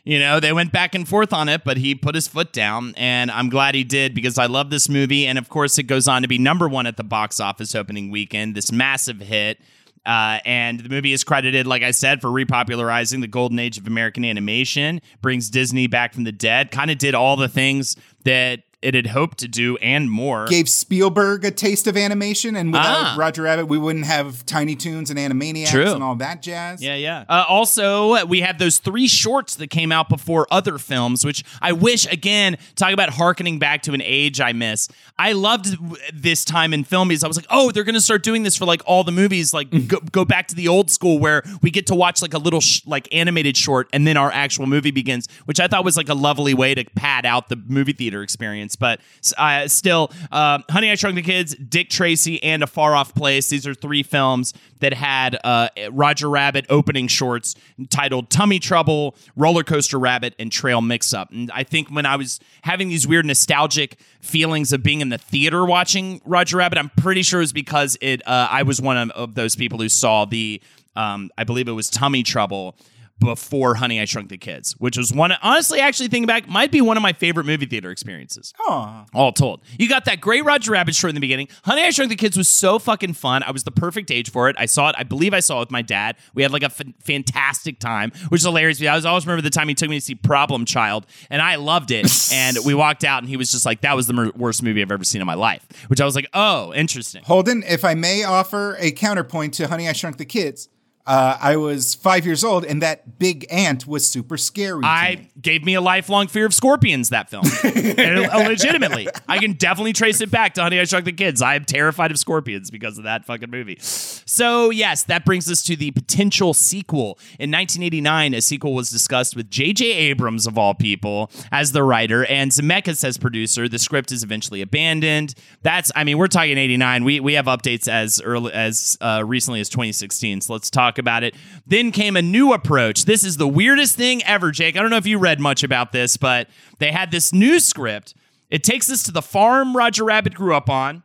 You 0.04 0.18
know, 0.18 0.40
they 0.40 0.52
went 0.52 0.72
back 0.72 0.96
and 0.96 1.06
forth 1.06 1.32
on 1.32 1.48
it, 1.48 1.62
but 1.64 1.76
he 1.76 1.94
put 1.94 2.16
his 2.16 2.26
foot 2.26 2.52
down, 2.52 2.92
and 2.96 3.30
I'm 3.30 3.48
glad 3.48 3.76
he 3.76 3.84
did 3.84 4.14
because 4.14 4.36
I 4.36 4.46
love 4.46 4.68
this 4.68 4.88
movie. 4.88 5.28
And 5.28 5.38
of 5.38 5.48
course, 5.48 5.78
it 5.78 5.84
goes 5.84 6.08
on 6.08 6.22
to 6.22 6.28
be 6.28 6.38
number 6.38 6.68
one 6.68 6.86
at 6.86 6.96
the 6.96 7.04
box 7.04 7.38
office 7.38 7.74
opening 7.76 8.10
weekend, 8.10 8.56
this 8.56 8.72
massive 8.72 9.20
hit. 9.20 9.60
Uh, 10.04 10.40
and 10.44 10.80
the 10.80 10.88
movie 10.88 11.12
is 11.12 11.22
credited, 11.22 11.68
like 11.68 11.84
I 11.84 11.92
said, 11.92 12.20
for 12.20 12.28
repopularizing 12.28 13.20
the 13.20 13.28
golden 13.28 13.60
age 13.60 13.78
of 13.78 13.86
American 13.86 14.24
animation, 14.24 15.00
brings 15.20 15.48
Disney 15.48 15.86
back 15.86 16.12
from 16.12 16.24
the 16.24 16.32
dead, 16.32 16.72
kind 16.72 16.90
of 16.90 16.98
did 16.98 17.14
all 17.14 17.36
the 17.36 17.48
things 17.48 17.94
that 18.24 18.62
it 18.82 18.94
had 18.94 19.06
hoped 19.08 19.38
to 19.38 19.48
do 19.48 19.76
and 19.78 20.10
more. 20.10 20.46
Gave 20.46 20.68
Spielberg 20.68 21.44
a 21.44 21.50
taste 21.50 21.86
of 21.86 21.96
animation, 21.96 22.56
and 22.56 22.72
without 22.72 22.86
Ah. 22.86 23.14
Roger 23.18 23.42
Rabbit, 23.42 23.66
we 23.66 23.78
wouldn't 23.78 24.04
have 24.06 24.44
Tiny 24.46 24.74
Toons 24.74 25.08
and 25.10 25.18
Animaniacs 25.18 25.68
True. 25.70 25.92
and 25.92 26.02
all 26.02 26.16
that 26.16 26.42
jazz. 26.42 26.82
Yeah, 26.82 26.94
yeah. 26.96 27.24
Uh, 27.28 27.44
also, 27.48 28.24
we 28.26 28.40
have 28.40 28.58
those 28.58 28.78
three 28.78 29.08
shorts 29.08 29.54
that 29.56 29.68
came 29.70 29.92
out 29.92 30.08
before 30.08 30.46
other 30.50 30.78
films, 30.78 31.24
which 31.24 31.44
I 31.60 31.72
wish, 31.72 32.06
again, 32.06 32.58
talk 32.76 32.92
about 32.92 33.10
harkening 33.10 33.58
back 33.58 33.82
to 33.82 33.92
an 33.92 34.02
age 34.02 34.40
I 34.40 34.52
miss. 34.52 34.88
I 35.18 35.32
loved 35.32 35.76
this 36.12 36.44
time 36.44 36.74
in 36.74 36.84
film 36.84 37.08
because 37.08 37.22
I 37.24 37.28
was 37.28 37.36
like, 37.36 37.46
oh, 37.50 37.70
they're 37.70 37.84
going 37.84 37.94
to 37.94 38.00
start 38.00 38.22
doing 38.22 38.42
this 38.42 38.56
for 38.56 38.64
like 38.64 38.82
all 38.86 39.04
the 39.04 39.12
movies, 39.12 39.54
like 39.54 39.70
go, 39.88 39.98
go 40.10 40.24
back 40.24 40.48
to 40.48 40.54
the 40.54 40.66
old 40.68 40.90
school 40.90 41.18
where 41.18 41.42
we 41.62 41.70
get 41.70 41.86
to 41.86 41.94
watch 41.94 42.20
like 42.22 42.34
a 42.34 42.38
little 42.38 42.60
sh- 42.60 42.80
like 42.86 43.08
animated 43.14 43.56
short 43.56 43.88
and 43.92 44.06
then 44.06 44.16
our 44.16 44.32
actual 44.32 44.66
movie 44.66 44.90
begins, 44.90 45.28
which 45.44 45.60
I 45.60 45.68
thought 45.68 45.84
was 45.84 45.96
like 45.96 46.08
a 46.08 46.14
lovely 46.14 46.54
way 46.54 46.74
to 46.74 46.84
pad 46.96 47.24
out 47.24 47.48
the 47.48 47.56
movie 47.56 47.92
theater 47.92 48.22
experience. 48.22 48.71
But 48.76 49.00
uh, 49.36 49.68
still, 49.68 50.10
uh, 50.30 50.60
Honey, 50.70 50.90
I 50.90 50.94
Shrunk 50.94 51.16
the 51.16 51.22
Kids, 51.22 51.54
Dick 51.54 51.90
Tracy, 51.90 52.42
and 52.42 52.62
A 52.62 52.66
Far 52.66 52.94
Off 52.94 53.14
Place. 53.14 53.48
These 53.48 53.66
are 53.66 53.74
three 53.74 54.02
films 54.02 54.54
that 54.80 54.94
had 54.94 55.38
uh, 55.44 55.68
Roger 55.90 56.28
Rabbit 56.28 56.66
opening 56.68 57.08
shorts 57.08 57.54
titled 57.90 58.30
Tummy 58.30 58.58
Trouble, 58.58 59.14
Roller 59.36 59.62
Coaster 59.62 59.98
Rabbit, 59.98 60.34
and 60.38 60.50
Trail 60.50 60.80
Mix 60.80 61.14
Up. 61.14 61.30
And 61.30 61.50
I 61.52 61.62
think 61.62 61.88
when 61.88 62.06
I 62.06 62.16
was 62.16 62.40
having 62.62 62.88
these 62.88 63.06
weird 63.06 63.24
nostalgic 63.26 63.98
feelings 64.20 64.72
of 64.72 64.82
being 64.82 65.00
in 65.00 65.08
the 65.08 65.18
theater 65.18 65.64
watching 65.64 66.20
Roger 66.24 66.58
Rabbit, 66.58 66.78
I'm 66.78 66.90
pretty 66.90 67.22
sure 67.22 67.40
it 67.40 67.44
was 67.44 67.52
because 67.52 67.96
it 68.00 68.26
uh, 68.26 68.48
I 68.50 68.62
was 68.62 68.80
one 68.80 68.96
of, 68.96 69.10
of 69.10 69.34
those 69.34 69.56
people 69.56 69.78
who 69.78 69.88
saw 69.88 70.24
the, 70.24 70.60
um, 70.96 71.30
I 71.38 71.44
believe 71.44 71.68
it 71.68 71.72
was 71.72 71.88
Tummy 71.88 72.22
Trouble 72.22 72.76
before 73.18 73.76
Honey, 73.76 74.00
I 74.00 74.04
Shrunk 74.04 74.28
the 74.28 74.38
Kids, 74.38 74.72
which 74.78 74.96
was 74.96 75.12
one, 75.12 75.32
honestly, 75.42 75.80
actually 75.80 76.08
thinking 76.08 76.26
back, 76.26 76.48
might 76.48 76.72
be 76.72 76.80
one 76.80 76.96
of 76.96 77.02
my 77.02 77.12
favorite 77.12 77.46
movie 77.46 77.66
theater 77.66 77.90
experiences. 77.90 78.52
Aw. 78.68 79.06
All 79.14 79.32
told. 79.32 79.62
You 79.78 79.88
got 79.88 80.04
that 80.06 80.20
great 80.20 80.44
Roger 80.44 80.72
Rabbit 80.72 80.94
short 80.94 81.10
in 81.10 81.14
the 81.14 81.20
beginning. 81.20 81.48
Honey, 81.64 81.82
I 81.82 81.90
Shrunk 81.90 82.10
the 82.10 82.16
Kids 82.16 82.36
was 82.36 82.48
so 82.48 82.78
fucking 82.78 83.14
fun. 83.14 83.42
I 83.42 83.50
was 83.52 83.64
the 83.64 83.70
perfect 83.70 84.10
age 84.10 84.30
for 84.30 84.48
it. 84.48 84.56
I 84.58 84.66
saw 84.66 84.88
it, 84.88 84.96
I 84.98 85.04
believe 85.04 85.34
I 85.34 85.40
saw 85.40 85.58
it 85.58 85.60
with 85.60 85.70
my 85.70 85.82
dad. 85.82 86.16
We 86.34 86.42
had 86.42 86.52
like 86.52 86.62
a 86.62 86.66
f- 86.66 86.82
fantastic 87.00 87.78
time, 87.78 88.12
which 88.28 88.40
is 88.40 88.44
hilarious. 88.44 88.82
I 88.82 88.94
was 88.94 89.06
always 89.06 89.26
remember 89.26 89.42
the 89.42 89.50
time 89.50 89.68
he 89.68 89.74
took 89.74 89.88
me 89.88 89.98
to 89.98 90.04
see 90.04 90.14
Problem 90.14 90.64
Child, 90.64 91.06
and 91.30 91.40
I 91.40 91.56
loved 91.56 91.90
it. 91.90 92.10
and 92.32 92.56
we 92.64 92.74
walked 92.74 93.04
out, 93.04 93.22
and 93.22 93.28
he 93.28 93.36
was 93.36 93.52
just 93.52 93.64
like, 93.64 93.82
that 93.82 93.94
was 93.94 94.06
the 94.06 94.12
mer- 94.14 94.32
worst 94.36 94.62
movie 94.62 94.82
I've 94.82 94.90
ever 94.90 95.04
seen 95.04 95.20
in 95.20 95.26
my 95.26 95.34
life, 95.34 95.66
which 95.88 96.00
I 96.00 96.04
was 96.04 96.14
like, 96.14 96.28
oh, 96.34 96.72
interesting. 96.74 97.22
Holden, 97.24 97.62
if 97.66 97.84
I 97.84 97.94
may 97.94 98.24
offer 98.24 98.76
a 98.80 98.90
counterpoint 98.90 99.54
to 99.54 99.68
Honey, 99.68 99.88
I 99.88 99.92
Shrunk 99.92 100.16
the 100.18 100.24
Kids, 100.24 100.68
uh, 101.04 101.36
I 101.40 101.56
was 101.56 101.96
five 101.96 102.24
years 102.24 102.44
old, 102.44 102.64
and 102.64 102.80
that 102.82 103.18
big 103.18 103.46
ant 103.50 103.86
was 103.88 104.08
super 104.08 104.36
scary. 104.36 104.82
I 104.84 105.16
me. 105.16 105.30
gave 105.40 105.64
me 105.64 105.74
a 105.74 105.80
lifelong 105.80 106.28
fear 106.28 106.46
of 106.46 106.54
scorpions. 106.54 107.08
That 107.08 107.28
film, 107.28 107.44
uh, 107.64 108.48
legitimately, 108.48 109.08
I 109.28 109.38
can 109.38 109.54
definitely 109.54 109.94
trace 109.94 110.20
it 110.20 110.30
back 110.30 110.54
to 110.54 110.62
Honey 110.62 110.78
I 110.78 110.84
Shrunk 110.84 111.04
the 111.04 111.12
Kids. 111.12 111.42
I 111.42 111.56
am 111.56 111.64
terrified 111.64 112.12
of 112.12 112.18
scorpions 112.18 112.70
because 112.70 112.98
of 112.98 113.04
that 113.04 113.24
fucking 113.24 113.50
movie. 113.50 113.78
So 113.80 114.70
yes, 114.70 115.02
that 115.04 115.24
brings 115.24 115.50
us 115.50 115.64
to 115.64 115.74
the 115.74 115.90
potential 115.90 116.54
sequel. 116.54 117.18
In 117.38 117.50
1989, 117.50 118.34
a 118.34 118.40
sequel 118.40 118.72
was 118.72 118.88
discussed 118.88 119.34
with 119.34 119.50
J.J. 119.50 119.84
Abrams 119.84 120.46
of 120.46 120.56
all 120.56 120.72
people 120.74 121.32
as 121.50 121.72
the 121.72 121.82
writer 121.82 122.24
and 122.26 122.52
Zemeckis 122.52 123.02
as 123.02 123.18
producer. 123.18 123.68
The 123.68 123.80
script 123.80 124.12
is 124.12 124.22
eventually 124.22 124.62
abandoned. 124.62 125.34
That's, 125.62 125.90
I 125.96 126.04
mean, 126.04 126.16
we're 126.16 126.28
talking 126.28 126.58
89. 126.58 127.02
We 127.02 127.18
we 127.18 127.34
have 127.34 127.46
updates 127.46 127.88
as 127.88 128.20
early 128.20 128.52
as 128.52 128.96
uh, 129.00 129.24
recently 129.26 129.60
as 129.60 129.68
2016. 129.68 130.42
So 130.42 130.52
let's 130.52 130.70
talk 130.70 130.91
talk 130.92 130.98
about 130.98 131.22
it. 131.24 131.34
Then 131.66 131.90
came 131.90 132.16
a 132.16 132.22
new 132.22 132.52
approach. 132.52 133.04
This 133.04 133.24
is 133.24 133.36
the 133.36 133.48
weirdest 133.48 133.96
thing 133.96 134.22
ever, 134.24 134.50
Jake. 134.50 134.76
I 134.76 134.80
don't 134.80 134.90
know 134.90 134.96
if 134.96 135.06
you 135.06 135.18
read 135.18 135.40
much 135.40 135.62
about 135.62 135.92
this, 135.92 136.16
but 136.16 136.48
they 136.78 136.92
had 136.92 137.10
this 137.10 137.32
new 137.32 137.58
script. 137.60 138.14
It 138.50 138.62
takes 138.62 138.90
us 138.90 139.02
to 139.04 139.12
the 139.12 139.22
farm 139.22 139.76
Roger 139.76 140.04
Rabbit 140.04 140.34
grew 140.34 140.54
up 140.54 140.68
on. 140.68 141.02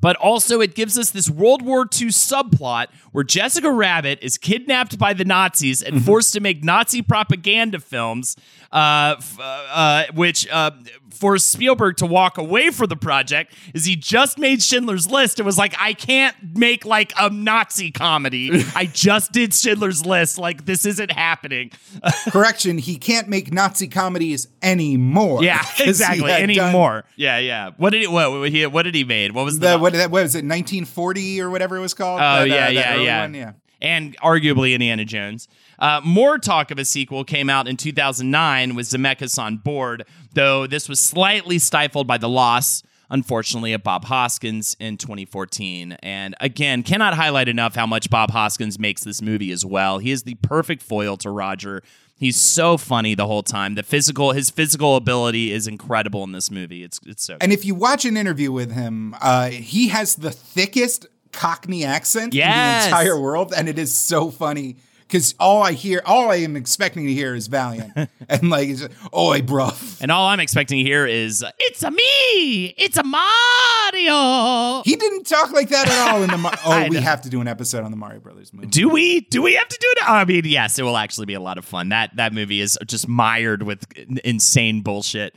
But 0.00 0.16
also, 0.16 0.60
it 0.60 0.74
gives 0.74 0.98
us 0.98 1.10
this 1.10 1.30
World 1.30 1.62
War 1.62 1.82
II 1.82 2.08
subplot 2.08 2.86
where 3.12 3.22
Jessica 3.22 3.70
Rabbit 3.70 4.18
is 4.22 4.38
kidnapped 4.38 4.98
by 4.98 5.12
the 5.12 5.24
Nazis 5.24 5.82
and 5.82 5.96
Mm-hmm. 5.96 6.04
forced 6.04 6.32
to 6.32 6.40
make 6.40 6.64
Nazi 6.64 7.00
propaganda 7.00 7.78
films, 7.78 8.34
uh, 8.74 9.14
f- 9.18 9.38
uh, 9.38 9.42
uh, 9.42 10.04
which 10.14 10.48
uh, 10.50 10.72
forced 11.10 11.50
Spielberg 11.50 11.96
to 11.98 12.06
walk 12.06 12.38
away 12.38 12.70
from 12.70 12.88
the 12.88 12.96
project. 12.96 13.54
Is 13.72 13.84
he 13.84 13.94
just 13.94 14.36
made 14.36 14.62
Schindler's 14.62 15.08
List 15.08 15.38
and 15.38 15.46
was 15.46 15.56
like, 15.56 15.74
I 15.80 15.92
can't 15.92 16.36
make 16.56 16.84
like 16.84 17.12
a 17.18 17.30
Nazi 17.30 17.92
comedy. 17.92 18.64
I 18.74 18.86
just 18.86 19.32
did 19.32 19.54
Schindler's 19.54 20.04
List. 20.04 20.38
Like 20.38 20.66
this 20.66 20.84
isn't 20.84 21.12
happening. 21.12 21.70
Correction, 22.30 22.76
he 22.78 22.96
can't 22.96 23.28
make 23.28 23.52
Nazi 23.52 23.86
comedies 23.86 24.48
anymore. 24.60 25.42
Yeah, 25.44 25.64
exactly. 25.80 26.30
had 26.30 26.40
done 26.40 26.50
Anymore. 26.50 27.04
Yeah, 27.16 27.38
yeah. 27.38 27.70
What 27.76 27.90
did 27.90 28.02
he? 28.02 28.06
What, 28.08 28.32
what 28.32 28.50
he? 28.50 28.66
What 28.66 28.82
did 28.82 28.94
he 28.94 29.04
made? 29.04 29.32
What 29.32 29.44
was 29.44 29.60
the? 29.60 29.68
The, 29.74 29.78
what, 29.78 29.92
that, 29.92 30.10
what 30.10 30.24
was 30.24 30.34
it, 30.34 30.44
1940 30.44 31.40
or 31.40 31.48
whatever 31.50 31.76
it 31.76 31.80
was 31.80 31.94
called? 31.94 32.20
Oh 32.20 32.22
That, 32.22 32.40
uh, 32.42 32.44
yeah, 32.44 32.68
yeah, 32.68 32.94
yeah. 32.96 33.20
one? 33.22 33.34
yeah. 33.34 33.52
And 33.80 34.16
arguably 34.18 34.72
Indiana 34.72 35.04
Jones. 35.04 35.46
Uh, 35.78 36.00
more 36.04 36.38
talk 36.38 36.70
of 36.70 36.78
a 36.78 36.84
sequel 36.84 37.24
came 37.24 37.50
out 37.50 37.66
in 37.68 37.76
2009 37.76 38.74
with 38.74 38.86
Zemeckis 38.86 39.38
on 39.38 39.56
board, 39.58 40.04
though 40.34 40.66
this 40.66 40.88
was 40.88 41.00
slightly 41.00 41.58
stifled 41.58 42.06
by 42.06 42.18
the 42.18 42.28
loss, 42.28 42.82
unfortunately, 43.10 43.72
of 43.72 43.82
Bob 43.82 44.04
Hoskins 44.04 44.76
in 44.80 44.96
2014. 44.96 45.92
And 46.02 46.34
again, 46.40 46.82
cannot 46.82 47.14
highlight 47.14 47.48
enough 47.48 47.74
how 47.74 47.86
much 47.86 48.10
Bob 48.10 48.30
Hoskins 48.30 48.78
makes 48.78 49.02
this 49.04 49.20
movie 49.20 49.50
as 49.52 49.64
well. 49.64 49.98
He 49.98 50.10
is 50.10 50.22
the 50.22 50.34
perfect 50.36 50.82
foil 50.82 51.16
to 51.18 51.30
Roger. 51.30 51.82
He's 52.16 52.36
so 52.36 52.76
funny 52.76 53.14
the 53.16 53.26
whole 53.26 53.42
time. 53.42 53.74
The 53.74 53.82
physical, 53.82 54.32
his 54.32 54.48
physical 54.48 54.94
ability 54.96 55.50
is 55.52 55.66
incredible 55.66 56.22
in 56.22 56.30
this 56.32 56.48
movie. 56.50 56.84
It's 56.84 57.00
it's 57.04 57.24
so. 57.24 57.36
And 57.40 57.52
if 57.52 57.64
you 57.64 57.74
watch 57.74 58.04
an 58.04 58.16
interview 58.16 58.52
with 58.52 58.70
him, 58.72 59.16
uh, 59.20 59.50
he 59.50 59.88
has 59.88 60.14
the 60.14 60.30
thickest 60.30 61.06
Cockney 61.32 61.84
accent 61.84 62.32
Yes. 62.32 62.84
in 62.86 62.90
the 62.92 62.96
entire 62.96 63.20
world, 63.20 63.52
and 63.54 63.68
it 63.68 63.80
is 63.80 63.92
so 63.92 64.30
funny 64.30 64.76
because 65.06 65.34
all 65.38 65.62
I 65.62 65.72
hear, 65.72 66.02
all 66.04 66.30
I 66.30 66.36
am 66.36 66.56
expecting 66.56 67.06
to 67.06 67.12
hear 67.12 67.34
is 67.34 67.46
Valiant, 67.46 67.92
and 68.28 68.50
like, 68.50 68.68
it's 68.68 68.82
"Oi, 68.82 69.40
bruv." 69.40 70.00
and 70.00 70.10
all 70.10 70.26
I'm 70.26 70.40
expecting 70.40 70.78
to 70.78 70.84
hear 70.84 71.06
is 71.06 71.44
"It's 71.58 71.82
a 71.82 71.90
me, 71.90 72.74
it's 72.76 72.96
a 72.96 73.04
Mario." 73.04 74.82
He 74.84 74.96
didn't 74.96 75.26
talk 75.26 75.52
like 75.52 75.68
that 75.68 75.88
at 75.88 76.08
all 76.08 76.22
in 76.22 76.30
the. 76.30 76.38
Mar- 76.38 76.58
oh, 76.66 76.88
we 76.88 76.96
have 76.96 77.22
to 77.22 77.30
do 77.30 77.40
an 77.40 77.48
episode 77.48 77.84
on 77.84 77.90
the 77.90 77.96
Mario 77.96 78.20
Brothers 78.20 78.52
movie. 78.52 78.66
Do 78.66 78.88
we? 78.88 79.20
Do 79.20 79.42
we 79.42 79.54
have 79.54 79.68
to 79.68 79.78
do 79.80 79.86
it? 79.96 80.08
I 80.08 80.24
mean, 80.24 80.42
yes, 80.44 80.78
it 80.78 80.82
will 80.82 80.96
actually 80.96 81.26
be 81.26 81.34
a 81.34 81.40
lot 81.40 81.58
of 81.58 81.64
fun. 81.64 81.90
That 81.90 82.16
that 82.16 82.32
movie 82.32 82.60
is 82.60 82.78
just 82.86 83.08
mired 83.08 83.62
with 83.62 83.86
insane 84.24 84.82
bullshit. 84.82 85.34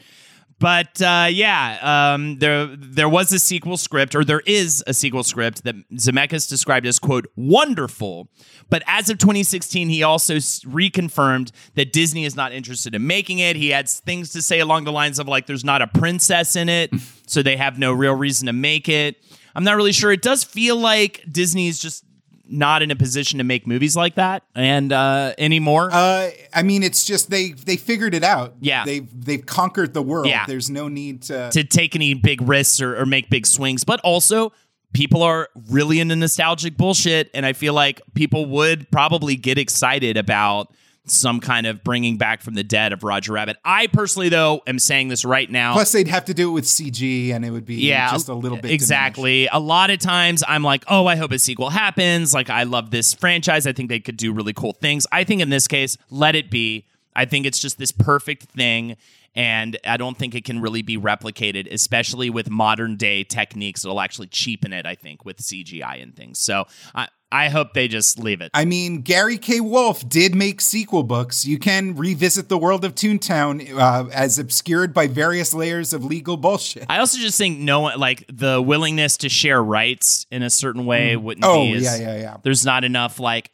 But 0.59 1.01
uh, 1.01 1.27
yeah, 1.29 2.13
um, 2.13 2.39
there 2.39 2.65
there 2.67 3.09
was 3.09 3.31
a 3.31 3.37
sequel 3.37 3.77
script, 3.77 4.15
or 4.15 4.25
there 4.25 4.41
is 4.45 4.83
a 4.87 4.93
sequel 4.93 5.23
script 5.23 5.63
that 5.65 5.75
Zemeckis 5.93 6.49
described 6.49 6.87
as 6.87 6.97
quote 6.97 7.27
wonderful. 7.35 8.29
But 8.69 8.81
as 8.87 9.09
of 9.09 9.19
2016, 9.19 9.89
he 9.89 10.01
also 10.01 10.35
reconfirmed 10.35 11.51
that 11.75 11.93
Disney 11.93 12.25
is 12.25 12.35
not 12.35 12.53
interested 12.53 12.95
in 12.95 13.05
making 13.05 13.39
it. 13.39 13.55
He 13.55 13.69
had 13.69 13.87
things 13.87 14.31
to 14.31 14.41
say 14.41 14.59
along 14.59 14.85
the 14.85 14.91
lines 14.91 15.19
of 15.19 15.27
like, 15.27 15.45
"There's 15.45 15.65
not 15.65 15.83
a 15.83 15.87
princess 15.87 16.55
in 16.55 16.69
it, 16.69 16.91
so 17.27 17.43
they 17.43 17.57
have 17.57 17.77
no 17.77 17.93
real 17.93 18.13
reason 18.13 18.47
to 18.47 18.53
make 18.53 18.89
it." 18.89 19.17
I'm 19.53 19.63
not 19.63 19.75
really 19.75 19.91
sure. 19.91 20.11
It 20.11 20.21
does 20.21 20.43
feel 20.43 20.75
like 20.75 21.23
Disney 21.31 21.67
is 21.67 21.79
just 21.79 22.03
not 22.49 22.81
in 22.81 22.91
a 22.91 22.95
position 22.95 23.37
to 23.37 23.43
make 23.43 23.67
movies 23.67 23.95
like 23.95 24.15
that 24.15 24.43
and 24.55 24.91
uh, 24.91 25.33
anymore. 25.37 25.89
Uh, 25.91 26.29
I 26.53 26.63
mean, 26.63 26.83
it's 26.83 27.05
just 27.05 27.29
they 27.29 27.51
they 27.51 27.77
figured 27.77 28.13
it 28.13 28.23
out. 28.23 28.55
Yeah. 28.59 28.85
they've 28.85 29.07
they've 29.25 29.45
conquered 29.45 29.93
the 29.93 30.01
world. 30.01 30.27
Yeah. 30.27 30.45
There's 30.45 30.69
no 30.69 30.87
need 30.87 31.23
to. 31.23 31.49
to 31.51 31.63
take 31.63 31.95
any 31.95 32.13
big 32.13 32.41
risks 32.41 32.81
or, 32.81 32.97
or 32.97 33.05
make 33.05 33.29
big 33.29 33.45
swings, 33.45 33.83
but 33.83 33.99
also 34.01 34.53
people 34.93 35.21
are 35.23 35.49
really 35.69 35.99
into 35.99 36.15
nostalgic 36.15 36.77
bullshit, 36.77 37.29
and 37.33 37.45
I 37.45 37.53
feel 37.53 37.73
like 37.73 38.01
people 38.13 38.45
would 38.45 38.89
probably 38.91 39.35
get 39.35 39.57
excited 39.57 40.17
about 40.17 40.73
some 41.07 41.39
kind 41.39 41.67
of 41.67 41.83
bringing 41.83 42.17
back 42.17 42.41
from 42.41 42.53
the 42.53 42.63
dead 42.63 42.93
of 42.93 43.03
Roger 43.03 43.33
Rabbit. 43.33 43.57
I 43.63 43.87
personally, 43.87 44.29
though, 44.29 44.61
am 44.67 44.79
saying 44.79 45.07
this 45.07 45.25
right 45.25 45.49
now. 45.49 45.73
Plus, 45.73 45.91
they'd 45.91 46.07
have 46.07 46.25
to 46.25 46.33
do 46.33 46.49
it 46.49 46.53
with 46.53 46.65
CG, 46.65 47.31
and 47.33 47.45
it 47.45 47.51
would 47.51 47.65
be 47.65 47.75
yeah, 47.75 48.11
just 48.11 48.29
a 48.29 48.33
little 48.33 48.57
bit 48.57 48.71
exactly. 48.71 49.47
A 49.51 49.59
lot 49.59 49.89
of 49.89 49.99
times, 49.99 50.43
I'm 50.47 50.63
like, 50.63 50.83
oh, 50.87 51.07
I 51.07 51.15
hope 51.15 51.31
a 51.31 51.39
sequel 51.39 51.69
happens. 51.69 52.33
Like, 52.33 52.49
I 52.49 52.63
love 52.63 52.91
this 52.91 53.13
franchise. 53.13 53.67
I 53.67 53.73
think 53.73 53.89
they 53.89 53.99
could 53.99 54.17
do 54.17 54.33
really 54.33 54.53
cool 54.53 54.73
things. 54.73 55.07
I 55.11 55.23
think 55.23 55.41
in 55.41 55.49
this 55.49 55.67
case, 55.67 55.97
let 56.09 56.35
it 56.35 56.49
be. 56.49 56.85
I 57.15 57.25
think 57.25 57.45
it's 57.45 57.59
just 57.59 57.77
this 57.77 57.91
perfect 57.91 58.43
thing. 58.43 58.95
And 59.35 59.77
I 59.85 59.97
don't 59.97 60.17
think 60.17 60.33
it 60.33 60.45
can 60.45 60.61
really 60.61 60.81
be 60.81 60.97
replicated, 60.97 61.71
especially 61.71 62.31
with 62.31 62.49
modern 62.49 62.95
day 62.95 63.23
techniques. 63.23 63.85
It'll 63.85 64.01
actually 64.01 64.27
cheapen 64.27 64.73
it, 64.73 64.87
I 64.87 64.95
think, 64.95 65.25
with 65.25 65.37
CGI 65.37 66.01
and 66.01 66.15
things. 66.15 66.39
So 66.39 66.65
I, 66.95 67.07
I 67.29 67.49
hope 67.49 67.73
they 67.73 67.89
just 67.89 68.19
leave 68.19 68.39
it. 68.39 68.51
I 68.53 68.63
mean, 68.63 69.01
Gary 69.01 69.37
K. 69.37 69.59
Wolf 69.59 70.07
did 70.07 70.33
make 70.33 70.61
sequel 70.61 71.03
books. 71.03 71.45
You 71.45 71.59
can 71.59 71.95
revisit 71.95 72.47
the 72.47 72.57
world 72.57 72.85
of 72.85 72.95
Toontown 72.95 73.77
uh, 73.77 74.07
as 74.13 74.39
obscured 74.39 74.93
by 74.93 75.07
various 75.07 75.53
layers 75.53 75.91
of 75.91 76.05
legal 76.05 76.37
bullshit. 76.37 76.85
I 76.87 76.99
also 76.99 77.17
just 77.17 77.37
think 77.37 77.59
no 77.59 77.81
one 77.81 77.99
like 77.99 78.23
the 78.31 78.61
willingness 78.61 79.17
to 79.17 79.29
share 79.29 79.61
rights 79.61 80.25
in 80.31 80.41
a 80.41 80.49
certain 80.49 80.85
way 80.85 81.17
wouldn't 81.17 81.45
Oh, 81.45 81.63
be. 81.63 81.73
as- 81.73 81.83
yeah, 81.83 81.97
yeah, 81.97 82.17
yeah. 82.21 82.37
There's 82.43 82.65
not 82.65 82.85
enough 82.85 83.19
like 83.19 83.49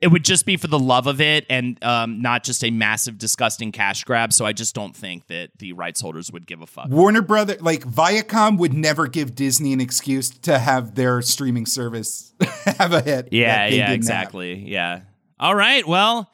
it 0.00 0.08
would 0.08 0.24
just 0.24 0.46
be 0.46 0.56
for 0.56 0.68
the 0.68 0.78
love 0.78 1.08
of 1.08 1.20
it 1.20 1.44
and 1.50 1.82
um, 1.82 2.22
not 2.22 2.44
just 2.44 2.62
a 2.62 2.70
massive, 2.70 3.18
disgusting 3.18 3.72
cash 3.72 4.04
grab. 4.04 4.32
So 4.32 4.44
I 4.46 4.52
just 4.52 4.76
don't 4.76 4.94
think 4.94 5.26
that 5.26 5.50
the 5.58 5.72
rights 5.72 6.00
holders 6.00 6.30
would 6.30 6.46
give 6.46 6.62
a 6.62 6.66
fuck. 6.66 6.88
Warner 6.88 7.22
Brother, 7.22 7.56
like 7.60 7.82
Viacom, 7.84 8.58
would 8.58 8.74
never 8.74 9.08
give 9.08 9.34
Disney 9.34 9.72
an 9.72 9.80
excuse 9.80 10.30
to 10.30 10.60
have 10.60 10.94
their 10.94 11.20
streaming 11.22 11.66
service 11.66 12.27
have 12.78 12.92
a 12.92 13.00
hit. 13.00 13.28
Yeah, 13.32 13.66
yeah, 13.66 13.92
exactly. 13.92 14.54
Yeah. 14.54 15.00
All 15.40 15.54
right. 15.54 15.86
Well, 15.86 16.30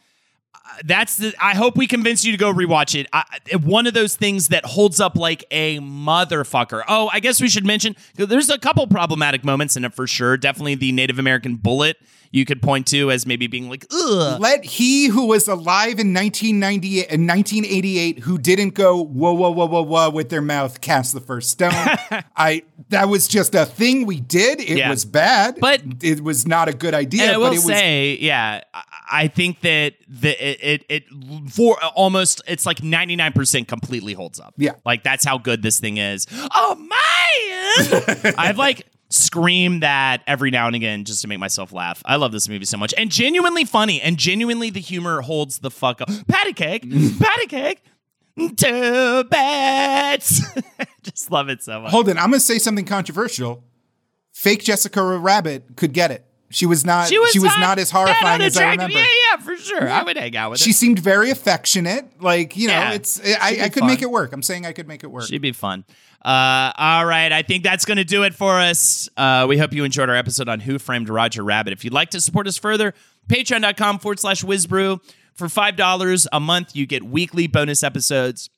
uh, 0.54 0.58
that's 0.84 1.16
the. 1.18 1.34
I 1.40 1.54
hope 1.54 1.76
we 1.76 1.86
convince 1.86 2.24
you 2.24 2.32
to 2.32 2.38
go 2.38 2.52
rewatch 2.52 2.98
it. 2.98 3.06
I- 3.12 3.24
one 3.62 3.86
of 3.86 3.94
those 3.94 4.16
things 4.16 4.48
that 4.48 4.64
holds 4.64 5.00
up 5.00 5.16
like 5.16 5.44
a 5.50 5.78
motherfucker. 5.80 6.82
Oh, 6.88 7.10
I 7.12 7.20
guess 7.20 7.40
we 7.40 7.48
should 7.48 7.66
mention 7.66 7.96
there's 8.16 8.50
a 8.50 8.58
couple 8.58 8.86
problematic 8.86 9.44
moments 9.44 9.76
in 9.76 9.84
it 9.84 9.94
for 9.94 10.06
sure. 10.06 10.36
Definitely 10.36 10.76
the 10.76 10.92
Native 10.92 11.18
American 11.18 11.56
bullet 11.56 11.96
you 12.34 12.44
could 12.44 12.60
point 12.60 12.84
to 12.88 13.12
as 13.12 13.26
maybe 13.26 13.46
being 13.46 13.68
like, 13.70 13.86
ugh. 13.92 14.40
Let 14.40 14.64
he 14.64 15.06
who 15.06 15.26
was 15.26 15.46
alive 15.46 16.00
in 16.00 16.12
1998 16.12 17.06
and 17.08 17.28
1988 17.28 18.18
who 18.18 18.38
didn't 18.38 18.70
go 18.74 19.00
whoa 19.04 19.32
whoa 19.32 19.50
whoa 19.50 19.66
whoa 19.66 19.82
whoa 19.82 20.10
with 20.10 20.30
their 20.30 20.42
mouth 20.42 20.80
cast 20.80 21.12
the 21.14 21.20
first 21.20 21.50
stone. 21.50 21.70
I 22.36 22.64
that 22.88 23.08
was 23.08 23.28
just 23.28 23.54
a 23.54 23.64
thing 23.64 24.04
we 24.04 24.18
did. 24.20 24.60
It 24.60 24.78
Yeah. 24.78 24.90
was 24.90 25.04
bad, 25.04 25.58
But- 25.60 25.82
it 26.02 26.22
was 26.22 26.44
not 26.46 26.68
a 26.68 26.72
good 26.72 26.92
idea. 26.92 27.30
I 27.30 27.32
but 27.34 27.38
will 27.40 27.46
it 27.46 27.50
was 27.52 27.64
say, 27.64 28.18
yeah, 28.20 28.62
I- 29.10 29.28
think 29.28 29.60
that 29.60 29.94
the 30.08 30.30
it, 30.50 30.84
it 30.90 31.04
it 31.08 31.50
for 31.52 31.80
almost 31.94 32.42
it's 32.48 32.66
like 32.66 32.82
ninety 32.82 33.14
nine 33.16 33.32
percent 33.32 33.68
completely 33.68 34.12
holds 34.12 34.40
up. 34.40 34.54
Yeah. 34.56 34.72
like 34.84 35.04
that's 35.04 35.24
how 35.24 35.38
good 35.38 35.62
this 35.62 35.78
thing 35.78 35.98
is. 35.98 36.26
Oh 36.52 36.74
man, 36.74 38.34
I've 38.38 38.58
like 38.58 38.86
screamed 39.14 39.82
that 39.82 40.22
every 40.26 40.50
now 40.50 40.66
and 40.66 40.74
again 40.76 41.04
just 41.04 41.22
to 41.22 41.28
make 41.28 41.38
myself 41.38 41.72
laugh. 41.72 42.02
I 42.04 42.16
love 42.16 42.32
this 42.32 42.48
movie 42.48 42.64
so 42.64 42.76
much 42.76 42.92
and 42.98 43.10
genuinely 43.10 43.64
funny 43.64 44.00
and 44.00 44.16
genuinely 44.18 44.70
the 44.70 44.80
humor 44.80 45.20
holds 45.20 45.58
the 45.60 45.70
fuck 45.70 46.00
up. 46.00 46.08
Patty 46.28 46.52
cake, 46.52 46.82
patty 47.20 47.46
cake. 47.46 47.82
Two 48.56 49.24
bets. 49.24 50.42
just 51.02 51.30
love 51.30 51.48
it 51.48 51.62
so 51.62 51.80
much. 51.80 51.92
Hold 51.92 52.08
on, 52.08 52.18
I'm 52.18 52.30
gonna 52.30 52.40
say 52.40 52.58
something 52.58 52.84
controversial. 52.84 53.62
Fake 54.32 54.64
Jessica 54.64 55.00
Rabbit 55.02 55.76
could 55.76 55.92
get 55.92 56.10
it. 56.10 56.26
She 56.50 56.66
was 56.66 56.84
not. 56.84 57.08
She 57.08 57.18
was, 57.18 57.32
hot 57.34 57.60
not 57.60 57.78
as 57.78 57.90
and 57.90 57.98
horrifying 57.98 58.42
as 58.42 58.56
I 58.56 58.70
remember. 58.72 58.96
Yeah, 58.96 59.04
yeah, 59.32 59.40
for 59.40 59.56
sure. 59.56 59.88
I 59.88 60.02
would 60.04 60.16
hang 60.16 60.36
out 60.36 60.50
with 60.50 60.60
her. 60.60 60.64
She 60.64 60.72
seemed 60.72 61.00
very 61.00 61.30
affectionate. 61.30 62.20
Like 62.20 62.56
you 62.56 62.68
know, 62.68 62.74
Yeah, 62.74 62.92
it's 62.92 63.20
I, 63.20 63.58
I 63.62 63.68
could 63.70 63.80
fun. 63.80 63.88
make 63.88 64.02
it 64.02 64.10
work. 64.10 64.32
I'm 64.32 64.42
saying 64.42 64.64
I 64.64 64.72
could 64.72 64.86
make 64.86 65.02
it 65.02 65.08
work. 65.08 65.24
She'd 65.26 65.42
be 65.42 65.52
fun. 65.52 65.84
Uh, 66.24 66.72
all 66.76 67.04
right. 67.04 67.30
I 67.32 67.42
think 67.42 67.64
that's 67.64 67.84
going 67.84 67.98
to 67.98 68.04
do 68.04 68.22
it 68.22 68.34
for 68.34 68.58
us. 68.58 69.08
Uh, 69.16 69.44
we 69.48 69.58
hope 69.58 69.72
you 69.72 69.84
enjoyed 69.84 70.08
our 70.08 70.16
episode 70.16 70.48
on 70.48 70.60
Who 70.60 70.78
Framed 70.78 71.08
Roger 71.08 71.44
Rabbit. 71.44 71.72
If 71.74 71.84
you'd 71.84 71.92
like 71.92 72.10
to 72.10 72.20
support 72.20 72.46
us 72.46 72.56
further, 72.56 72.94
patreon.com 73.28 73.98
forward 73.98 74.18
slash 74.18 74.42
WizBru. 74.42 75.00
For 75.34 75.48
$5 75.48 76.26
a 76.32 76.40
month, 76.40 76.76
you 76.76 76.86
get 76.86 77.02
weekly 77.02 77.48
bonus 77.48 77.82
episodes. 77.82 78.50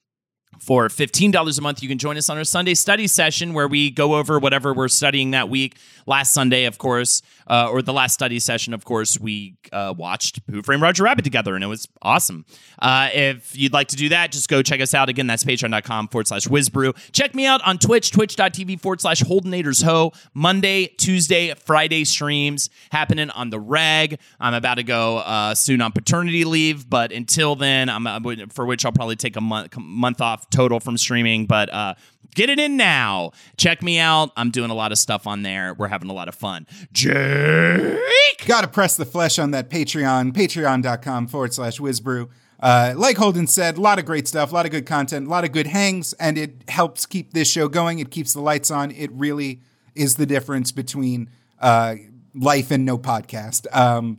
For 0.59 0.89
$15 0.89 1.59
a 1.59 1.61
month, 1.61 1.83
you 1.83 1.89
can 1.89 1.99
join 1.99 2.17
us 2.17 2.29
on 2.29 2.39
our 2.39 2.45
Sunday 2.45 2.75
study 2.75 3.07
session 3.07 3.53
where 3.53 3.69
we 3.69 3.91
go 3.91 4.17
over 4.17 4.39
whatever 4.39 4.73
we're 4.73 4.89
studying 4.89 5.33
that 5.33 5.49
week. 5.49 5.77
Last 6.07 6.33
Sunday, 6.33 6.65
of 6.65 6.79
course, 6.79 7.23
uh, 7.49 7.69
or 7.71 7.83
the 7.83 7.93
last 7.93 8.15
study 8.15 8.39
session, 8.39 8.73
of 8.75 8.85
course, 8.85 9.19
we 9.19 9.57
uh, 9.73 9.93
watched 9.97 10.41
Who 10.51 10.63
Framed 10.63 10.83
Roger 10.83 11.03
Rabbit 11.05 11.25
together, 11.25 11.55
and 11.55 11.65
it 11.65 11.67
was 11.67 11.89
awesome. 12.01 12.45
Uh, 12.79 13.09
if 13.13 13.57
you'd 13.57 13.73
like 13.73 13.89
to 13.89 13.97
do 13.97 14.09
that, 14.11 14.33
just 14.33 14.49
go 14.49 14.63
check 14.63 14.81
us 14.81 14.95
out. 14.95 15.09
Again, 15.09 15.27
that's 15.27 15.45
patreon.com 15.45 16.09
forward 16.09 16.29
slash 16.29 16.47
WizBru. 16.47 16.97
Check 17.13 17.35
me 17.35 17.45
out 17.47 17.61
on 17.67 17.79
Twitch, 17.79 18.13
twitch.tv 18.13 18.81
forward 18.81 19.01
slash 19.01 19.21
Holdenators 19.23 19.83
Ho. 19.85 20.13
Monday, 20.33 20.87
Tuesday, 20.87 21.55
Friday 21.55 22.05
streams 22.05 22.71
happening 22.91 23.31
on 23.31 23.51
the 23.51 23.59
reg. 23.59 24.19
I'm 24.39 24.55
about 24.55 24.75
to 24.75 24.85
go 24.85 25.19
uh, 25.19 25.55
soon 25.55 25.81
on 25.81 25.93
paternity 25.93 26.45
leave, 26.45 26.89
but 26.89 27.13
until 27.13 27.57
then, 27.57 27.89
I'm 27.89 28.07
uh, 28.07 28.21
for 28.51 28.65
which 28.65 28.85
I'll 28.85 28.93
probably 28.93 29.17
take 29.17 29.37
a 29.37 29.41
month 29.41 29.77
month 29.77 30.21
off 30.21 30.46
total 30.51 30.81
from 30.81 30.97
streaming. 30.97 31.47
But 31.47 31.73
uh, 31.73 31.95
get 32.35 32.51
it 32.51 32.59
in 32.59 32.77
now. 32.77 33.33
Check 33.57 33.83
me 33.83 33.99
out. 33.99 34.31
I'm 34.37 34.51
doing 34.51 34.71
a 34.71 34.75
lot 34.75 34.93
of 34.93 34.99
stuff 34.99 35.27
on 35.27 35.43
there. 35.43 35.75
We're 35.75 35.89
having 35.89 36.11
a 36.11 36.15
lot 36.15 36.29
of 36.29 36.35
fun. 36.35 36.67
Jake, 36.93 38.47
Gotta 38.47 38.69
press 38.69 38.97
the 38.97 39.05
flesh 39.05 39.39
on 39.39 39.51
that 39.53 39.71
Patreon, 39.71 40.33
patreon.com 40.33 41.27
forward 41.27 41.53
slash 41.55 41.79
WizBru. 41.79 42.29
Uh, 42.59 42.95
like 42.97 43.17
Holden 43.17 43.47
said, 43.47 43.77
a 43.77 43.81
lot 43.81 43.99
of 43.99 44.07
great 44.07 44.27
stuff, 44.27 44.51
a 44.51 44.55
lot 44.55 44.65
of 44.65 44.73
good 44.73 44.87
content, 44.87 45.27
a 45.27 45.31
lot 45.31 45.45
of 45.45 45.53
good 45.53 45.67
hangs, 45.67 46.15
and 46.15 46.39
it 46.39 46.63
helps 46.69 47.05
keep 47.05 47.33
this 47.33 47.51
show 47.51 47.69
going. 47.69 47.99
It 47.99 48.11
keeps 48.11 48.33
the 48.33 48.41
lights 48.41 48.71
on. 48.71 48.91
It 48.93 49.11
really 49.13 49.61
is 49.95 50.17
the 50.17 50.27
difference 50.27 50.73
between 50.73 51.29
uh, 51.61 51.97
life 52.35 52.71
and 52.71 52.85
no 52.85 52.97
podcast. 52.99 53.67
Um, 53.77 54.19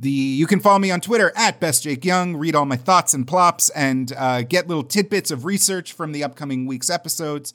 the 0.00 0.10
you 0.10 0.46
can 0.46 0.60
follow 0.60 0.78
me 0.78 0.90
on 0.90 1.00
Twitter 1.00 1.30
at 1.36 1.60
Best 1.60 1.82
Jake 1.82 2.04
Young, 2.04 2.34
read 2.34 2.54
all 2.54 2.64
my 2.64 2.76
thoughts 2.76 3.12
and 3.12 3.28
plops, 3.28 3.68
and 3.70 4.12
uh, 4.16 4.42
get 4.42 4.66
little 4.66 4.82
tidbits 4.82 5.30
of 5.30 5.44
research 5.44 5.92
from 5.92 6.12
the 6.12 6.24
upcoming 6.24 6.66
week's 6.66 6.88
episodes. 6.88 7.52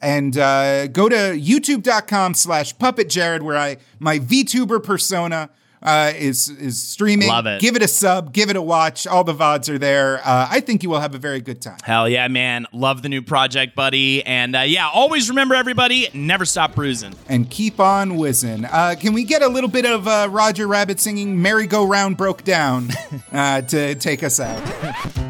And 0.00 0.38
uh, 0.38 0.86
go 0.86 1.08
to 1.08 1.16
youtube.com 1.16 2.34
slash 2.34 2.78
puppet 2.78 3.08
Jared, 3.08 3.42
where 3.42 3.56
I 3.56 3.78
my 3.98 4.20
VTuber 4.20 4.82
persona 4.82 5.50
uh, 5.82 6.12
is 6.16 6.48
is 6.48 6.80
streaming. 6.80 7.28
Love 7.28 7.46
it. 7.46 7.60
Give 7.60 7.76
it 7.76 7.82
a 7.82 7.88
sub, 7.88 8.32
give 8.32 8.50
it 8.50 8.56
a 8.56 8.62
watch. 8.62 9.06
All 9.06 9.24
the 9.24 9.34
VODs 9.34 9.68
are 9.68 9.78
there. 9.78 10.18
Uh, 10.18 10.48
I 10.50 10.60
think 10.60 10.82
you 10.82 10.90
will 10.90 11.00
have 11.00 11.14
a 11.14 11.18
very 11.18 11.40
good 11.40 11.60
time. 11.60 11.78
Hell 11.82 12.08
yeah, 12.08 12.28
man. 12.28 12.66
Love 12.72 13.02
the 13.02 13.08
new 13.08 13.22
project, 13.22 13.74
buddy. 13.74 14.24
And 14.24 14.56
uh, 14.56 14.60
yeah, 14.60 14.88
always 14.88 15.28
remember, 15.28 15.54
everybody, 15.54 16.08
never 16.14 16.44
stop 16.44 16.74
bruising. 16.74 17.14
And 17.28 17.48
keep 17.48 17.80
on 17.80 18.16
whizzing. 18.16 18.64
Uh, 18.64 18.94
can 18.98 19.12
we 19.12 19.24
get 19.24 19.42
a 19.42 19.48
little 19.48 19.70
bit 19.70 19.86
of 19.86 20.06
uh, 20.08 20.28
Roger 20.30 20.66
Rabbit 20.66 21.00
singing 21.00 21.40
Merry 21.40 21.66
Go 21.66 21.86
Round 21.86 22.16
Broke 22.16 22.44
Down 22.44 22.88
uh, 23.32 23.62
to 23.62 23.94
take 23.94 24.22
us 24.22 24.40
out? 24.40 25.27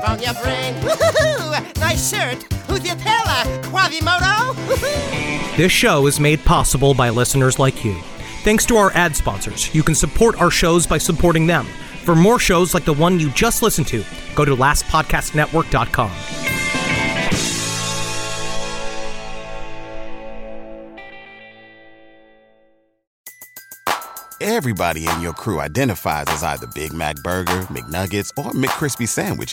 Don't 0.00 0.18
sit 0.18 0.34
there 0.34 0.34
on 0.34 0.34
your 0.34 0.34
brain. 0.42 0.74
Woohoo! 0.82 1.80
Nice 1.80 2.10
shirt. 2.10 2.42
Who's 2.68 2.84
your 2.86 2.96
tailor? 2.96 3.62
Quasimodo? 3.64 4.54
This 5.56 5.72
show 5.72 6.06
is 6.06 6.20
made 6.20 6.44
possible 6.44 6.94
by 6.94 7.10
listeners 7.10 7.58
like 7.58 7.84
you. 7.84 7.94
Thanks 8.42 8.64
to 8.66 8.76
our 8.76 8.90
ad 8.92 9.14
sponsors, 9.14 9.74
you 9.74 9.82
can 9.82 9.94
support 9.94 10.40
our 10.40 10.50
shows 10.50 10.86
by 10.86 10.98
supporting 10.98 11.46
them. 11.46 11.66
For 12.04 12.14
more 12.14 12.38
shows 12.38 12.72
like 12.72 12.84
the 12.84 12.94
one 12.94 13.20
you 13.20 13.30
just 13.30 13.62
listened 13.62 13.86
to, 13.88 14.02
go 14.34 14.44
to 14.44 14.56
lastpodcastnetwork.com. 14.56 16.10
Everybody 24.42 25.06
in 25.06 25.20
your 25.20 25.34
crew 25.34 25.60
identifies 25.60 26.24
as 26.28 26.42
either 26.42 26.66
Big 26.74 26.94
Mac 26.94 27.16
Burger, 27.16 27.60
McNuggets, 27.64 28.30
or 28.38 28.52
McCrispy 28.52 29.06
Sandwich. 29.06 29.52